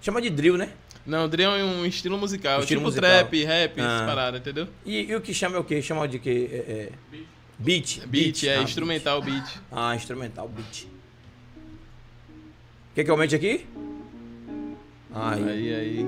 Chama 0.01 0.23
de 0.23 0.31
drill, 0.31 0.57
né? 0.57 0.71
Não, 1.05 1.29
drill 1.29 1.51
é 1.51 1.65
um 1.65 1.85
estilo 1.85 2.17
musical. 2.17 2.61
Estilo 2.61 2.81
tipo 2.81 2.87
musical. 2.91 3.11
trap, 3.11 3.45
rap, 3.45 3.81
Ah. 3.81 3.85
essas 3.85 4.07
paradas, 4.07 4.41
entendeu? 4.41 4.69
E, 4.87 5.03
e 5.11 5.15
o 5.17 5.21
que 5.21 5.35
chama 5.35 5.57
é 5.57 5.59
o 5.61 5.65
quê? 5.65 5.83
Chama 5.83 6.07
de 6.07 6.19
quê? 6.19 6.49
É, 6.53 6.57
é... 6.57 6.89
Beat. 7.59 8.07
Beat, 8.07 8.45
é 8.45 8.57
Ah, 8.57 8.63
instrumental 8.63 9.21
beat. 9.21 9.45
Ah, 9.71 9.95
instrumental, 9.95 10.49
beat. 10.49 10.87
Quer 12.95 13.05
que 13.05 13.11
aumente 13.11 13.35
aqui? 13.35 13.67
Aí. 15.13 15.45
Aí, 15.45 15.75
aí. 15.75 16.07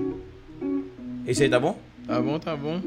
Esse 1.26 1.42
aí 1.44 1.50
tá 1.50 1.58
bom? 1.60 1.78
Tá 2.06 2.20
bom, 2.20 2.38
tá 2.38 2.56
bom. 2.56 2.80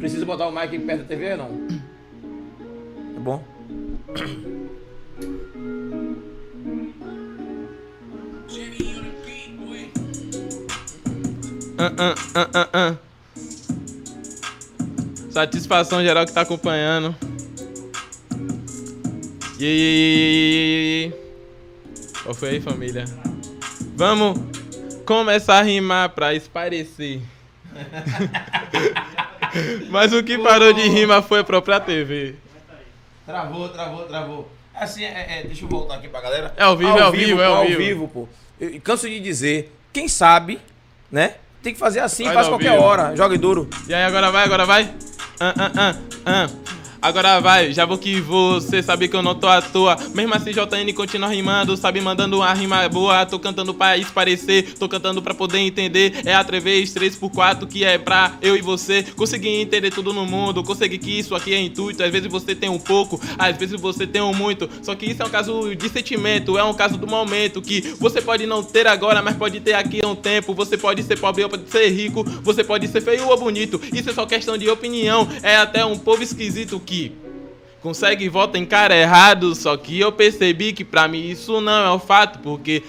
Precisa 0.00 0.24
botar 0.24 0.48
o 0.48 0.50
mic 0.50 0.78
perto 0.78 1.00
da 1.00 1.04
TV 1.04 1.32
ou 1.32 1.36
não? 1.36 1.68
Tá 3.14 3.20
bom? 3.20 3.44
Ah, 11.76 11.92
ah, 11.98 12.14
ah, 12.34 12.48
ah, 12.54 12.68
ah. 12.72 12.96
Satisfação 15.30 16.02
geral 16.02 16.24
que 16.24 16.32
tá 16.32 16.40
acompanhando. 16.40 17.14
E 19.58 19.64
aí, 19.64 19.68
e 19.68 19.84
aí, 19.84 21.04
e 21.04 21.04
aí. 21.04 21.12
Qual 22.22 22.34
foi 22.34 22.48
aí, 22.48 22.60
família? 22.62 23.04
Vamos 23.96 24.40
começar 25.04 25.58
a 25.58 25.62
rimar 25.62 26.08
pra 26.10 26.34
esparecer. 26.34 27.20
Mas 29.90 30.12
o 30.12 30.22
que 30.22 30.38
parou 30.38 30.72
de 30.72 30.82
rimar 30.88 31.22
foi 31.22 31.40
a 31.40 31.44
própria 31.44 31.80
TV. 31.80 32.34
Travou, 33.26 33.68
travou, 33.68 34.02
travou. 34.04 34.52
Assim, 34.74 35.04
é, 35.04 35.40
é, 35.40 35.42
deixa 35.44 35.64
eu 35.64 35.68
voltar 35.68 35.96
aqui 35.96 36.08
pra 36.08 36.20
galera. 36.20 36.52
É 36.56 36.62
ao 36.62 36.76
vivo, 36.76 36.98
é 36.98 37.02
ao 37.02 37.12
vivo, 37.12 37.40
é 37.40 37.46
pô, 37.46 37.52
ao 37.52 37.66
vivo. 37.66 38.08
pô. 38.08 38.28
Eu, 38.60 38.80
canso 38.80 39.08
de 39.08 39.20
dizer, 39.20 39.72
quem 39.92 40.08
sabe, 40.08 40.58
né? 41.10 41.34
Tem 41.62 41.72
que 41.74 41.78
fazer 41.78 42.00
assim, 42.00 42.24
Faz 42.24 42.34
faz 42.34 42.46
ao 42.46 42.52
qualquer 42.54 42.72
vivo. 42.72 42.82
hora. 42.82 43.14
Joga 43.14 43.36
duro. 43.36 43.68
E 43.86 43.92
aí, 43.92 44.02
agora 44.04 44.30
vai, 44.30 44.44
agora 44.44 44.64
vai. 44.64 44.94
Ah, 45.38 45.54
ah, 45.56 45.72
ah, 45.76 45.96
ah. 46.26 46.50
Agora 47.02 47.40
vai, 47.40 47.72
já 47.72 47.86
vou 47.86 47.96
que 47.96 48.20
você 48.20 48.82
sabe 48.82 49.08
que 49.08 49.16
eu 49.16 49.22
não 49.22 49.34
tô 49.34 49.48
à 49.48 49.62
toa. 49.62 49.96
Mesmo 50.14 50.34
assim, 50.34 50.50
JN 50.52 50.92
continua 50.94 51.30
rimando, 51.30 51.74
sabe, 51.74 51.98
mandando 51.98 52.36
uma 52.36 52.52
rima 52.52 52.86
boa. 52.90 53.24
Tô 53.24 53.38
cantando 53.38 53.72
pra 53.72 53.96
esparecer, 53.96 54.74
tô 54.74 54.86
cantando 54.86 55.22
pra 55.22 55.32
poder 55.32 55.58
entender. 55.58 56.20
É 56.26 56.34
a 56.34 56.44
3 56.44 56.62
3x4 56.92 57.66
que 57.66 57.84
é 57.84 57.96
pra 57.96 58.36
eu 58.42 58.54
e 58.54 58.60
você 58.60 59.02
conseguir 59.16 59.48
entender 59.48 59.90
tudo 59.90 60.12
no 60.12 60.26
mundo. 60.26 60.62
Conseguir 60.62 60.98
que 60.98 61.18
isso 61.18 61.34
aqui 61.34 61.54
é 61.54 61.60
intuito. 61.60 62.02
Às 62.02 62.10
vezes 62.10 62.30
você 62.30 62.54
tem 62.54 62.68
um 62.68 62.78
pouco, 62.78 63.18
às 63.38 63.56
vezes 63.56 63.80
você 63.80 64.06
tem 64.06 64.20
um 64.20 64.34
muito. 64.34 64.68
Só 64.82 64.94
que 64.94 65.06
isso 65.06 65.22
é 65.22 65.24
um 65.24 65.30
caso 65.30 65.74
de 65.74 65.88
sentimento, 65.88 66.58
é 66.58 66.64
um 66.64 66.74
caso 66.74 66.98
do 66.98 67.06
momento 67.06 67.62
que 67.62 67.80
você 67.98 68.20
pode 68.20 68.44
não 68.44 68.62
ter 68.62 68.86
agora, 68.86 69.22
mas 69.22 69.36
pode 69.36 69.58
ter 69.60 69.72
aqui 69.72 70.04
a 70.04 70.06
um 70.06 70.14
tempo. 70.14 70.52
Você 70.52 70.76
pode 70.76 71.02
ser 71.02 71.18
pobre 71.18 71.42
ou 71.44 71.48
pode 71.48 71.70
ser 71.70 71.88
rico, 71.88 72.22
você 72.42 72.62
pode 72.62 72.86
ser 72.88 73.00
feio 73.00 73.26
ou 73.26 73.38
bonito. 73.38 73.80
Isso 73.90 74.10
é 74.10 74.12
só 74.12 74.26
questão 74.26 74.58
de 74.58 74.68
opinião. 74.68 75.26
É 75.42 75.56
até 75.56 75.82
um 75.82 75.98
povo 75.98 76.22
esquisito 76.22 76.78
que 76.90 77.12
consegue 77.80 78.28
votar 78.28 78.60
em 78.60 78.66
cara 78.66 78.96
errado. 78.96 79.54
Só 79.54 79.76
que 79.76 80.00
eu 80.00 80.10
percebi 80.10 80.72
que 80.72 80.84
pra 80.84 81.06
mim 81.06 81.30
isso 81.30 81.60
não 81.60 81.84
é 81.84 81.92
um 81.92 82.00
fato, 82.00 82.40
porque 82.40 82.82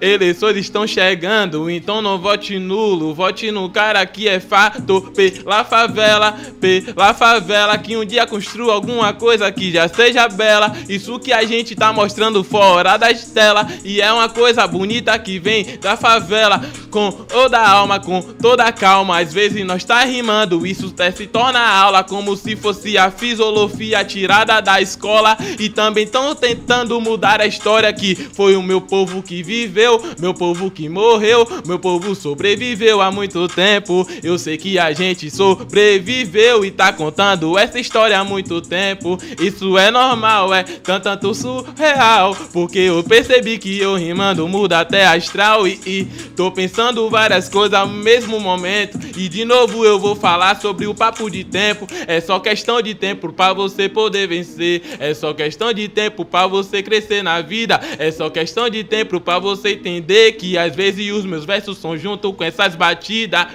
eleições 0.00 0.56
estão 0.56 0.86
chegando, 0.86 1.70
então 1.70 2.02
não 2.02 2.18
vote 2.18 2.58
nulo, 2.58 3.14
vote 3.14 3.50
no 3.50 3.68
cara 3.70 4.04
que 4.06 4.28
é 4.28 4.40
fato 4.40 5.12
pela 5.14 5.64
favela, 5.64 6.32
pela 6.60 7.14
favela 7.14 7.76
que 7.78 7.96
um 7.96 8.04
dia 8.04 8.26
construa 8.26 8.74
alguma 8.74 9.12
coisa 9.12 9.50
que 9.50 9.70
já 9.70 9.88
seja 9.88 10.28
bela. 10.28 10.74
Isso 10.88 11.18
que 11.18 11.32
a 11.32 11.44
gente 11.44 11.74
tá 11.74 11.92
mostrando 11.92 12.42
fora 12.44 12.96
das 12.96 13.24
telas 13.26 13.66
e 13.84 14.00
é 14.00 14.12
uma 14.12 14.28
coisa 14.28 14.66
bonita 14.66 15.18
que 15.18 15.38
vem 15.38 15.78
da 15.80 15.96
favela 15.96 16.62
com 16.90 17.10
toda 17.10 17.58
a 17.58 17.68
alma, 17.68 17.98
com 17.98 18.20
toda 18.20 18.64
a 18.64 18.72
calma. 18.72 19.20
Às 19.20 19.32
vezes 19.32 19.64
nós 19.64 19.84
tá 19.84 20.04
rimando, 20.04 20.66
isso 20.66 20.88
até 20.88 21.10
se 21.10 21.26
torna 21.26 21.60
aula 21.60 22.04
como 22.04 22.36
se 22.36 22.56
fosse 22.56 22.96
a 22.96 23.10
fisiologia 23.10 24.04
tirada 24.04 24.60
da 24.60 24.80
escola 24.80 25.36
e 25.58 25.68
também 25.68 26.04
estão 26.04 26.34
tentando 26.34 27.00
mudar 27.00 27.40
a 27.40 27.46
história 27.46 27.92
que 27.92 28.14
foi 28.14 28.56
o 28.56 28.62
meu 28.62 28.80
povo 28.80 29.22
que 29.22 29.42
viveu, 29.54 30.02
meu 30.18 30.34
povo 30.34 30.68
que 30.68 30.88
morreu, 30.88 31.46
meu 31.64 31.78
povo 31.78 32.14
sobreviveu 32.14 33.00
há 33.00 33.10
muito 33.12 33.46
tempo. 33.46 34.06
Eu 34.22 34.36
sei 34.36 34.56
que 34.56 34.78
a 34.80 34.92
gente 34.92 35.30
sobreviveu 35.30 36.64
e 36.64 36.70
tá 36.72 36.92
contando 36.92 37.56
essa 37.56 37.78
história 37.78 38.18
há 38.18 38.24
muito 38.24 38.60
tempo. 38.60 39.16
Isso 39.40 39.78
é 39.78 39.92
normal, 39.92 40.52
é 40.52 40.64
tanto, 40.64 41.04
tanto 41.04 41.34
surreal, 41.34 42.36
porque 42.52 42.80
eu 42.80 43.04
percebi 43.04 43.56
que 43.58 43.78
eu 43.78 43.94
rimando 43.94 44.48
muda 44.48 44.80
até 44.80 45.06
astral 45.06 45.68
e, 45.68 45.80
e 45.86 46.04
tô 46.34 46.50
pensando 46.50 47.08
várias 47.08 47.48
coisas 47.48 47.78
ao 47.78 47.86
mesmo 47.86 48.40
momento. 48.40 48.98
E 49.16 49.28
de 49.28 49.44
novo 49.44 49.84
eu 49.84 50.00
vou 50.00 50.16
falar 50.16 50.60
sobre 50.60 50.86
o 50.86 50.94
papo 50.94 51.30
de 51.30 51.44
tempo. 51.44 51.86
É 52.08 52.20
só 52.20 52.40
questão 52.40 52.82
de 52.82 52.94
tempo 52.94 53.32
pra 53.32 53.52
você 53.52 53.88
poder 53.88 54.26
vencer. 54.26 54.82
É 54.98 55.14
só 55.14 55.32
questão 55.32 55.72
de 55.72 55.88
tempo 55.88 56.24
pra 56.24 56.46
você 56.46 56.82
crescer 56.82 57.22
na 57.22 57.40
vida. 57.40 57.80
É 57.98 58.10
só 58.10 58.28
questão 58.28 58.68
de 58.68 58.82
tempo 58.82 59.20
pra 59.20 59.38
você 59.44 59.70
entender 59.70 60.32
que 60.32 60.58
às 60.58 60.74
vezes 60.74 61.12
os 61.12 61.24
meus 61.24 61.44
versos 61.44 61.78
são 61.78 61.96
junto 61.96 62.32
com 62.32 62.42
essas 62.42 62.74
batidas. 62.74 63.46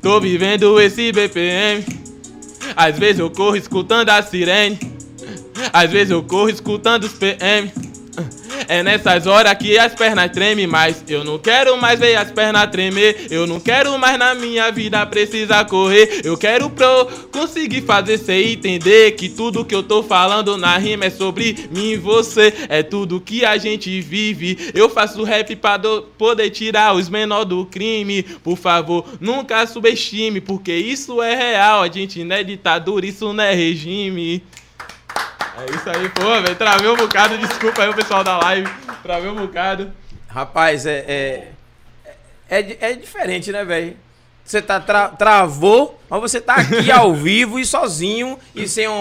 Tô 0.00 0.20
vivendo 0.20 0.80
esse 0.80 1.12
BPM. 1.12 1.84
Às 2.76 2.98
vezes 2.98 3.18
eu 3.18 3.30
corro 3.30 3.56
escutando 3.56 4.08
a 4.08 4.22
sirene. 4.22 4.78
Às 5.72 5.90
vezes 5.90 6.10
eu 6.10 6.22
corro 6.22 6.48
escutando 6.48 7.04
os 7.04 7.12
PM. 7.12 7.70
É 8.72 8.84
nessas 8.84 9.26
horas 9.26 9.52
que 9.54 9.76
as 9.76 9.92
pernas 9.96 10.30
tremem 10.30 10.64
mais. 10.64 11.02
Eu 11.08 11.24
não 11.24 11.40
quero 11.40 11.76
mais 11.76 11.98
ver 11.98 12.14
as 12.14 12.30
pernas 12.30 12.70
tremer. 12.70 13.26
Eu 13.28 13.44
não 13.44 13.58
quero 13.58 13.98
mais 13.98 14.16
na 14.16 14.32
minha 14.32 14.70
vida 14.70 15.04
precisar 15.06 15.64
correr. 15.64 16.20
Eu 16.22 16.38
quero 16.38 16.70
pro 16.70 17.06
conseguir 17.32 17.82
fazer 17.82 18.16
cê 18.16 18.44
entender 18.52 19.10
que 19.16 19.28
tudo 19.28 19.64
que 19.64 19.74
eu 19.74 19.82
tô 19.82 20.04
falando 20.04 20.56
na 20.56 20.78
rima 20.78 21.06
é 21.06 21.10
sobre 21.10 21.68
mim 21.72 21.90
e 21.90 21.96
você. 21.96 22.54
É 22.68 22.80
tudo 22.80 23.20
que 23.20 23.44
a 23.44 23.58
gente 23.58 24.00
vive. 24.00 24.56
Eu 24.72 24.88
faço 24.88 25.24
rap 25.24 25.56
pra 25.56 25.76
do- 25.76 26.02
poder 26.16 26.48
tirar 26.50 26.94
os 26.94 27.08
menor 27.08 27.42
do 27.44 27.66
crime. 27.66 28.22
Por 28.22 28.56
favor, 28.56 29.04
nunca 29.20 29.66
subestime, 29.66 30.40
porque 30.40 30.72
isso 30.72 31.20
é 31.20 31.34
real. 31.34 31.82
A 31.82 31.88
gente 31.88 32.22
não 32.22 32.36
é 32.36 32.44
ditadura, 32.44 33.04
isso 33.04 33.32
não 33.32 33.42
é 33.42 33.52
regime. 33.52 34.44
É 35.58 35.74
isso 35.74 35.90
aí, 35.90 36.08
pô, 36.08 36.22
velho. 36.42 36.54
Travei 36.56 36.88
um 36.90 36.96
bocado, 36.96 37.36
desculpa 37.38 37.82
aí 37.82 37.88
o 37.90 37.94
pessoal 37.94 38.22
da 38.24 38.38
live. 38.38 38.70
Travei 39.02 39.30
um 39.30 39.34
bocado. 39.36 39.92
Rapaz, 40.28 40.86
é. 40.86 41.04
É, 41.06 41.48
é, 42.48 42.62
di- 42.62 42.78
é 42.80 42.92
diferente, 42.94 43.50
né, 43.52 43.64
velho? 43.64 43.96
Você 44.44 44.60
tá 44.62 44.80
tra- 44.80 45.08
travou, 45.08 46.00
mas 46.08 46.20
você 46.20 46.40
tá 46.40 46.54
aqui 46.56 46.90
ao 46.90 47.12
vivo 47.14 47.58
e 47.58 47.64
sozinho 47.64 48.38
e 48.54 48.66
sem 48.66 48.88
um, 48.88 48.92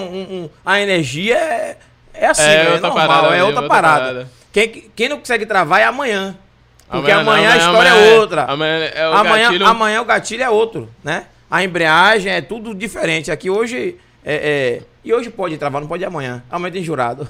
um- 0.44 0.50
a 0.66 0.80
energia 0.82 1.36
é, 1.38 1.78
é 2.14 2.28
assim, 2.28 2.42
É 2.44 2.58
velho, 2.64 2.72
outra 2.74 2.90
normal, 2.90 3.08
parada 3.08 3.36
é 3.36 3.44
outra, 3.44 3.62
outra 3.62 3.68
parada. 3.70 4.00
parada. 4.06 4.32
Quem, 4.52 4.92
quem 4.96 5.10
não 5.10 5.20
consegue 5.20 5.46
travar 5.46 5.80
é 5.82 5.86
amanhã. 5.86 6.36
Porque 6.90 7.12
amanhã, 7.12 7.22
Amanhã 7.22 7.50
a 7.50 7.56
não, 7.56 7.60
história 7.60 7.92
amanhã 7.92 8.06
é 8.06 8.10
é- 8.16 8.20
outra. 8.20 8.44
amanhã 8.46 8.86
é 8.96 9.08
o 9.10 9.14
amanhã, 9.14 9.44
gatilho- 9.46 9.66
amanhã 9.68 10.02
o 10.02 10.06
gatilho 10.06 10.44
é 10.44 10.50
outro, 10.50 10.90
né? 11.04 11.26
A 11.50 11.64
embreagem 11.64 12.32
é 12.32 12.42
tudo 12.42 12.74
diferente. 12.74 13.32
Aqui 13.32 13.50
hoje 13.50 13.96
é, 14.34 14.78
é- 14.78 14.82
E 15.04 15.14
hoje 15.14 15.30
pode 15.30 15.58
travar, 15.58 15.82
não 15.82 15.88
pode 15.88 16.04
amanhã. 16.06 16.44
Amanhã 16.50 16.72
tem 16.72 16.84
jurado. 16.84 17.28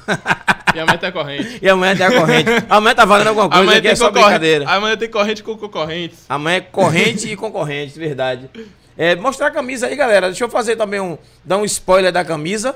E 0.76 0.80
amanhã 0.80 0.98
tem 0.98 1.12
corrente. 1.12 1.60
e 1.62 1.70
amanhã 1.70 1.96
tem 1.96 2.06
a 2.06 2.12
corrente. 2.12 2.50
Amanhã 2.70 2.96
tá 2.96 3.06
valendo 3.06 3.28
alguma 3.30 3.48
coisa, 3.50 3.64
Amanhã 3.64 3.78
é 3.78 3.82
tem, 3.82 3.96
só 3.96 4.08
concorrente. 4.08 4.28
brincadeira. 4.30 4.70
amanhã 4.70 4.98
tem 4.98 5.10
corrente 5.10 5.44
com 5.44 5.58
concorrentes. 5.58 6.20
Amanhã 6.30 6.58
é 6.58 6.62
corrente 6.62 7.28
e 7.32 7.36
concorrente, 7.36 7.98
verdade. 7.98 8.50
É, 8.98 9.16
mostrar 9.16 9.48
a 9.48 9.52
camisa 9.52 9.88
aí, 9.88 9.96
galera. 9.96 10.28
Deixa 10.28 10.44
eu 10.44 10.50
fazer 10.50 10.76
também 10.76 11.00
um. 11.00 11.18
Dar 11.44 11.58
um 11.58 11.66
spoiler 11.66 12.12
da 12.12 12.24
camisa. 12.26 12.76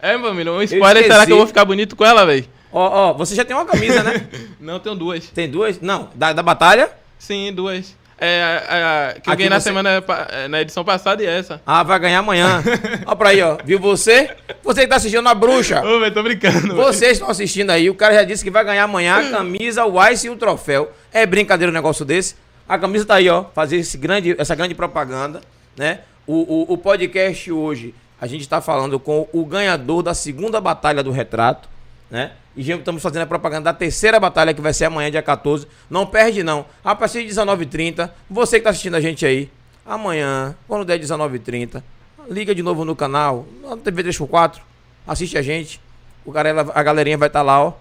É, 0.00 0.16
meu 0.16 0.28
amigo, 0.30 0.50
um 0.50 0.62
spoiler, 0.62 1.02
será 1.02 1.26
que 1.26 1.32
eu 1.32 1.36
vou 1.38 1.46
ficar 1.46 1.64
bonito 1.64 1.96
com 1.96 2.04
ela, 2.04 2.24
velho? 2.24 2.46
Ó, 2.72 3.10
ó, 3.10 3.12
você 3.12 3.34
já 3.34 3.44
tem 3.44 3.54
uma 3.56 3.64
camisa, 3.64 4.02
né? 4.02 4.26
Não, 4.60 4.78
tenho 4.80 4.94
duas. 4.94 5.28
Tem 5.28 5.48
duas? 5.48 5.80
Não, 5.80 6.10
da, 6.14 6.32
da 6.32 6.42
batalha. 6.42 6.90
Sim, 7.18 7.52
duas. 7.52 7.94
É, 8.18 8.42
a, 8.42 9.08
a- 9.10 9.20
que 9.20 9.28
eu 9.30 9.36
ganhei 9.36 9.50
na 9.50 9.58
você- 9.60 9.64
semana, 9.64 10.02
é, 10.30 10.48
na 10.48 10.60
edição 10.60 10.84
passada 10.84 11.22
e 11.22 11.26
essa. 11.26 11.60
Ah, 11.66 11.82
vai 11.82 11.98
ganhar 11.98 12.18
amanhã. 12.20 12.62
ó 13.06 13.14
pra 13.14 13.30
aí, 13.30 13.42
ó. 13.42 13.58
Viu 13.64 13.78
você? 13.78 14.30
Você 14.62 14.82
que 14.82 14.86
tá 14.86 14.96
assistindo 14.96 15.28
a 15.28 15.34
bruxa. 15.34 15.84
Ô, 15.84 15.98
velho, 16.00 16.14
tô 16.14 16.22
brincando. 16.22 16.74
Vocês 16.76 17.12
estão 17.12 17.28
assistindo 17.28 17.70
aí, 17.70 17.90
o 17.90 17.94
cara 17.94 18.14
já 18.14 18.22
disse 18.22 18.44
que 18.44 18.50
vai 18.50 18.64
ganhar 18.64 18.84
amanhã 18.84 19.16
a 19.16 19.30
camisa, 19.30 19.84
o 19.84 20.08
Ice 20.08 20.26
e 20.26 20.30
o 20.30 20.36
troféu. 20.36 20.92
É 21.12 21.26
brincadeira 21.26 21.70
um 21.70 21.74
negócio 21.74 22.04
desse. 22.04 22.36
A 22.68 22.78
camisa 22.78 23.04
tá 23.04 23.16
aí, 23.16 23.28
ó. 23.28 23.44
Fazer 23.54 23.76
esse 23.78 23.98
grande, 23.98 24.34
essa 24.38 24.54
grande 24.54 24.74
propaganda, 24.74 25.40
né? 25.76 26.00
O, 26.26 26.70
o, 26.70 26.72
o 26.74 26.78
podcast 26.78 27.52
hoje, 27.52 27.94
a 28.20 28.26
gente 28.26 28.48
tá 28.48 28.60
falando 28.60 28.98
com 28.98 29.28
o 29.32 29.44
ganhador 29.44 30.02
da 30.02 30.14
segunda 30.14 30.60
batalha 30.60 31.02
do 31.02 31.10
retrato, 31.10 31.68
né? 32.10 32.32
E 32.56 32.62
já 32.62 32.76
estamos 32.76 33.02
fazendo 33.02 33.22
a 33.22 33.26
propaganda 33.26 33.64
da 33.64 33.72
terceira 33.72 34.20
batalha 34.20 34.54
que 34.54 34.60
vai 34.60 34.72
ser 34.72 34.84
amanhã, 34.84 35.10
dia 35.10 35.22
14. 35.22 35.66
Não 35.90 36.06
perde, 36.06 36.42
não. 36.42 36.66
A 36.84 36.94
partir 36.94 37.26
de 37.26 37.34
19h30, 37.34 38.10
você 38.30 38.58
que 38.58 38.64
tá 38.64 38.70
assistindo 38.70 38.94
a 38.94 39.00
gente 39.00 39.26
aí, 39.26 39.50
amanhã, 39.84 40.54
quando 40.68 40.84
der 40.84 40.98
19h30, 40.98 41.82
liga 42.30 42.54
de 42.54 42.62
novo 42.62 42.84
no 42.84 42.94
canal, 42.94 43.46
na 43.62 43.76
TV 43.76 44.04
3x4, 44.04 44.60
assiste 45.06 45.36
a 45.36 45.42
gente. 45.42 45.80
O 46.24 46.30
galera, 46.30 46.66
a 46.74 46.82
galerinha 46.82 47.18
vai 47.18 47.28
estar 47.28 47.42
lá, 47.42 47.62
ó, 47.62 47.72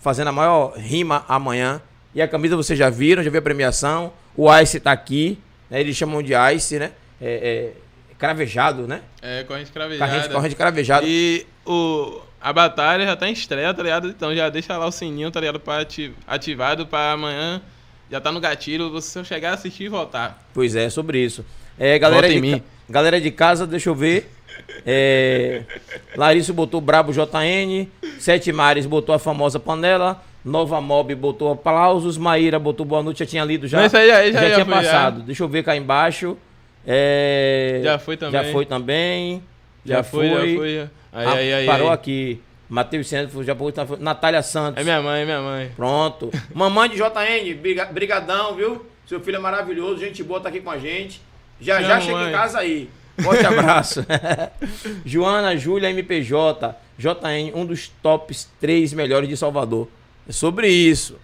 fazendo 0.00 0.28
a 0.28 0.32
maior 0.32 0.74
rima 0.76 1.24
amanhã. 1.28 1.80
E 2.14 2.22
a 2.22 2.28
camisa 2.28 2.56
vocês 2.56 2.78
já 2.78 2.90
viram, 2.90 3.22
já 3.22 3.30
viu 3.30 3.40
a 3.40 3.42
premiação. 3.42 4.12
O 4.36 4.54
Ice 4.58 4.78
tá 4.78 4.92
aqui, 4.92 5.38
né? 5.68 5.80
Eles 5.80 5.96
chamam 5.96 6.22
de 6.22 6.32
Ice, 6.54 6.78
né? 6.78 6.92
É, 7.20 7.72
é 8.10 8.14
cravejado, 8.18 8.86
né? 8.86 9.02
É, 9.20 9.42
corrente 9.44 9.72
cravejada. 9.72 10.10
Corrente, 10.10 10.32
corrente 10.32 10.56
cravejado. 10.56 11.06
E 11.06 11.46
o, 11.66 12.20
a 12.42 12.52
batalha 12.52 13.04
já 13.06 13.14
tá 13.16 13.28
em 13.28 13.32
estreia, 13.32 13.72
tá 13.72 13.82
ligado? 13.82 14.08
Então 14.08 14.34
já 14.34 14.48
deixa 14.48 14.76
lá 14.76 14.86
o 14.86 14.92
sininho, 14.92 15.30
tá 15.30 15.40
ligado? 15.40 15.60
Pra 15.60 15.80
ati- 15.80 16.12
ativado 16.26 16.86
pra 16.86 17.12
amanhã. 17.12 17.60
Já 18.10 18.20
tá 18.20 18.30
no 18.30 18.40
gatilho, 18.40 18.90
você 18.90 19.24
chegar, 19.24 19.54
assistir 19.54 19.84
e 19.84 19.88
voltar. 19.88 20.42
Pois 20.52 20.76
é, 20.76 20.90
sobre 20.90 21.18
isso. 21.18 21.44
É, 21.78 21.98
galera, 21.98 22.26
Vota 22.26 22.34
de, 22.34 22.40
mim. 22.40 22.62
galera 22.88 23.18
de 23.20 23.30
casa, 23.30 23.66
deixa 23.66 23.88
eu 23.88 23.94
ver. 23.94 24.30
É, 24.84 25.62
Larissa 26.16 26.52
botou 26.52 26.80
Brabo 26.80 27.12
JN. 27.12 27.86
Sete 28.18 28.52
Mares 28.52 28.84
botou 28.86 29.14
a 29.14 29.18
famosa 29.18 29.58
panela. 29.58 30.22
Nova 30.44 30.80
Mob 30.80 31.14
botou 31.14 31.50
aplausos. 31.52 32.18
Maíra 32.18 32.58
botou 32.58 32.84
boa 32.84 33.02
noite. 33.02 33.20
Já 33.20 33.26
tinha 33.26 33.44
lido 33.44 33.66
já. 33.66 33.78
Não, 33.78 33.86
isso 33.86 33.96
aí 33.96 34.08
já- 34.08 34.30
já- 34.30 34.48
já 34.48 34.54
tinha 34.54 34.66
passado. 34.66 35.22
Deixa 35.22 35.42
eu 35.42 35.48
ver 35.48 35.62
cá 35.64 35.74
embaixo. 35.76 36.36
É, 36.86 37.80
Já 37.82 37.98
foi 37.98 38.16
também. 38.16 38.42
Já 38.44 38.52
foi 38.52 38.66
também. 38.66 39.42
Já, 39.84 39.96
Já 39.96 40.02
foi, 40.02 40.28
foi. 40.30 40.50
já 40.52 40.56
foi. 40.56 40.78
Aí, 40.78 40.88
Ah, 41.12 41.32
aí, 41.32 41.52
aí. 41.54 41.66
parou 41.66 41.88
aí. 41.88 41.94
aqui. 41.94 42.40
Matheus 42.68 43.06
Santos, 43.08 43.44
já 43.44 43.54
foi. 43.54 43.72
Natália 44.00 44.42
Santos. 44.42 44.80
É 44.80 44.84
minha 44.84 45.02
mãe, 45.02 45.22
é 45.22 45.24
minha 45.24 45.40
mãe. 45.42 45.70
Pronto. 45.76 46.30
Mamãe 46.54 46.88
de 46.88 46.96
JN, 46.96 47.54
briga- 47.60 47.84
brigadão, 47.86 48.54
viu? 48.54 48.86
Seu 49.06 49.20
filho 49.20 49.36
é 49.36 49.40
maravilhoso, 49.40 49.98
gente 50.00 50.22
boa 50.22 50.40
tá 50.40 50.48
aqui 50.48 50.60
com 50.60 50.70
a 50.70 50.78
gente. 50.78 51.20
Já 51.60 51.78
Te 51.78 51.84
já 51.84 51.94
amo, 51.96 52.02
chega 52.02 52.18
em 52.18 52.22
mãe. 52.22 52.32
casa 52.32 52.58
aí. 52.60 52.88
Forte 53.20 53.44
abraço. 53.44 54.06
Joana, 55.04 55.56
Júlia, 55.56 55.90
MPJ, 55.90 56.74
JN, 56.98 57.52
um 57.54 57.66
dos 57.66 57.88
tops 58.02 58.48
três 58.60 58.92
melhores 58.92 59.28
de 59.28 59.36
Salvador. 59.36 59.88
É 60.28 60.32
sobre 60.32 60.68
isso. 60.68 61.18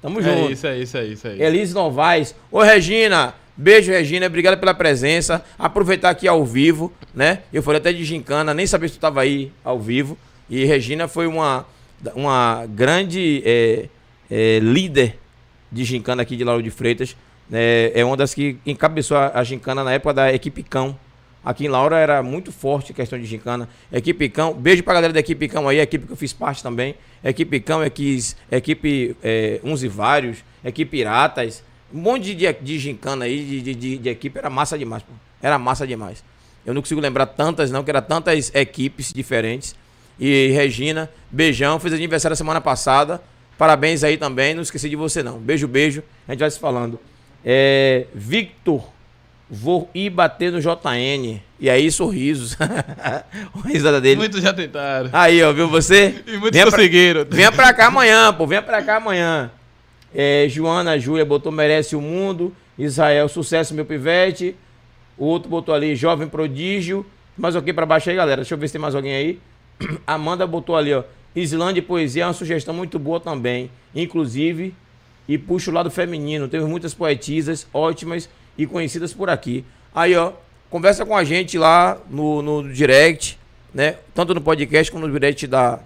Tamo 0.00 0.18
É 0.18 0.22
junto. 0.22 0.52
isso, 0.52 0.66
é 0.66 0.78
isso, 0.78 0.96
é 0.96 1.04
isso 1.04 1.28
aí. 1.28 1.40
Elise 1.40 1.74
Novaes. 1.74 2.34
Ô, 2.50 2.60
Regina. 2.60 3.34
Beijo, 3.56 3.92
Regina. 3.92 4.26
Obrigado 4.26 4.58
pela 4.58 4.74
presença. 4.74 5.44
Aproveitar 5.58 6.10
aqui 6.10 6.26
ao 6.26 6.44
vivo, 6.44 6.92
né? 7.14 7.40
Eu 7.52 7.62
falei 7.62 7.80
até 7.80 7.92
de 7.92 8.04
gincana, 8.04 8.54
nem 8.54 8.66
sabia 8.66 8.88
se 8.88 8.94
tu 8.94 9.00
tava 9.00 9.20
aí 9.20 9.52
ao 9.62 9.78
vivo. 9.78 10.16
E 10.48 10.64
Regina 10.64 11.06
foi 11.06 11.26
uma, 11.26 11.66
uma 12.14 12.66
grande 12.66 13.42
é, 13.44 13.88
é, 14.30 14.58
líder 14.58 15.18
de 15.70 15.84
gincana 15.84 16.22
aqui 16.22 16.36
de 16.36 16.44
Lauro 16.44 16.62
de 16.62 16.70
Freitas. 16.70 17.16
É, 17.52 17.92
é 17.94 18.04
uma 18.04 18.16
das 18.16 18.32
que 18.32 18.56
encabeçou 18.64 19.16
a, 19.16 19.32
a 19.34 19.44
gincana 19.44 19.84
na 19.84 19.92
época 19.92 20.14
da 20.14 20.32
equipe 20.32 20.62
Cão. 20.62 20.98
Aqui 21.44 21.66
em 21.66 21.68
Laura 21.68 21.98
era 21.98 22.22
muito 22.22 22.52
forte 22.52 22.92
a 22.92 22.94
questão 22.94 23.18
de 23.18 23.26
gincana. 23.26 23.68
Equipe 23.92 24.28
Cão, 24.28 24.54
beijo 24.54 24.82
pra 24.82 24.94
galera 24.94 25.12
da 25.12 25.20
equipe 25.20 25.48
Cão 25.48 25.68
aí, 25.68 25.80
equipe 25.80 26.06
que 26.06 26.12
eu 26.12 26.16
fiz 26.16 26.32
parte 26.32 26.62
também. 26.62 26.94
Equipe 27.22 27.60
Cão, 27.60 27.84
equipe, 27.84 28.34
equipe 28.50 29.16
é, 29.22 29.60
Uns 29.64 29.82
e 29.82 29.88
Vários, 29.88 30.38
equipe 30.64 30.90
Piratas. 30.92 31.62
Um 31.94 31.98
monte 32.00 32.34
de, 32.34 32.52
de 32.52 32.78
gincana 32.78 33.24
aí, 33.26 33.44
de, 33.44 33.60
de, 33.62 33.74
de- 33.74 33.98
de 33.98 34.08
equipe, 34.08 34.38
era 34.38 34.48
massa 34.50 34.78
demais, 34.78 35.02
pô. 35.02 35.12
Era 35.42 35.58
massa 35.58 35.86
demais. 35.86 36.22
Eu 36.64 36.72
não 36.72 36.80
consigo 36.80 37.00
lembrar 37.00 37.26
tantas, 37.26 37.70
não, 37.70 37.82
que 37.82 37.90
era 37.90 38.00
tantas 38.00 38.50
equipes 38.54 39.12
diferentes. 39.12 39.74
E 40.18 40.48
Regina, 40.54 41.10
beijão, 41.30 41.78
fez 41.80 41.92
aniversário 41.94 42.36
semana 42.36 42.60
passada. 42.60 43.20
Parabéns 43.58 44.02
aí 44.04 44.16
também, 44.16 44.54
não 44.54 44.62
esqueci 44.62 44.88
de 44.88 44.96
você 44.96 45.22
não. 45.22 45.38
Beijo, 45.38 45.66
beijo. 45.68 46.02
A 46.28 46.32
gente 46.32 46.40
vai 46.40 46.50
se 46.50 46.58
falando. 46.58 46.98
É, 47.44 48.06
Victor, 48.14 48.84
vou 49.50 49.90
ir 49.94 50.10
bater 50.10 50.52
no 50.52 50.60
JN. 50.60 51.40
E 51.58 51.68
aí, 51.68 51.90
sorrisos. 51.90 52.56
a 52.60 53.24
risada 53.68 54.00
dele. 54.00 54.16
Muitos 54.16 54.40
já 54.42 54.52
tentaram. 54.52 55.10
Aí, 55.12 55.42
ó, 55.42 55.52
viu 55.52 55.68
você? 55.68 56.22
E 56.26 56.32
muitos 56.32 56.50
Venha 56.52 56.66
pra- 56.66 56.76
conseguiram. 56.76 57.26
Venha 57.28 57.52
pra 57.52 57.72
cá 57.74 57.86
amanhã, 57.86 58.32
pô. 58.32 58.46
Venha 58.46 58.62
pra 58.62 58.82
cá 58.82 58.96
amanhã. 58.96 59.50
É, 60.14 60.46
Joana, 60.48 60.98
Júlia 60.98 61.24
botou 61.24 61.50
Merece 61.52 61.96
o 61.96 62.00
Mundo. 62.00 62.54
Israel, 62.78 63.28
sucesso, 63.28 63.74
meu 63.74 63.84
pivete. 63.84 64.56
O 65.16 65.26
outro 65.26 65.48
botou 65.48 65.74
ali, 65.74 65.94
Jovem 65.94 66.28
Prodígio. 66.28 67.04
Mais 67.36 67.56
alguém 67.56 67.72
pra 67.72 67.86
baixo 67.86 68.10
aí, 68.10 68.16
galera? 68.16 68.42
Deixa 68.42 68.54
eu 68.54 68.58
ver 68.58 68.68
se 68.68 68.72
tem 68.72 68.80
mais 68.80 68.94
alguém 68.94 69.14
aí. 69.14 69.38
Amanda 70.06 70.46
botou 70.46 70.76
ali, 70.76 70.92
ó. 70.92 71.02
Islândia 71.34 71.80
e 71.80 71.82
Poesia 71.82 72.24
é 72.24 72.26
uma 72.26 72.32
sugestão 72.32 72.74
muito 72.74 72.98
boa 72.98 73.18
também. 73.18 73.70
Inclusive, 73.94 74.74
e 75.26 75.38
puxa 75.38 75.70
o 75.70 75.74
lado 75.74 75.90
feminino. 75.90 76.48
Temos 76.48 76.68
muitas 76.68 76.92
poetisas 76.92 77.66
ótimas 77.72 78.28
e 78.56 78.66
conhecidas 78.66 79.14
por 79.14 79.30
aqui. 79.30 79.64
Aí, 79.94 80.14
ó, 80.14 80.32
conversa 80.68 81.06
com 81.06 81.16
a 81.16 81.24
gente 81.24 81.56
lá 81.56 81.98
no, 82.10 82.42
no 82.42 82.72
direct, 82.72 83.38
né? 83.72 83.96
Tanto 84.14 84.34
no 84.34 84.40
podcast 84.40 84.90
como 84.92 85.06
no 85.06 85.12
direct 85.12 85.46
da, 85.46 85.80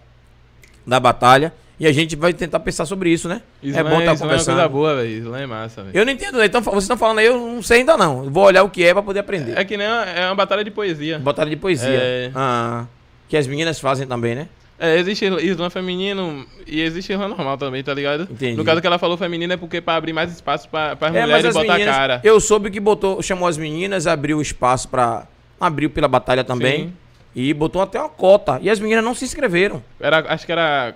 da 0.87 0.99
batalha. 0.99 1.53
E 1.79 1.87
a 1.87 1.93
gente 1.93 2.17
vai 2.17 2.33
tentar 2.33 2.61
pensar 2.61 2.87
sobre 2.87 3.11
isso, 3.11 3.29
né? 3.29 3.43
Isso 3.63 3.79
é 3.79 3.83
bom 3.83 3.99
estar 4.01 4.01
isso 4.01 4.09
é 4.09 4.13
uma 4.13 4.19
conversando. 4.31 4.55
coisa 4.55 4.69
boa, 4.69 4.97
velho. 4.97 5.09
Isso 5.11 5.29
lá 5.29 5.41
é 5.41 5.47
massa, 5.47 5.83
velho. 5.83 5.97
Eu 5.97 6.07
não 6.07 6.13
entendo, 6.13 6.39
né? 6.39 6.47
Então, 6.47 6.63
vocês 6.63 6.85
estão 6.85 6.97
falando 6.97 7.19
aí, 7.19 7.27
eu 7.27 7.39
não 7.39 7.63
sei 7.63 7.81
ainda 7.81 7.97
não. 7.99 8.31
Vou 8.31 8.45
olhar 8.45 8.63
o 8.63 8.71
que 8.71 8.83
é 8.83 8.95
pra 8.95 9.03
poder 9.03 9.21
aprender. 9.21 9.59
É 9.59 9.65
que 9.65 9.77
nem 9.77 9.87
uma, 9.87 10.05
é 10.05 10.27
uma 10.27 10.35
batalha 10.35 10.65
de 10.65 10.71
poesia. 10.71 11.19
Batalha 11.19 11.51
de 11.51 11.57
poesia. 11.57 11.89
É. 11.91 12.31
Ah, 12.35 12.87
que 13.29 13.37
as 13.37 13.47
meninas 13.47 13.79
fazem 13.79 14.07
também, 14.07 14.35
né? 14.35 14.49
É, 14.79 14.99
existe 14.99 15.25
slam 15.25 15.71
feminino 15.71 16.47
e 16.67 16.81
existe 16.83 17.13
slam 17.13 17.29
normal 17.29 17.57
também, 17.57 17.83
tá 17.83 17.93
ligado? 17.95 18.23
Entendi. 18.31 18.57
No 18.57 18.65
caso 18.65 18.81
que 18.81 18.87
ela 18.87 18.99
falou 18.99 19.17
feminino 19.17 19.53
é 19.53 19.57
porque 19.57 19.81
pra 19.81 19.97
abrir 19.97 20.13
mais 20.13 20.31
espaço 20.33 20.69
pra, 20.69 20.95
pra 20.97 21.09
É, 21.09 21.23
mulheres 21.23 21.55
botar 21.55 21.75
a 21.77 21.85
cara. 21.85 22.21
Eu 22.23 22.39
soube 22.41 22.71
que 22.71 22.79
botou, 22.81 23.23
chamou 23.23 23.49
as 23.49 23.57
meninas, 23.59 24.07
abriu 24.07 24.41
espaço 24.41 24.89
pra. 24.89 25.27
Abriu 25.59 25.89
pela 25.89 26.09
batalha 26.09 26.45
também. 26.45 26.87
Sim. 26.89 26.93
E 27.35 27.53
botou 27.55 27.83
até 27.83 27.99
uma 27.99 28.09
cota. 28.09 28.59
E 28.63 28.69
as 28.71 28.79
meninas 28.81 29.05
não 29.05 29.15
se 29.15 29.25
inscreveram. 29.25 29.83
Era, 30.01 30.25
acho 30.33 30.45
que 30.47 30.53
era 30.53 30.95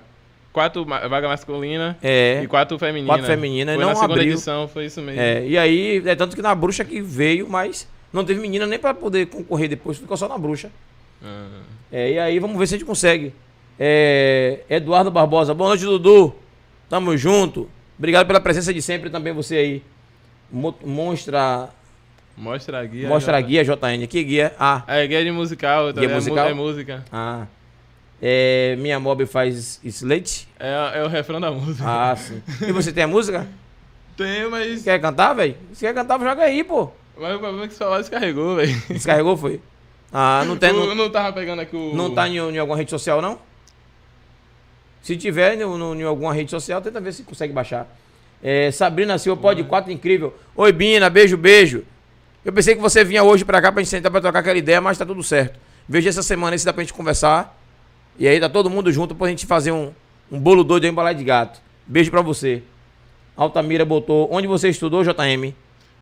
quatro 0.53 0.85
vaga 0.85 1.29
masculina 1.29 1.97
É. 2.03 2.41
e 2.43 2.47
quatro 2.47 2.79
feminina. 2.79 3.07
Quatro 3.13 3.27
feminina, 3.27 3.73
Foi 3.75 3.81
não 3.83 3.89
na 3.91 3.95
segunda 3.95 4.15
abriu. 4.15 4.33
edição, 4.33 4.69
foi 4.69 4.87
isso 4.87 5.01
mesmo. 5.01 5.21
É, 5.21 5.47
e 5.47 5.57
aí, 5.59 6.03
é 6.07 6.15
tanto 6.15 6.35
que 6.37 6.43
na 6.43 6.55
bruxa 6.55 6.85
que 6.85 7.01
veio, 7.01 7.49
mas 7.49 7.89
não 8.13 8.25
teve 8.25 8.41
menina 8.41 8.67
nem 8.67 8.79
pra 8.79 8.93
poder 8.95 9.27
concorrer 9.27 9.69
depois, 9.69 9.99
ficou 9.99 10.17
só 10.17 10.27
na 10.29 10.37
bruxa. 10.39 10.71
Ah. 11.23 11.47
É, 11.93 12.13
e 12.13 12.19
aí, 12.19 12.39
vamos 12.39 12.59
ver 12.59 12.67
se 12.67 12.75
a 12.75 12.79
gente 12.79 12.87
consegue. 12.87 13.33
É, 13.79 14.61
Eduardo 14.69 15.11
Barbosa, 15.11 15.55
boa 15.55 15.69
noite, 15.71 15.85
Dudu. 15.85 16.35
Tamo 16.89 17.17
junto. 17.17 17.69
Obrigado 17.99 18.27
pela 18.27 18.41
presença 18.41 18.73
de 18.75 18.83
sempre 18.83 19.11
também, 19.11 19.33
você 19.33 19.57
aí. 19.57 19.83
Mo- 20.51 20.75
Monstra, 20.85 21.69
Mostra 22.37 22.81
a 22.81 22.85
guia. 22.85 23.09
mostra 23.09 23.37
a 23.37 23.41
guia, 23.41 23.65
JN. 23.65 24.07
Que 24.09 24.25
guia? 24.25 24.53
Ah, 24.59 24.83
É, 24.89 25.07
guia 25.07 25.23
de 25.25 25.31
musical, 25.31 25.93
tá 25.93 26.01
Guia? 26.01 26.11
É 26.11 26.15
musical? 26.15 26.49
É 26.49 26.55
música. 26.55 27.05
ah. 27.13 27.47
É, 28.23 28.77
minha 28.79 29.01
mob 29.01 29.25
faz 29.27 29.81
slate? 29.85 30.47
É, 30.59 30.99
é 31.01 31.03
o 31.05 31.09
refrão 31.09 31.41
da 31.41 31.51
música. 31.51 31.85
Ah, 31.87 32.15
sim. 32.17 32.43
E 32.67 32.73
você 32.73 32.93
tem 32.93 33.05
a 33.05 33.09
música? 33.09 33.47
Tem, 34.17 34.49
mas. 34.51 34.83
Quer 34.83 35.01
cantar, 35.01 35.33
velho? 35.33 35.57
Se 35.73 35.81
quer 35.87 35.95
cantar, 35.95 36.19
joga 36.21 36.43
aí, 36.43 36.63
pô. 36.63 36.91
Mas 37.19 37.35
o 37.37 37.39
problema 37.39 37.65
é 37.65 37.69
que 37.69 37.75
o 37.75 37.77
celular 37.77 37.99
descarregou, 37.99 38.57
velho. 38.57 38.83
Descarregou, 38.89 39.37
foi? 39.37 39.61
Ah, 40.13 40.43
não 40.47 40.57
tem. 40.57 40.73
Não, 40.73 40.95
não 40.95 41.09
tava 41.11 41.33
pegando 41.33 41.61
aqui 41.61 41.75
o. 41.77 41.95
não 41.95 42.13
tá 42.15 42.29
em, 42.29 42.37
em 42.37 42.59
alguma 42.59 42.77
rede 42.77 42.91
social, 42.91 43.23
não? 43.23 43.39
Se 45.03 45.17
tiver 45.17 45.57
no, 45.57 45.79
no- 45.79 45.95
em 45.95 46.03
alguma 46.05 46.33
rede 46.35 46.51
social, 46.51 46.81
tenta 46.83 47.01
ver 47.01 47.13
se 47.13 47.23
consegue 47.23 47.53
baixar. 47.53 47.87
É, 48.43 48.71
Sabrina 48.71 49.17
Silva, 49.19 49.41
pode 49.41 49.65
4 49.65 49.91
incrível. 49.93 50.35
Oi, 50.55 50.73
Bina, 50.73 51.09
beijo, 51.09 51.37
beijo. 51.37 51.85
Eu 52.45 52.53
pensei 52.53 52.75
que 52.75 52.81
você 52.81 53.05
vinha 53.05 53.23
hoje 53.23 53.45
pra 53.45 53.61
cá 53.61 53.71
pra 53.73 53.83
gente 53.83 53.91
sentar 53.91 54.11
pra 54.11 54.21
trocar 54.21 54.41
aquela 54.41 54.59
ideia, 54.59 54.81
mas 54.81 54.97
tá 54.99 55.05
tudo 55.07 55.23
certo. 55.23 55.59
Veja 55.89 56.09
essa 56.09 56.23
semana 56.23 56.55
aí 56.55 56.59
se 56.59 56.65
dá 56.65 56.73
pra 56.73 56.83
gente 56.83 56.93
conversar. 56.95 57.59
E 58.21 58.29
aí 58.29 58.39
tá 58.39 58.51
todo 58.51 58.69
mundo 58.69 58.93
junto 58.93 59.15
pra 59.15 59.29
gente 59.29 59.47
fazer 59.47 59.73
um, 59.73 59.93
um 60.31 60.39
bolo 60.39 60.63
doido 60.63 60.85
aí 60.85 60.91
embalado 60.91 61.19
de 61.19 61.25
gato. 61.25 61.59
Beijo 61.87 62.11
pra 62.11 62.21
você. 62.21 62.63
Altamira 63.35 63.83
botou. 63.83 64.29
Onde 64.31 64.47
você 64.47 64.69
estudou, 64.69 65.03
JM? 65.03 65.55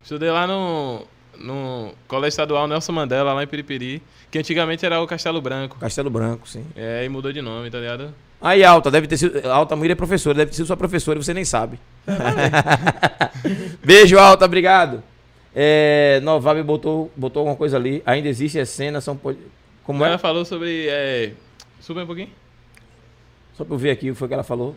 Estudei 0.03 0.29
lá 0.29 0.45
no. 0.45 1.07
No 1.39 1.93
Colégio 2.09 2.31
Estadual 2.31 2.67
Nelson 2.67 2.91
Mandela, 2.91 3.33
lá 3.33 3.45
em 3.45 3.47
Piripiri. 3.47 4.03
Que 4.29 4.41
antigamente 4.41 4.85
era 4.85 5.01
o 5.01 5.07
Castelo 5.07 5.41
Branco. 5.41 5.79
Castelo 5.79 6.11
Branco, 6.11 6.49
sim. 6.49 6.67
É, 6.75 7.05
e 7.05 7.09
mudou 7.09 7.33
de 7.33 7.41
nome, 7.41 7.71
tá 7.71 7.79
ligado? 7.79 8.13
Aí, 8.41 8.65
Alta, 8.65 8.91
deve 8.91 9.07
ter 9.07 9.17
sido. 9.17 9.49
Alta 9.49 9.77
Muira 9.77 9.93
é 9.93 9.95
professora, 9.95 10.35
deve 10.35 10.51
ter 10.51 10.57
sido 10.57 10.67
sua 10.67 10.77
professora 10.77 11.21
e 11.21 11.23
você 11.23 11.33
nem 11.33 11.45
sabe. 11.45 11.79
Beijo, 13.85 14.19
Alta, 14.19 14.45
obrigado. 14.45 15.05
É, 15.55 16.19
Novabe 16.25 16.65
botou, 16.65 17.13
botou 17.15 17.41
alguma 17.41 17.57
coisa 17.57 17.77
ali. 17.77 18.03
Ainda 18.05 18.29
existe 18.29 18.59
as 18.59 18.69
cenas, 18.71 19.05
são. 19.05 19.19
Como 19.85 20.05
Ela 20.05 20.17
é? 20.17 20.19
falou 20.19 20.45
sobre. 20.45 20.89
É... 20.89 21.33
Sube 21.81 22.01
um 22.01 22.07
pouquinho. 22.07 22.31
Só 23.55 23.65
pra 23.65 23.75
eu 23.75 23.79
ver 23.79 23.91
aqui 23.91 24.11
o 24.11 24.13
que 24.15 24.19
foi 24.19 24.29
que 24.29 24.35
ela 24.35 24.43
falou. 24.43 24.77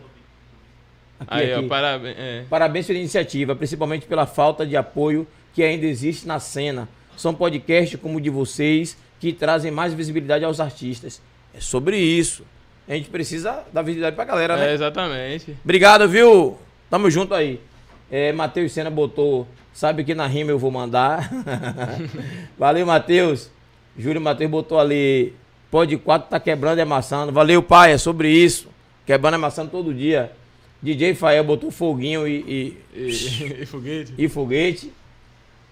Aqui, 1.20 1.34
Aí, 1.34 1.52
aqui. 1.52 1.64
ó, 1.64 1.68
parabéns. 1.68 2.16
É. 2.18 2.44
Parabéns 2.50 2.86
pela 2.86 2.98
iniciativa, 2.98 3.54
principalmente 3.54 4.06
pela 4.06 4.26
falta 4.26 4.66
de 4.66 4.76
apoio 4.76 5.26
que 5.54 5.62
ainda 5.62 5.86
existe 5.86 6.26
na 6.26 6.40
cena. 6.40 6.88
São 7.16 7.34
podcasts 7.34 7.98
como 8.00 8.18
o 8.18 8.20
de 8.20 8.30
vocês 8.30 8.96
que 9.20 9.32
trazem 9.32 9.70
mais 9.70 9.94
visibilidade 9.94 10.44
aos 10.44 10.58
artistas. 10.58 11.22
É 11.54 11.60
sobre 11.60 11.96
isso. 11.96 12.44
A 12.88 12.94
gente 12.94 13.08
precisa 13.08 13.62
dar 13.72 13.82
visibilidade 13.82 14.16
pra 14.16 14.24
galera, 14.24 14.56
né? 14.56 14.70
É, 14.70 14.74
exatamente. 14.74 15.56
Obrigado, 15.62 16.08
viu? 16.08 16.58
Tamo 16.90 17.08
junto 17.10 17.34
aí. 17.34 17.60
É, 18.10 18.32
Matheus 18.32 18.72
Sena 18.72 18.90
botou, 18.90 19.46
sabe 19.72 20.02
que 20.02 20.14
na 20.14 20.26
rima 20.26 20.50
eu 20.50 20.58
vou 20.58 20.70
mandar. 20.70 21.30
Valeu, 22.58 22.84
Matheus. 22.84 23.50
Júlio 23.96 24.20
Matheus 24.20 24.50
botou 24.50 24.78
ali, 24.80 25.34
pode 25.72 25.96
4 25.96 26.28
tá 26.28 26.38
quebrando 26.38 26.78
e 26.78 26.82
amassando. 26.82 27.32
Valeu, 27.32 27.62
pai, 27.62 27.92
é 27.92 27.98
sobre 27.98 28.30
isso. 28.30 28.68
Quebrando 29.06 29.34
e 29.34 29.36
amassando 29.36 29.70
todo 29.70 29.92
dia. 29.94 30.30
DJ 30.82 31.14
Fael 31.14 31.42
botou 31.42 31.70
foguinho 31.70 32.28
e, 32.28 32.76
e, 32.94 33.00
E, 33.00 33.62
e 33.62 33.66
foguete. 33.66 34.14
e 34.18 34.28
foguete. 34.28 34.92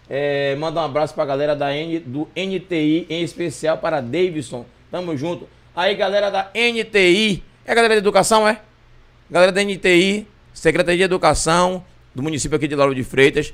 É, 0.08 0.56
manda 0.56 0.80
um 0.80 0.84
abraço 0.84 1.14
pra 1.14 1.24
galera 1.26 1.54
da 1.54 1.76
N, 1.76 2.00
do 2.00 2.26
NTI, 2.34 3.06
em 3.10 3.22
especial 3.22 3.76
para 3.76 4.00
Davidson. 4.00 4.64
Tamo 4.90 5.14
junto. 5.16 5.46
Aí, 5.76 5.94
galera 5.94 6.30
da 6.30 6.50
NTI. 6.54 7.44
É 7.66 7.70
a 7.70 7.74
galera 7.74 7.94
de 7.94 7.98
educação, 7.98 8.48
é? 8.48 8.60
Galera 9.30 9.52
da 9.52 9.62
NTI, 9.62 10.26
Secretaria 10.54 10.96
de 10.96 11.04
Educação 11.04 11.84
do 12.14 12.22
município 12.22 12.56
aqui 12.56 12.66
de 12.66 12.74
Lauro 12.74 12.94
de 12.94 13.04
Freitas. 13.04 13.52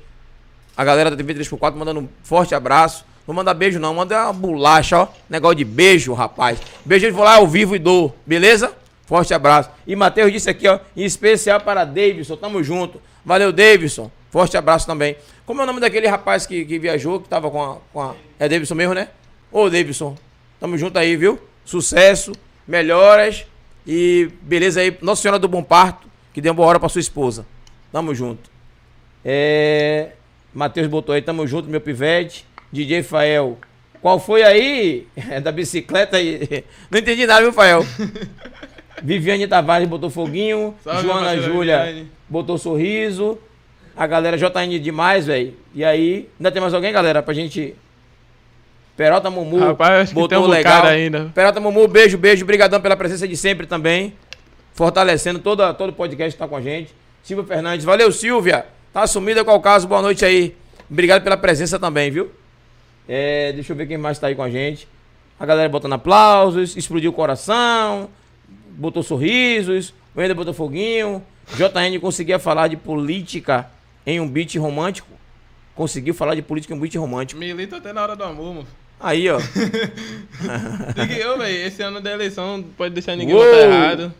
A 0.76 0.84
galera 0.84 1.10
da 1.10 1.16
TV 1.16 1.34
3x4 1.34 1.74
mandando 1.74 2.00
um 2.00 2.08
forte 2.22 2.54
abraço. 2.54 3.04
Não 3.26 3.34
manda 3.34 3.52
beijo, 3.52 3.78
não. 3.78 3.94
Manda 3.94 4.24
uma 4.24 4.32
bolacha, 4.32 4.98
ó. 4.98 5.08
Negócio 5.28 5.56
de 5.56 5.64
beijo, 5.64 6.12
rapaz. 6.12 6.58
Beijo, 6.84 7.06
eu 7.06 7.14
vou 7.14 7.24
lá 7.24 7.36
ao 7.36 7.46
vivo 7.46 7.74
e 7.74 7.78
dou. 7.78 8.14
Beleza? 8.24 8.72
Forte 9.06 9.34
abraço. 9.34 9.70
E 9.86 9.96
Matheus 9.96 10.32
disse 10.32 10.48
aqui, 10.48 10.68
ó. 10.68 10.78
Em 10.96 11.04
especial 11.04 11.60
para 11.60 11.84
Davidson. 11.84 12.36
Tamo 12.36 12.62
junto. 12.62 13.00
Valeu, 13.24 13.52
Davidson. 13.52 14.10
Forte 14.30 14.56
abraço 14.56 14.86
também. 14.86 15.16
Como 15.44 15.60
é 15.60 15.64
o 15.64 15.66
nome 15.66 15.80
daquele 15.80 16.06
rapaz 16.06 16.46
que, 16.46 16.64
que 16.64 16.78
viajou, 16.78 17.20
que 17.20 17.28
tava 17.28 17.50
com 17.50 17.62
a, 17.62 17.76
com 17.92 18.00
a. 18.00 18.14
É 18.38 18.48
Davidson 18.48 18.74
mesmo, 18.74 18.94
né? 18.94 19.08
Ô, 19.50 19.68
Davidson. 19.70 20.16
Tamo 20.60 20.76
junto 20.76 20.98
aí, 20.98 21.16
viu? 21.16 21.38
Sucesso, 21.64 22.32
melhoras 22.66 23.46
e 23.86 24.30
beleza 24.42 24.80
aí. 24.80 24.96
Nossa 25.00 25.22
Senhora 25.22 25.38
do 25.38 25.48
Bom 25.48 25.62
Parto, 25.62 26.08
que 26.32 26.40
dê 26.40 26.48
uma 26.48 26.54
boa 26.54 26.68
hora 26.68 26.80
pra 26.80 26.88
sua 26.88 27.00
esposa. 27.00 27.46
Tamo 27.92 28.14
junto. 28.14 28.50
É. 29.24 30.10
Matheus 30.52 30.86
botou 30.86 31.14
aí, 31.14 31.22
tamo 31.22 31.46
junto, 31.46 31.68
meu 31.68 31.80
pivete. 31.80 32.46
DJ 32.76 33.02
Fael. 33.02 33.58
Qual 34.02 34.18
foi 34.18 34.42
aí? 34.42 35.06
É 35.30 35.40
da 35.40 35.50
bicicleta 35.50 36.18
aí. 36.18 36.64
Não 36.90 36.98
entendi 36.98 37.26
nada, 37.26 37.42
viu, 37.42 37.52
Fael? 37.52 37.84
Viviane 39.02 39.46
Tavares 39.46 39.88
botou 39.88 40.08
foguinho. 40.10 40.74
Salve, 40.82 41.02
Joana 41.02 41.36
Júlia 41.40 42.06
botou 42.28 42.58
sorriso. 42.58 43.38
A 43.96 44.06
galera 44.06 44.36
JN 44.36 44.78
demais, 44.80 45.26
velho. 45.26 45.54
E 45.74 45.84
aí, 45.84 46.28
ainda 46.38 46.50
tem 46.52 46.60
mais 46.60 46.74
alguém, 46.74 46.92
galera, 46.92 47.22
pra 47.22 47.32
gente. 47.32 47.74
Peralta 48.96 49.30
Mumu. 49.30 49.58
Rapaz, 49.58 50.12
botou 50.12 50.44
um 50.44 50.46
legal. 50.46 50.84
ainda. 50.86 51.30
Peralta 51.34 51.60
Mumu, 51.60 51.86
beijo, 51.88 52.16
beijo. 52.16 52.44
Obrigadão 52.44 52.80
pela 52.80 52.96
presença 52.96 53.26
de 53.28 53.36
sempre 53.36 53.66
também. 53.66 54.14
Fortalecendo 54.74 55.38
toda, 55.38 55.72
todo 55.74 55.90
o 55.90 55.92
podcast 55.92 56.32
que 56.32 56.38
tá 56.38 56.48
com 56.48 56.56
a 56.56 56.60
gente. 56.60 56.94
Silvia 57.22 57.44
Fernandes. 57.44 57.84
Valeu, 57.84 58.10
Silvia. 58.12 58.66
Tá 58.92 59.06
sumida 59.06 59.44
qual 59.44 59.56
o 59.56 59.60
caso? 59.60 59.86
Boa 59.86 60.00
noite 60.02 60.24
aí. 60.24 60.54
Obrigado 60.90 61.22
pela 61.22 61.36
presença 61.36 61.78
também, 61.78 62.10
viu? 62.10 62.30
É, 63.08 63.52
deixa 63.52 63.72
eu 63.72 63.76
ver 63.76 63.86
quem 63.86 63.96
mais 63.98 64.18
tá 64.18 64.26
aí 64.28 64.34
com 64.34 64.42
a 64.42 64.50
gente. 64.50 64.88
A 65.38 65.44
galera 65.46 65.68
botando 65.68 65.92
aplausos, 65.92 66.76
explodiu 66.76 67.10
o 67.10 67.14
coração, 67.14 68.08
botou 68.70 69.02
sorrisos, 69.02 69.92
o 70.14 70.20
Ender 70.22 70.34
botou 70.34 70.54
foguinho. 70.54 71.22
JN 71.54 71.98
conseguia 72.00 72.38
falar 72.38 72.68
de 72.68 72.76
política 72.76 73.68
em 74.06 74.18
um 74.20 74.28
beat 74.28 74.56
romântico. 74.56 75.08
Conseguiu 75.74 76.14
falar 76.14 76.34
de 76.34 76.42
política 76.42 76.72
em 76.74 76.76
um 76.76 76.80
beat 76.80 76.94
romântico. 76.96 77.38
Milita 77.38 77.76
até 77.76 77.92
na 77.92 78.02
hora 78.02 78.16
do 78.16 78.24
amor, 78.24 78.54
mano. 78.54 78.66
Aí, 78.98 79.28
ó. 79.28 79.38
Que- 81.06 81.26
Ô, 81.26 81.36
velho, 81.38 81.66
esse 81.66 81.82
ano 81.82 82.00
da 82.00 82.10
eleição 82.12 82.56
não 82.58 82.62
pode 82.64 82.94
deixar 82.94 83.14
ninguém 83.14 83.34
Uou! 83.34 83.44
votar 83.44 83.60
errado. 83.68 84.14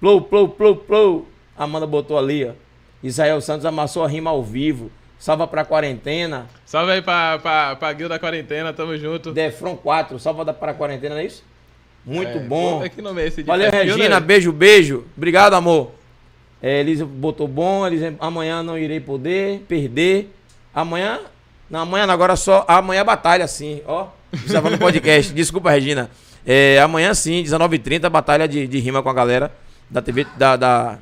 Plou, 0.00 0.20
plou, 0.20 0.48
plou, 0.48 0.76
plou. 0.76 1.28
Amanda 1.56 1.86
botou 1.86 2.18
ali, 2.18 2.44
ó. 2.44 2.52
Israel 3.02 3.40
Santos 3.40 3.64
amassou 3.64 4.04
a 4.04 4.08
rima 4.08 4.30
ao 4.30 4.42
vivo. 4.42 4.90
Salva 5.18 5.46
pra 5.46 5.64
quarentena. 5.64 6.46
Salve 6.64 6.92
aí 6.92 7.02
pra, 7.02 7.38
pra, 7.38 7.76
pra 7.76 7.92
guilda 7.92 8.14
da 8.14 8.18
quarentena, 8.18 8.72
tamo 8.72 8.96
junto. 8.98 9.32
Defron 9.32 9.76
4, 9.76 10.18
salva 10.18 10.44
da- 10.44 10.52
pra 10.52 10.74
quarentena, 10.74 11.14
não 11.14 11.22
é 11.22 11.24
isso? 11.26 11.42
Muito 12.04 12.38
É, 12.38 12.40
bom. 12.40 12.76
puta, 12.78 12.88
Que 12.90 13.02
nome 13.02 13.22
é 13.22 13.26
esse 13.26 13.42
de 13.42 13.46
Valeu, 13.46 13.70
perfil, 13.70 13.96
Regina. 13.96 14.20
né? 14.20 14.26
Beijo, 14.26 14.52
beijo. 14.52 15.04
Obrigado, 15.16 15.54
amor. 15.54 15.92
É, 16.62 16.80
Elisa 16.80 17.04
botou 17.04 17.48
bom. 17.48 17.86
Elisa, 17.86 18.14
amanhã 18.20 18.62
não 18.62 18.78
irei 18.78 19.00
poder 19.00 19.60
perder. 19.68 20.32
Amanhã. 20.74 21.20
Não, 21.68 21.80
amanhã 21.80 22.06
não, 22.06 22.14
agora 22.14 22.36
só. 22.36 22.64
Amanhã 22.68 23.00
é 23.00 23.04
batalha, 23.04 23.48
sim. 23.48 23.82
Ó, 23.86 24.08
estava 24.32 24.70
no 24.70 24.78
podcast. 24.78 25.32
Desculpa, 25.34 25.70
Regina. 25.70 26.10
É, 26.46 26.78
amanhã 26.80 27.12
sim, 27.12 27.42
19h30, 27.42 28.08
batalha 28.08 28.46
de, 28.46 28.68
de 28.68 28.78
rima 28.78 29.02
com 29.02 29.08
a 29.08 29.12
galera 29.14 29.50
da 29.90 30.00
TV. 30.00 30.24
Da, 30.36 30.54
da, 30.56 30.98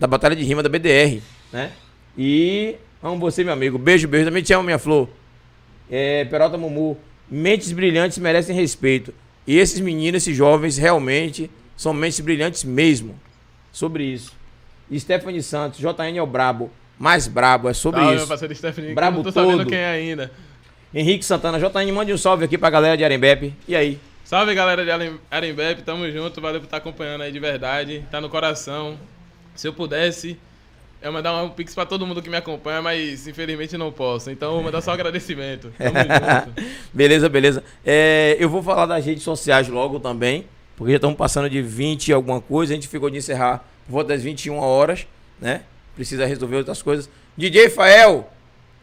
da 0.00 0.06
batalha 0.06 0.34
de 0.34 0.42
rima 0.44 0.62
da 0.62 0.68
BDR, 0.70 1.20
né? 1.52 1.72
E 2.16 2.76
amo 3.06 3.18
você, 3.20 3.42
meu 3.44 3.52
amigo. 3.52 3.78
Beijo, 3.78 4.06
beijo. 4.08 4.26
Também 4.26 4.42
te 4.42 4.52
amo, 4.52 4.64
minha 4.64 4.78
flor. 4.78 5.08
É, 5.90 6.24
Peralta 6.24 6.56
Mumu, 6.58 6.96
mentes 7.30 7.72
brilhantes 7.72 8.18
merecem 8.18 8.54
respeito. 8.54 9.12
E 9.46 9.58
esses 9.58 9.78
meninos, 9.80 10.22
esses 10.22 10.36
jovens, 10.36 10.76
realmente 10.76 11.50
são 11.76 11.92
mentes 11.94 12.20
brilhantes 12.20 12.64
mesmo. 12.64 13.14
Sobre 13.72 14.04
isso. 14.04 14.32
Stephanie 14.96 15.42
Santos, 15.42 15.78
JN 15.80 16.16
é 16.16 16.22
o 16.22 16.26
brabo. 16.26 16.70
Mais 16.98 17.28
brabo, 17.28 17.68
é 17.68 17.74
sobre 17.74 17.98
Salve, 18.00 18.14
meu 18.14 18.20
isso. 18.22 18.28
parceiro 18.28 18.54
Stephanie, 18.54 18.94
Brabo 18.94 19.18
não 19.18 19.24
tô 19.24 19.30
sabendo 19.30 19.58
todo. 19.58 19.68
quem 19.68 19.78
é 19.78 19.86
ainda. 19.86 20.32
Henrique 20.94 21.24
Santana, 21.24 21.58
JN, 21.58 21.92
mande 21.92 22.10
um 22.12 22.16
salve 22.16 22.44
aqui 22.46 22.56
pra 22.56 22.70
galera 22.70 22.96
de 22.96 23.04
Arembepe. 23.04 23.52
E 23.68 23.76
aí? 23.76 23.98
Salve, 24.24 24.54
galera 24.54 24.82
de 24.82 24.90
Arem- 24.90 25.20
Arembep, 25.30 25.82
tamo 25.82 26.10
junto, 26.10 26.40
valeu 26.40 26.58
por 26.60 26.64
estar 26.66 26.78
acompanhando 26.78 27.20
aí 27.20 27.30
de 27.30 27.38
verdade, 27.38 28.02
tá 28.10 28.18
no 28.20 28.30
coração. 28.30 28.98
Se 29.54 29.68
eu 29.68 29.74
pudesse, 29.74 30.38
eu 31.02 31.12
mandar 31.12 31.42
um 31.42 31.50
pix 31.50 31.74
pra 31.74 31.86
todo 31.86 32.06
mundo 32.06 32.20
que 32.22 32.28
me 32.30 32.36
acompanha, 32.36 32.82
mas 32.82 33.26
infelizmente 33.28 33.76
não 33.76 33.92
posso. 33.92 34.30
Então, 34.30 34.54
vou 34.54 34.62
mandar 34.62 34.80
só 34.80 34.90
agradecimento. 34.92 35.72
Tamo 35.78 35.94
junto. 35.98 36.62
beleza, 36.92 37.28
beleza. 37.28 37.62
É, 37.84 38.36
eu 38.40 38.48
vou 38.48 38.62
falar 38.62 38.86
das 38.86 39.04
redes 39.04 39.22
sociais 39.22 39.68
logo 39.68 40.00
também, 40.00 40.46
porque 40.76 40.92
já 40.92 40.96
estamos 40.96 41.16
passando 41.16 41.48
de 41.48 41.62
20 41.62 42.08
e 42.08 42.12
alguma 42.12 42.40
coisa. 42.40 42.72
A 42.72 42.76
gente 42.76 42.88
ficou 42.88 43.08
de 43.10 43.18
encerrar 43.18 43.58
por 43.86 43.92
volta 43.92 44.08
das 44.14 44.22
21 44.22 44.58
horas, 44.58 45.06
né? 45.40 45.62
Precisa 45.94 46.26
resolver 46.26 46.56
outras 46.56 46.82
coisas. 46.82 47.08
DJ 47.36 47.68
Fael, 47.70 48.28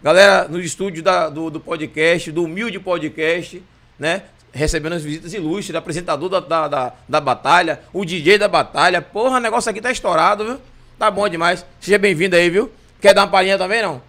galera 0.02 0.48
no 0.48 0.60
estúdio 0.60 1.03
da- 1.03 1.30
do, 1.30 1.49
do 1.49 1.60
podcast, 1.60 2.31
do 2.31 2.44
humilde 2.44 2.80
podcast, 2.80 3.61
né? 3.99 4.23
Recebendo 4.53 4.94
as 4.94 5.03
visitas 5.03 5.34
ilustres, 5.34 5.76
apresentador 5.76 6.30
da, 6.30 6.40
da, 6.40 6.68
da, 6.68 6.94
da 7.10 7.19
batalha, 7.19 7.81
o 7.91 8.06
DJ 8.06 8.38
da 8.38 8.48
batalha. 8.48 9.02
Porra, 9.02 9.38
o 9.38 9.41
negócio 9.41 9.69
aqui 9.69 9.81
tá 9.81 9.91
estourado, 9.91 10.45
viu? 10.45 10.60
Tá 11.04 11.12
bom 11.12 11.28
demais. 11.28 11.66
Seja 11.82 11.98
bem-vindo 11.98 12.34
aí, 12.34 12.50
viu? 12.50 12.72
Quer 13.02 13.14
dar 13.14 13.24
uma 13.24 13.28
palhinha 13.28 13.58
também, 13.58 13.82
não? 13.82 14.02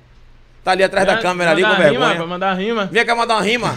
Tá 0.63 0.71
ali 0.71 0.85
atrás 0.85 1.05
da 1.05 1.19
câmera 1.19 1.51
ali 1.51 1.61
com 1.61 1.69
Mandar 1.69 1.83
rima, 1.83 1.91
vergonha. 1.91 2.15
pra 2.15 2.27
mandar 2.29 2.55
rima. 2.55 2.87
Vem 2.87 3.05
cá 3.05 3.17
mandar 3.17 3.35
uma 3.35 3.43
rima. 3.43 3.77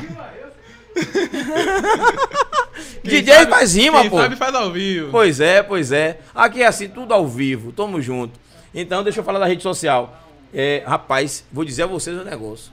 DJ 3.03 3.47
faz 3.47 3.73
rima, 3.73 4.01
quem 4.01 4.11
pô. 4.11 4.19
sabe 4.19 4.35
faz 4.35 4.53
ao 4.53 4.71
vivo. 4.71 5.09
Pois 5.09 5.39
é, 5.39 5.63
pois 5.63 5.91
é. 5.91 6.19
Aqui 6.35 6.61
é 6.61 6.67
assim, 6.67 6.89
tudo 6.89 7.11
ao 7.11 7.27
vivo. 7.27 7.71
Tamo 7.71 7.99
junto. 7.99 8.39
Então, 8.71 9.03
deixa 9.03 9.21
eu 9.21 9.23
falar 9.23 9.39
da 9.39 9.47
rede 9.47 9.63
social. 9.63 10.15
É, 10.53 10.83
rapaz, 10.85 11.43
vou 11.51 11.65
dizer 11.65 11.81
a 11.81 11.87
vocês 11.87 12.15
um 12.15 12.23
negócio. 12.23 12.71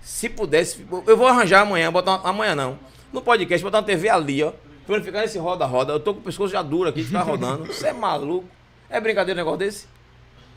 Se 0.00 0.26
pudesse, 0.26 0.86
eu 1.06 1.18
vou 1.18 1.26
arranjar 1.26 1.60
amanhã, 1.60 1.92
botar 1.92 2.18
amanhã 2.24 2.54
não. 2.54 2.78
No 3.12 3.20
podcast, 3.20 3.62
botar 3.62 3.80
uma 3.80 3.84
TV 3.84 4.08
ali, 4.08 4.42
ó. 4.42 4.52
Pra 4.86 4.96
não 4.96 5.04
ficar 5.04 5.20
nesse 5.20 5.36
roda-roda. 5.36 5.92
Eu 5.92 6.00
tô 6.00 6.14
com 6.14 6.20
o 6.20 6.22
pescoço 6.22 6.50
já 6.50 6.62
duro 6.62 6.88
aqui 6.88 7.02
de 7.02 7.08
ficar 7.08 7.24
rodando. 7.24 7.66
Você 7.66 7.88
é 7.88 7.92
maluco? 7.92 8.48
É 8.92 9.00
brincadeira 9.00 9.40
um 9.40 9.42
negócio 9.42 9.58
desse? 9.58 9.86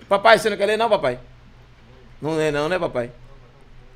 Papai, 0.09 0.37
você 0.37 0.49
não 0.49 0.57
quer 0.57 0.65
ler 0.65 0.77
não, 0.77 0.89
papai? 0.89 1.17
Não 2.21 2.35
lê 2.35 2.51
não, 2.51 2.67
né, 2.67 2.77
papai? 2.77 3.09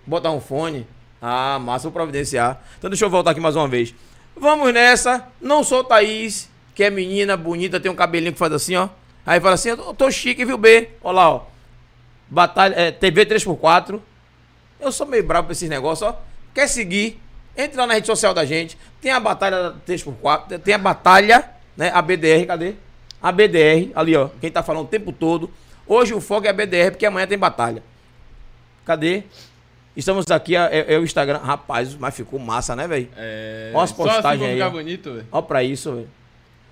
Botar 0.08 0.32
um 0.32 0.40
fone. 0.40 0.88
Ah, 1.22 1.60
massa, 1.60 1.84
vou 1.84 1.92
providenciar. 1.92 2.64
Então 2.78 2.90
deixa 2.90 3.04
eu 3.04 3.10
voltar 3.10 3.32
aqui 3.32 3.42
mais 3.42 3.58
uma 3.58 3.68
vez. 3.68 3.94
Vamos 4.38 4.74
nessa. 4.74 5.28
Não 5.42 5.62
sou 5.62 5.84
Thaís, 5.84 6.50
que 6.74 6.86
é 6.86 6.90
menina 6.90 7.36
bonita, 7.36 7.82
tem 7.82 7.92
um 7.92 7.96
cabelinho 7.96 8.32
que 8.32 8.40
faz 8.40 8.54
assim, 8.54 8.78
ó. 8.78 8.88
Aí 9.26 9.42
fala 9.42 9.56
assim, 9.56 9.70
eu 9.70 9.94
tô 9.94 10.10
chique, 10.10 10.46
viu, 10.46 10.58
B? 10.58 10.90
Olha 11.04 11.16
lá, 11.16 11.30
ó. 11.32 11.46
Batalha, 12.30 12.76
é, 12.76 12.92
TV 12.92 13.26
3x4. 13.26 14.00
Eu 14.80 14.92
sou 14.94 15.06
meio 15.06 15.24
bravo 15.24 15.48
pra 15.48 15.52
esses 15.52 15.70
negócios, 15.70 16.10
ó. 16.10 16.18
Quer 16.54 16.68
seguir? 16.70 17.22
Entre 17.58 17.78
lá 17.78 17.86
na 17.86 17.96
rede 17.96 18.08
social 18.08 18.34
da 18.34 18.46
gente. 18.46 18.78
Tem 19.02 19.12
a 19.12 19.20
batalha 19.20 19.72
da 19.72 19.76
3x4, 19.86 20.60
tem 20.60 20.74
a 20.74 20.78
batalha, 20.78 21.50
né? 21.76 21.92
A 21.94 22.02
BDR, 22.02 22.46
cadê? 22.48 22.76
A 23.22 23.32
BDR, 23.32 23.92
ali, 23.96 24.16
ó. 24.16 24.30
Quem 24.40 24.52
tá 24.52 24.64
falando 24.64 24.86
o 24.86 24.90
tempo 24.90 25.12
todo. 25.12 25.50
Hoje 25.86 26.14
o 26.14 26.22
foco 26.22 26.48
é 26.48 26.50
a 26.50 26.54
BDR, 26.54 26.92
porque 26.92 27.06
amanhã 27.06 27.28
tem 27.28 27.38
batalha. 27.38 27.84
Cadê? 28.86 29.24
Estamos 29.96 30.30
aqui, 30.32 30.56
é, 30.56 30.94
é 30.94 30.98
o 30.98 31.04
Instagram. 31.04 31.40
Rapaz, 31.40 31.96
mas 31.96 32.16
ficou 32.16 32.40
massa, 32.40 32.76
né, 32.76 32.88
velho? 32.88 33.10
É... 33.18 33.72
Olha 33.74 33.84
as 33.84 33.92
assim 33.92 34.04
postagens 34.04 34.40
pra 34.40 34.50
aí, 34.50 34.62
ó. 34.62 34.70
bonito. 34.70 35.26
Olha 35.32 35.44
pra 35.44 35.64
isso, 35.64 35.94
velho. 35.94 36.10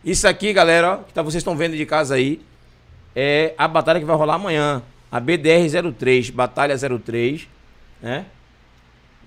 Isso 0.04 0.28
aqui, 0.28 0.54
galera, 0.54 0.94
ó, 0.94 0.98
que 0.98 1.14
tá, 1.14 1.22
vocês 1.22 1.42
estão 1.42 1.58
vendo 1.58 1.76
de 1.76 1.86
casa 1.86 2.16
aí, 2.16 2.40
é 3.16 3.54
a 3.58 3.68
batalha 3.68 4.00
que 4.00 4.06
vai 4.06 4.16
rolar 4.16 4.36
amanhã. 4.36 4.82
A 5.12 5.20
BDR-03, 5.20 6.32
Batalha 6.32 6.76
03, 6.78 7.48
né? 8.02 8.26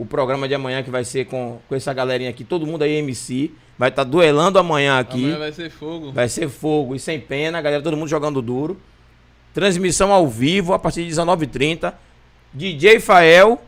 O 0.01 0.07
programa 0.07 0.49
de 0.49 0.55
amanhã 0.55 0.83
que 0.83 0.91
vai 0.91 1.05
ser 1.05 1.27
com, 1.27 1.59
com 1.69 1.75
essa 1.75 1.93
galerinha 1.93 2.31
aqui, 2.31 2.43
todo 2.43 2.67
mundo 2.67 2.81
aí 2.81 2.93
MC. 2.93 3.51
Vai 3.77 3.91
estar 3.91 4.03
duelando 4.03 4.59
amanhã 4.59 4.99
aqui. 4.99 5.25
Amanhã 5.25 5.39
vai 5.39 5.53
ser 5.53 5.69
fogo. 5.71 6.11
Vai 6.11 6.27
ser 6.27 6.49
fogo 6.49 6.95
e 6.95 6.99
sem 6.99 7.21
pena, 7.21 7.61
galera, 7.61 7.83
todo 7.83 7.99
mundo 7.99 8.09
jogando 8.09 8.41
duro. 8.41 8.81
Transmissão 9.53 10.11
ao 10.11 10.27
vivo 10.27 10.73
a 10.73 10.79
partir 10.79 11.05
de 11.05 11.13
19h30. 11.13 11.93
DJ 12.51 12.99
Fael 12.99 13.61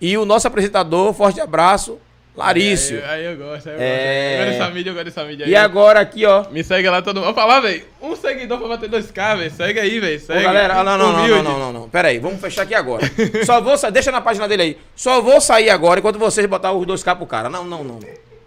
e 0.00 0.16
o 0.16 0.24
nosso 0.24 0.48
apresentador, 0.48 1.12
forte 1.12 1.42
abraço, 1.42 1.98
Larício. 2.36 2.98
Aí, 2.98 3.10
aí 3.10 3.24
eu 3.24 3.36
gosto, 3.36 3.68
aí 3.70 3.74
eu 3.74 3.80
É. 3.80 3.86
gosto. 3.86 4.40
Eu 4.40 4.44
gosto 4.46 4.58
dessa 4.58 4.70
mídia, 4.74 4.90
eu 4.90 4.94
gosto 4.94 5.04
dessa 5.06 5.24
mídia 5.24 5.46
aí. 5.46 5.52
E 5.52 5.56
agora 5.56 6.00
aqui, 6.00 6.26
ó. 6.26 6.44
Me 6.50 6.62
segue 6.62 6.88
lá 6.90 7.00
todo 7.00 7.16
mundo. 7.16 7.24
Vou 7.26 7.34
falar, 7.34 7.60
velho. 7.60 7.82
Um 8.02 8.14
seguidor 8.14 8.58
pra 8.58 8.68
bater 8.68 8.90
2K, 8.90 9.36
velho. 9.36 9.50
Segue 9.50 9.80
aí, 9.80 9.98
velho. 10.00 10.16
Ô, 10.16 10.20
Segue. 10.20 10.42
galera, 10.42 10.74
ah, 10.80 10.84
não, 10.84 10.98
não, 10.98 11.12
não, 11.12 11.26
não, 11.28 11.42
não, 11.42 11.58
não, 11.58 11.72
não. 11.72 11.88
Pera 11.88 12.08
aí, 12.08 12.18
vamos 12.18 12.40
fechar 12.40 12.62
aqui 12.62 12.74
agora. 12.74 13.02
Só 13.46 13.60
vou 13.60 13.78
sair, 13.78 13.90
deixa 13.92 14.12
na 14.12 14.20
página 14.20 14.46
dele 14.46 14.62
aí. 14.62 14.78
Só 14.94 15.20
vou 15.22 15.40
sair 15.40 15.70
agora 15.70 15.98
enquanto 16.00 16.18
vocês 16.18 16.46
botar 16.46 16.72
os 16.72 16.86
dois 16.86 17.02
K 17.02 17.16
pro 17.16 17.24
cara. 17.26 17.48
Não, 17.48 17.64
não, 17.64 17.82
não. 17.82 17.98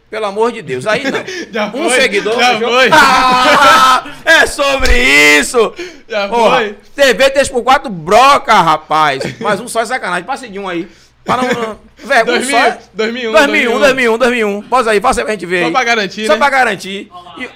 Pelo 0.09 0.25
amor 0.25 0.51
de 0.51 0.61
Deus, 0.63 0.87
aí 0.87 1.03
não. 1.09 1.23
Já 1.53 1.67
um 1.67 1.87
foi, 1.89 2.01
seguidor. 2.01 2.39
já 2.39 2.53
fechou? 2.53 2.69
foi. 2.69 2.89
Ah, 2.91 4.03
é 4.25 4.45
sobre 4.47 4.97
isso. 5.39 5.73
Já 6.07 6.27
Porra, 6.27 6.57
foi. 6.57 6.75
TV 6.95 7.29
3x4 7.31 7.89
broca, 7.89 8.53
rapaz. 8.53 9.23
Mas 9.39 9.59
um 9.59 9.67
só 9.67 9.81
é 9.81 9.85
sacanagem. 9.85 10.23
Passa 10.25 10.47
de 10.47 10.57
um 10.57 10.67
aí. 10.67 10.87
Para 11.25 11.41
não, 11.43 11.53
não. 11.61 11.79
Velho, 11.97 12.23
um 12.23 12.25
2000, 12.39 12.49
só 12.49 12.65
é... 12.65 12.79
2001, 12.93 13.31
2001, 13.31 13.79
2001, 13.79 14.17
2001. 14.17 14.61
Passa 14.63 14.91
aí, 14.91 15.01
passa 15.01 15.21
aí 15.21 15.25
pra 15.25 15.33
gente 15.33 15.45
ver 15.45 15.59
Só 15.61 15.65
aí. 15.67 15.71
pra 15.71 15.83
garantir, 15.83 16.25
Só 16.25 16.33
né? 16.33 16.39
pra 16.39 16.49
garantir. 16.49 17.11
E... 17.37 17.49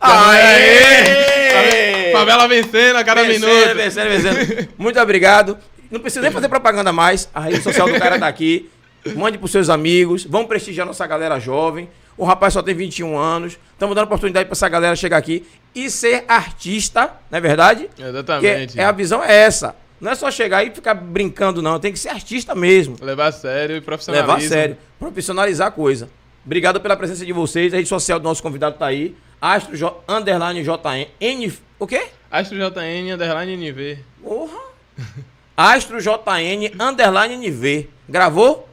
Aê! 0.00 1.52
Aê! 1.54 2.12
Favela 2.12 2.48
vencendo 2.48 2.96
a 2.96 3.04
cada 3.04 3.22
Vencendo, 3.22 3.46
minuto. 3.46 3.74
vencendo, 3.76 4.08
vencendo. 4.08 4.68
Muito 4.76 5.00
obrigado. 5.00 5.58
Não 5.90 6.00
precisa 6.00 6.22
nem 6.22 6.30
fazer 6.30 6.48
propaganda 6.48 6.92
mais. 6.92 7.28
A 7.34 7.40
rede 7.40 7.62
social 7.62 7.88
do 7.88 7.98
cara 7.98 8.18
tá 8.18 8.26
aqui. 8.26 8.70
Mande 9.14 9.38
pros 9.38 9.50
seus 9.50 9.68
amigos. 9.70 10.24
Vamos 10.24 10.48
prestigiar 10.48 10.86
nossa 10.86 11.06
galera 11.06 11.38
jovem. 11.38 11.88
O 12.16 12.24
rapaz 12.24 12.52
só 12.52 12.62
tem 12.62 12.74
21 12.74 13.16
anos. 13.16 13.58
Estamos 13.72 13.94
dando 13.94 14.04
oportunidade 14.04 14.46
pra 14.46 14.52
essa 14.52 14.68
galera 14.68 14.94
chegar 14.96 15.16
aqui 15.16 15.46
e 15.74 15.88
ser 15.90 16.24
artista, 16.28 17.10
não 17.30 17.38
é 17.38 17.40
verdade? 17.40 17.88
Exatamente. 17.98 18.78
é, 18.78 18.84
a 18.84 18.92
visão 18.92 19.22
é 19.24 19.34
essa. 19.34 19.74
Não 20.02 20.10
é 20.10 20.16
só 20.16 20.32
chegar 20.32 20.64
e 20.64 20.70
ficar 20.72 20.94
brincando, 20.94 21.62
não. 21.62 21.78
Tem 21.78 21.92
que 21.92 21.98
ser 21.98 22.08
artista 22.08 22.56
mesmo. 22.56 22.96
Levar 23.00 23.28
a 23.28 23.32
sério 23.32 23.76
e 23.76 23.80
profissionalismo. 23.80 24.32
Levar 24.32 24.44
a 24.44 24.48
sério. 24.48 24.76
Profissionalizar 24.98 25.68
a 25.68 25.70
coisa. 25.70 26.10
Obrigado 26.44 26.80
pela 26.80 26.96
presença 26.96 27.24
de 27.24 27.32
vocês. 27.32 27.72
A 27.72 27.76
rede 27.76 27.88
social 27.88 28.18
do 28.18 28.24
nosso 28.24 28.42
convidado 28.42 28.76
tá 28.76 28.86
aí. 28.86 29.14
Astro 29.40 29.76
J, 29.76 30.02
underline 30.08 30.60
JN. 30.64 31.06
N, 31.20 31.52
o 31.78 31.86
quê? 31.86 32.08
Astro 32.28 32.58
JN, 32.58 33.14
underline 33.14 33.56
NV. 33.56 33.98
Porra. 34.20 34.58
Astro 35.56 36.00
JN 36.00 36.72
underline 36.80 37.36
NV. 37.36 37.88
Gravou? 38.08 38.68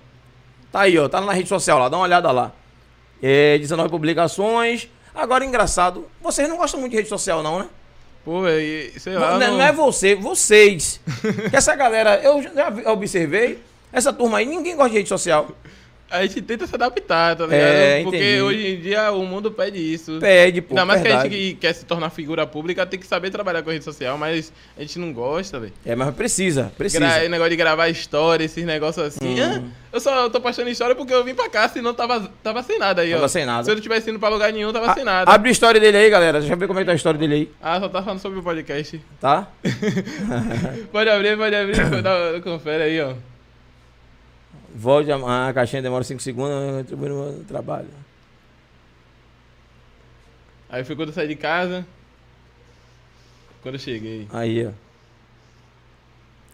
Tá 0.71 0.81
aí, 0.81 0.97
ó. 0.97 1.07
Tá 1.07 1.21
na 1.21 1.31
rede 1.31 1.47
social 1.47 1.77
lá. 1.77 1.89
Dá 1.89 1.97
uma 1.97 2.05
olhada 2.05 2.31
lá. 2.31 2.53
É, 3.21 3.55
19 3.59 3.87
publicações. 3.89 4.89
Agora, 5.13 5.45
engraçado. 5.45 6.07
Vocês 6.19 6.49
não 6.49 6.57
gostam 6.57 6.79
muito 6.79 6.93
de 6.93 6.97
rede 6.97 7.09
social, 7.09 7.43
não, 7.43 7.59
né? 7.59 7.67
Pô, 8.29 8.43
velho, 8.43 8.91
sei 8.99 9.15
lá. 9.15 9.39
Não, 9.39 9.57
não 9.57 9.61
é 9.63 9.71
você, 9.71 10.13
vocês. 10.13 11.01
que 11.49 11.55
essa 11.55 11.75
galera, 11.75 12.21
eu 12.21 12.43
já 12.43 12.71
observei. 12.91 13.57
Essa 13.91 14.13
turma 14.13 14.37
aí, 14.37 14.45
ninguém 14.45 14.75
gosta 14.75 14.91
de 14.91 14.97
rede 14.97 15.09
social. 15.09 15.49
A 16.11 16.21
gente 16.23 16.41
tenta 16.41 16.65
se 16.65 16.73
adaptar, 16.73 17.35
tá 17.35 17.45
ligado? 17.45 17.61
É, 17.61 18.01
Porque 18.03 18.17
entendi. 18.17 18.41
hoje 18.41 18.67
em 18.67 18.79
dia 18.81 19.11
o 19.11 19.23
mundo 19.25 19.51
pede 19.51 19.77
isso. 19.77 20.17
Pede, 20.19 20.61
pô. 20.61 20.73
Ainda 20.73 20.85
mais 20.85 21.01
que 21.01 21.07
a 21.07 21.11
verdade. 21.11 21.35
gente 21.35 21.53
que 21.53 21.59
quer 21.61 21.73
se 21.73 21.85
tornar 21.85 22.09
figura 22.09 22.47
pública, 22.47 22.85
tem 22.85 22.99
que 22.99 23.05
saber 23.05 23.29
trabalhar 23.29 23.61
com 23.61 23.69
rede 23.69 23.83
social, 23.85 24.17
mas 24.17 24.51
a 24.77 24.81
gente 24.81 24.97
não 24.97 25.13
gosta, 25.13 25.59
velho. 25.59 25.73
É, 25.85 25.95
mas 25.95 26.13
precisa, 26.15 26.71
precisa. 26.77 26.99
Gra 27.05 27.29
negócio 27.29 27.51
de 27.51 27.55
gravar 27.55 27.89
história, 27.89 28.43
esses 28.43 28.65
negócios 28.65 29.05
assim. 29.05 29.39
Hum. 29.39 29.69
Ah, 29.69 29.89
eu 29.93 29.99
só 29.99 30.29
tô 30.29 30.41
postando 30.41 30.69
história 30.69 30.95
porque 30.95 31.13
eu 31.13 31.23
vim 31.23 31.35
pra 31.35 31.47
cá, 31.49 31.67
senão 31.69 31.93
tava, 31.93 32.31
tava 32.41 32.63
sem 32.63 32.79
nada 32.79 33.01
aí, 33.03 33.11
ó. 33.13 33.17
Tava 33.17 33.27
sem 33.29 33.45
nada. 33.45 33.63
Se 33.63 33.69
eu 33.71 33.75
não 33.75 33.81
tivesse 33.81 34.09
indo 34.09 34.19
pra 34.19 34.29
lugar 34.29 34.51
nenhum, 34.51 34.73
tava 34.73 34.91
A- 34.91 34.95
sem 34.95 35.03
nada. 35.03 35.31
Abre 35.31 35.49
a 35.49 35.51
história 35.51 35.79
dele 35.79 35.97
aí, 35.97 36.09
galera. 36.09 36.39
Deixa 36.39 36.53
eu 36.53 36.57
ver 36.57 36.65
como 36.67 36.79
é 36.79 36.81
que 36.81 36.87
tá 36.87 36.91
a 36.91 36.95
história 36.95 37.19
dele 37.19 37.33
aí, 37.35 37.49
Ah, 37.61 37.79
só 37.79 37.87
tá 37.87 38.01
falando 38.01 38.19
sobre 38.19 38.39
o 38.39 38.43
podcast. 38.43 38.99
tá? 39.21 39.47
Pode 40.91 41.09
abrir, 41.09 41.37
pode 41.37 41.55
abrir, 41.55 41.77
confere 42.43 42.83
aí, 42.83 43.01
ó. 43.01 43.13
Volte 44.75 45.11
a, 45.11 45.47
a 45.47 45.53
caixinha 45.53 45.81
demora 45.81 46.03
5 46.03 46.21
segundos, 46.21 46.51
eu 46.51 46.77
retribuo 46.77 47.09
no 47.09 47.43
trabalho. 47.43 47.87
Aí 50.69 50.83
foi 50.83 50.95
quando 50.95 51.09
eu 51.09 51.15
saí 51.15 51.27
de 51.27 51.35
casa. 51.35 51.85
Quando 53.61 53.75
eu 53.75 53.79
cheguei. 53.79 54.27
Aí, 54.31 54.67
ó. 54.67 54.71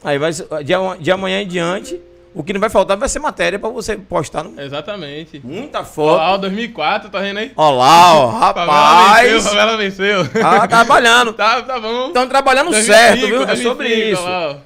Aí 0.03 0.17
vai 0.17 0.31
de, 0.31 1.03
de 1.03 1.11
amanhã 1.11 1.41
em 1.41 1.47
diante, 1.47 1.99
o 2.33 2.43
que 2.43 2.53
não 2.53 2.59
vai 2.59 2.69
faltar 2.69 2.95
vai 2.95 3.09
ser 3.09 3.19
matéria 3.19 3.57
pra 3.57 3.69
você 3.69 3.95
postar. 3.97 4.43
No... 4.43 4.59
Exatamente. 4.61 5.41
Muita 5.43 5.83
foto. 5.83 6.17
lá, 6.17 6.35
o 6.35 6.37
2004, 6.37 7.09
tá 7.09 7.19
vendo 7.19 7.37
aí? 7.37 7.51
Olha 7.55 7.75
lá, 7.75 8.13
ó, 8.13 8.31
Favela 8.53 8.67
venceu, 8.67 9.39
rapaz. 9.39 9.43
favela 9.43 9.77
venceu. 9.77 10.29
Tá 10.29 10.67
trabalhando. 10.67 11.33
tá, 11.33 11.61
tá 11.61 11.79
bom. 11.79 12.07
Estão 12.07 12.27
trabalhando 12.27 12.71
2005, 12.71 12.93
certo, 12.93 13.27
viu? 13.27 13.41
É 13.43 13.45
2005, 13.45 13.69
sobre 13.69 14.11
isso. 14.11 14.61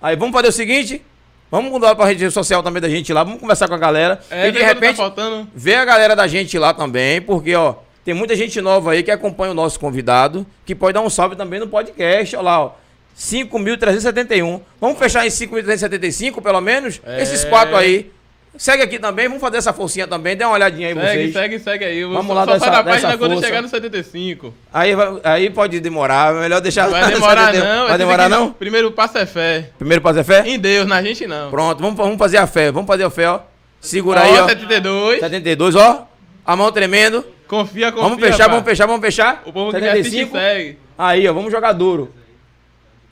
Aí 0.00 0.16
vamos 0.16 0.32
fazer 0.32 0.48
o 0.48 0.52
seguinte: 0.52 1.02
vamos 1.50 1.70
mudar 1.70 1.94
pra 1.94 2.06
rede 2.06 2.30
social 2.30 2.62
também 2.62 2.80
da 2.80 2.88
gente 2.88 3.12
lá, 3.12 3.22
vamos 3.24 3.40
conversar 3.40 3.68
com 3.68 3.74
a 3.74 3.78
galera. 3.78 4.20
É, 4.30 4.48
e 4.48 4.52
de 4.52 4.58
vê 4.58 4.64
quando 4.64 4.74
repente, 4.74 4.96
Tá 4.96 5.46
ver 5.54 5.74
a 5.76 5.84
galera 5.84 6.16
da 6.16 6.26
gente 6.26 6.58
lá 6.58 6.72
também, 6.74 7.20
porque, 7.20 7.54
ó, 7.54 7.74
tem 8.04 8.14
muita 8.14 8.36
gente 8.36 8.60
nova 8.60 8.92
aí 8.92 9.02
que 9.02 9.10
acompanha 9.10 9.50
o 9.50 9.54
nosso 9.54 9.80
convidado, 9.80 10.46
que 10.64 10.74
pode 10.74 10.94
dar 10.94 11.00
um 11.00 11.10
salve 11.10 11.36
também 11.36 11.58
no 11.60 11.68
podcast, 11.68 12.36
ó 12.36 12.40
lá, 12.40 12.60
ó. 12.64 12.72
5.371. 13.18 14.60
Vamos 14.80 14.98
fechar 14.98 15.26
em 15.26 15.30
5.375, 15.30 16.42
pelo 16.42 16.60
menos? 16.60 17.00
É. 17.04 17.22
Esses 17.22 17.44
quatro 17.44 17.74
aí. 17.74 18.10
Segue 18.58 18.82
aqui 18.82 18.98
também, 18.98 19.26
vamos 19.28 19.40
fazer 19.40 19.58
essa 19.58 19.72
forcinha 19.72 20.06
também, 20.06 20.36
dê 20.36 20.44
uma 20.44 20.54
olhadinha 20.54 20.88
aí 20.88 20.94
Segue, 20.94 21.06
vocês. 21.06 21.32
segue, 21.32 21.58
segue 21.58 21.84
aí. 21.84 21.98
Eu 21.98 22.10
Vamos 22.10 22.26
só, 22.28 22.32
lá 22.34 22.44
só 22.44 22.52
dessa- 22.54 22.70
da 22.70 22.82
página 22.84 23.18
quando 23.18 23.32
força. 23.32 23.46
chegar 23.46 23.62
no 23.62 23.68
75. 23.68 24.54
Aí, 24.72 24.92
aí 25.24 25.50
pode 25.50 25.78
demorar, 25.80 26.34
é 26.34 26.40
melhor 26.40 26.60
deixar. 26.60 26.88
Vai 26.88 27.12
demorar 27.12 27.52
não. 27.52 27.86
Vai 27.86 27.94
é 27.94 27.98
demorar 27.98 28.24
que- 28.24 28.28
não? 28.30 28.52
Primeiro 28.52 28.90
passo 28.92 29.18
é 29.18 29.26
fé. 29.26 29.70
Primeiro 29.78 30.02
fazer 30.02 30.24
fé? 30.24 30.42
Em 30.46 30.58
Deus, 30.58 30.86
na 30.86 31.02
gente 31.02 31.26
não. 31.26 31.50
Pronto, 31.50 31.80
vamos, 31.80 31.96
vamos 31.96 32.16
fazer 32.18 32.38
a 32.38 32.46
fé, 32.46 32.72
vamos 32.72 32.86
fazer 32.86 33.04
a 33.04 33.10
fé, 33.10 33.28
ó. 33.28 33.40
Segura 33.80 34.20
Ó, 34.20 34.24
aí, 34.24 34.38
ó. 34.38 34.48
72. 34.48 35.20
72, 35.20 35.74
ó. 35.76 36.06
A 36.44 36.56
mão 36.56 36.72
tremendo. 36.72 37.24
Confia, 37.46 37.92
confia. 37.92 38.02
Vamos 38.08 38.20
fechar, 38.20 38.44
pá. 38.46 38.50
vamos 38.50 38.64
fechar, 38.64 38.86
vamos 38.86 39.00
fechar. 39.02 39.42
O 39.46 39.52
povo 39.52 39.70
que 39.72 39.80
me 39.80 39.88
assiste 39.88 40.10
75. 40.10 40.36
segue. 40.38 40.78
Aí, 40.98 41.28
ó, 41.28 41.32
vamos 41.32 41.52
jogar 41.52 41.72
duro. 41.72 42.12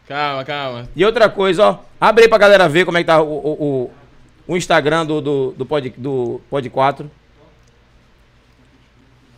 Calma, 0.09 0.45
calma. 0.45 0.89
E 0.95 1.05
outra 1.05 1.29
coisa, 1.29 1.65
ó. 1.66 1.79
Abre 2.01 2.25
aí 2.25 2.29
pra 2.29 2.39
galera 2.39 2.69
ver 2.69 2.85
como 2.85 2.99
é 2.99 3.03
que 3.03 3.07
tá 3.07 3.21
o, 3.23 3.27
o, 3.27 3.53
o, 3.53 3.91
o 4.47 4.57
Instagram 4.57 5.07
do, 5.07 5.21
do, 5.21 5.55
do, 5.57 5.66
pod, 5.66 5.89
do 5.97 6.41
Pod 6.51 6.69
4. 6.69 7.11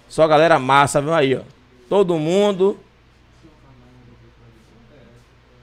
Só 0.09 0.27
galera 0.27 0.59
massa, 0.59 1.01
viu 1.01 1.15
aí, 1.15 1.35
ó. 1.35 1.43
Todo 1.89 2.19
mundo. 2.19 2.79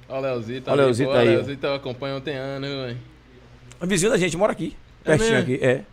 Ó 0.07 0.18
o 0.18 0.22
Leozito. 0.22 0.70
Ó 0.70 0.74
o 0.74 0.76
Leozito 0.76 1.11
aí. 1.11 1.28
O 1.28 1.32
Leozito 1.32 1.65
eu 1.65 1.76
acompanho 1.76 2.18
ontem 2.18 2.34
viu, 2.34 2.82
velho? 2.82 2.98
Vizinho 3.82 4.11
da 4.11 4.18
gente 4.18 4.38
mora 4.38 4.52
aqui. 4.52 4.76
É 5.03 5.10
Pertinho 5.10 5.32
mesmo? 5.32 5.53
aqui. 5.53 5.65
É. 5.65 5.84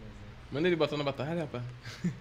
Manda 0.52 0.66
ele 0.66 0.76
botar 0.76 0.96
na 0.96 1.04
batalha, 1.04 1.40
rapaz. 1.40 1.62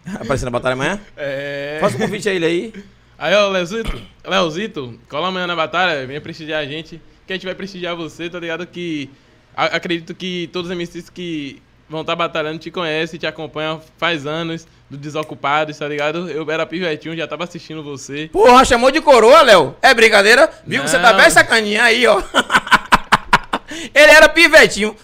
Aparecendo 0.22 0.46
na 0.46 0.52
batalha 0.52 0.74
amanhã. 0.74 1.00
É. 1.18 1.78
Faz 1.82 1.96
um 1.96 2.00
convite 2.00 2.30
a 2.30 2.34
ele 2.34 2.46
aí. 2.46 2.74
Aí, 3.18 3.36
ó, 3.36 3.50
Leozito, 3.50 4.02
Leozito, 4.26 5.00
cola 5.10 5.28
amanhã 5.28 5.46
na 5.46 5.56
batalha, 5.56 6.08
venha 6.08 6.22
prestigiar 6.22 6.62
a 6.62 6.66
gente, 6.66 7.02
que 7.28 7.34
a 7.34 7.36
gente 7.36 7.46
vai 7.46 7.54
prestigiar 7.54 7.94
você, 7.94 8.30
tá 8.30 8.40
ligado? 8.40 8.66
Que 8.66 9.10
acredito 9.56 10.14
que 10.14 10.50
todos 10.54 10.70
os 10.70 10.78
MCs 10.78 11.10
que 11.10 11.62
vão 11.90 12.02
estar 12.02 12.16
batalhando 12.16 12.60
te 12.60 12.70
conhecem, 12.70 13.20
te 13.20 13.26
acompanham 13.26 13.82
faz 13.98 14.26
anos, 14.26 14.68
do 14.90 14.98
Desocupados, 14.98 15.78
tá 15.78 15.88
ligado? 15.88 16.30
Eu 16.30 16.50
era 16.50 16.66
pivetinho, 16.66 17.16
já 17.16 17.28
tava 17.28 17.44
assistindo 17.44 17.84
você. 17.84 18.30
Porra, 18.32 18.64
chamou 18.66 18.92
de 18.92 19.02
coroa, 19.02 19.42
Léo. 19.42 19.76
É 19.82 19.94
brincadeira? 19.94 20.50
Viu 20.66 20.84
que 20.84 20.90
você 20.90 21.00
tá 21.00 21.14
bem 21.14 21.30
sacaninha 21.30 21.84
aí, 21.84 22.06
ó. 22.08 22.22
ele 23.94 24.12
era 24.12 24.30
pivetinho. 24.30 24.96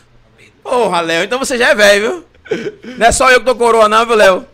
Porra, 0.64 1.02
Léo, 1.02 1.24
então 1.24 1.40
você 1.40 1.58
já 1.58 1.70
é 1.70 1.76
velho, 1.76 2.02
viu? 2.02 2.26
Não 2.98 3.08
é 3.08 3.12
só 3.12 3.32
eu 3.32 3.40
que 3.40 3.46
tô 3.46 3.56
coroa, 3.56 3.88
não, 3.88 4.06
viu, 4.06 4.16
Léo? 4.16 4.46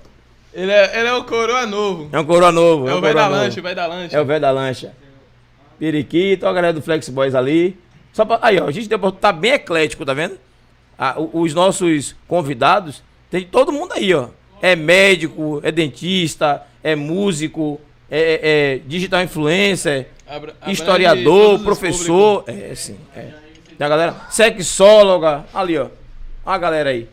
Ele 0.53 0.71
é, 0.71 0.99
ele 0.99 1.07
é 1.07 1.13
o 1.13 1.23
coroa 1.23 1.65
novo. 1.65 2.09
É 2.11 2.19
um 2.19 2.25
coroa 2.25 2.51
novo. 2.51 2.89
É 2.89 2.93
um 2.93 2.97
o 2.97 3.01
velho 3.01 3.15
da 3.15 3.27
lancha, 3.27 3.59
o 3.59 3.63
velho 3.63 3.75
da 3.75 3.87
lancha. 3.87 4.17
É 4.17 4.21
o 4.21 4.25
velho 4.25 4.41
da 4.41 4.51
lancha. 4.51 4.93
Periquito, 5.79 6.45
a 6.45 6.53
galera 6.53 6.73
do 6.73 6.81
Flex 6.81 7.07
Boys 7.07 7.33
ali. 7.33 7.77
Só 8.13 8.25
pra, 8.25 8.39
aí, 8.41 8.59
ó, 8.59 8.67
a 8.67 8.71
gente 8.71 8.89
tá 9.19 9.31
bem 9.31 9.51
eclético, 9.53 10.05
tá 10.05 10.13
vendo? 10.13 10.37
Ah, 10.97 11.15
os 11.19 11.53
nossos 11.53 12.15
convidados, 12.27 13.01
tem 13.29 13.43
todo 13.45 13.71
mundo 13.71 13.93
aí, 13.93 14.13
ó. 14.13 14.27
É 14.61 14.75
médico, 14.75 15.59
é 15.63 15.71
dentista, 15.71 16.61
é 16.83 16.95
músico, 16.95 17.79
é, 18.09 18.19
é- 18.19 18.39
é 18.75 18.81
digital 18.85 19.23
influencer, 19.23 20.09
Abra- 20.27 20.53
historiador, 20.67 21.59
professor. 21.63 22.43
É, 22.47 22.75
sim, 22.75 22.97
é. 23.15 23.31
Tem 23.77 23.85
a 23.85 23.89
galera, 23.89 24.15
sexóloga, 24.29 25.45
ali, 25.53 25.77
ó. 25.77 25.87
A 26.45 26.57
galera 26.57 26.89
aí. 26.91 27.07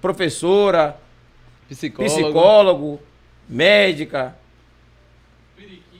Professora, 0.00 0.96
Psicólogo. 1.68 2.14
psicólogo, 2.14 3.00
médica. 3.48 4.36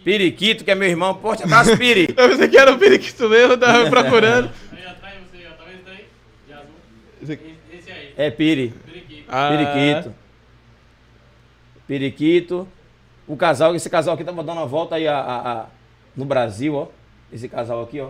Periquito, 0.08 0.64
que 0.64 0.70
é 0.70 0.74
meu 0.74 0.88
irmão. 0.88 1.14
Forte 1.20 1.42
abraço, 1.42 1.76
Piri. 1.76 2.08
Eu 2.16 2.28
pensei 2.30 2.48
que 2.48 2.56
era 2.56 2.72
o 2.72 2.78
periquito 2.78 3.28
mesmo, 3.28 3.52
eu 3.52 3.58
tava 3.58 3.88
procurando. 3.90 4.50
Aí 4.72 4.86
atrás 4.86 5.14
você, 5.30 5.44
ó, 5.46 5.50
tá 5.50 5.64
vendo 5.66 5.74
isso 5.76 5.84
daí? 5.84 6.06
De 6.46 6.52
azul. 6.54 7.38
Esse 7.74 7.90
aí, 7.92 8.14
É 8.16 8.30
Piri. 8.30 8.72
periquito. 8.86 9.24
Ah, 9.28 9.48
Periquito. 9.50 10.14
Periquito. 11.86 12.68
O 13.26 13.36
casal, 13.36 13.74
esse 13.74 13.90
casal 13.90 14.14
aqui 14.14 14.24
tava 14.24 14.42
dando 14.42 14.56
uma 14.56 14.66
volta 14.66 14.94
aí 14.94 15.06
a, 15.06 15.18
a- 15.18 15.52
a- 15.52 15.66
no 16.16 16.24
Brasil, 16.24 16.74
ó. 16.74 16.86
Esse 17.30 17.46
casal 17.46 17.82
aqui, 17.82 18.00
ó. 18.00 18.08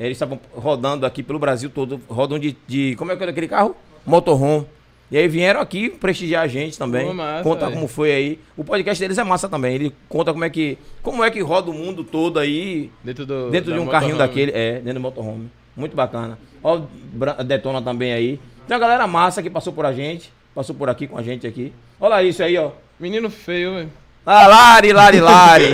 Eles 0.00 0.16
estavam 0.16 0.40
rodando 0.52 1.06
aqui 1.06 1.22
pelo 1.22 1.38
Brasil 1.38 1.70
todo. 1.70 2.00
Rodam 2.08 2.36
de, 2.36 2.56
de. 2.66 2.96
Como 2.96 3.12
é 3.12 3.16
que 3.16 3.22
é 3.22 3.28
aquele 3.28 3.46
carro? 3.46 3.76
Motorhome. 4.04 4.66
E 5.10 5.18
aí 5.18 5.26
vieram 5.26 5.60
aqui 5.60 5.90
prestigiar 5.90 6.44
a 6.44 6.46
gente 6.46 6.78
também. 6.78 7.06
Pô, 7.06 7.14
massa, 7.14 7.42
contar 7.42 7.66
velho. 7.66 7.74
como 7.74 7.88
foi 7.88 8.12
aí. 8.12 8.38
O 8.56 8.62
podcast 8.62 9.02
deles 9.02 9.18
é 9.18 9.24
massa 9.24 9.48
também. 9.48 9.74
Ele 9.74 9.94
conta 10.08 10.32
como 10.32 10.44
é 10.44 10.50
que. 10.50 10.78
Como 11.02 11.24
é 11.24 11.30
que 11.30 11.40
roda 11.40 11.70
o 11.70 11.74
mundo 11.74 12.04
todo 12.04 12.38
aí. 12.38 12.90
Dentro, 13.02 13.26
do, 13.26 13.50
Dentro 13.50 13.72
de 13.72 13.78
um 13.80 13.86
carrinho 13.86 14.12
motorhome. 14.12 14.18
daquele, 14.18 14.52
é, 14.54 14.74
dentro 14.74 14.94
do 14.94 15.00
motorhome. 15.00 15.50
Muito 15.76 15.96
bacana. 15.96 16.38
Ó, 16.62 16.76
o 16.76 17.44
Detona 17.44 17.82
também 17.82 18.12
aí. 18.12 18.38
Tem 18.68 18.76
uma 18.76 18.80
galera 18.80 19.06
massa 19.06 19.42
que 19.42 19.50
passou 19.50 19.72
por 19.72 19.84
a 19.84 19.92
gente. 19.92 20.32
Passou 20.54 20.74
por 20.76 20.88
aqui 20.88 21.06
com 21.08 21.18
a 21.18 21.22
gente 21.22 21.46
aqui. 21.46 21.72
Olha 22.00 22.22
isso 22.22 22.42
aí, 22.42 22.56
ó. 22.56 22.70
Menino 22.98 23.30
feio, 23.30 23.74
velho. 23.74 23.90
Ah, 24.24 24.46
Lari, 24.46 24.92
Lari, 24.92 25.20
Lari. 25.20 25.64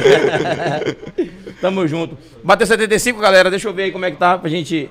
Tamo 1.61 1.87
junto. 1.87 2.17
Bateu 2.43 2.67
75, 2.67 3.21
galera. 3.21 3.51
Deixa 3.51 3.69
eu 3.69 3.75
ver 3.75 3.85
aí 3.85 3.93
como 3.93 4.05
é 4.05 4.11
que 4.11 4.17
tá 4.17 4.39
pra 4.39 4.49
gente. 4.49 4.89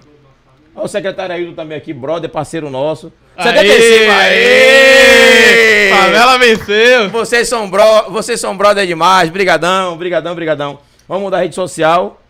Ó, 0.75 0.83
o 0.83 0.87
secretário 0.87 1.33
Ailton 1.33 1.53
também 1.53 1.77
aqui, 1.77 1.93
brother, 1.93 2.29
parceiro 2.29 2.69
nosso. 2.69 3.11
75, 3.37 4.11
aê! 4.11 5.89
Favela 5.89 6.37
venceu! 6.37 7.09
Vocês 7.09 7.47
são, 7.47 7.69
bro, 7.69 8.11
vocês 8.11 8.39
são 8.39 8.57
brother 8.57 8.85
demais. 8.85 9.29
Brigadão, 9.29 9.95
brigadão, 9.97 10.35
brigadão. 10.35 10.79
Vamos 11.07 11.23
mudar 11.23 11.37
a 11.37 11.41
rede 11.41 11.55
social 11.55 12.21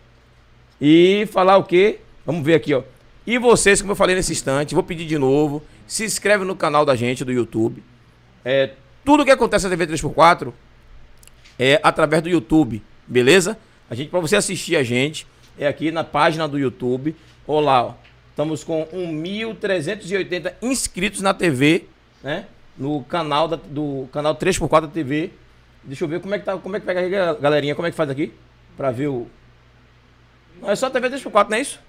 e 0.80 1.26
falar 1.32 1.56
o 1.56 1.64
quê? 1.64 1.98
Vamos 2.24 2.44
ver 2.44 2.54
aqui, 2.54 2.72
ó. 2.72 2.82
E 3.26 3.38
vocês, 3.38 3.80
como 3.80 3.92
eu 3.92 3.96
falei 3.96 4.14
nesse 4.14 4.32
instante, 4.32 4.74
vou 4.74 4.84
pedir 4.84 5.06
de 5.06 5.18
novo, 5.18 5.62
se 5.86 6.04
inscreve 6.04 6.44
no 6.44 6.54
canal 6.54 6.84
da 6.84 6.94
gente 6.94 7.24
do 7.24 7.32
YouTube. 7.32 7.82
É, 8.44 8.70
tudo 9.04 9.24
que 9.24 9.30
acontece 9.32 9.64
na 9.64 9.76
TV 9.76 9.88
3x4 9.88 10.52
é 11.58 11.80
através 11.82 12.22
do 12.22 12.28
YouTube, 12.28 12.82
beleza? 13.06 13.58
A 13.90 13.94
gente 13.94 14.10
para 14.10 14.20
você 14.20 14.36
assistir 14.36 14.76
a 14.76 14.82
gente 14.84 15.26
é 15.58 15.66
aqui 15.66 15.90
na 15.90 16.04
página 16.04 16.46
do 16.46 16.58
YouTube. 16.58 17.16
Olá, 17.46 17.84
ó. 17.84 18.05
Estamos 18.36 18.62
com 18.62 18.84
1.380 18.92 20.52
inscritos 20.60 21.22
na 21.22 21.32
TV, 21.32 21.86
né? 22.22 22.44
No 22.76 23.02
canal 23.04 23.48
da- 23.48 23.56
do 23.56 24.06
canal 24.12 24.34
3x4 24.34 24.82
da 24.82 24.88
TV. 24.88 25.30
Deixa 25.82 26.04
eu 26.04 26.08
ver 26.08 26.20
como 26.20 26.34
é 26.34 26.38
que 26.38 26.44
tá, 26.44 26.54
como 26.58 26.76
é 26.76 26.80
que 26.80 26.84
pega 26.84 27.08
gal- 27.08 27.36
galerinha, 27.36 27.74
como 27.74 27.88
é 27.88 27.90
que 27.90 27.96
faz 27.96 28.10
aqui 28.10 28.34
Pra 28.76 28.90
ver 28.90 29.06
o 29.06 29.26
Não, 30.60 30.70
é 30.70 30.76
só 30.76 30.90
TV 30.90 31.08
3x4, 31.08 31.48
não 31.48 31.56
é 31.56 31.60
isso? 31.62 31.80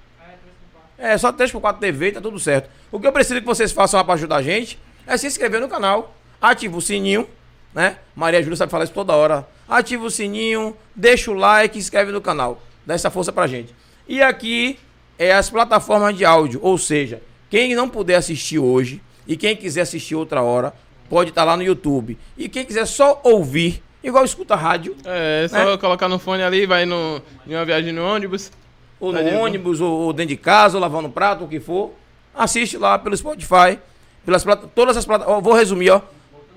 É, 0.97 1.17
só 1.17 1.33
3x4 1.33 1.79
TV, 1.79 2.13
tá 2.13 2.21
tudo 2.21 2.39
certo. 2.39 2.69
O 2.93 2.97
que 2.97 3.05
eu 3.07 3.11
preciso 3.11 3.41
que 3.41 3.45
vocês 3.45 3.73
façam 3.73 3.97
lá 3.97 4.05
pra 4.05 4.13
ajudar 4.13 4.37
a 4.37 4.41
gente 4.41 4.79
é 5.05 5.17
se 5.17 5.27
inscrever 5.27 5.59
no 5.59 5.67
canal, 5.67 6.15
ativa 6.41 6.77
o 6.77 6.81
sininho, 6.81 7.27
né? 7.73 7.97
Maria 8.15 8.41
Júlia 8.41 8.55
sabe 8.55 8.71
falar 8.71 8.85
isso 8.85 8.93
toda 8.93 9.13
hora. 9.13 9.45
Ativa 9.67 10.05
o 10.05 10.09
sininho, 10.09 10.77
deixa 10.95 11.29
o 11.29 11.33
like, 11.33 11.77
inscreve 11.77 12.13
no 12.13 12.21
canal. 12.21 12.61
Dá 12.85 12.93
essa 12.93 13.11
força 13.11 13.33
pra 13.33 13.47
gente. 13.47 13.75
E 14.07 14.21
aqui 14.21 14.79
é 15.17 15.33
as 15.33 15.49
plataformas 15.49 16.15
de 16.15 16.23
áudio, 16.25 16.59
ou 16.63 16.77
seja, 16.77 17.21
quem 17.49 17.73
não 17.75 17.89
puder 17.89 18.15
assistir 18.15 18.59
hoje 18.59 19.01
e 19.27 19.35
quem 19.35 19.55
quiser 19.55 19.81
assistir 19.81 20.15
outra 20.15 20.41
hora, 20.41 20.73
pode 21.09 21.29
estar 21.29 21.43
lá 21.43 21.55
no 21.57 21.63
YouTube. 21.63 22.17
E 22.37 22.47
quem 22.49 22.65
quiser 22.65 22.85
só 22.85 23.19
ouvir, 23.23 23.81
igual 24.03 24.23
escuta 24.25 24.55
rádio, 24.55 24.95
É, 25.05 25.43
é 25.45 25.47
só 25.47 25.65
Né? 25.65 25.77
colocar 25.77 26.07
no 26.07 26.19
fone 26.19 26.43
ali, 26.43 26.65
vai 26.65 26.85
no, 26.85 27.21
em 27.45 27.55
uma 27.55 27.65
viagem 27.65 27.91
no 27.93 28.03
ônibus. 28.05 28.51
ou 28.99 29.13
Tá 29.13 29.21
no 29.21 29.39
ônibus, 29.39 29.79
ou, 29.81 29.91
ou 29.91 30.13
dentro 30.13 30.29
de 30.29 30.37
casa, 30.37 30.77
ou 30.77 30.81
lavando 30.81 31.09
prato, 31.09 31.43
o 31.43 31.47
que 31.47 31.59
for. 31.59 31.91
Assiste 32.33 32.77
lá 32.77 32.97
pelo 32.99 33.15
Spotify, 33.15 33.79
pelas 34.25 34.45
todas 34.75 34.95
as 34.97 35.05
plataformas. 35.05 35.43
Vou 35.43 35.53
resumir, 35.53 35.89
ó. 35.89 36.01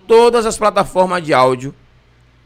Todas 0.07 0.45
as 0.47 0.59
plataformas 0.59 1.23
de 1.23 1.32
áudio 1.32 1.74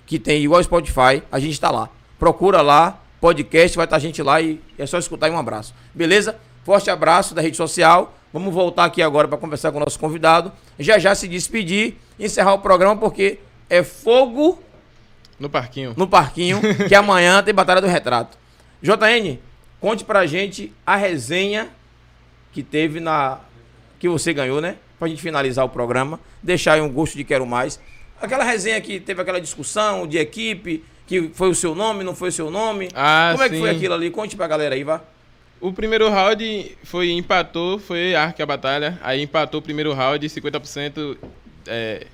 que 0.07 0.19
tem 0.19 0.43
igual 0.43 0.63
Spotify, 0.63 1.23
a 1.33 1.39
gente 1.39 1.59
tá 1.59 1.71
lá. 1.71 1.89
Procura 2.19 2.61
lá, 2.61 3.01
podcast, 3.25 3.75
vai 3.75 3.87
estar 3.87 3.97
a 3.97 3.99
gente 3.99 4.23
lá 4.23 4.39
e 4.39 4.61
é 4.79 4.85
só 4.85 4.99
escutar 4.99 5.29
e 5.29 5.31
um 5.31 5.39
abraço. 5.39 5.75
Beleza? 5.95 6.37
Forte 6.63 6.91
abraço 6.91 7.35
da 7.35 7.41
rede 7.41 7.57
social. 7.57 8.15
Vamos 8.31 8.53
voltar 8.53 8.85
aqui 8.85 9.01
agora 9.01 9.27
para 9.27 9.39
conversar 9.39 9.73
com 9.73 9.79
o 9.79 9.81
nosso 9.81 9.99
convidado. 9.99 10.53
Já 10.79 10.99
já 10.99 11.15
se 11.15 11.27
despedir, 11.27 11.97
encerrar 12.21 12.53
o 12.53 12.59
programa 12.59 12.99
porque 12.99 13.39
é 13.71 13.83
fogo 13.83 14.63
No 15.41 15.49
parquinho. 15.49 15.95
no 15.97 16.07
parquinho, 16.07 16.61
que 16.87 16.95
amanhã 16.95 17.43
tem 17.43 17.55
Batalha 17.55 17.81
do 17.81 17.87
Retrato. 17.87 18.37
JN, 18.83 19.39
conte 19.81 20.05
pra 20.05 20.27
gente 20.27 20.71
a 20.85 20.95
resenha 20.95 21.71
que 22.53 22.63
teve 22.63 23.01
na. 23.01 23.41
que 23.99 24.07
você 24.07 24.35
ganhou, 24.35 24.61
né? 24.61 24.77
Pra 24.99 25.09
gente 25.09 25.23
finalizar 25.23 25.65
o 25.65 25.71
programa. 25.71 26.21
Deixar 26.43 26.75
aí 26.75 26.83
um 26.83 26.93
gosto 26.93 27.17
de 27.17 27.25
quero 27.25 27.47
mais. 27.47 27.81
Aquela 28.21 28.45
resenha 28.45 28.79
que 28.83 29.01
teve 29.01 29.23
aquela 29.23 29.41
discussão 29.41 30.07
de 30.07 30.19
equipe, 30.19 30.85
que 31.07 31.31
foi 31.35 31.51
o 31.51 31.55
seu 31.55 31.75
nome, 31.75 32.03
não 32.03 32.15
foi 32.15 32.31
o 32.31 32.33
seu 32.33 32.51
nome. 32.51 32.89
Ah, 32.95 33.31
Como 33.33 33.45
é 33.45 33.49
que 33.49 33.59
foi 33.59 33.71
aquilo 33.71 33.95
ali? 33.95 34.11
Conte 34.11 34.37
pra 34.37 34.47
galera 34.47 34.75
aí, 34.75 34.85
vá. 34.85 35.03
O 35.61 35.73
primeiro 35.73 36.09
round 36.11 36.77
foi 36.85 37.11
empatou, 37.11 37.79
foi 37.79 38.15
Ark 38.15 38.41
a 38.43 38.47
batalha. 38.47 38.99
Aí 39.03 39.23
empatou 39.23 39.61
o 39.61 39.63
primeiro 39.63 39.93
round, 39.93 40.27
50% 40.27 41.17
é, 41.67 42.07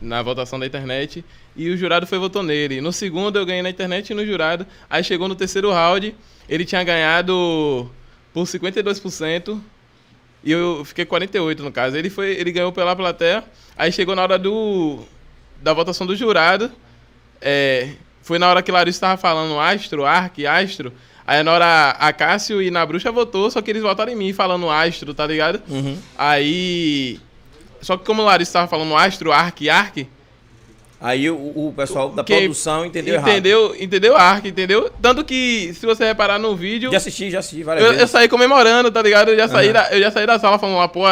na 0.00 0.22
votação 0.22 0.58
da 0.58 0.66
internet. 0.66 1.24
E 1.56 1.70
o 1.70 1.76
jurado 1.76 2.06
foi 2.06 2.18
votou 2.18 2.42
nele. 2.42 2.80
No 2.80 2.92
segundo 2.92 3.38
eu 3.38 3.46
ganhei 3.46 3.62
na 3.62 3.70
internet 3.70 4.10
e 4.10 4.14
no 4.14 4.26
jurado. 4.26 4.66
Aí 4.90 5.02
chegou 5.02 5.28
no 5.28 5.34
terceiro 5.34 5.70
round, 5.70 6.14
ele 6.48 6.64
tinha 6.64 6.82
ganhado 6.84 7.90
por 8.32 8.44
52%. 8.44 9.60
E 10.44 10.52
eu 10.52 10.84
fiquei 10.84 11.04
48 11.04 11.62
no 11.62 11.72
caso. 11.72 11.96
Ele 11.96 12.10
foi, 12.10 12.32
ele 12.32 12.52
ganhou 12.52 12.72
pela 12.72 12.94
plateia. 12.94 13.42
Aí 13.76 13.90
chegou 13.90 14.14
na 14.14 14.22
hora 14.22 14.38
do 14.38 15.00
da 15.62 15.72
votação 15.72 16.06
do 16.06 16.14
jurado. 16.14 16.70
É, 17.40 17.94
foi 18.26 18.40
na 18.40 18.50
hora 18.50 18.60
que 18.60 18.72
Larissa 18.72 18.96
estava 18.96 19.16
falando 19.16 19.58
Astro, 19.58 20.04
Ark, 20.04 20.44
Astro. 20.44 20.92
Aí 21.24 21.42
na 21.44 21.52
hora 21.52 21.90
a 21.90 22.12
Cássio 22.12 22.60
e 22.60 22.70
na 22.72 22.84
Bruxa 22.84 23.12
votou, 23.12 23.50
só 23.50 23.62
que 23.62 23.70
eles 23.70 23.82
votaram 23.82 24.12
em 24.12 24.16
mim 24.16 24.32
falando 24.32 24.68
Astro, 24.68 25.14
tá 25.14 25.26
ligado? 25.26 25.62
Aí. 26.18 27.20
Só 27.80 27.96
que 27.96 28.04
como 28.04 28.24
Larissa 28.24 28.50
estava 28.50 28.66
falando 28.66 28.96
Astro, 28.96 29.30
Ark, 29.30 29.68
Ark, 29.68 30.08
Aí 31.00 31.30
o, 31.30 31.36
o 31.36 31.74
pessoal 31.76 32.08
da 32.08 32.24
produção 32.24 32.84
entendeu, 32.84 33.20
entendeu, 33.20 33.76
entendeu 33.78 34.16
a 34.16 34.22
arca, 34.22 34.48
entendeu? 34.48 34.90
Tanto 35.00 35.22
que, 35.24 35.72
se 35.74 35.84
você 35.84 36.04
reparar 36.06 36.38
no 36.38 36.56
vídeo, 36.56 36.86
errado. 36.86 36.92
Já 36.92 36.96
assisti, 36.96 37.30
já 37.30 37.38
assisti 37.38 37.62
várias 37.62 37.84
eu, 37.84 37.92
eu 37.92 37.98
vezes. 37.98 38.10
saí 38.10 38.28
comemorando, 38.28 38.90
tá 38.90 39.02
ligado? 39.02 39.30
Eu 39.30 39.36
já 39.36 39.46
saí, 39.46 39.66
Aham. 39.66 39.72
da, 39.74 39.92
eu 39.92 40.00
já 40.00 40.10
saí 40.10 40.26
da 40.26 40.38
sala 40.38 40.58
falando, 40.58 40.80
ah, 40.80 40.88
pô, 40.88 41.02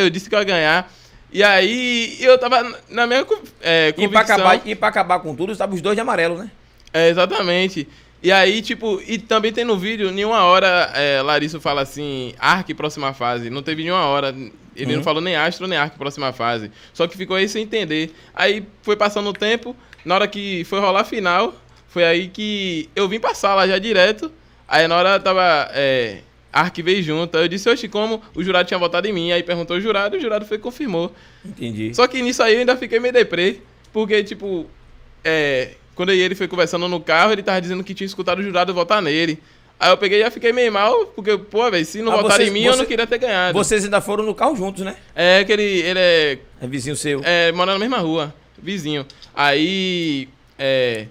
eu 0.00 0.08
disse 0.08 0.30
que 0.30 0.34
eu 0.34 0.38
ia 0.38 0.44
ganhar. 0.44 0.92
E 1.30 1.42
aí, 1.42 2.16
eu 2.20 2.38
tava 2.38 2.62
na 2.88 3.06
minha 3.06 3.26
é, 3.60 3.88
E 3.88 3.92
pra, 3.92 4.02
convicção. 4.22 4.36
acabar, 4.36 4.62
e 4.66 4.74
pra 4.74 4.88
acabar 4.88 5.20
com 5.20 5.34
tudo, 5.34 5.52
estavam 5.52 5.74
os 5.74 5.82
dois 5.82 5.94
de 5.96 6.00
amarelo, 6.00 6.38
né? 6.38 6.50
É, 6.92 7.08
exatamente. 7.08 7.86
E 8.22 8.32
aí, 8.32 8.60
tipo, 8.62 9.00
e 9.06 9.18
também 9.18 9.52
tem 9.52 9.64
no 9.64 9.76
vídeo, 9.78 10.10
nenhuma 10.10 10.42
hora 10.44 10.90
é, 10.94 11.22
Larissa 11.22 11.60
fala 11.60 11.82
assim, 11.82 12.34
Ark 12.38 12.72
próxima 12.74 13.12
fase. 13.12 13.50
Não 13.50 13.62
teve 13.62 13.82
nenhuma 13.82 14.06
hora. 14.06 14.34
Ele 14.74 14.90
Uhum. 14.92 14.96
não 14.98 15.02
falou 15.04 15.20
nem 15.20 15.36
Astro 15.36 15.66
nem 15.66 15.78
Ark 15.78 15.96
próxima 15.98 16.32
fase. 16.32 16.70
Só 16.92 17.06
que 17.06 17.16
ficou 17.16 17.36
aí 17.36 17.48
sem 17.48 17.62
entender. 17.62 18.12
Aí 18.34 18.64
foi 18.82 18.96
passando 18.96 19.28
o 19.28 19.32
tempo, 19.32 19.76
na 20.04 20.14
hora 20.14 20.26
que 20.28 20.64
foi 20.64 20.80
rolar 20.80 21.00
a 21.00 21.04
final, 21.04 21.54
foi 21.88 22.04
aí 22.04 22.28
que 22.28 22.88
eu 22.96 23.08
vim 23.08 23.20
pra 23.20 23.34
sala 23.34 23.66
já 23.68 23.78
direto. 23.78 24.32
Aí 24.66 24.86
na 24.88 24.96
hora 24.96 25.20
tava. 25.20 25.68
É, 25.72 26.18
Ark 26.52 26.80
veio 26.82 27.02
junto. 27.02 27.36
Aí 27.36 27.44
eu 27.44 27.48
disse, 27.48 27.68
oxe, 27.68 27.88
como 27.88 28.22
o 28.34 28.42
jurado 28.42 28.66
tinha 28.66 28.78
votado 28.78 29.06
em 29.06 29.12
mim. 29.12 29.32
Aí 29.32 29.42
perguntou 29.42 29.76
o 29.76 29.80
jurado, 29.80 30.16
e 30.16 30.18
o 30.18 30.20
jurado 30.22 30.44
foi 30.46 30.56
e 30.56 30.60
confirmou. 30.60 31.12
Entendi. 31.44 31.94
Só 31.94 32.06
que 32.06 32.20
nisso 32.22 32.42
aí 32.42 32.54
eu 32.54 32.60
ainda 32.60 32.76
fiquei 32.76 32.98
meio 33.00 33.12
deprê, 33.12 33.58
porque, 33.92 34.22
tipo, 34.24 34.66
é, 35.24 35.72
quando 35.94 36.10
ele 36.12 36.34
foi 36.34 36.48
conversando 36.48 36.88
no 36.88 37.00
carro, 37.00 37.32
ele 37.32 37.42
tava 37.42 37.60
dizendo 37.60 37.82
que 37.84 37.94
tinha 37.94 38.06
escutado 38.06 38.38
o 38.38 38.42
jurado 38.42 38.72
votar 38.72 39.02
nele. 39.02 39.38
Aí 39.80 39.90
eu 39.90 39.96
peguei 39.96 40.18
e 40.18 40.22
já 40.22 40.30
fiquei 40.30 40.52
meio 40.52 40.72
mal, 40.72 41.06
porque, 41.06 41.38
pô, 41.38 41.70
velho, 41.70 41.84
se 41.86 42.02
não 42.02 42.12
Ah, 42.12 42.16
votar 42.16 42.36
vocês- 42.38 42.48
em 42.48 42.52
mim, 42.52 42.64
eu 42.64 42.72
você- 42.72 42.78
não 42.78 42.84
queria 42.86 43.06
ter 43.06 43.18
ganhado. 43.18 43.56
Vocês 43.56 43.84
ainda 43.84 44.00
foram 44.00 44.24
no 44.24 44.34
carro 44.34 44.56
juntos, 44.56 44.84
né? 44.84 44.96
É 45.14 45.44
que 45.44 45.52
ele, 45.52 45.62
ele 45.62 45.98
é, 46.00 46.38
É 46.60 46.66
vizinho 46.66 46.96
seu. 46.96 47.20
é, 47.24 47.52
mora 47.52 47.72
na 47.74 47.78
mesma 47.78 47.98
rua, 47.98 48.34
vizinho. 48.60 49.06
Aí, 49.32 50.28
é, 50.58 51.06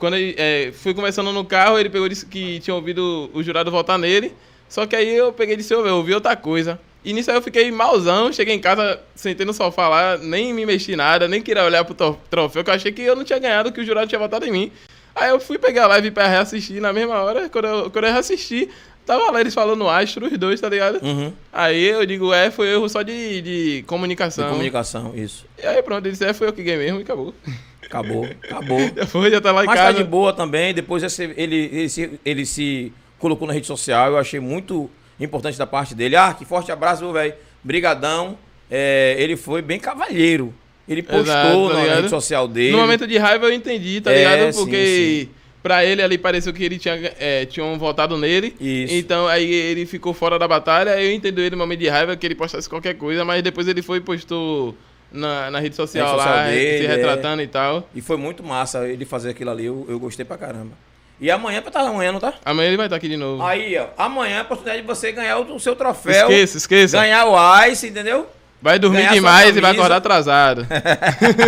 quando 0.00 0.16
ele 0.16 0.34
é, 0.36 0.72
fui 0.72 0.92
conversando 0.92 1.30
no 1.30 1.44
carro, 1.44 1.78
ele 1.78 1.88
pegou 1.88 2.06
e 2.06 2.10
disse 2.10 2.26
que 2.26 2.58
tinha 2.58 2.74
ouvido 2.74 3.30
o 3.32 3.42
jurado 3.42 3.70
votar 3.70 3.96
nele. 3.98 4.32
Só 4.68 4.86
que 4.86 4.96
aí 4.96 5.14
eu 5.14 5.32
peguei 5.32 5.54
e 5.54 5.58
disse, 5.58 5.72
eu 5.72 5.84
ouvi 5.94 6.12
outra 6.14 6.34
coisa. 6.34 6.80
E 7.04 7.12
nisso 7.12 7.30
aí 7.30 7.36
eu 7.36 7.42
fiquei 7.42 7.70
malzão, 7.70 8.32
cheguei 8.32 8.54
em 8.54 8.58
casa, 8.58 9.00
sentei 9.14 9.44
no 9.46 9.52
sofá 9.52 9.88
lá, 9.88 10.16
nem 10.18 10.52
me 10.52 10.66
mexi 10.66 10.96
nada, 10.96 11.26
nem 11.28 11.40
queria 11.40 11.64
olhar 11.64 11.84
pro 11.84 11.94
troféu, 12.28 12.62
que 12.64 12.70
eu 12.70 12.74
achei 12.74 12.92
que 12.92 13.02
eu 13.02 13.14
não 13.16 13.24
tinha 13.24 13.38
ganhado, 13.38 13.72
que 13.72 13.80
o 13.80 13.84
jurado 13.84 14.06
tinha 14.08 14.18
votado 14.18 14.44
em 14.46 14.50
mim. 14.50 14.72
Aí 15.14 15.30
eu 15.30 15.40
fui 15.40 15.58
pegar 15.58 15.84
a 15.84 15.88
live 15.88 16.10
pra 16.10 16.26
reassistir 16.26 16.80
na 16.80 16.92
mesma 16.92 17.20
hora, 17.22 17.48
quando 17.48 17.66
eu, 17.66 17.90
quando 17.90 18.04
eu 18.06 18.12
reassisti, 18.12 18.68
tava 19.04 19.30
lá 19.30 19.40
eles 19.40 19.54
falando 19.54 19.88
astro, 19.88 20.26
os 20.26 20.38
dois, 20.38 20.60
tá 20.60 20.68
ligado? 20.68 21.00
Uhum. 21.02 21.32
Aí 21.52 21.82
eu 21.84 22.04
digo, 22.06 22.32
é, 22.32 22.50
foi 22.50 22.68
erro 22.68 22.88
só 22.88 23.02
de, 23.02 23.40
de 23.40 23.76
De 23.78 23.82
comunicação. 23.86 24.48
comunicação, 24.50 25.12
isso. 25.16 25.46
E 25.60 25.66
aí 25.66 25.82
pronto, 25.82 26.04
ele 26.04 26.12
disse, 26.12 26.24
é, 26.24 26.32
foi 26.32 26.48
eu 26.48 26.52
que 26.52 26.62
ganhei 26.62 26.78
mesmo 26.84 27.00
e 27.00 27.02
acabou. 27.02 27.34
Acabou, 27.90 28.24
acabou. 28.44 28.78
Foi, 29.08 29.30
já 29.32 29.40
tá 29.40 29.50
lá 29.50 29.64
em 29.64 29.66
Mas 29.66 29.76
tá 29.78 29.86
casa. 29.86 29.98
de 29.98 30.04
boa 30.04 30.32
também. 30.32 30.72
Depois 30.72 31.02
ele, 31.18 31.34
ele, 31.36 31.88
se, 31.88 32.20
ele 32.24 32.46
se 32.46 32.92
colocou 33.18 33.48
na 33.48 33.52
rede 33.52 33.66
social. 33.66 34.12
Eu 34.12 34.18
achei 34.18 34.38
muito 34.38 34.88
importante 35.18 35.58
da 35.58 35.66
parte 35.66 35.92
dele. 35.92 36.14
Ah, 36.14 36.32
que 36.32 36.44
forte 36.44 36.70
abraço, 36.70 37.02
meu 37.02 37.12
velho. 37.12 37.34
Brigadão. 37.64 38.38
É, 38.70 39.16
ele 39.18 39.36
foi 39.36 39.60
bem 39.60 39.80
cavalheiro. 39.80 40.54
Ele 40.88 41.02
postou 41.02 41.22
Exato, 41.22 41.68
tá 41.70 41.86
na 41.86 41.94
rede 41.96 42.08
social 42.08 42.46
dele. 42.46 42.72
No 42.72 42.78
momento 42.78 43.06
de 43.06 43.18
raiva 43.18 43.46
eu 43.46 43.52
entendi, 43.52 44.00
tá 44.00 44.12
É, 44.12 44.18
ligado? 44.18 44.52
sim, 44.52 44.58
Porque 44.60 45.28
pra 45.62 45.84
ele 45.84 46.02
ali 46.02 46.16
pareceu 46.16 46.52
que 46.52 46.64
ele 46.64 46.78
tinha 46.78 47.12
é, 47.18 47.44
tinham 47.46 47.76
votado 47.78 48.16
nele. 48.16 48.54
Isso. 48.60 48.94
Então 48.94 49.26
aí 49.26 49.52
ele 49.52 49.84
ficou 49.86 50.14
fora 50.14 50.38
da 50.38 50.46
batalha. 50.48 51.00
Eu 51.02 51.12
entendi 51.12 51.40
ele 51.40 51.50
no 51.50 51.56
momento 51.58 51.80
de 51.80 51.88
raiva 51.88 52.16
que 52.16 52.26
ele 52.26 52.34
postasse 52.36 52.68
qualquer 52.68 52.94
coisa, 52.94 53.24
mas 53.24 53.42
depois 53.42 53.66
ele 53.68 53.82
foi 53.82 53.98
e 53.98 54.00
postou 54.00 54.74
na, 55.12 55.50
na 55.50 55.58
rede 55.60 55.76
social 55.76 56.06
rede 56.06 56.16
social 56.16 56.36
lá, 56.36 56.44
dele, 56.46 56.78
se 56.78 56.84
é. 56.86 56.96
retratando 56.96 57.42
e 57.42 57.46
tal. 57.46 57.88
E 57.94 58.00
foi 58.00 58.16
muito 58.16 58.42
massa 58.42 58.86
ele 58.88 59.04
fazer 59.04 59.30
aquilo 59.30 59.50
ali. 59.50 59.66
Eu, 59.66 59.86
eu 59.88 59.98
gostei 59.98 60.24
pra 60.24 60.38
caramba. 60.38 60.72
E 61.20 61.30
amanhã 61.30 61.60
pra 61.60 61.68
estar 61.68 61.80
amanhã, 61.82 62.12
não 62.12 62.20
tá? 62.20 62.34
Amanhã 62.44 62.68
ele 62.68 62.76
vai 62.78 62.86
estar 62.86 62.96
aqui 62.96 63.08
de 63.08 63.16
novo. 63.16 63.42
Aí, 63.42 63.76
ó. 63.76 63.88
Amanhã 63.98 64.36
é 64.36 64.38
a 64.38 64.42
oportunidade 64.42 64.80
de 64.80 64.86
você 64.86 65.12
ganhar 65.12 65.38
o, 65.38 65.54
o 65.54 65.60
seu 65.60 65.76
troféu. 65.76 66.30
esqueça, 66.30 66.56
esqueça. 66.56 66.98
Ganhar 66.98 67.26
o 67.26 67.66
Ice, 67.66 67.88
entendeu? 67.88 68.26
Vai 68.62 68.78
dormir 68.78 68.98
ganhar 68.98 69.14
demais 69.14 69.56
e 69.56 69.60
vai 69.60 69.72
acordar 69.72 69.96
atrasado. 69.96 70.66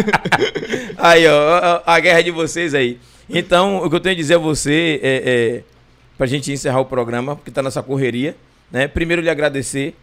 Aí, 0.96 1.26
ó, 1.26 1.82
a 1.84 2.00
guerra 2.00 2.22
de 2.22 2.30
vocês 2.30 2.74
aí. 2.74 2.98
Então, 3.28 3.84
o 3.84 3.90
que 3.90 3.96
eu 3.96 4.00
tenho 4.00 4.14
a 4.14 4.16
dizer 4.16 4.34
a 4.34 4.38
você 4.38 4.98
é, 5.02 5.22
é 5.24 5.62
pra 6.16 6.26
gente 6.26 6.50
encerrar 6.50 6.80
o 6.80 6.86
programa, 6.86 7.36
porque 7.36 7.50
tá 7.50 7.62
nessa 7.62 7.82
correria, 7.82 8.34
né? 8.70 8.88
Primeiro 8.88 9.20
lhe 9.20 9.28
agradecer 9.28 9.94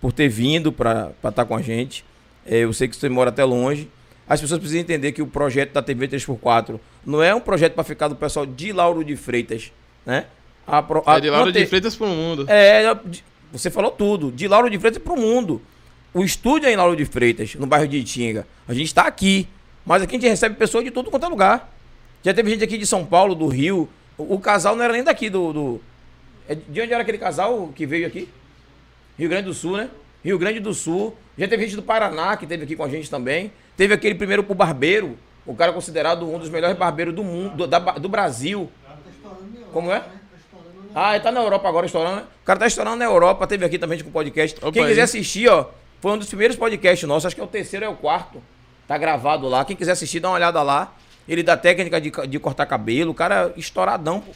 por 0.00 0.12
ter 0.12 0.28
vindo 0.28 0.72
pra 0.72 1.10
estar 1.26 1.44
com 1.44 1.56
a 1.56 1.60
gente. 1.60 2.04
É, 2.46 2.58
eu 2.58 2.72
sei 2.72 2.88
que 2.88 2.96
você 2.96 3.08
mora 3.08 3.30
até 3.30 3.44
longe. 3.44 3.88
As 4.28 4.40
pessoas 4.40 4.58
precisam 4.58 4.80
entender 4.82 5.12
que 5.12 5.22
o 5.22 5.26
projeto 5.26 5.72
da 5.72 5.82
TV 5.82 6.08
3x4 6.08 6.80
não 7.04 7.22
é 7.22 7.34
um 7.34 7.40
projeto 7.40 7.74
para 7.74 7.84
ficar 7.84 8.08
do 8.08 8.16
pessoal 8.16 8.44
de 8.44 8.72
Lauro 8.72 9.04
de 9.04 9.14
Freitas, 9.16 9.70
né? 10.04 10.26
A, 10.66 10.82
pro- 10.82 11.02
a- 11.06 11.16
É 11.16 11.20
de 11.20 11.30
Lauro 11.30 11.52
tem- 11.52 11.62
de 11.62 11.68
Freitas 11.68 11.94
pro 11.94 12.06
mundo. 12.08 12.44
é, 12.48 12.92
de- 13.04 13.22
você 13.52 13.70
falou 13.70 13.90
tudo. 13.92 14.32
De 14.32 14.48
Lauro 14.48 14.68
de 14.68 14.78
Freitas 14.78 15.00
pro 15.02 15.16
mundo. 15.16 15.62
O 16.12 16.24
estúdio 16.24 16.68
é 16.68 16.72
em 16.72 16.76
Lauro 16.76 16.96
de 16.96 17.04
Freitas, 17.04 17.54
no 17.54 17.66
bairro 17.66 17.86
de 17.86 17.98
Itinga. 17.98 18.46
A 18.66 18.74
gente 18.74 18.92
tá 18.92 19.02
aqui. 19.02 19.46
Mas 19.84 20.02
aqui 20.02 20.16
a 20.16 20.18
gente 20.18 20.28
recebe 20.28 20.56
pessoas 20.56 20.82
de 20.82 20.90
tudo 20.90 21.10
quanto 21.10 21.24
é 21.26 21.28
lugar. 21.28 21.72
Já 22.24 22.34
teve 22.34 22.50
gente 22.50 22.64
aqui 22.64 22.76
de 22.76 22.86
São 22.86 23.04
Paulo, 23.04 23.34
do 23.36 23.46
Rio. 23.46 23.88
O, 24.18 24.34
o 24.34 24.40
casal 24.40 24.74
não 24.74 24.82
era 24.82 24.92
nem 24.92 25.04
daqui 25.04 25.30
do. 25.30 25.52
do- 25.52 25.80
é 26.48 26.56
de 26.56 26.80
onde 26.80 26.92
era 26.92 27.02
aquele 27.02 27.18
casal 27.18 27.70
que 27.74 27.86
veio 27.86 28.06
aqui? 28.06 28.28
Rio 29.16 29.28
Grande 29.28 29.44
do 29.46 29.54
Sul, 29.54 29.76
né? 29.76 29.88
Rio 30.26 30.38
Grande 30.38 30.60
do 30.60 30.74
Sul. 30.74 31.16
Já 31.38 31.46
teve 31.46 31.64
gente 31.64 31.76
do 31.76 31.82
Paraná 31.82 32.36
que 32.36 32.46
teve 32.46 32.64
aqui 32.64 32.74
com 32.76 32.84
a 32.84 32.88
gente 32.88 33.08
também. 33.08 33.52
Teve 33.76 33.94
aquele 33.94 34.14
primeiro 34.14 34.42
pro 34.42 34.54
barbeiro. 34.54 35.16
O 35.46 35.54
cara 35.54 35.72
considerado 35.72 36.28
um 36.28 36.38
dos 36.38 36.48
melhores 36.50 36.76
barbeiros 36.76 37.14
do 37.14 37.22
mundo, 37.22 37.56
do, 37.56 37.66
da- 37.66 37.78
do 37.78 38.08
Brasil. 38.08 38.70
Como 39.72 39.92
é? 39.92 40.02
Ah, 40.94 41.14
ele 41.14 41.22
tá 41.22 41.30
na 41.30 41.40
Europa 41.40 41.68
agora 41.68 41.86
estourando, 41.86 42.16
né? 42.16 42.22
O 42.42 42.44
cara 42.46 42.58
tá 42.58 42.66
estourando 42.66 42.96
na 42.96 43.04
Europa, 43.04 43.46
teve 43.46 43.64
aqui 43.64 43.78
também 43.78 44.02
com 44.02 44.08
o 44.08 44.12
podcast. 44.12 44.56
Opa, 44.60 44.72
Quem 44.72 44.86
quiser 44.86 45.02
assistir, 45.02 45.46
ó, 45.48 45.66
foi 46.00 46.12
um 46.12 46.18
dos 46.18 46.26
primeiros 46.28 46.56
podcasts 46.56 47.06
nossos, 47.06 47.26
acho 47.26 47.34
que 47.36 47.40
é 47.40 47.44
o 47.44 47.48
terceiro 47.48 47.84
ou 47.86 47.92
é 47.92 47.94
o 47.94 47.98
quarto. 47.98 48.42
Tá 48.88 48.96
gravado 48.96 49.46
lá. 49.46 49.64
Quem 49.64 49.76
quiser 49.76 49.92
assistir, 49.92 50.20
dá 50.20 50.28
uma 50.28 50.36
olhada 50.36 50.62
lá. 50.62 50.94
Ele 51.28 51.42
dá 51.42 51.56
técnica 51.56 52.00
de, 52.00 52.10
de 52.28 52.38
cortar 52.38 52.64
cabelo, 52.66 53.10
o 53.10 53.14
cara 53.14 53.52
estouradão, 53.56 54.20
pô. 54.20 54.32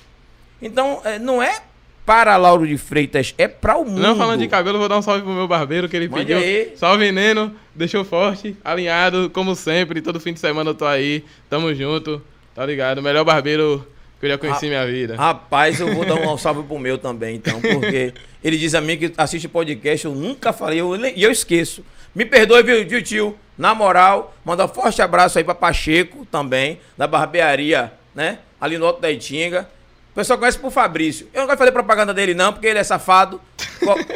Então, 0.61 1.01
é, 1.05 1.19
não 1.19 1.43
é 1.43 1.63
para 2.05 2.37
Lauro 2.37 2.67
de 2.67 2.77
Freitas, 2.77 3.35
é 3.39 3.47
para 3.47 3.77
o 3.77 3.85
mundo. 3.85 4.01
Não 4.01 4.17
falando 4.17 4.41
de 4.41 4.49
cabelo, 4.49 4.79
vou 4.79 4.89
dar 4.89 4.99
um 4.99 5.03
salve 5.03 5.23
pro 5.23 5.33
meu 5.33 5.47
barbeiro 5.47 5.89
que 5.89 5.97
ele 5.97 6.09
Mande 6.09 6.27
pediu. 6.27 6.39
aí. 6.39 6.73
Salve, 6.77 7.13
Neno. 7.13 7.55
Deixou 7.75 8.05
forte, 8.05 8.57
alinhado, 8.65 9.31
como 9.31 9.55
sempre. 9.55 10.01
Todo 10.03 10.19
fim 10.19 10.33
de 10.33 10.41
semana 10.41 10.71
eu 10.71 10.75
tô 10.75 10.85
aí. 10.87 11.25
Tamo 11.49 11.73
junto. 11.75 12.21
Tá 12.55 12.67
ligado? 12.67 13.01
Melhor 13.01 13.25
barbeiro 13.25 13.87
que 14.19 14.27
eu 14.27 14.31
já 14.31 14.39
conheci 14.39 14.67
Ah, 14.67 14.69
minha 14.69 14.87
vida. 14.87 15.17
Rapaz, 15.17 15.81
eu 15.81 15.95
vou 15.95 16.05
dar 16.05 16.17
um 16.17 16.37
salve 16.39 16.63
pro 16.65 16.79
meu 16.79 16.99
também, 16.99 17.37
então, 17.37 17.59
porque 17.61 18.13
ele 18.45 18.59
diz 18.59 18.75
a 18.75 18.81
mim 18.81 18.99
que 18.99 19.13
assiste 19.17 19.49
podcast, 19.49 20.05
eu 20.05 20.15
nunca 20.15 20.53
falei, 20.53 20.81
eu, 20.81 20.95
e 20.97 21.23
eu 21.23 21.31
esqueço. 21.31 21.83
Me 22.15 22.27
perdoe, 22.27 22.63
viu, 22.63 22.87
viu, 22.87 23.03
tio? 23.03 23.39
Na 23.57 23.75
moral, 23.75 24.35
mandar 24.45 24.65
um 24.67 24.69
forte 24.69 25.01
abraço 25.01 25.39
aí 25.39 25.45
pra 25.45 25.55
Pacheco 25.55 26.27
também, 26.31 26.81
da 26.99 27.07
barbearia, 27.07 27.93
né? 28.15 28.41
Ali 28.61 28.77
no 28.77 28.85
Alto 28.87 29.01
da 29.01 29.11
Itinga. 29.11 29.67
O 30.11 30.15
pessoal 30.15 30.39
conhece 30.39 30.59
por 30.59 30.71
Fabrício. 30.73 31.29
Eu 31.33 31.41
não 31.41 31.47
gosto 31.47 31.57
de 31.57 31.59
fazer 31.61 31.73
propaganda 31.73 32.13
dele, 32.13 32.35
não, 32.35 32.53
porque 32.53 32.67
ele 32.67 32.79
é 32.79 32.85
safado. 32.85 33.41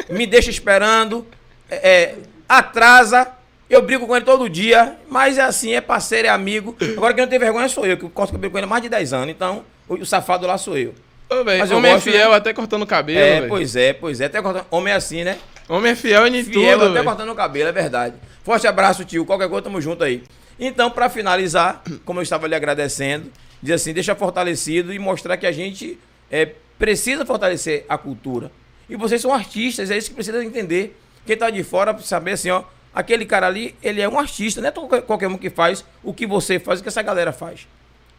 Me 0.09 0.25
deixa 0.27 0.49
esperando. 0.49 1.25
é, 1.69 1.75
é, 1.91 2.15
atrasa. 2.47 3.27
Eu 3.67 3.81
brigo 3.81 4.05
com 4.05 4.15
ele 4.15 4.23
todo 4.23 4.47
dia, 4.47 4.95
mas 5.09 5.39
é 5.39 5.41
assim, 5.41 5.73
é 5.73 5.81
parceiro, 5.81 6.27
é 6.27 6.29
amigo. 6.29 6.75
Agora 6.95 7.13
quem 7.15 7.23
não 7.23 7.29
tem 7.29 7.39
vergonha 7.39 7.67
sou 7.67 7.83
eu, 7.85 7.97
que 7.97 8.03
eu 8.03 8.09
corto 8.11 8.31
cabelo 8.33 8.51
com 8.51 8.57
ele 8.59 8.65
há 8.65 8.69
mais 8.69 8.83
de 8.83 8.89
10 8.89 9.11
anos. 9.13 9.29
Então, 9.29 9.63
o, 9.87 9.95
o 9.95 10.05
safado 10.05 10.45
lá 10.45 10.55
sou 10.57 10.77
eu. 10.77 10.93
Ô, 11.27 11.43
velho, 11.43 11.57
mas 11.59 11.71
eu 11.71 11.77
homem 11.77 11.91
gosto, 11.93 12.07
é 12.09 12.11
fiel 12.11 12.29
né? 12.29 12.35
até 12.37 12.53
cortando 12.53 12.85
cabelo, 12.85 13.19
É, 13.19 13.35
velho. 13.37 13.47
pois 13.49 13.75
é, 13.75 13.93
pois 13.93 14.21
é. 14.21 14.25
Até 14.25 14.39
cortando... 14.39 14.65
Homem 14.69 14.93
é 14.93 14.95
assim, 14.95 15.23
né? 15.23 15.39
Homem 15.67 15.93
é 15.93 15.95
fiel 15.95 16.27
em 16.27 16.43
Fiel 16.43 16.73
tudo, 16.77 16.83
até 16.85 16.93
velho. 16.93 17.05
cortando 17.05 17.31
o 17.31 17.35
cabelo, 17.35 17.69
é 17.69 17.71
verdade. 17.71 18.13
Forte 18.43 18.67
abraço, 18.67 19.03
tio. 19.03 19.25
Qualquer 19.25 19.49
coisa, 19.49 19.63
tamo 19.63 19.81
junto 19.81 20.03
aí. 20.03 20.21
Então, 20.59 20.91
pra 20.91 21.09
finalizar, 21.09 21.81
como 22.05 22.19
eu 22.19 22.23
estava 22.23 22.47
lhe 22.47 22.53
agradecendo, 22.53 23.31
diz 23.65 23.75
assim, 23.75 23.93
deixa 23.93 24.15
fortalecido 24.15 24.93
e 24.93 24.99
mostrar 24.99 25.35
que 25.37 25.45
a 25.45 25.51
gente 25.51 25.99
é, 26.31 26.51
precisa 26.79 27.25
fortalecer 27.25 27.85
a 27.89 27.97
cultura. 27.97 28.51
E 28.89 28.95
vocês 28.95 29.21
são 29.21 29.33
artistas, 29.33 29.89
é 29.91 29.97
isso 29.97 30.09
que 30.09 30.15
precisa 30.15 30.43
entender. 30.43 30.97
Quem 31.25 31.35
tá 31.35 31.49
de 31.49 31.63
fora 31.63 31.93
precisa 31.93 32.15
saber 32.15 32.31
assim, 32.33 32.49
ó, 32.51 32.63
aquele 32.93 33.25
cara 33.25 33.47
ali, 33.47 33.75
ele 33.81 33.99
é 34.01 34.07
um 34.07 34.19
artista, 34.19 34.61
não 34.61 34.69
é 34.69 35.01
qualquer- 35.01 35.27
um 35.27 35.37
que 35.37 35.49
faz 35.49 35.83
o 36.03 36.13
que 36.13 36.25
você 36.27 36.59
faz, 36.59 36.79
o 36.79 36.83
que 36.83 36.89
essa 36.89 37.01
galera 37.01 37.33
faz. 37.33 37.67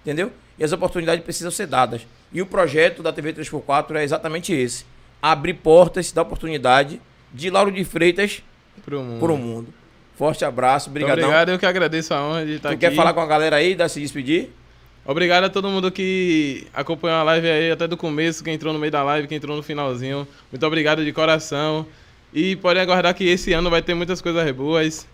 Entendeu? 0.04 0.30
E 0.58 0.64
as 0.64 0.72
oportunidades 0.72 1.24
precisam 1.24 1.50
ser 1.50 1.66
dadas. 1.66 2.06
E 2.32 2.40
o 2.42 2.46
projeto 2.46 3.02
da 3.02 3.12
TV 3.12 3.32
3x4 3.32 3.96
é 3.96 4.04
exatamente 4.04 4.52
esse. 4.52 4.84
Abrir 5.22 5.54
portas, 5.54 6.12
dar 6.12 6.22
oportunidade 6.22 7.00
de 7.32 7.50
Lauro 7.50 7.70
de 7.72 7.84
Freitas 7.84 8.42
Pro 8.84 9.02
mundo. 9.02 9.20
para 9.20 9.32
o 9.32 9.36
mundo. 9.38 9.74
Forte 10.16 10.44
abraço, 10.44 10.88
Muito 10.90 10.94
brigadão. 11.00 11.24
Obrigado, 11.24 11.48
eu 11.50 11.58
que 11.58 11.66
agradeço 11.66 12.14
a 12.14 12.22
honra 12.26 12.46
de 12.46 12.52
estar 12.54 12.68
Tu 12.70 12.72
aqui. 12.72 12.80
quer 12.80 12.94
falar 12.94 13.12
com 13.12 13.20
a 13.20 13.26
galera 13.26 13.56
aí, 13.56 13.74
dar 13.74 13.88
se 13.88 14.00
despedir? 14.00 14.50
Obrigado 15.06 15.44
a 15.44 15.48
todo 15.48 15.68
mundo 15.68 15.90
que 15.92 16.66
acompanhou 16.74 17.18
a 17.18 17.22
live 17.22 17.48
aí 17.48 17.70
até 17.70 17.86
do 17.86 17.96
começo, 17.96 18.42
quem 18.42 18.54
entrou 18.54 18.72
no 18.72 18.78
meio 18.78 18.90
da 18.90 19.04
live, 19.04 19.28
quem 19.28 19.36
entrou 19.36 19.56
no 19.56 19.62
finalzinho. 19.62 20.26
Muito 20.50 20.66
obrigado 20.66 21.04
de 21.04 21.12
coração. 21.12 21.86
E 22.34 22.56
podem 22.56 22.82
aguardar 22.82 23.14
que 23.14 23.24
esse 23.24 23.52
ano 23.52 23.70
vai 23.70 23.80
ter 23.80 23.94
muitas 23.94 24.20
coisas 24.20 24.50
boas. 24.50 25.06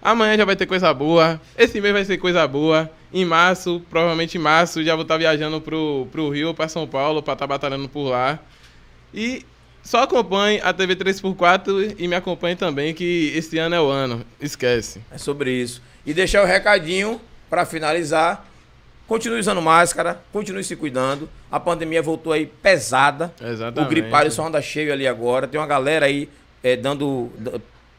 Amanhã 0.00 0.38
já 0.38 0.44
vai 0.46 0.56
ter 0.56 0.64
coisa 0.64 0.92
boa. 0.94 1.38
Esse 1.56 1.80
mês 1.82 1.92
vai 1.92 2.04
ser 2.04 2.16
coisa 2.16 2.48
boa. 2.48 2.90
Em 3.12 3.24
março, 3.26 3.82
provavelmente 3.90 4.38
em 4.38 4.40
março, 4.40 4.82
já 4.82 4.94
vou 4.94 5.02
estar 5.02 5.18
viajando 5.18 5.60
pro, 5.60 6.08
pro 6.10 6.30
Rio 6.30 6.54
pra 6.54 6.66
São 6.66 6.86
Paulo 6.86 7.22
pra 7.22 7.34
estar 7.34 7.46
batalhando 7.46 7.88
por 7.90 8.08
lá. 8.08 8.38
E 9.12 9.44
só 9.82 10.04
acompanhe 10.04 10.60
a 10.62 10.72
TV 10.72 10.96
3x4 10.96 11.96
e 11.98 12.08
me 12.08 12.14
acompanhe 12.14 12.56
também, 12.56 12.94
que 12.94 13.32
esse 13.34 13.58
ano 13.58 13.74
é 13.74 13.80
o 13.80 13.88
ano. 13.88 14.24
Esquece. 14.40 15.02
É 15.10 15.18
sobre 15.18 15.52
isso. 15.52 15.82
E 16.06 16.14
deixar 16.14 16.42
o 16.42 16.46
recadinho 16.46 17.20
para 17.50 17.66
finalizar. 17.66 18.49
Continue 19.10 19.40
usando 19.40 19.60
máscara, 19.60 20.22
continue 20.32 20.62
se 20.62 20.76
cuidando. 20.76 21.28
A 21.50 21.58
pandemia 21.58 22.00
voltou 22.00 22.32
aí 22.32 22.46
pesada. 22.46 23.34
Exatamente. 23.42 23.84
O 23.84 23.88
gripário 23.90 24.30
só 24.30 24.46
anda 24.46 24.62
cheio 24.62 24.92
ali 24.92 25.04
agora. 25.04 25.48
Tem 25.48 25.58
uma 25.60 25.66
galera 25.66 26.06
aí 26.06 26.28
é, 26.62 26.76
dando 26.76 27.28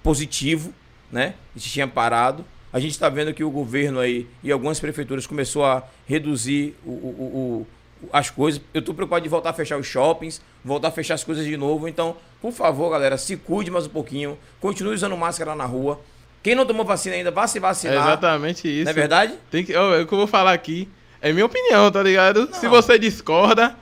positivo, 0.01 0.73
né? 1.11 1.33
Isso 1.53 1.67
tinha 1.67 1.85
parado. 1.85 2.45
A 2.71 2.79
gente 2.79 2.91
está 2.91 3.09
vendo 3.09 3.33
que 3.33 3.43
o 3.43 3.49
governo 3.49 3.99
aí 3.99 4.25
e 4.41 4.53
algumas 4.53 4.79
prefeituras 4.79 5.27
começou 5.27 5.65
a 5.65 5.83
reduzir 6.07 6.77
o, 6.85 6.89
o- 6.91 7.65
o- 8.03 8.07
as 8.13 8.29
coisas. 8.29 8.61
Eu 8.73 8.79
estou 8.79 8.95
preocupado 8.95 9.23
de 9.23 9.27
voltar 9.27 9.49
a 9.49 9.53
fechar 9.53 9.77
os 9.77 9.85
shoppings, 9.87 10.41
voltar 10.63 10.87
a 10.87 10.91
fechar 10.91 11.15
as 11.15 11.25
coisas 11.25 11.43
de 11.43 11.57
novo. 11.57 11.89
Então, 11.89 12.15
por 12.41 12.53
favor, 12.53 12.89
galera, 12.89 13.17
se 13.17 13.35
cuide 13.35 13.69
mais 13.69 13.85
um 13.85 13.89
pouquinho. 13.89 14.37
Continue 14.61 14.93
usando 14.95 15.17
máscara 15.17 15.55
na 15.55 15.65
rua. 15.65 15.99
Quem 16.41 16.55
não 16.55 16.65
tomou 16.65 16.85
vacina 16.85 17.15
ainda, 17.17 17.31
vá 17.31 17.45
se 17.47 17.57
É 17.57 17.61
vacinar. 17.61 17.95
exatamente 18.07 18.65
isso. 18.69 18.85
Não 18.85 18.91
é 18.91 18.93
verdade? 18.93 19.33
Tem 19.51 19.65
que, 19.65 19.75
ó, 19.75 19.93
é 19.93 20.01
o 20.03 20.07
que 20.07 20.13
eu 20.13 20.17
vou 20.17 20.25
falar 20.27 20.53
aqui 20.53 20.87
é 21.21 21.31
minha 21.31 21.45
opinião, 21.45 21.91
tá 21.91 22.01
ligado? 22.01 22.49
Se 22.53 22.67
você 22.67 22.97
discorda, 22.97 23.75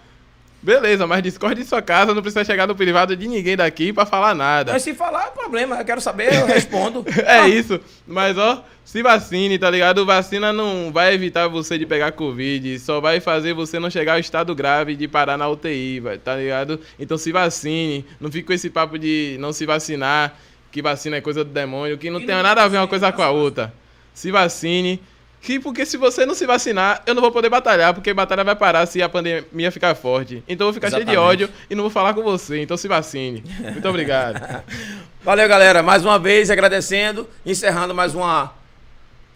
beleza, 0.62 1.08
mas 1.08 1.24
discorde 1.24 1.62
em 1.62 1.66
sua 1.66 1.82
casa, 1.82 2.14
não 2.14 2.22
precisa 2.22 2.44
chegar 2.44 2.68
no 2.68 2.76
privado 2.76 3.16
de 3.16 3.28
ninguém 3.28 3.56
daqui 3.56 3.94
pra 3.94 4.06
falar 4.06 4.36
nada. 4.36 4.74
Mas 4.74 4.84
se 4.84 4.94
falar, 4.94 5.28
é 5.28 5.32
problema. 5.32 5.78
Eu 5.78 5.86
quero 5.86 6.02
saber, 6.02 6.34
eu 6.34 6.46
respondo. 6.46 7.06
É 7.26 7.48
isso. 7.48 7.80
Mas, 8.06 8.38
ó, 8.38 8.64
se 8.84 9.02
vacine, 9.02 9.58
tá 9.58 9.70
ligado? 9.70 10.06
Vacina 10.06 10.52
não 10.52 10.92
vai 10.92 11.14
evitar 11.14 11.48
você 11.48 11.78
de 11.78 11.86
pegar 11.86 12.12
Covid, 12.12 12.78
só 12.80 13.00
vai 13.00 13.20
fazer 13.20 13.54
você 13.54 13.80
não 13.80 13.90
chegar 13.90 14.14
ao 14.14 14.20
estado 14.20 14.54
grave 14.54 14.96
de 14.96 15.08
parar 15.08 15.38
na 15.38 15.48
UTI, 15.48 16.02
tá 16.24 16.36
ligado? 16.36 16.80
Então 17.00 17.18
se 17.18 17.32
vacine, 17.32 18.06
não 18.20 18.32
fique 18.32 18.48
com 18.48 18.54
esse 18.54 18.70
papo 18.70 18.98
de 18.98 19.38
não 19.40 19.54
se 19.54 19.66
vacinar, 19.66 20.36
que 20.72 20.82
vacina 20.82 21.18
é 21.18 21.22
coisa 21.22 21.44
do 21.44 21.52
demônio, 21.52 21.98
que 21.98 22.10
não 22.10 22.20
E 22.20 22.26
tem 22.26 22.36
não 22.36 22.44
nada 22.44 22.64
a 22.64 22.68
ver 22.68 22.78
uma 22.78 22.88
coisa 22.88 23.12
com 23.12 23.22
a 23.22 23.30
outra. 23.30 23.74
Se 24.14 24.32
vacine. 24.32 25.00
Que 25.42 25.60
porque 25.60 25.86
se 25.86 25.96
você 25.96 26.26
não 26.26 26.36
se 26.36 26.46
vacinar, 26.46 27.02
eu 27.06 27.16
não 27.16 27.22
vou 27.22 27.32
poder 27.32 27.50
batalhar, 27.50 27.94
porque 27.94 28.14
batalha 28.14 28.44
vai 28.44 28.56
parar 28.56 28.86
se 28.86 29.02
a 29.02 29.08
pandemia 29.08 29.72
ficar 29.72 29.96
forte. 29.96 30.44
Então 30.48 30.68
eu 30.68 30.72
vou 30.72 30.74
ficar 30.74 30.90
cheio 30.90 31.06
de 31.06 31.12
Exatamente. 31.12 31.44
ódio 31.46 31.50
e 31.70 31.76
não 31.76 31.84
vou 31.84 31.90
falar 31.92 32.14
com 32.14 32.22
você. 32.22 32.62
Então 32.62 32.76
se 32.76 32.88
vacine. 32.88 33.44
Muito 33.60 33.88
obrigado. 33.88 34.64
Valeu, 35.24 35.48
galera. 35.48 35.82
Mais 35.82 36.04
uma 36.04 36.20
vez, 36.20 36.50
agradecendo. 36.50 37.28
Encerrando 37.46 37.96
mais 37.96 38.14
uma. 38.14 38.54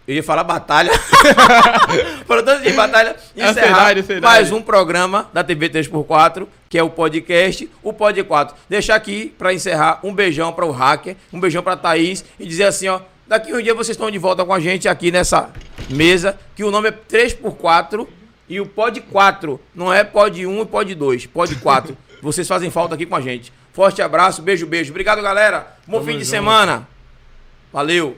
Eu 0.06 0.16
ia 0.16 0.24
falar 0.24 0.44
batalha. 0.44 0.92
Foram 2.28 2.44
tantos 2.44 2.64
de 2.64 2.74
batalha. 2.74 3.16
É 3.38 3.44
a 3.46 3.52
Encerrar 3.52 3.54
seriedade, 3.54 4.04
seriedade. 4.04 4.34
mais 4.34 4.52
um 4.52 4.62
programa 4.62 5.30
da 5.32 5.42
TV 5.44 5.70
3x4, 5.70 6.46
que 6.70 6.78
é 6.78 6.84
o 6.84 6.90
podcast, 6.90 7.70
o 7.82 7.94
Pod 7.94 8.22
4. 8.22 8.56
Deixar 8.70 8.96
aqui, 8.96 9.34
pra 9.38 9.54
encerrar, 9.54 10.00
um 10.04 10.14
beijão 10.14 10.52
para 10.52 10.66
o 10.66 10.72
hacker, 10.72 11.16
um 11.32 11.40
beijão 11.40 11.64
pra 11.64 11.78
Thaís 11.78 12.26
e 12.38 12.46
dizer 12.46 12.66
assim, 12.66 12.90
ó. 12.90 13.00
Daqui 13.34 13.52
um 13.52 13.60
dia 13.60 13.74
vocês 13.74 13.96
estão 13.96 14.12
de 14.12 14.20
volta 14.20 14.46
com 14.46 14.54
a 14.54 14.60
gente 14.60 14.88
aqui 14.88 15.10
nessa 15.10 15.50
mesa, 15.90 16.38
que 16.56 16.64
o 16.64 16.70
nome 16.70 16.90
é 16.90 16.92
3x4 16.92 18.08
e 18.48 18.62
o 18.62 18.66
Pod 18.68 19.02
4. 19.02 19.60
Não 19.74 19.92
é 19.92 20.04
Pod 20.04 20.46
1 20.46 20.62
e 20.62 20.66
Pod 20.68 20.94
2, 20.94 21.26
Pod 21.26 21.56
4. 21.56 21.98
vocês 22.22 22.48
fazem 22.48 22.70
falta 22.70 22.94
aqui 22.94 23.08
com 23.08 23.16
a 23.16 23.22
gente. 23.22 23.52
Forte 23.72 24.04
abraço, 24.04 24.44
beijo, 24.44 24.68
beijo. 24.68 24.92
Obrigado, 24.92 25.20
galera. 25.24 25.76
Bom 25.88 25.94
Tamo 25.94 26.06
fim 26.06 26.20
de 26.20 26.26
junto. 26.26 26.30
semana. 26.30 26.88
Valeu. 27.72 28.16